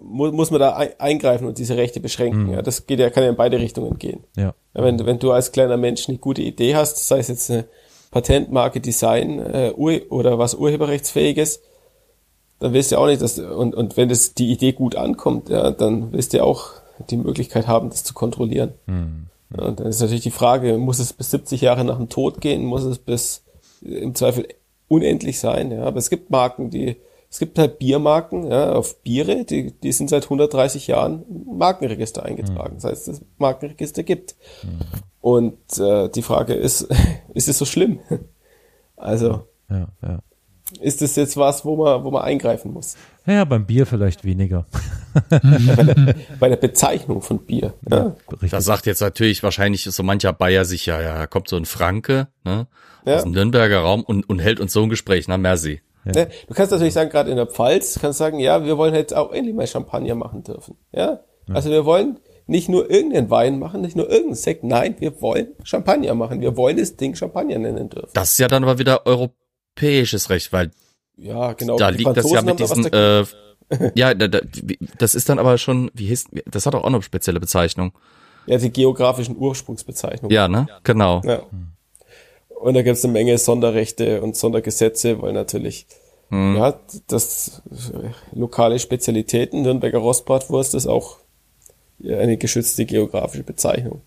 muss, 0.00 0.32
muss 0.32 0.50
man 0.50 0.60
da 0.60 0.76
ein, 0.76 0.90
eingreifen 0.98 1.46
und 1.46 1.58
diese 1.58 1.76
Rechte 1.76 2.00
beschränken. 2.00 2.50
Ja, 2.52 2.62
das 2.62 2.86
geht 2.86 2.98
ja, 2.98 3.10
kann 3.10 3.22
ja 3.22 3.30
in 3.30 3.36
beide 3.36 3.58
Richtungen 3.58 3.98
gehen. 3.98 4.24
Ja. 4.36 4.54
Wenn, 4.74 5.04
wenn 5.06 5.18
du 5.18 5.32
als 5.32 5.52
kleiner 5.52 5.76
Mensch 5.76 6.08
eine 6.08 6.18
gute 6.18 6.42
Idee 6.42 6.76
hast, 6.76 7.08
sei 7.08 7.18
es 7.18 7.28
jetzt 7.28 7.50
eine 7.50 7.64
Patentmarke, 8.10 8.80
Design 8.80 9.38
äh, 9.38 9.70
oder 9.70 10.38
was 10.38 10.54
urheberrechtsfähiges, 10.54 11.60
dann 12.58 12.74
willst 12.74 12.92
du 12.92 12.98
auch 12.98 13.06
nicht, 13.06 13.22
dass 13.22 13.38
und, 13.38 13.74
und 13.74 13.96
wenn 13.96 14.08
das 14.08 14.34
die 14.34 14.52
Idee 14.52 14.72
gut 14.72 14.94
ankommt, 14.94 15.48
ja, 15.48 15.70
dann 15.70 16.12
willst 16.12 16.34
du 16.34 16.44
auch 16.44 16.72
die 17.08 17.16
Möglichkeit 17.16 17.66
haben, 17.66 17.88
das 17.88 18.04
zu 18.04 18.12
kontrollieren. 18.12 18.74
Ja, 19.56 19.64
und 19.64 19.80
dann 19.80 19.86
ist 19.86 20.00
natürlich 20.00 20.22
die 20.22 20.30
Frage, 20.30 20.76
muss 20.76 20.98
es 20.98 21.12
bis 21.14 21.30
70 21.30 21.62
Jahre 21.62 21.84
nach 21.84 21.96
dem 21.96 22.08
Tod 22.08 22.40
gehen? 22.40 22.64
Muss 22.64 22.84
es 22.84 22.98
bis 22.98 23.42
äh, 23.82 23.94
im 23.94 24.14
Zweifel 24.14 24.46
unendlich 24.88 25.40
sein? 25.40 25.72
Ja, 25.72 25.84
aber 25.84 25.98
es 25.98 26.10
gibt 26.10 26.30
Marken, 26.30 26.70
die 26.70 26.96
Es 27.32 27.38
gibt 27.38 27.58
halt 27.60 27.78
Biermarken, 27.78 28.50
ja, 28.50 28.72
auf 28.72 29.02
Biere, 29.02 29.44
die, 29.44 29.72
die 29.78 29.92
sind 29.92 30.10
seit 30.10 30.24
130 30.24 30.88
Jahren 30.88 31.24
im 31.28 31.58
Markenregister 31.58 32.24
eingetragen. 32.24 32.74
Das 32.76 32.84
heißt, 32.84 33.08
das 33.08 33.22
Markenregister 33.38 34.02
gibt. 34.02 34.34
Und 35.20 35.56
äh, 35.78 36.08
die 36.08 36.22
Frage 36.22 36.54
ist, 36.54 36.88
ist 37.34 37.48
es 37.48 37.56
so 37.58 37.64
schlimm? 37.64 38.00
Also, 38.96 39.46
Ja, 39.70 39.86
ja. 40.02 40.18
ist 40.80 41.02
es 41.02 41.14
jetzt 41.14 41.36
was, 41.36 41.64
wo 41.64 41.76
man, 41.76 42.02
wo 42.02 42.10
man 42.10 42.22
eingreifen 42.22 42.72
muss? 42.72 42.96
Ja, 43.26 43.44
beim 43.44 43.64
Bier 43.64 43.86
vielleicht 43.86 44.24
weniger. 44.24 44.66
Bei 46.40 46.48
der 46.48 46.56
Bezeichnung 46.56 47.22
von 47.22 47.38
Bier. 47.44 47.74
Ja. 47.88 48.16
Da 48.50 48.60
sagt 48.60 48.86
jetzt 48.86 49.00
natürlich 49.00 49.42
wahrscheinlich 49.42 49.84
so 49.84 50.02
mancher 50.02 50.32
Bayer 50.32 50.64
sich, 50.64 50.86
ja, 50.86 51.00
ja, 51.00 51.26
kommt 51.26 51.48
so 51.48 51.56
ein 51.56 51.64
Franke, 51.64 52.28
ne, 52.44 52.66
Ja. 53.04 53.16
aus 53.16 53.22
dem 53.22 53.32
Nürnberger 53.32 53.80
Raum 53.80 54.02
und, 54.02 54.28
und 54.28 54.38
hält 54.40 54.58
uns 54.60 54.72
so 54.72 54.82
ein 54.82 54.88
Gespräch, 54.88 55.28
na, 55.28 55.36
merci. 55.38 55.80
Ne? 56.04 56.28
Du 56.48 56.54
kannst 56.54 56.72
natürlich 56.72 56.94
sagen, 56.94 57.10
gerade 57.10 57.30
in 57.30 57.36
der 57.36 57.46
Pfalz, 57.46 57.98
kannst 58.00 58.18
sagen, 58.18 58.38
ja, 58.38 58.64
wir 58.64 58.78
wollen 58.78 58.94
jetzt 58.94 59.14
auch 59.14 59.32
endlich 59.32 59.54
mal 59.54 59.66
Champagner 59.66 60.14
machen 60.14 60.42
dürfen. 60.42 60.76
Ja? 60.92 61.20
Also 61.52 61.70
wir 61.70 61.84
wollen 61.84 62.20
nicht 62.46 62.68
nur 62.68 62.90
irgendeinen 62.90 63.30
Wein 63.30 63.58
machen, 63.58 63.80
nicht 63.80 63.96
nur 63.96 64.08
irgendeinen 64.08 64.34
Sekt, 64.34 64.64
nein, 64.64 64.96
wir 64.98 65.20
wollen 65.20 65.48
Champagner 65.62 66.14
machen. 66.14 66.40
Wir 66.40 66.56
wollen 66.56 66.76
das 66.76 66.96
Ding 66.96 67.14
Champagner 67.14 67.58
nennen 67.58 67.88
dürfen. 67.88 68.10
Das 68.12 68.32
ist 68.32 68.38
ja 68.38 68.48
dann 68.48 68.64
aber 68.64 68.78
wieder 68.78 69.06
europäisches 69.06 70.30
Recht, 70.30 70.52
weil 70.52 70.70
Ja, 71.16 71.52
genau. 71.52 71.76
da 71.76 71.90
liegt 71.90 72.16
das 72.16 72.30
ja 72.30 72.42
mit 72.42 72.58
diesen, 72.58 72.92
äh, 72.92 73.24
ja, 73.94 74.14
da, 74.14 74.28
da, 74.28 74.40
das 74.98 75.14
ist 75.14 75.28
dann 75.28 75.38
aber 75.38 75.58
schon, 75.58 75.90
wie 75.94 76.06
hieß, 76.06 76.26
das 76.46 76.66
hat 76.66 76.74
auch 76.74 76.84
eine 76.84 77.02
spezielle 77.02 77.40
Bezeichnung. 77.40 77.92
ja, 78.46 78.58
die 78.58 78.72
geografischen 78.72 79.36
Ursprungsbezeichnungen. 79.36 80.34
Ja, 80.34 80.48
ne? 80.48 80.66
Genau. 80.82 81.20
Ja. 81.24 81.42
Und 82.60 82.74
da 82.74 82.82
gibt 82.82 82.96
es 82.98 83.04
eine 83.04 83.12
Menge 83.12 83.38
Sonderrechte 83.38 84.20
und 84.22 84.36
Sondergesetze, 84.36 85.20
weil 85.22 85.32
natürlich 85.32 85.86
Hm. 86.28 86.56
ja, 86.56 86.78
das 87.08 87.60
lokale 88.32 88.78
Spezialitäten, 88.78 89.62
Nürnberger 89.62 89.98
Rostbratwurst 89.98 90.74
ist 90.76 90.86
auch 90.86 91.16
eine 92.06 92.36
geschützte 92.36 92.86
geografische 92.86 93.42
Bezeichnung. 93.42 94.02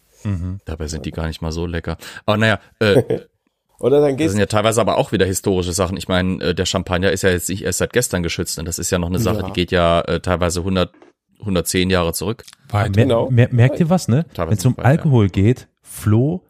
Dabei 0.64 0.88
sind 0.88 1.06
die 1.06 1.12
gar 1.12 1.28
nicht 1.28 1.42
mal 1.42 1.52
so 1.52 1.66
lecker. 1.66 1.98
Aber 2.26 2.38
naja, 2.38 2.60
äh, 2.80 3.20
Oder 3.80 4.00
dann 4.00 4.12
das 4.12 4.18
geht's 4.18 4.32
sind 4.32 4.40
ja 4.40 4.46
teilweise 4.46 4.80
aber 4.80 4.98
auch 4.98 5.12
wieder 5.12 5.26
historische 5.26 5.74
Sachen. 5.74 5.98
Ich 5.98 6.08
meine, 6.08 6.42
äh, 6.42 6.56
der 6.56 6.66
Champagner 6.66 7.12
ist 7.12 7.24
ja 7.24 7.30
jetzt 7.32 7.50
nicht 7.50 7.64
erst 7.66 7.80
seit 7.80 7.92
gestern 7.92 8.24
geschützt. 8.24 8.58
Und 8.58 8.66
das 8.66 8.80
ist 8.80 8.90
ja 8.92 9.00
noch 9.00 9.10
eine 9.10 9.20
Sache, 9.20 9.40
Ja. 9.42 9.48
die 9.48 9.52
geht 9.52 9.72
ja 9.72 10.00
äh, 10.02 10.22
teilweise 10.22 10.62
100, 10.62 10.94
110 11.42 11.90
Jahre 11.90 12.14
zurück. 12.14 12.46
Weit. 12.70 12.96
Mer 12.96 13.04
Genau. 13.06 13.30
mer 13.30 13.50
merkt 13.52 13.82
ihr 13.82 13.90
was, 13.90 14.08
ne? 14.08 14.26
Wenn 14.38 14.54
es 14.54 14.66
um 14.66 14.78
weit, 14.78 14.84
ja. 14.86 14.90
Alkohol 14.92 15.28
geht, 15.28 15.68
Flo 15.82 16.44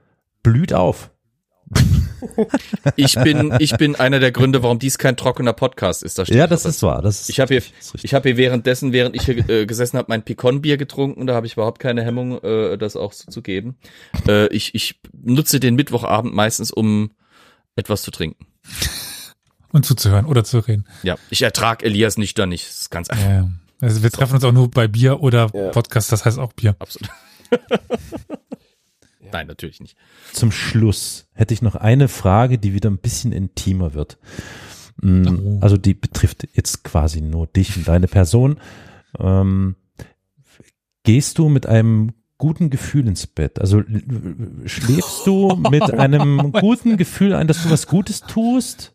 blüht 0.44 0.72
auf. 0.74 1.10
Ich 2.96 3.16
bin, 3.16 3.54
ich 3.60 3.76
bin 3.78 3.96
einer 3.96 4.20
der 4.20 4.32
Gründe, 4.32 4.64
warum 4.64 4.80
dies 4.80 4.98
kein 4.98 5.18
trockener 5.18 5.54
Podcast 5.54 6.04
ist. 6.04 6.18
Da 6.18 6.24
Ja, 6.24 6.44
was 6.50 6.64
das 6.64 6.76
ist 6.76 6.84
wahr. 6.84 7.02
Das 7.02 7.22
ist, 7.22 7.30
Ich 7.30 7.40
habe 7.40 7.54
hier, 7.54 7.64
ich 8.02 8.14
habe 8.14 8.30
hier 8.30 8.38
währenddessen, 8.38 8.94
während 8.94 9.16
ich 9.16 9.24
hier 9.24 9.50
äh, 9.50 9.66
gesessen 9.66 9.98
habe, 9.98 10.06
mein 10.10 10.24
Picon-Bier 10.24 10.78
getrunken. 10.78 11.28
Da 11.28 11.36
habe 11.36 11.48
ich 11.48 11.54
überhaupt 11.54 11.80
keine 11.80 12.04
Hemmung, 12.04 12.42
äh, 12.44 12.78
das 12.78 12.96
auch 12.96 13.14
so 13.14 13.30
zu 13.30 13.42
geben. 13.42 13.76
Äh, 14.28 14.48
ich, 14.48 14.74
ich 14.76 15.00
nutze 15.22 15.60
den 15.60 15.76
Mittwochabend 15.76 16.34
meistens, 16.34 16.72
um 16.72 17.12
etwas 17.76 18.04
zu 18.04 18.12
trinken. 18.12 18.46
Und 19.72 19.86
zuzuhören 19.86 20.26
oder 20.26 20.44
zu 20.44 20.60
reden. 20.60 20.86
Ja, 21.02 21.18
ich 21.30 21.42
ertrag 21.42 21.84
Elias 21.84 22.18
nüchtern 22.18 22.50
nicht. 22.50 22.68
Das 22.68 22.82
ist 22.82 22.92
ganz 22.92 23.10
einfach. 23.10 23.30
Ja. 23.30 23.50
Also 23.82 24.04
wir 24.04 24.12
treffen 24.12 24.36
uns 24.36 24.44
auch 24.44 24.52
nur 24.52 24.70
bei 24.70 24.88
Bier 24.88 25.22
oder 25.22 25.50
Ja. 25.54 25.70
Podcast, 25.70 26.12
das 26.12 26.26
heißt 26.26 26.40
auch 26.40 26.54
Bier. 26.54 26.76
Absolut. 26.80 27.10
Nein, 29.34 29.48
natürlich 29.48 29.82
nicht. 29.82 29.98
Zum 30.32 30.52
Schluss 30.52 31.28
hätte 31.34 31.54
ich 31.54 31.62
noch 31.62 31.76
eine 31.76 32.08
Frage, 32.08 32.58
die 32.60 32.74
wieder 32.74 32.90
ein 32.90 33.00
bisschen 33.00 33.32
intimer 33.34 33.94
wird. 33.94 34.18
Mm, 35.02 35.28
Oh. 35.28 35.58
Also 35.62 35.76
die 35.78 35.96
betrifft 35.96 36.48
jetzt 36.54 36.84
quasi 36.84 37.20
nur 37.22 37.48
dich 37.48 37.76
und 37.76 37.88
deine 37.88 38.08
Person. 38.08 38.60
Ähm, 39.20 39.76
gehst 41.04 41.40
du 41.40 41.50
mit 41.50 41.66
einem 41.66 42.14
guten 42.38 42.70
Gefühl 42.70 43.08
ins 43.08 43.26
Bett? 43.26 43.60
Also 43.60 43.82
schläfst 44.66 45.26
du 45.26 45.56
mit 45.72 45.82
einem 45.94 46.52
guten 46.52 46.98
Gefühl 46.98 47.34
ein, 47.34 47.48
dass 47.48 47.64
du 47.64 47.70
was 47.70 47.88
Gutes 47.88 48.22
tust? 48.22 48.94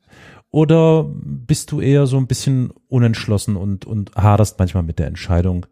Oder 0.50 1.04
bist 1.04 1.72
du 1.72 1.80
eher 1.80 2.06
so 2.06 2.16
ein 2.16 2.26
bisschen 2.26 2.70
unentschlossen 2.88 3.56
und, 3.56 3.84
und 3.84 4.14
haderst 4.16 4.58
manchmal 4.58 4.82
mit 4.82 4.98
der 4.98 5.06
Entscheidung, 5.06 5.66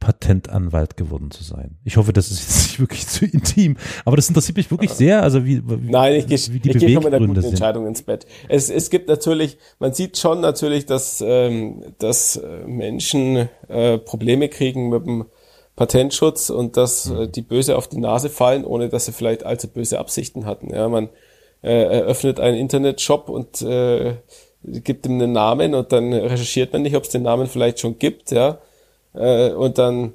Patentanwalt 0.00 0.96
geworden 0.96 1.30
zu 1.30 1.44
sein? 1.44 1.76
Ich 1.84 1.96
hoffe, 1.96 2.12
das 2.12 2.30
ist 2.30 2.40
jetzt 2.40 2.62
nicht 2.64 2.80
wirklich 2.80 3.06
zu 3.06 3.24
intim, 3.26 3.76
aber 4.04 4.16
das 4.16 4.28
interessiert 4.28 4.56
mich 4.56 4.70
wirklich 4.70 4.90
sehr, 4.90 5.22
also 5.22 5.44
wie, 5.44 5.62
wie 5.68 5.90
Nein, 5.90 6.14
ich 6.16 6.26
gehe 6.26 6.36
ich 6.36 6.50
geh 6.62 6.94
schon 6.94 7.04
mit 7.04 7.14
einer 7.14 7.26
guten. 7.26 7.44
Entscheidung 7.44 7.86
ins 7.86 8.02
Bett. 8.02 8.26
Es, 8.48 8.70
es 8.70 8.90
gibt 8.90 9.08
natürlich, 9.08 9.58
man 9.78 9.92
sieht 9.92 10.18
schon 10.18 10.40
natürlich, 10.40 10.86
dass, 10.86 11.22
ähm, 11.24 11.84
dass 11.98 12.36
äh, 12.36 12.66
Menschen 12.66 13.48
äh, 13.68 13.98
Probleme 13.98 14.48
kriegen 14.48 14.88
mit 14.88 15.06
dem 15.06 15.26
Patentschutz 15.76 16.50
und 16.50 16.76
dass 16.76 17.06
Mhm. 17.10 17.20
äh, 17.20 17.28
die 17.28 17.42
böse 17.42 17.76
auf 17.76 17.86
die 17.88 17.98
Nase 17.98 18.30
fallen, 18.30 18.64
ohne 18.64 18.88
dass 18.88 19.06
sie 19.06 19.12
vielleicht 19.12 19.44
allzu 19.44 19.68
böse 19.68 19.98
Absichten 19.98 20.44
hatten. 20.46 20.74
Ja, 20.74 20.88
man 20.88 21.10
äh, 21.62 21.82
eröffnet 22.00 22.40
einen 22.40 22.56
Internetshop 22.56 23.28
und 23.28 23.62
äh, 23.62 24.14
gibt 24.62 25.06
ihm 25.06 25.12
einen 25.12 25.32
Namen 25.32 25.74
und 25.74 25.92
dann 25.92 26.12
recherchiert 26.12 26.72
man 26.72 26.82
nicht, 26.82 26.96
ob 26.96 27.04
es 27.04 27.10
den 27.10 27.22
Namen 27.22 27.46
vielleicht 27.46 27.80
schon 27.80 27.98
gibt, 27.98 28.30
ja. 28.30 28.58
Äh, 29.14 29.50
und 29.52 29.78
dann 29.78 30.12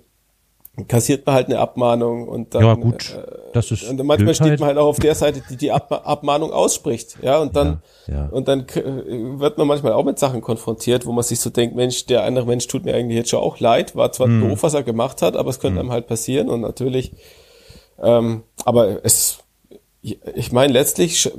kassiert 0.90 1.26
man 1.26 1.36
halt 1.36 1.48
eine 1.48 1.60
Abmahnung 1.60 2.28
und 2.28 2.54
dann 2.54 2.64
Ja, 2.64 2.74
gut, 2.74 3.14
äh, 3.16 3.26
das 3.54 3.72
ist 3.72 3.84
und 3.84 3.96
manchmal 3.98 4.18
Blödheit. 4.18 4.36
steht 4.36 4.60
man 4.60 4.68
halt 4.68 4.78
auch 4.78 4.88
auf 4.88 5.00
der 5.00 5.16
Seite, 5.16 5.42
die 5.50 5.56
die 5.56 5.72
Ab 5.72 5.90
Abmahnung 6.06 6.52
ausspricht, 6.52 7.18
ja, 7.22 7.40
und 7.40 7.56
dann 7.56 7.82
Ja, 8.08 8.14
ja. 8.14 8.26
und 8.30 8.50
dann 8.50 8.66
wird 8.68 9.58
man 9.58 9.68
manchmal 9.68 9.94
auch 9.94 10.04
mit 10.04 10.20
Sachen 10.20 10.42
konfrontiert, 10.42 11.06
wo 11.06 11.14
man 11.14 11.24
sich 11.24 11.40
so 11.40 11.50
denkt, 11.50 11.78
Mensch, 11.78 12.06
der 12.08 12.24
andere 12.26 12.46
Mensch 12.46 12.68
tut 12.68 12.84
mir 12.84 12.94
eigentlich 12.94 13.16
jetzt 13.18 13.30
schon 13.30 13.40
auch 13.40 13.58
leid, 13.62 13.96
war 13.96 14.12
zwar 14.12 14.28
Mhm. 14.28 14.50
doof, 14.50 14.64
was 14.64 14.74
er 14.74 14.84
gemacht 14.84 15.22
hat, 15.22 15.38
aber 15.38 15.50
es 15.50 15.60
könnte 15.62 15.80
einem 15.80 15.92
halt 15.94 16.08
passieren 16.08 16.50
und 16.50 16.60
natürlich, 16.60 17.14
ähm, 18.02 18.44
aber 18.66 19.06
es, 19.06 19.40
ich 20.02 20.52
meine, 20.52 20.74
letztlich 20.74 21.32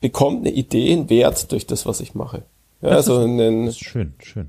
bekommt 0.00 0.38
eine 0.46 0.50
Idee 0.54 0.92
einen 0.92 1.10
Wert 1.10 1.52
durch 1.52 1.66
das, 1.66 1.84
was 1.84 2.00
ich 2.00 2.14
mache. 2.14 2.44
Ja, 2.80 2.90
Das 2.90 3.08
also 3.08 3.18
ist- 3.20 3.24
einen, 3.26 3.66
Das 3.66 3.74
ist 3.74 3.80
schön, 3.84 4.14
schön. 4.20 4.48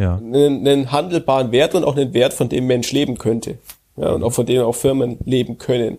Ja. 0.00 0.16
einen, 0.16 0.66
einen 0.66 0.92
handelbaren 0.92 1.52
Wert 1.52 1.74
und 1.74 1.84
auch 1.84 1.96
einen 1.96 2.14
Wert, 2.14 2.32
von 2.32 2.48
dem 2.48 2.66
Mensch 2.66 2.92
leben 2.92 3.18
könnte. 3.18 3.58
Ja, 3.96 4.12
und 4.12 4.22
auch 4.22 4.32
von 4.32 4.46
dem 4.46 4.62
auch 4.62 4.74
Firmen 4.74 5.18
leben 5.24 5.58
können. 5.58 5.98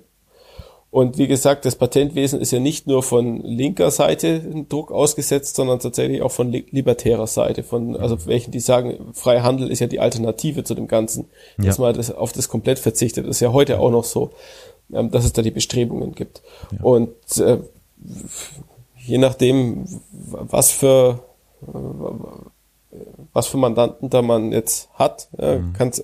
Und 0.90 1.18
wie 1.18 1.26
gesagt, 1.28 1.66
das 1.66 1.76
Patentwesen 1.76 2.40
ist 2.40 2.52
ja 2.52 2.60
nicht 2.60 2.86
nur 2.86 3.02
von 3.02 3.42
linker 3.42 3.90
Seite 3.90 4.42
Druck 4.70 4.92
ausgesetzt, 4.92 5.56
sondern 5.56 5.80
tatsächlich 5.80 6.22
auch 6.22 6.32
von 6.32 6.52
li 6.52 6.66
libertärer 6.70 7.26
Seite, 7.26 7.64
von 7.64 7.96
also 7.96 8.28
welchen, 8.28 8.52
die 8.52 8.60
sagen, 8.60 9.12
freier 9.14 9.42
Handel 9.42 9.72
ist 9.72 9.80
ja 9.80 9.88
die 9.88 10.00
Alternative 10.00 10.64
zu 10.64 10.76
dem 10.76 10.88
Ganzen, 10.88 11.26
dass 11.58 11.78
Ja. 11.78 11.84
man 11.86 11.96
das, 11.96 12.12
auf 12.12 12.32
das 12.32 12.48
komplett 12.48 12.78
verzichtet. 12.78 13.26
Das 13.26 13.38
ist 13.38 13.40
ja 13.40 13.52
heute 13.54 13.80
auch 13.80 13.90
noch 13.90 14.04
so, 14.04 14.30
ähm, 14.94 15.10
dass 15.10 15.26
es 15.26 15.34
da 15.34 15.42
die 15.42 15.50
Bestrebungen 15.52 16.14
gibt. 16.14 16.44
Und 16.84 17.10
äh, 17.40 17.58
je 19.04 19.18
nachdem, 19.18 19.86
was 20.30 20.72
für 20.72 21.20
was 23.34 23.48
für 23.48 23.58
Mandanten 23.58 24.10
da 24.10 24.22
man 24.22 24.52
jetzt 24.52 24.90
hat, 24.94 25.30
äh, 25.38 25.60
kann's, 25.78 26.04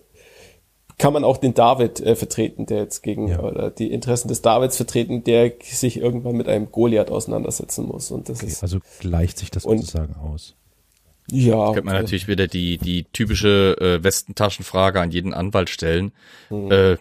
kann 0.98 1.14
man 1.14 1.24
auch 1.24 1.38
den 1.38 1.54
David 1.54 2.02
äh, 2.02 2.16
vertreten, 2.16 2.66
der 2.66 2.80
jetzt 2.80 3.02
gegen 3.04 3.28
Ja. 3.28 3.40
oder 3.40 3.70
die 3.72 3.92
Interessen 3.92 4.28
des 4.28 4.42
Davids 4.42 4.76
vertreten, 4.76 5.24
der 5.24 5.54
sich 5.62 5.98
irgendwann 5.98 6.36
mit 6.36 6.48
einem 6.48 6.72
Goliath 6.72 7.10
auseinandersetzen 7.12 7.86
muss. 7.88 8.12
Und 8.12 8.28
das 8.30 8.40
Okay, 8.40 8.48
ist 8.48 8.64
also 8.64 8.80
gleicht 9.00 9.38
sich 9.38 9.50
das 9.52 9.66
Und- 9.66 9.78
sozusagen 9.80 10.16
aus. 10.16 10.56
ja 11.32 11.68
Könnte 11.74 11.84
man 11.84 11.96
natürlich 11.96 12.28
wieder 12.28 12.48
die, 12.48 12.78
die 12.78 13.06
typische 13.14 13.78
äh, 13.80 14.04
Westentaschenfrage 14.04 15.00
an 15.00 15.12
jeden 15.12 15.34
Anwalt 15.34 15.70
stellen. 15.70 16.12
Mhm. 16.50 16.72
Äh, 16.72 16.98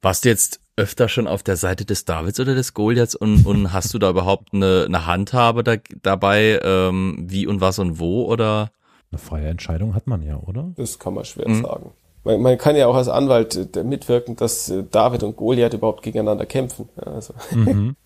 warst 0.00 0.24
du 0.24 0.28
jetzt 0.30 0.60
öfter 0.76 1.08
schon 1.08 1.26
auf 1.26 1.42
der 1.42 1.56
Seite 1.56 1.84
des 1.84 2.04
Davids 2.04 2.38
oder 2.38 2.54
des 2.54 2.72
Goliaths 2.72 3.16
und, 3.16 3.44
und 3.44 3.72
hast 3.72 3.92
du 3.92 3.98
da 3.98 4.10
überhaupt 4.10 4.54
eine, 4.54 4.84
eine 4.86 5.06
Handhabe 5.06 5.64
da, 5.64 5.74
dabei, 6.02 6.60
ähm, 6.62 7.26
wie 7.28 7.48
und 7.48 7.60
was 7.60 7.80
und 7.80 7.98
wo 7.98 8.24
oder? 8.26 8.70
Eine 9.10 9.18
freie 9.18 9.48
Entscheidung 9.48 9.94
hat 9.94 10.06
man 10.06 10.22
ja, 10.22 10.38
oder? 10.46 10.70
Das 10.76 10.98
kann 10.98 11.14
man 11.14 11.24
schwer 11.24 11.48
Mhm. 11.48 11.62
sagen. 11.62 11.90
Man, 12.24 12.42
man 12.42 12.58
kann 12.58 12.76
ja 12.76 12.86
auch 12.88 12.94
als 12.94 13.08
Anwalt 13.08 13.74
äh, 13.76 13.82
mitwirken, 13.84 14.36
dass 14.36 14.68
äh, 14.68 14.82
David 14.90 15.22
und 15.22 15.36
Goliath 15.36 15.72
überhaupt 15.74 16.02
gegeneinander 16.02 16.46
kämpfen. 16.46 16.88
Also 16.96 17.32
Mhm. 17.54 17.96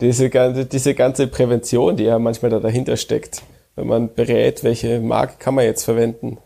diese 0.00 0.28
ganze, 0.30 0.66
diese 0.66 0.94
ganze 0.94 1.26
Prävention, 1.26 1.96
die 1.96 2.04
ja 2.04 2.18
manchmal 2.18 2.50
da 2.50 2.60
dahinter 2.60 2.96
steckt, 2.96 3.42
wenn 3.76 3.86
man 3.86 4.12
berät, 4.14 4.62
welche 4.64 5.00
Marke 5.00 5.34
kann 5.38 5.54
man 5.54 5.64
jetzt 5.64 5.84
verwenden, 5.84 6.38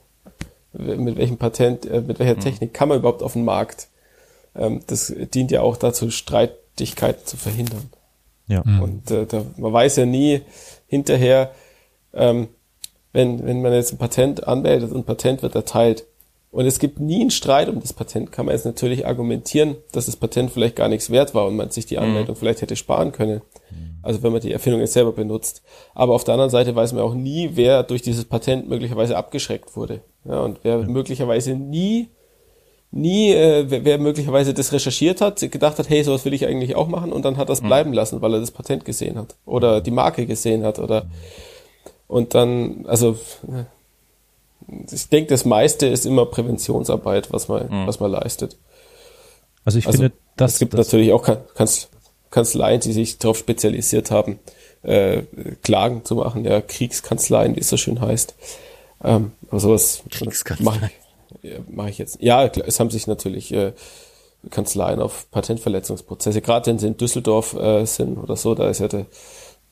mit 0.72 1.16
welchem 1.16 1.36
Patent, 1.36 1.84
äh, 1.86 2.00
mit 2.00 2.18
Mhm. 2.18 2.24
welcher 2.24 2.38
Technik 2.38 2.72
kann 2.74 2.88
man 2.88 2.98
überhaupt 2.98 3.22
auf 3.22 3.32
den 3.32 3.44
Markt. 3.44 3.88
Ähm, 4.54 4.82
das 4.86 5.12
dient 5.34 5.50
ja 5.50 5.62
auch 5.62 5.76
dazu, 5.76 6.10
Streitigkeiten 6.10 7.26
zu 7.26 7.36
verhindern. 7.36 7.90
Ja. 8.46 8.60
Und 8.62 9.10
äh, 9.10 9.26
da, 9.26 9.44
man 9.56 9.72
weiß 9.72 9.96
ja 9.96 10.06
nie 10.06 10.42
hinterher, 10.86 11.52
ähm, 12.12 12.48
wenn, 13.12 13.44
wenn 13.44 13.62
man 13.62 13.72
jetzt 13.72 13.92
ein 13.92 13.98
Patent 13.98 14.46
anmeldet 14.46 14.90
und 14.90 14.98
ein 14.98 15.04
Patent 15.04 15.42
wird 15.42 15.54
erteilt 15.54 16.06
und 16.52 16.66
es 16.66 16.78
gibt 16.78 16.98
nie 16.98 17.20
einen 17.20 17.30
Streit 17.30 17.68
um 17.68 17.80
das 17.80 17.92
Patent, 17.92 18.32
kann 18.32 18.46
man 18.46 18.54
jetzt 18.54 18.64
natürlich 18.64 19.06
argumentieren, 19.06 19.76
dass 19.92 20.06
das 20.06 20.16
Patent 20.16 20.50
vielleicht 20.50 20.76
gar 20.76 20.88
nichts 20.88 21.10
wert 21.10 21.34
war 21.34 21.46
und 21.46 21.56
man 21.56 21.70
sich 21.70 21.86
die 21.86 21.98
Anmeldung 21.98 22.34
vielleicht 22.34 22.60
hätte 22.62 22.76
sparen 22.76 23.12
können. 23.12 23.40
Also 24.02 24.22
wenn 24.22 24.32
man 24.32 24.40
die 24.40 24.52
Erfindung 24.52 24.80
jetzt 24.80 24.94
selber 24.94 25.12
benutzt. 25.12 25.62
Aber 25.94 26.14
auf 26.14 26.24
der 26.24 26.34
anderen 26.34 26.50
Seite 26.50 26.74
weiß 26.74 26.92
man 26.92 27.02
auch 27.02 27.14
nie, 27.14 27.50
wer 27.54 27.82
durch 27.82 28.02
dieses 28.02 28.24
Patent 28.24 28.68
möglicherweise 28.68 29.16
abgeschreckt 29.16 29.76
wurde. 29.76 30.00
Ja, 30.24 30.40
und 30.40 30.60
wer 30.62 30.78
möglicherweise 30.78 31.54
nie, 31.54 32.08
nie, 32.90 33.32
äh, 33.32 33.66
wer, 33.68 33.84
wer 33.84 33.98
möglicherweise 33.98 34.54
das 34.54 34.72
recherchiert 34.72 35.20
hat, 35.20 35.40
gedacht 35.40 35.78
hat, 35.78 35.88
hey, 35.88 36.02
sowas 36.02 36.24
will 36.24 36.34
ich 36.34 36.46
eigentlich 36.46 36.74
auch 36.74 36.88
machen 36.88 37.12
und 37.12 37.24
dann 37.24 37.36
hat 37.36 37.48
das 37.48 37.60
bleiben 37.60 37.92
lassen, 37.92 38.22
weil 38.22 38.34
er 38.34 38.40
das 38.40 38.50
Patent 38.50 38.84
gesehen 38.84 39.16
hat. 39.16 39.36
Oder 39.44 39.80
die 39.80 39.90
Marke 39.90 40.26
gesehen 40.26 40.64
hat 40.64 40.78
oder 40.78 41.08
und 42.10 42.34
dann, 42.34 42.86
also 42.86 43.16
ich 44.92 45.08
denke, 45.08 45.30
das 45.30 45.44
meiste 45.44 45.86
ist 45.86 46.06
immer 46.06 46.26
Präventionsarbeit, 46.26 47.32
was 47.32 47.48
man, 47.48 47.86
was 47.86 48.00
man 48.00 48.10
leistet. 48.10 48.56
Also 49.64 49.78
ich 49.78 49.86
Also, 49.86 49.98
finde, 49.98 50.14
das, 50.36 50.54
es 50.54 50.58
gibt 50.58 50.74
das 50.74 50.88
natürlich 50.88 51.12
auch 51.12 51.22
Kan- 51.22 51.42
Kanz- 51.54 51.88
Kanzleien, 52.30 52.80
die 52.80 52.92
sich 52.92 53.18
darauf 53.18 53.38
spezialisiert 53.38 54.10
haben, 54.10 54.38
äh, 54.82 55.22
Klagen 55.62 56.04
zu 56.04 56.14
machen, 56.14 56.44
ja, 56.44 56.60
Kriegskanzleien, 56.60 57.56
wie 57.56 57.60
es 57.60 57.68
so 57.68 57.76
schön 57.76 58.00
heißt. 58.00 58.34
Ähm, 59.02 59.32
aber 59.48 59.60
sowas 59.60 60.02
mache 60.60 60.90
ich, 61.42 61.50
mach 61.68 61.88
ich 61.88 61.98
jetzt. 61.98 62.18
Ja, 62.20 62.44
es 62.46 62.80
haben 62.80 62.90
sich 62.90 63.06
natürlich 63.06 63.52
äh, 63.52 63.72
Kanzleien 64.50 65.00
auf 65.00 65.30
Patentverletzungsprozesse, 65.30 66.40
gerade 66.40 66.66
wenn 66.66 66.78
sie 66.78 66.86
in 66.86 66.96
Düsseldorf 66.96 67.54
äh, 67.54 67.84
sind 67.86 68.18
oder 68.18 68.36
so, 68.36 68.54
da 68.54 68.68
ist 68.70 68.80
ja 68.80 68.88
der, 68.88 69.06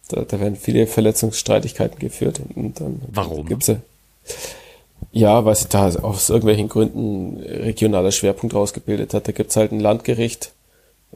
da, 0.09 0.23
da 0.23 0.41
werden 0.41 0.57
viele 0.57 0.87
Verletzungsstreitigkeiten 0.87 1.99
geführt 1.99 2.41
und 2.55 2.81
dann 2.81 3.01
Warum? 3.13 3.47
gibt's 3.47 3.71
ja 5.13 5.45
weil 5.45 5.55
sich 5.55 5.69
da 5.69 5.87
aus 5.87 6.31
irgendwelchen 6.31 6.69
Gründen 6.69 7.41
regionaler 7.43 8.13
Schwerpunkt 8.13 8.55
rausgebildet 8.55 9.15
hat. 9.15 9.29
Da 9.29 9.33
gibt's 9.33 9.57
halt 9.57 9.73
ein 9.73 9.81
Landgericht, 9.81 10.53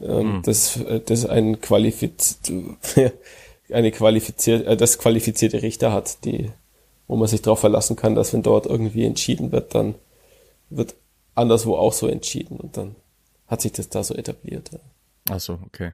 ähm, 0.01 0.41
das, 0.45 0.77
äh, 0.77 0.99
das 0.99 1.25
ein 1.25 1.61
qualifiz 1.61 2.39
eine 3.71 3.91
qualifiziert, 3.91 4.65
äh, 4.67 4.77
das 4.77 4.97
qualifizierte 4.97 5.61
Richter 5.61 5.91
hat, 5.91 6.23
die, 6.25 6.51
wo 7.07 7.15
man 7.15 7.27
sich 7.27 7.41
darauf 7.41 7.59
verlassen 7.59 7.95
kann, 7.95 8.15
dass 8.15 8.33
wenn 8.33 8.43
dort 8.43 8.65
irgendwie 8.65 9.05
entschieden 9.05 9.51
wird, 9.51 9.75
dann 9.75 9.95
wird 10.69 10.95
anderswo 11.35 11.75
auch 11.75 11.93
so 11.93 12.07
entschieden 12.07 12.57
und 12.57 12.77
dann 12.77 12.95
hat 13.47 13.61
sich 13.61 13.71
das 13.71 13.89
da 13.89 14.03
so 14.03 14.15
etabliert. 14.15 14.71
Ja. 14.71 14.79
Ach 15.29 15.39
so, 15.39 15.59
okay. 15.65 15.91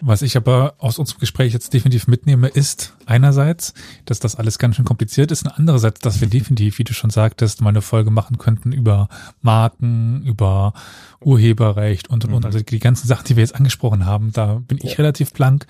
Was 0.00 0.22
ich 0.22 0.36
aber 0.36 0.74
aus 0.78 0.98
unserem 0.98 1.20
Gespräch 1.20 1.52
jetzt 1.52 1.72
definitiv 1.72 2.06
mitnehme, 2.06 2.48
ist 2.48 2.94
einerseits, 3.06 3.74
dass 4.04 4.20
das 4.20 4.36
alles 4.36 4.58
ganz 4.58 4.76
schön 4.76 4.84
kompliziert 4.84 5.30
ist 5.30 5.44
und 5.44 5.52
andererseits, 5.52 6.00
dass 6.00 6.20
wir 6.20 6.28
definitiv, 6.28 6.78
wie 6.78 6.84
du 6.84 6.92
schon 6.92 7.10
sagtest, 7.10 7.60
mal 7.60 7.70
eine 7.70 7.82
Folge 7.82 8.10
machen 8.10 8.38
könnten 8.38 8.72
über 8.72 9.08
Marken, 9.42 10.22
über 10.24 10.72
Urheberrecht 11.20 12.08
und 12.08 12.24
und 12.24 12.32
und. 12.34 12.44
Also 12.44 12.60
die 12.60 12.78
ganzen 12.78 13.06
Sachen, 13.08 13.24
die 13.26 13.36
wir 13.36 13.42
jetzt 13.42 13.54
angesprochen 13.54 14.06
haben, 14.06 14.32
da 14.32 14.60
bin 14.66 14.78
ich 14.82 14.92
Ja. 14.92 14.96
relativ 14.98 15.32
blank. 15.32 15.66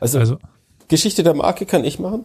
Also, 0.00 0.18
Also, 0.18 0.38
Geschichte 0.88 1.22
der 1.22 1.34
Marke 1.34 1.66
kann 1.66 1.84
ich 1.84 1.98
machen. 1.98 2.24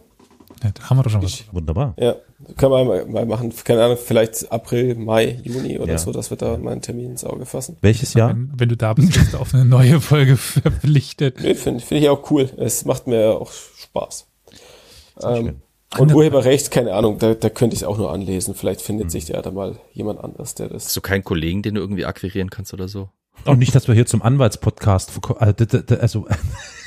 Ja, 0.64 0.70
da 0.72 0.90
haben 0.90 0.96
wir 0.98 1.02
doch 1.04 1.10
schon 1.10 1.22
was. 1.22 1.44
wunderbar. 1.52 1.94
Ja, 1.98 2.16
kann 2.56 2.70
man 2.70 2.86
mal, 2.86 3.06
mal 3.06 3.26
machen. 3.26 3.52
Keine 3.64 3.84
Ahnung, 3.84 3.98
vielleicht 4.02 4.50
April, 4.50 4.94
Mai, 4.96 5.38
Juni 5.44 5.78
oder 5.78 5.92
Ja. 5.92 5.98
so, 5.98 6.10
dass 6.10 6.30
wir 6.30 6.36
da 6.36 6.56
mal 6.58 6.72
einen 6.72 6.82
Termin 6.82 7.10
ins 7.10 7.24
Auge 7.24 7.46
fassen. 7.46 7.76
Welches 7.82 8.14
Jahr? 8.14 8.30
Wenn, 8.30 8.50
wenn 8.56 8.68
du 8.68 8.76
da 8.76 8.92
bist, 8.94 9.12
bist 9.12 9.34
du 9.34 9.38
auf 9.38 9.54
eine 9.54 9.64
neue 9.64 10.00
Folge 10.00 10.36
verpflichtet. 10.38 11.40
Nee, 11.40 11.54
finde 11.54 11.80
find 11.84 12.00
ich 12.00 12.08
auch 12.08 12.30
cool. 12.30 12.50
Es 12.56 12.84
macht 12.84 13.06
mir 13.06 13.38
auch 13.40 13.52
Spaß. 13.52 14.26
Ähm, 15.22 15.60
und 15.98 16.12
Urheberrecht, 16.12 16.70
keine 16.72 16.94
Ahnung, 16.94 17.18
da, 17.20 17.34
da 17.34 17.48
könnte 17.50 17.74
ich 17.74 17.82
es 17.82 17.86
auch 17.86 17.98
nur 17.98 18.10
anlesen. 18.12 18.54
Vielleicht 18.54 18.80
findet 18.82 19.10
sich 19.12 19.28
ja 19.28 19.40
da 19.42 19.50
mal 19.52 19.76
jemand 19.92 20.18
anders, 20.24 20.54
der 20.56 20.68
das. 20.68 20.86
Hast 20.86 20.96
du 20.96 21.00
keinen 21.00 21.22
Kollegen, 21.22 21.62
den 21.62 21.74
du 21.76 21.80
irgendwie 21.80 22.04
akquirieren 22.04 22.50
kannst 22.50 22.74
oder 22.74 22.88
so? 22.88 23.10
Auch 23.44 23.56
nicht, 23.56 23.74
dass 23.74 23.86
wir 23.88 23.94
hier 23.94 24.06
zum 24.06 24.22
Anwaltspodcast, 24.22 25.12
äh, 25.40 25.94
also 26.00 26.26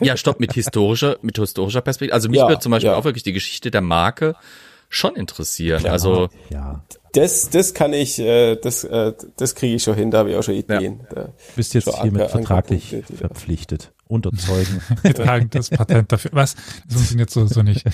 Ja, 0.00 0.16
stopp, 0.16 0.40
mit 0.40 0.52
historischer, 0.52 1.16
mit 1.22 1.38
historischer 1.38 1.80
Perspektive. 1.80 2.14
Also 2.14 2.28
mich 2.28 2.38
Ja, 2.38 2.48
würde 2.48 2.60
zum 2.60 2.70
Beispiel 2.70 2.90
ja. 2.90 2.96
auch 2.96 3.04
wirklich 3.04 3.22
die 3.22 3.32
Geschichte 3.32 3.70
der 3.70 3.80
Marke 3.80 4.34
schon 4.88 5.16
interessieren. 5.16 5.84
Also, 5.86 6.28
ja, 6.50 6.84
Das, 7.14 7.48
das 7.50 7.74
kann 7.74 7.92
ich, 7.92 8.18
äh, 8.18 8.56
das, 8.56 8.84
äh, 8.84 9.12
das 9.36 9.54
kriege 9.54 9.74
ich 9.76 9.82
schon 9.82 9.94
hin, 9.94 10.10
da 10.10 10.18
habe 10.18 10.30
ich 10.30 10.36
auch 10.36 10.42
schon 10.42 10.54
Ideen. 10.54 11.00
Da 11.12 11.28
bist 11.56 11.74
jetzt 11.74 11.88
hiermit 12.00 12.22
Anker- 12.22 12.28
vertraglich 12.28 12.94
verpflichtet. 13.16 13.92
Unterzeugen. 14.06 14.80
Wir 15.02 15.14
tragen 15.14 15.48
das 15.50 15.70
Patent 15.70 16.12
dafür. 16.12 16.30
Was? 16.34 16.54
Das 16.86 16.94
funktioniert 16.94 17.30
so, 17.30 17.46
so 17.46 17.62
nicht. 17.62 17.84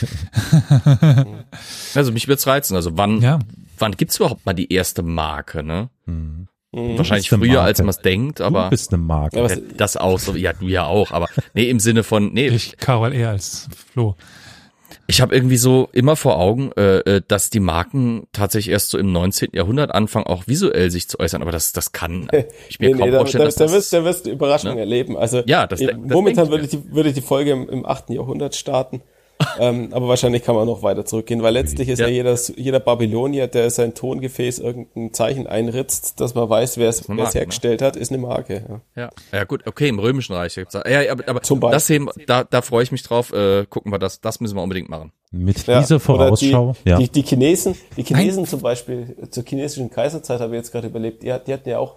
also 1.95 2.13
mich 2.13 2.27
würde 2.29 2.39
es 2.39 2.47
reizen. 2.47 2.75
Also 2.75 2.97
wann, 2.97 3.21
Ja. 3.21 3.39
wann 3.79 3.93
gibt's 3.93 4.17
überhaupt 4.17 4.45
mal 4.47 4.53
die 4.53 4.73
erste 4.73 5.03
Marke, 5.03 5.63
ne? 5.63 5.89
Wahrscheinlich 6.07 6.50
bist 6.73 7.11
eine 7.13 7.23
früher, 7.23 7.63
als 7.63 7.79
man 7.81 7.89
es 7.89 7.99
denkt, 7.99 8.41
du 8.41 8.45
aber 8.45 8.71
bist 8.71 8.93
eine 8.93 9.03
Marke. 9.03 9.39
Ja, 9.41 9.57
das 9.77 9.97
auch 9.97 10.19
so. 10.19 10.35
Ja, 10.37 10.53
du 10.53 10.67
ja 10.69 10.87
auch, 10.87 11.11
aber 11.11 11.29
nee, 11.55 11.69
im 11.69 11.81
Sinne 11.81 12.03
von, 12.05 12.33
nee, 12.33 12.49
Ich, 12.49 12.77
Carol, 12.77 13.13
eher 13.13 13.31
als 13.31 13.69
Flo. 13.93 14.15
ich 15.07 15.21
habe 15.21 15.35
irgendwie 15.35 15.57
so 15.57 15.89
immer 15.93 16.15
vor 16.15 16.39
Augen, 16.39 16.71
äh, 16.77 16.99
äh, 16.99 17.23
dass 17.27 17.51
die 17.51 17.59
Marken 17.61 18.29
tatsächlich 18.33 18.73
erst 18.73 18.91
so 18.91 18.99
im 18.99 19.11
19. 19.11 19.51
Jahrhundert 19.53 19.93
anfangen, 19.93 20.27
auch 20.27 20.47
visuell 20.47 20.91
sich 20.93 21.09
zu 21.09 21.19
äußern, 21.19 21.43
aber 21.43 21.51
das, 21.53 21.73
das 21.73 21.91
kann 21.91 22.29
ich 22.69 22.79
mir 22.79 22.91
Nee, 22.91 22.99
kaum 22.99 23.11
nee, 23.11 23.17
vorstellen, 23.17 23.41
da, 23.43 23.47
dass 23.47 23.57
da, 23.57 23.65
das, 23.65 23.73
wirst, 23.73 23.93
da 23.93 24.05
wirst 24.05 24.27
du 24.27 24.31
Überraschungen 24.31 24.77
Ne? 24.77 24.81
erleben. 24.83 25.17
Also 25.17 25.43
Ja, 25.47 25.67
das 25.67 25.81
das 25.81 25.91
momentan 25.97 26.49
denk 26.51 26.63
ich 26.65 26.73
würde 26.73 26.83
die, 26.89 26.93
würde 26.95 27.13
die 27.13 27.21
Folge 27.21 27.51
im, 27.51 27.69
im 27.69 27.85
8. 27.87 28.11
Jahrhundert 28.11 28.55
starten. 28.55 29.03
Ähm, 29.59 29.89
aber 29.93 30.09
wahrscheinlich 30.09 30.43
kann 30.43 30.55
man 30.55 30.67
noch 30.67 30.83
weiter 30.83 31.05
zurückgehen, 31.05 31.43
weil 31.43 31.53
letztlich 31.55 31.89
ist 31.89 31.99
ja, 31.99 32.07
Ja. 32.07 32.13
jeder, 32.13 32.39
jeder 32.57 32.81
Babylonier, 32.81 33.47
der 33.47 33.71
sein 33.71 33.95
Tongefäß 33.95 34.59
irgendein 34.59 35.13
Zeichen 35.13 35.47
einritzt, 35.47 36.21
dass 36.21 36.35
man 36.35 36.49
weiß, 36.49 36.77
wer 36.79 36.89
es 36.89 37.09
ne? 37.09 37.29
hergestellt 37.31 37.83
hat, 37.83 37.97
ist 37.97 38.11
eine 38.13 38.19
Marke. 38.21 38.81
Ja. 38.97 39.03
ja, 39.05 39.11
ja 39.33 39.45
gut, 39.45 39.67
okay, 39.67 39.89
im 39.89 39.99
Römischen 39.99 40.35
Reich 40.35 40.55
gibt's 40.55 40.73
da- 40.75 40.89
ja, 40.89 41.03
ja, 41.03 41.13
aber, 41.13 41.29
aber 41.29 41.43
Zum 41.43 41.61
Beispiel. 41.61 41.75
das 41.75 41.87
sehen, 41.87 42.11
da, 42.27 42.45
da 42.45 42.63
freue 42.63 42.83
ich 42.83 42.93
mich 42.93 43.03
drauf. 43.03 43.33
Äh, 43.33 43.67
gucken 43.67 43.93
wir 43.93 43.99
das, 43.99 44.21
das 44.21 44.41
müssen 44.41 44.57
wir 44.57 44.63
unbedingt 44.63 44.89
machen. 44.89 45.13
Mit 45.33 45.65
Ja, 45.69 45.81
dieser 45.81 46.01
Vorausschau, 46.01 46.75
die, 46.85 46.89
ja. 46.89 46.99
die, 46.99 47.09
die 47.09 47.23
Chinesen, 47.23 47.77
die 47.97 48.03
Chinesen 48.03 48.47
zum 48.47 48.61
Beispiel, 48.61 49.17
zur 49.31 49.45
chinesischen 49.45 49.89
Kaiserzeit 49.89 50.41
habe 50.41 50.55
ich 50.57 50.59
jetzt 50.63 50.73
gerade 50.73 50.89
überlebt, 50.89 51.23
die, 51.23 51.33
die 51.47 51.53
hatten 51.53 51.69
ja 51.69 51.79
auch, 51.79 51.97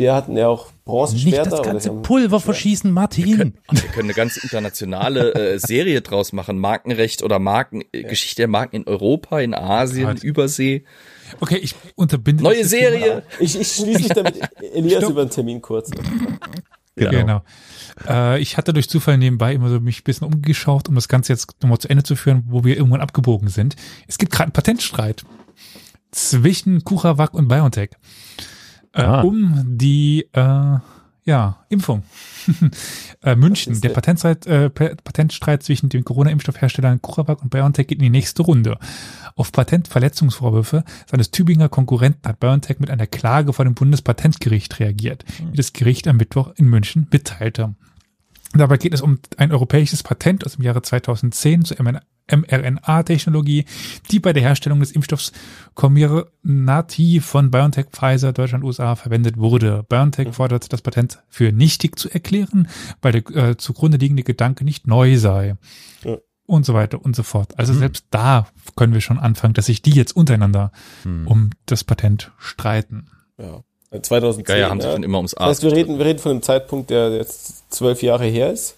die 0.00 0.10
hatten 0.10 0.34
ja 0.34 0.48
auch 0.48 0.66
Nicht 0.66 0.84
Bronzeschwerter. 0.86 1.50
das 1.50 1.60
oder 1.60 1.72
ganze 1.72 1.92
Pulver 1.92 2.40
verschießen, 2.40 2.90
Martin. 2.90 3.54
Wir 3.70 3.82
können 3.90 4.06
eine 4.08 4.14
ganz 4.14 4.38
internationale 4.38 5.34
äh, 5.34 5.58
Serie 5.64 6.00
draus 6.00 6.32
machen. 6.32 6.58
Markenrecht 6.58 7.22
oder 7.22 7.38
Marken, 7.38 7.82
äh, 7.92 8.04
Geschichte 8.04 8.36
der 8.36 8.48
Marken 8.48 8.76
in 8.76 8.86
Europa, 8.86 9.40
in 9.40 9.54
Asien, 9.54 10.06
Gott. 10.06 10.24
Übersee. 10.24 10.84
Okay, 11.40 11.58
ich 11.58 11.74
unterbinde. 11.96 12.42
Neue 12.42 12.60
das 12.60 12.70
Serie. 12.70 13.24
Ich, 13.40 13.60
ich 13.60 13.72
schließe 13.72 14.00
mich 14.00 14.08
damit 14.08 14.40
Elias 14.74 15.00
Stopp. 15.02 15.10
über 15.10 15.20
einen 15.20 15.30
Termin 15.30 15.60
kurz. 15.60 15.90
Genau. 16.96 17.10
genau. 17.10 17.42
Äh, 18.08 18.40
ich 18.40 18.56
hatte 18.56 18.72
durch 18.72 18.88
Zufall 18.88 19.18
nebenbei 19.18 19.52
immer 19.52 19.68
so 19.68 19.80
mich 19.80 20.00
ein 20.00 20.04
bisschen 20.04 20.26
umgeschaut, 20.26 20.88
um 20.88 20.94
das 20.94 21.08
Ganze 21.08 21.34
jetzt 21.34 21.54
nochmal 21.60 21.78
zu 21.78 21.90
Ende 21.90 22.04
zu 22.04 22.16
führen, 22.16 22.44
wo 22.46 22.64
wir 22.64 22.74
irgendwann 22.74 23.02
abgebogen 23.02 23.48
sind. 23.48 23.76
Es 24.08 24.16
gibt 24.16 24.32
gerade 24.32 24.44
einen 24.44 24.52
Patentstreit 24.52 25.24
zwischen 26.10 26.84
CureVac 26.84 27.34
und 27.34 27.48
BioNTech 27.48 27.90
äh, 28.94 29.02
Ah. 29.02 29.20
um 29.22 29.62
die 29.66 30.26
äh, 30.32 30.78
ja, 31.24 31.58
Impfung. 31.68 32.02
äh, 33.22 33.36
München, 33.36 33.80
der 33.80 33.90
Patentstreit, 33.90 34.46
äh, 34.46 34.70
Pa- 34.70 34.94
Patentstreit 35.04 35.62
zwischen 35.62 35.88
den 35.90 36.02
Corona-Impfstoffherstellern 36.02 37.02
CureVac 37.02 37.42
und 37.42 37.50
BioNTech 37.50 37.86
geht 37.86 37.98
in 37.98 38.04
die 38.04 38.10
nächste 38.10 38.42
Runde. 38.42 38.78
Auf 39.36 39.52
Patentverletzungsvorwürfe 39.52 40.82
seines 41.08 41.30
Tübinger 41.30 41.68
Konkurrenten 41.68 42.26
hat 42.28 42.40
BioNTech 42.40 42.80
mit 42.80 42.90
einer 42.90 43.06
Klage 43.06 43.52
vor 43.52 43.64
dem 43.64 43.74
Bundespatentgericht 43.74 44.80
reagiert, 44.80 45.24
wie 45.50 45.56
das 45.56 45.72
Gericht 45.72 46.08
am 46.08 46.16
Mittwoch 46.16 46.52
in 46.56 46.66
München 46.66 47.06
mitteilte. 47.12 47.74
Dabei 48.52 48.78
geht 48.78 48.94
es 48.94 49.00
um 49.02 49.20
ein 49.36 49.52
europäisches 49.52 50.02
Patent 50.02 50.44
aus 50.44 50.56
dem 50.56 50.64
Jahre 50.64 50.82
2010 50.82 51.64
zur 51.66 51.78
mRNA-Technologie, 52.30 53.64
die 54.10 54.20
bei 54.20 54.32
der 54.32 54.42
Herstellung 54.42 54.80
des 54.80 54.92
Impfstoffs 54.92 55.32
Comirnaty 55.74 57.20
von 57.20 57.50
BioNTech, 57.50 57.86
Pfizer, 57.90 58.32
Deutschland, 58.32 58.64
USA 58.64 58.96
verwendet 58.96 59.36
wurde. 59.36 59.84
BioNTech 59.88 60.32
fordert, 60.32 60.72
das 60.72 60.82
Patent 60.82 61.22
für 61.28 61.52
nichtig 61.52 61.98
zu 61.98 62.10
erklären, 62.10 62.68
weil 63.02 63.20
der 63.20 63.36
äh, 63.36 63.56
zugrunde 63.56 63.98
liegende 63.98 64.22
Gedanke 64.22 64.64
nicht 64.64 64.86
neu 64.86 65.16
sei. 65.16 65.56
Ja. 66.04 66.18
Und 66.46 66.66
so 66.66 66.74
weiter 66.74 67.04
und 67.04 67.14
so 67.14 67.22
fort. 67.22 67.56
Also 67.58 67.72
selbst 67.72 68.06
da 68.10 68.48
können 68.74 68.92
wir 68.92 69.00
schon 69.00 69.20
anfangen, 69.20 69.54
dass 69.54 69.66
sich 69.66 69.82
die 69.82 69.92
jetzt 69.92 70.16
untereinander 70.16 70.72
um 71.04 71.50
das 71.66 71.84
Patent 71.84 72.32
streiten. 72.38 73.06
Ja. 73.38 73.62
2010. 73.98 74.44
Geier 74.44 74.70
haben 74.70 74.80
sich 74.80 74.88
ja. 74.88 74.94
dann 74.94 75.02
immer 75.02 75.18
ums 75.18 75.32
Das 75.32 75.46
heißt, 75.46 75.62
wir 75.62 75.72
reden, 75.72 75.98
wir 75.98 76.06
reden 76.06 76.20
von 76.20 76.30
einem 76.32 76.42
Zeitpunkt, 76.42 76.90
der 76.90 77.10
jetzt 77.10 77.70
zwölf 77.72 78.02
Jahre 78.02 78.24
her 78.24 78.52
ist. 78.52 78.76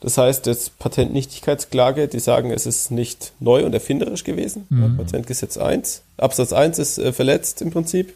Das 0.00 0.16
heißt, 0.16 0.46
das 0.46 0.70
Patentnichtigkeitsklage, 0.70 2.06
die 2.08 2.20
sagen, 2.20 2.50
es 2.52 2.66
ist 2.66 2.90
nicht 2.90 3.32
neu 3.40 3.64
und 3.64 3.74
erfinderisch 3.74 4.22
gewesen. 4.24 4.66
Ja, 4.70 4.88
Patentgesetz 4.96 5.56
1. 5.58 6.02
Absatz 6.16 6.52
1 6.52 6.78
ist 6.78 6.98
äh, 6.98 7.12
verletzt 7.12 7.62
im 7.62 7.70
Prinzip. 7.70 8.14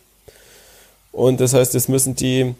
Und 1.10 1.40
das 1.40 1.54
heißt, 1.54 1.74
jetzt 1.74 1.88
müssen 1.88 2.14
die 2.14 2.54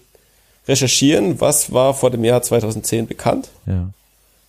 recherchieren, 0.69 1.41
was 1.41 1.73
war 1.73 1.95
vor 1.95 2.11
dem 2.11 2.25
Jahr 2.25 2.43
2010 2.43 3.07
bekannt 3.07 3.49
Ja. 3.67 3.89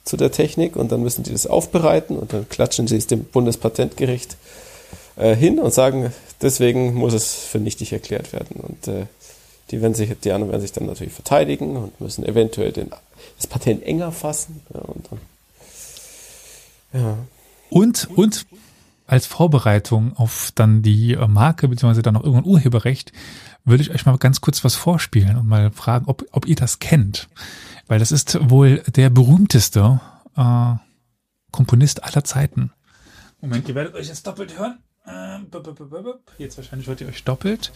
zu 0.06 0.18
der 0.18 0.32
Technik 0.32 0.76
und 0.76 0.92
dann 0.92 1.02
müssen 1.02 1.24
die 1.24 1.32
das 1.32 1.48
aufbereiten 1.48 2.18
und 2.18 2.34
dann 2.34 2.48
klatschen 2.50 2.88
sie 2.88 2.98
es 2.98 3.08
dem 3.08 3.24
Bundespatentgericht 3.24 4.36
äh, 5.16 5.36
hin 5.36 5.60
und 5.60 5.74
sagen, 5.74 6.12
deswegen 6.42 6.94
muss 6.96 7.14
es 7.14 7.34
für 7.36 7.60
nichtig 7.60 7.94
erklärt 7.94 8.34
werden. 8.34 8.56
Und 8.60 8.88
äh, 8.88 9.06
Die, 9.72 9.82
werden 9.82 9.94
sich, 9.96 10.10
die 10.24 10.32
anderen 10.32 10.52
werden 10.52 10.62
sich 10.62 10.72
dann 10.74 10.86
natürlich 10.88 11.14
verteidigen 11.14 11.78
und 11.78 12.00
müssen 12.02 12.26
eventuell 12.26 12.72
den, 12.74 12.92
das 13.38 13.48
Patent 13.48 13.84
enger 13.84 14.12
fassen. 14.12 14.62
Ja, 14.74 14.82
und 14.82 15.08
dann, 15.12 15.20
ja. 17.02 17.18
Und, 17.70 18.10
und 18.16 18.46
als 19.08 19.26
Vorbereitung 19.26 20.16
auf 20.16 20.52
dann 20.56 20.82
die 20.82 21.14
äh, 21.14 21.28
Marke, 21.28 21.68
beziehungsweise 21.68 22.02
dann 22.02 22.14
noch 22.14 22.24
irgendein 22.24 22.50
Urheberrecht, 22.50 23.12
würde 23.66 23.84
ich 23.84 23.92
euch 23.92 24.06
mal 24.06 24.18
ganz 24.18 24.42
kurz 24.42 24.64
was 24.64 24.76
vorspielen 24.76 25.38
und 25.38 25.48
mal 25.48 25.72
fragen, 25.72 26.06
ob, 26.08 26.26
ob 26.32 26.48
ihr 26.48 26.56
das 26.56 26.80
kennt. 26.80 27.28
Weil 27.88 28.00
das 28.00 28.12
ist 28.12 28.38
wohl 28.50 28.84
der 28.96 29.10
berühmteste 29.10 30.00
äh, 30.36 30.74
Komponist 31.52 32.04
aller 32.04 32.24
Zeiten. 32.24 32.72
Moment, 33.42 33.68
ihr 33.68 33.76
werdet 33.76 33.96
euch 33.96 34.08
jetzt 34.08 34.26
doppelt 34.26 34.58
hören. 34.58 34.80
Ähm. 35.06 35.48
Jetzt 36.38 36.58
wahrscheinlich 36.58 36.88
hört 36.88 37.02
ihr 37.02 37.08
euch 37.08 37.24
doppelt. 37.24 37.72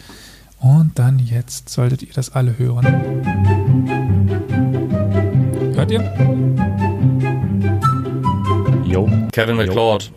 Und 0.60 0.98
dann 0.98 1.18
jetzt 1.18 1.68
solltet 1.68 2.02
ihr 2.02 2.12
das 2.12 2.30
alle 2.30 2.58
hören. 2.58 4.17
Hört 5.78 5.92
ihr? 5.92 6.02
Jo. 8.84 9.08
Kevin 9.30 9.54
McLeod. 9.54 10.12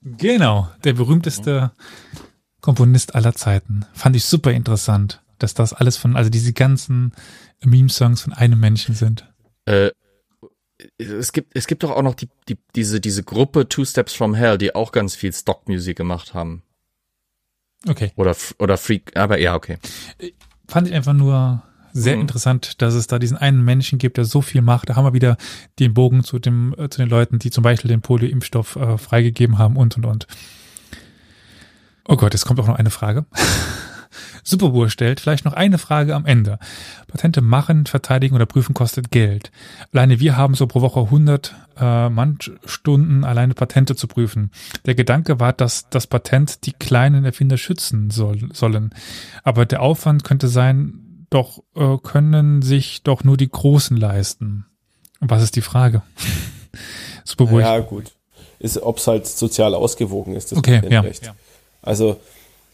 Genau, 0.00 0.70
der 0.84 0.94
berühmteste 0.94 1.72
Komponist 2.62 3.14
aller 3.14 3.34
Zeiten. 3.34 3.84
Fand 3.92 4.16
ich 4.16 4.24
super 4.24 4.52
interessant, 4.52 5.22
dass 5.36 5.52
das 5.52 5.74
alles 5.74 5.98
von, 5.98 6.16
also 6.16 6.30
diese 6.30 6.54
ganzen 6.54 7.12
Meme-Songs 7.62 8.22
von 8.22 8.32
einem 8.32 8.58
Menschen 8.58 8.94
sind. 8.94 9.30
Äh, 9.66 9.90
es 10.96 11.32
gibt, 11.32 11.54
es 11.54 11.66
gibt 11.66 11.82
doch 11.82 11.90
auch 11.90 12.00
noch 12.00 12.14
die, 12.14 12.30
die, 12.48 12.56
diese, 12.74 12.98
diese 12.98 13.22
Gruppe 13.22 13.68
Two 13.68 13.84
Steps 13.84 14.14
from 14.14 14.32
Hell, 14.32 14.56
die 14.56 14.74
auch 14.74 14.92
ganz 14.92 15.14
viel 15.14 15.34
Stockmusik 15.34 15.98
gemacht 15.98 16.32
haben. 16.32 16.62
Okay. 17.86 18.12
Oder, 18.16 18.34
oder 18.58 18.78
Freak, 18.78 19.14
aber 19.14 19.38
ja, 19.38 19.56
okay. 19.56 19.76
Fand 20.66 20.88
ich 20.88 20.94
einfach 20.94 21.12
nur 21.12 21.65
sehr 21.96 22.16
Mhm. 22.16 22.22
interessant, 22.22 22.82
dass 22.82 22.94
es 22.94 23.06
da 23.06 23.18
diesen 23.18 23.36
einen 23.36 23.64
Menschen 23.64 23.98
gibt, 23.98 24.16
der 24.18 24.24
so 24.24 24.42
viel 24.42 24.62
macht. 24.62 24.88
Da 24.90 24.96
haben 24.96 25.04
wir 25.04 25.14
wieder 25.14 25.36
den 25.78 25.94
Bogen 25.94 26.22
zu 26.24 26.38
dem, 26.38 26.74
äh, 26.78 26.88
zu 26.88 26.98
den 26.98 27.08
Leuten, 27.08 27.38
die 27.38 27.50
zum 27.50 27.62
Beispiel 27.64 27.88
den 27.88 28.02
Polio-Impfstoff 28.02 28.76
äh, 28.76 28.98
freigegeben 28.98 29.58
haben 29.58 29.76
und 29.76 29.96
und 29.96 30.06
und. 30.06 30.26
Oh 32.08 32.16
Gott, 32.16 32.34
es 32.34 32.44
kommt 32.44 32.60
auch 32.60 32.66
noch 32.68 32.78
eine 32.78 32.90
Frage. 32.90 33.24
Superbohr 34.44 34.90
stellt 34.90 35.18
vielleicht 35.18 35.44
noch 35.44 35.54
eine 35.54 35.76
Frage 35.76 36.14
am 36.14 36.24
Ende. 36.24 36.58
Patente 37.08 37.40
machen, 37.40 37.84
verteidigen 37.86 38.36
oder 38.36 38.46
prüfen 38.46 38.74
kostet 38.74 39.10
Geld. 39.10 39.50
Alleine 39.92 40.20
wir 40.20 40.36
haben 40.36 40.54
so 40.54 40.68
pro 40.68 40.80
Woche 40.82 41.00
100 41.00 41.54
äh, 41.78 42.08
Mannstunden 42.08 43.24
alleine 43.24 43.54
Patente 43.54 43.96
zu 43.96 44.06
prüfen. 44.06 44.52
Der 44.86 44.94
Gedanke 44.94 45.40
war, 45.40 45.52
dass 45.52 45.88
das 45.90 46.06
Patent 46.06 46.64
die 46.64 46.72
kleinen 46.72 47.24
Erfinder 47.24 47.56
schützen 47.56 48.10
soll, 48.10 48.48
sollen. 48.52 48.90
Aber 49.42 49.66
der 49.66 49.82
Aufwand 49.82 50.22
könnte 50.22 50.46
sein, 50.46 51.00
doch 51.30 51.62
äh, 51.74 51.96
können 52.02 52.62
sich 52.62 53.02
doch 53.02 53.24
nur 53.24 53.36
die 53.36 53.48
Großen 53.48 53.96
leisten. 53.96 54.66
Was 55.20 55.42
ist 55.42 55.56
die 55.56 55.62
Frage? 55.62 56.02
Superbohr. 57.24 57.60
Ja, 57.60 57.78
gut. 57.80 58.12
Ist, 58.58 58.82
ob 58.82 58.98
es 58.98 59.06
halt 59.06 59.26
sozial 59.26 59.74
ausgewogen 59.74 60.34
ist, 60.34 60.52
das 60.52 60.58
Okay, 60.58 60.74
ja. 60.74 60.80
Patentrecht. 60.80 61.32
Also 61.82 62.18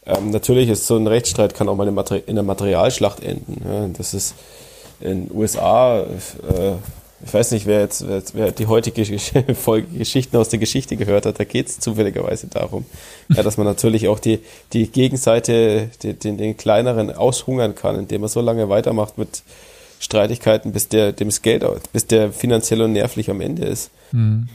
ähm, 0.04 0.30
natürlich 0.30 0.68
ist 0.68 0.86
so 0.86 0.96
ein 0.96 1.06
Rechtsstreit 1.06 1.54
kann 1.54 1.68
auch 1.68 1.76
mal 1.76 1.88
in, 1.88 1.98
einer 2.28 2.42
Materialschlacht 2.42 3.20
enden. 3.20 3.62
Ja, 3.64 3.88
das 3.88 4.14
ist 4.14 4.34
in 5.00 5.28
den 5.28 5.36
USA, 5.36 6.00
äh, 6.00 6.06
ich 7.24 7.32
weiß 7.32 7.52
nicht, 7.52 7.66
wer 7.66 7.80
jetzt, 7.80 8.04
wer, 8.34 8.52
die 8.52 8.66
heutige 8.66 9.18
Folge 9.54 9.98
Geschichten 9.98 10.36
aus 10.36 10.48
der 10.48 10.58
Geschichte 10.58 10.96
gehört 10.96 11.26
hat, 11.26 11.38
da 11.38 11.44
geht 11.44 11.68
es 11.68 11.78
zufälligerweise 11.78 12.48
darum, 12.48 12.84
ja, 13.28 13.42
dass 13.42 13.56
man 13.56 13.66
natürlich 13.66 14.08
auch 14.08 14.18
die, 14.18 14.40
die 14.72 14.88
Gegenseite, 14.88 15.90
die, 16.02 16.14
den, 16.14 16.38
den 16.38 16.56
kleineren 16.56 17.14
aushungern 17.14 17.74
kann, 17.74 17.96
indem 17.96 18.22
man 18.22 18.30
so 18.30 18.40
lange 18.40 18.68
weitermacht 18.68 19.18
mit 19.18 19.42
Streitigkeiten, 20.00 20.72
bis 20.72 20.88
der 20.88 21.12
dem 21.12 21.28
das 21.28 21.42
Geld, 21.42 21.64
bis 21.92 22.06
der 22.06 22.32
finanziell 22.32 22.82
und 22.82 22.92
nervlich 22.92 23.30
am 23.30 23.40
Ende 23.40 23.64
ist. 23.64 23.90
Hm. 24.10 24.48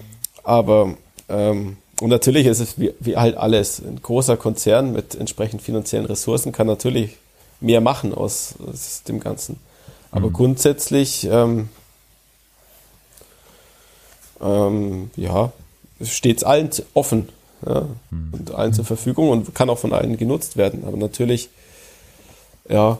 Aber 0.43 0.95
ähm, 1.29 1.77
und 1.99 2.09
natürlich 2.09 2.45
ist 2.45 2.59
es 2.59 2.79
wie, 2.79 2.93
wie 2.99 3.17
halt 3.17 3.37
alles. 3.37 3.79
Ein 3.79 4.01
großer 4.01 4.37
Konzern 4.37 4.93
mit 4.93 5.15
entsprechend 5.15 5.61
finanziellen 5.61 6.05
Ressourcen 6.05 6.51
kann 6.51 6.67
natürlich 6.67 7.17
mehr 7.59 7.81
machen 7.81 8.13
aus, 8.13 8.53
aus 8.69 9.03
dem 9.03 9.19
Ganzen. 9.19 9.57
Aber 10.11 10.29
grundsätzlich, 10.29 11.27
ähm, 11.29 11.69
ähm, 14.41 15.11
ja, 15.15 15.51
steht 16.01 16.37
es 16.37 16.43
allen 16.43 16.69
offen 16.93 17.29
ja, 17.65 17.85
und 18.31 18.51
allen 18.53 18.73
zur 18.73 18.85
Verfügung 18.85 19.29
und 19.29 19.55
kann 19.55 19.69
auch 19.69 19.79
von 19.79 19.93
allen 19.93 20.17
genutzt 20.17 20.57
werden. 20.57 20.83
Aber 20.85 20.97
natürlich, 20.97 21.49
ja, 22.69 22.99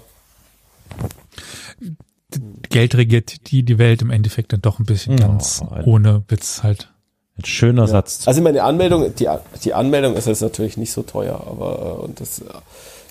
Geld 2.70 2.96
regiert 2.96 3.52
die, 3.52 3.64
die 3.64 3.78
Welt 3.78 4.02
im 4.02 4.10
Endeffekt 4.12 4.52
dann 4.54 4.62
doch 4.62 4.80
ein 4.80 4.86
bisschen 4.86 5.18
Ja, 5.18 5.28
ganz 5.28 5.62
ein- 5.62 5.84
ohne 5.86 6.24
Witz 6.28 6.62
halt. 6.64 6.92
Ein 7.38 7.46
schöner 7.46 7.88
Satz. 7.88 8.28
Also 8.28 8.42
meine 8.42 8.64
Anmeldung, 8.64 9.14
die, 9.16 9.28
die 9.64 9.74
Anmeldung 9.74 10.16
ist 10.16 10.26
jetzt 10.28 10.42
natürlich 10.42 10.76
nicht 10.76 10.92
so 10.92 11.04
teuer, 11.04 11.36
aber 11.48 11.98
äh, 12.00 12.04
und 12.04 12.20
das, 12.20 12.42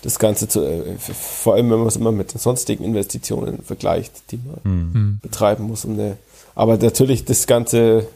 das 0.03 0.19
Ganze 0.19 0.47
zu, 0.49 0.63
äh, 0.65 0.95
vor 0.99 1.53
allem 1.55 1.71
wenn 1.71 1.79
man 1.79 1.87
es 1.87 1.95
immer 1.95 2.11
mit 2.11 2.33
den 2.33 2.39
sonstigen 2.39 2.83
Investitionen 2.83 3.63
vergleicht, 3.63 4.11
die 4.31 4.37
man 4.45 4.59
Hm. 4.93 5.19
betreiben 5.21 5.63
muss, 5.63 5.85
um 5.85 5.93
eine, 5.93 6.17
aber 6.55 6.77
natürlich 6.77 7.23
das 7.25 7.47
Ganze, 7.47 8.07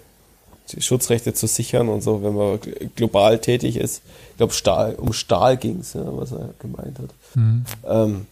Schutzrechte 0.79 1.33
zu 1.33 1.47
sichern 1.47 1.89
und 1.89 2.01
so, 2.01 2.23
wenn 2.23 2.35
man 2.35 2.55
gl- 2.57 2.89
global 2.95 3.39
tätig 3.39 3.75
ist, 3.77 4.01
ich 4.31 4.37
glaube 4.37 4.53
Stahl, 4.53 4.95
um 4.95 5.13
Stahl 5.13 5.57
ging 5.57 5.79
es, 5.79 5.93
ja, 5.93 6.03
was 6.05 6.31
er 6.31 6.49
gemeint 6.59 6.97
hat, 6.99 7.09
Hm. 7.33 7.65
ähm, 7.87 8.25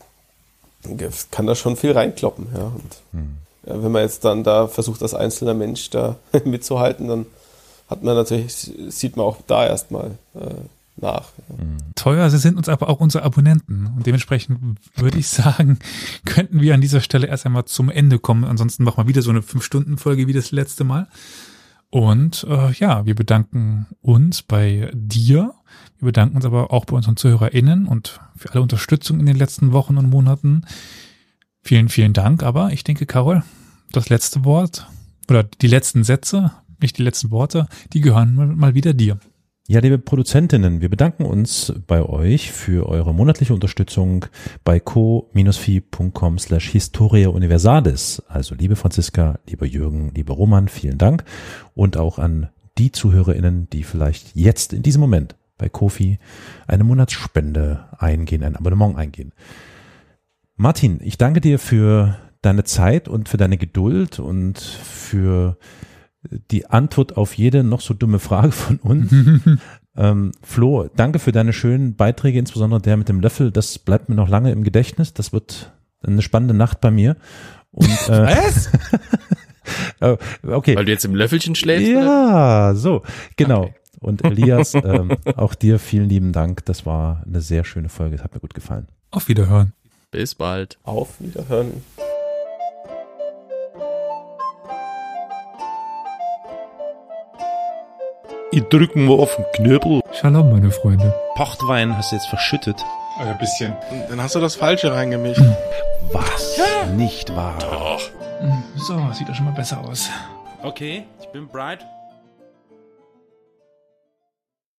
kann 1.31 1.45
da 1.47 1.55
schon 1.55 1.75
viel 1.75 1.91
reinkloppen, 1.91 2.47
ja. 2.55 2.63
Und 2.63 3.31
ja, 3.67 3.83
wenn 3.83 3.91
man 3.91 4.03
jetzt 4.03 4.23
dann 4.23 4.43
da 4.43 4.67
versucht, 4.67 5.01
als 5.01 5.13
einzelner 5.13 5.53
Mensch 5.53 5.89
da 5.89 6.15
mitzuhalten, 6.45 7.07
dann 7.07 7.25
hat 7.89 8.03
man 8.03 8.15
natürlich, 8.15 8.71
sieht 8.89 9.17
man 9.17 9.25
auch 9.25 9.37
da 9.47 9.65
erstmal 9.67 10.11
äh, 10.35 10.39
nach. 10.97 11.29
Ja. 11.49 11.55
Teuer 11.95 12.29
sind 12.29 12.55
uns 12.57 12.69
aber 12.69 12.87
auch 12.89 12.99
unsere 12.99 13.23
Abonnenten. 13.23 13.91
Und 13.95 14.05
dementsprechend 14.05 14.77
würde 14.95 15.17
ich 15.17 15.27
sagen, 15.27 15.79
könnten 16.25 16.61
wir 16.61 16.73
an 16.73 16.81
dieser 16.81 17.01
Stelle 17.01 17.27
erst 17.27 17.45
einmal 17.45 17.65
zum 17.65 17.89
Ende 17.89 18.19
kommen. 18.19 18.43
Ansonsten 18.45 18.83
machen 18.83 18.97
wir 19.03 19.07
wieder 19.07 19.21
so 19.21 19.29
eine 19.31 19.39
5-Stunden-Folge 19.41 20.27
wie 20.27 20.33
das 20.33 20.51
letzte 20.51 20.83
Mal. 20.83 21.07
Und 21.91 22.45
äh, 22.47 22.71
ja, 22.73 23.05
wir 23.05 23.15
bedanken 23.15 23.87
uns 24.01 24.43
bei 24.43 24.91
dir. 24.93 25.53
Wir 25.97 26.05
bedanken 26.05 26.35
uns 26.35 26.45
aber 26.45 26.71
auch 26.71 26.85
bei 26.85 26.95
unseren 26.95 27.17
ZuhörerInnen 27.17 27.87
und 27.87 28.19
für 28.35 28.51
alle 28.51 28.61
Unterstützung 28.61 29.19
in 29.19 29.25
den 29.25 29.35
letzten 29.37 29.71
Wochen 29.71 29.97
und 29.97 30.09
Monaten. 30.09 30.65
Vielen, 31.61 31.89
vielen 31.89 32.13
Dank. 32.13 32.43
Aber 32.43 32.71
ich 32.71 32.83
denke, 32.83 33.05
Carol, 33.05 33.43
das 33.91 34.09
letzte 34.09 34.45
Wort 34.45 34.87
oder 35.29 35.43
die 35.43 35.67
letzten 35.67 36.03
Sätze, 36.03 36.51
nicht 36.79 36.97
die 36.97 37.03
letzten 37.03 37.31
Worte, 37.31 37.67
die 37.93 38.01
gehören 38.01 38.35
mal- 38.35 38.47
mal 38.47 38.73
wieder 38.75 38.93
dir. 38.93 39.19
Ja, 39.71 39.81
liebe 39.81 39.99
Produzentinnen, 39.99 40.81
wir 40.81 40.89
bedanken 40.89 41.25
uns 41.25 41.71
bei 41.85 42.01
euch 42.01 42.51
für 42.51 42.89
eure 42.89 43.13
monatliche 43.13 43.53
Unterstützung 43.53 44.25
bei 44.63 44.79
co-fi.com 44.79 46.39
slash 46.39 46.69
Historia 46.69 47.29
Universalis. 47.29 48.23
Also 48.27 48.55
liebe 48.55 48.75
Franziska, 48.75 49.37
lieber 49.47 49.67
Jürgen, 49.67 50.11
lieber 50.15 50.33
Roman, 50.33 50.69
vielen 50.69 50.97
Dank. 50.97 51.23
Und 51.75 51.97
auch 51.97 52.17
an 52.17 52.49
die 52.79 52.91
ZuhörerInnen, 52.91 53.69
die 53.69 53.83
vielleicht 53.83 54.35
jetzt 54.35 54.73
in 54.73 54.81
diesem 54.81 55.01
Moment 55.01 55.35
bei 55.59 55.69
Kofi 55.69 56.17
eine 56.65 56.83
Monatsspende 56.83 57.89
eingehen, 57.99 58.43
ein 58.43 58.55
Abonnement 58.55 58.97
eingehen. 58.97 59.33
Martin, 60.55 60.99
ich 61.03 61.19
danke 61.19 61.41
dir 61.41 61.59
für 61.59 62.17
deine 62.41 62.63
Zeit 62.63 63.07
und 63.07 63.29
für 63.29 63.37
deine 63.37 63.57
Geduld 63.57 64.17
und 64.17 64.57
für 64.57 65.59
die 66.23 66.67
Antwort 66.67 67.17
auf 67.17 67.33
jede 67.33 67.63
noch 67.63 67.81
so 67.81 67.93
dumme 67.93 68.19
Frage 68.19 68.51
von 68.51 68.77
uns. 68.77 69.11
ähm, 69.95 70.31
Flo, 70.41 70.89
danke 70.95 71.19
für 71.19 71.31
deine 71.31 71.53
schönen 71.53 71.95
Beiträge, 71.95 72.39
insbesondere 72.39 72.81
der 72.81 72.97
mit 72.97 73.09
dem 73.09 73.21
Löffel. 73.21 73.51
Das 73.51 73.79
bleibt 73.79 74.09
mir 74.09 74.15
noch 74.15 74.29
lange 74.29 74.51
im 74.51 74.63
Gedächtnis. 74.63 75.13
Das 75.13 75.31
wird 75.33 75.73
eine 76.01 76.21
spannende 76.21 76.53
Nacht 76.53 76.81
bei 76.81 76.91
mir. 76.91 77.15
Und, 77.71 77.89
äh, 78.09 78.27
Was? 78.27 78.69
äh, 79.99 80.17
okay. 80.47 80.75
Weil 80.75 80.85
du 80.85 80.91
jetzt 80.91 81.05
im 81.05 81.15
Löffelchen 81.15 81.55
schläfst? 81.55 81.89
oder? 81.89 82.03
Ja, 82.03 82.75
so, 82.75 83.03
genau. 83.35 83.63
Okay. 83.63 83.73
Und 84.01 84.23
Elias, 84.23 84.75
ähm, 84.75 85.17
auch 85.35 85.55
dir 85.55 85.77
vielen 85.77 86.07
lieben 86.07 86.31
Dank. 86.31 86.63
Das 86.65 86.85
war 86.85 87.21
eine 87.25 87.41
sehr 87.41 87.65
schöne 87.65 87.89
Folge. 87.89 88.15
Es 88.15 88.23
hat 88.23 88.33
mir 88.33 88.39
gut 88.39 88.53
gefallen. 88.53 88.87
Auf 89.11 89.27
Wiederhören. 89.27 89.73
Bis 90.11 90.35
bald. 90.35 90.79
Auf 90.83 91.19
Wiederhören. 91.19 91.83
Ich 98.51 98.63
drücken 98.63 99.07
wir 99.07 99.19
auf 99.19 99.35
den 99.35 99.45
Knöbel. 99.53 100.01
Shalom, 100.11 100.49
meine 100.49 100.71
Freunde. 100.71 101.13
Pochtwein 101.35 101.95
hast 101.95 102.11
du 102.11 102.15
jetzt 102.15 102.27
verschüttet. 102.29 102.83
Ein 103.19 103.37
bisschen. 103.37 103.73
Und 103.91 104.09
dann 104.09 104.21
hast 104.23 104.33
du 104.33 104.39
das 104.39 104.55
Falsche 104.55 104.91
reingemischt. 104.91 105.41
Was? 106.11 106.59
Nicht 106.95 107.35
wahr? 107.35 107.99
So, 108.75 108.99
sieht 109.13 109.29
doch 109.29 109.35
schon 109.35 109.45
mal 109.45 109.53
besser 109.53 109.79
aus. 109.87 110.09
Okay, 110.63 111.03
ich 111.21 111.27
bin 111.27 111.47
Bright. 111.47 111.85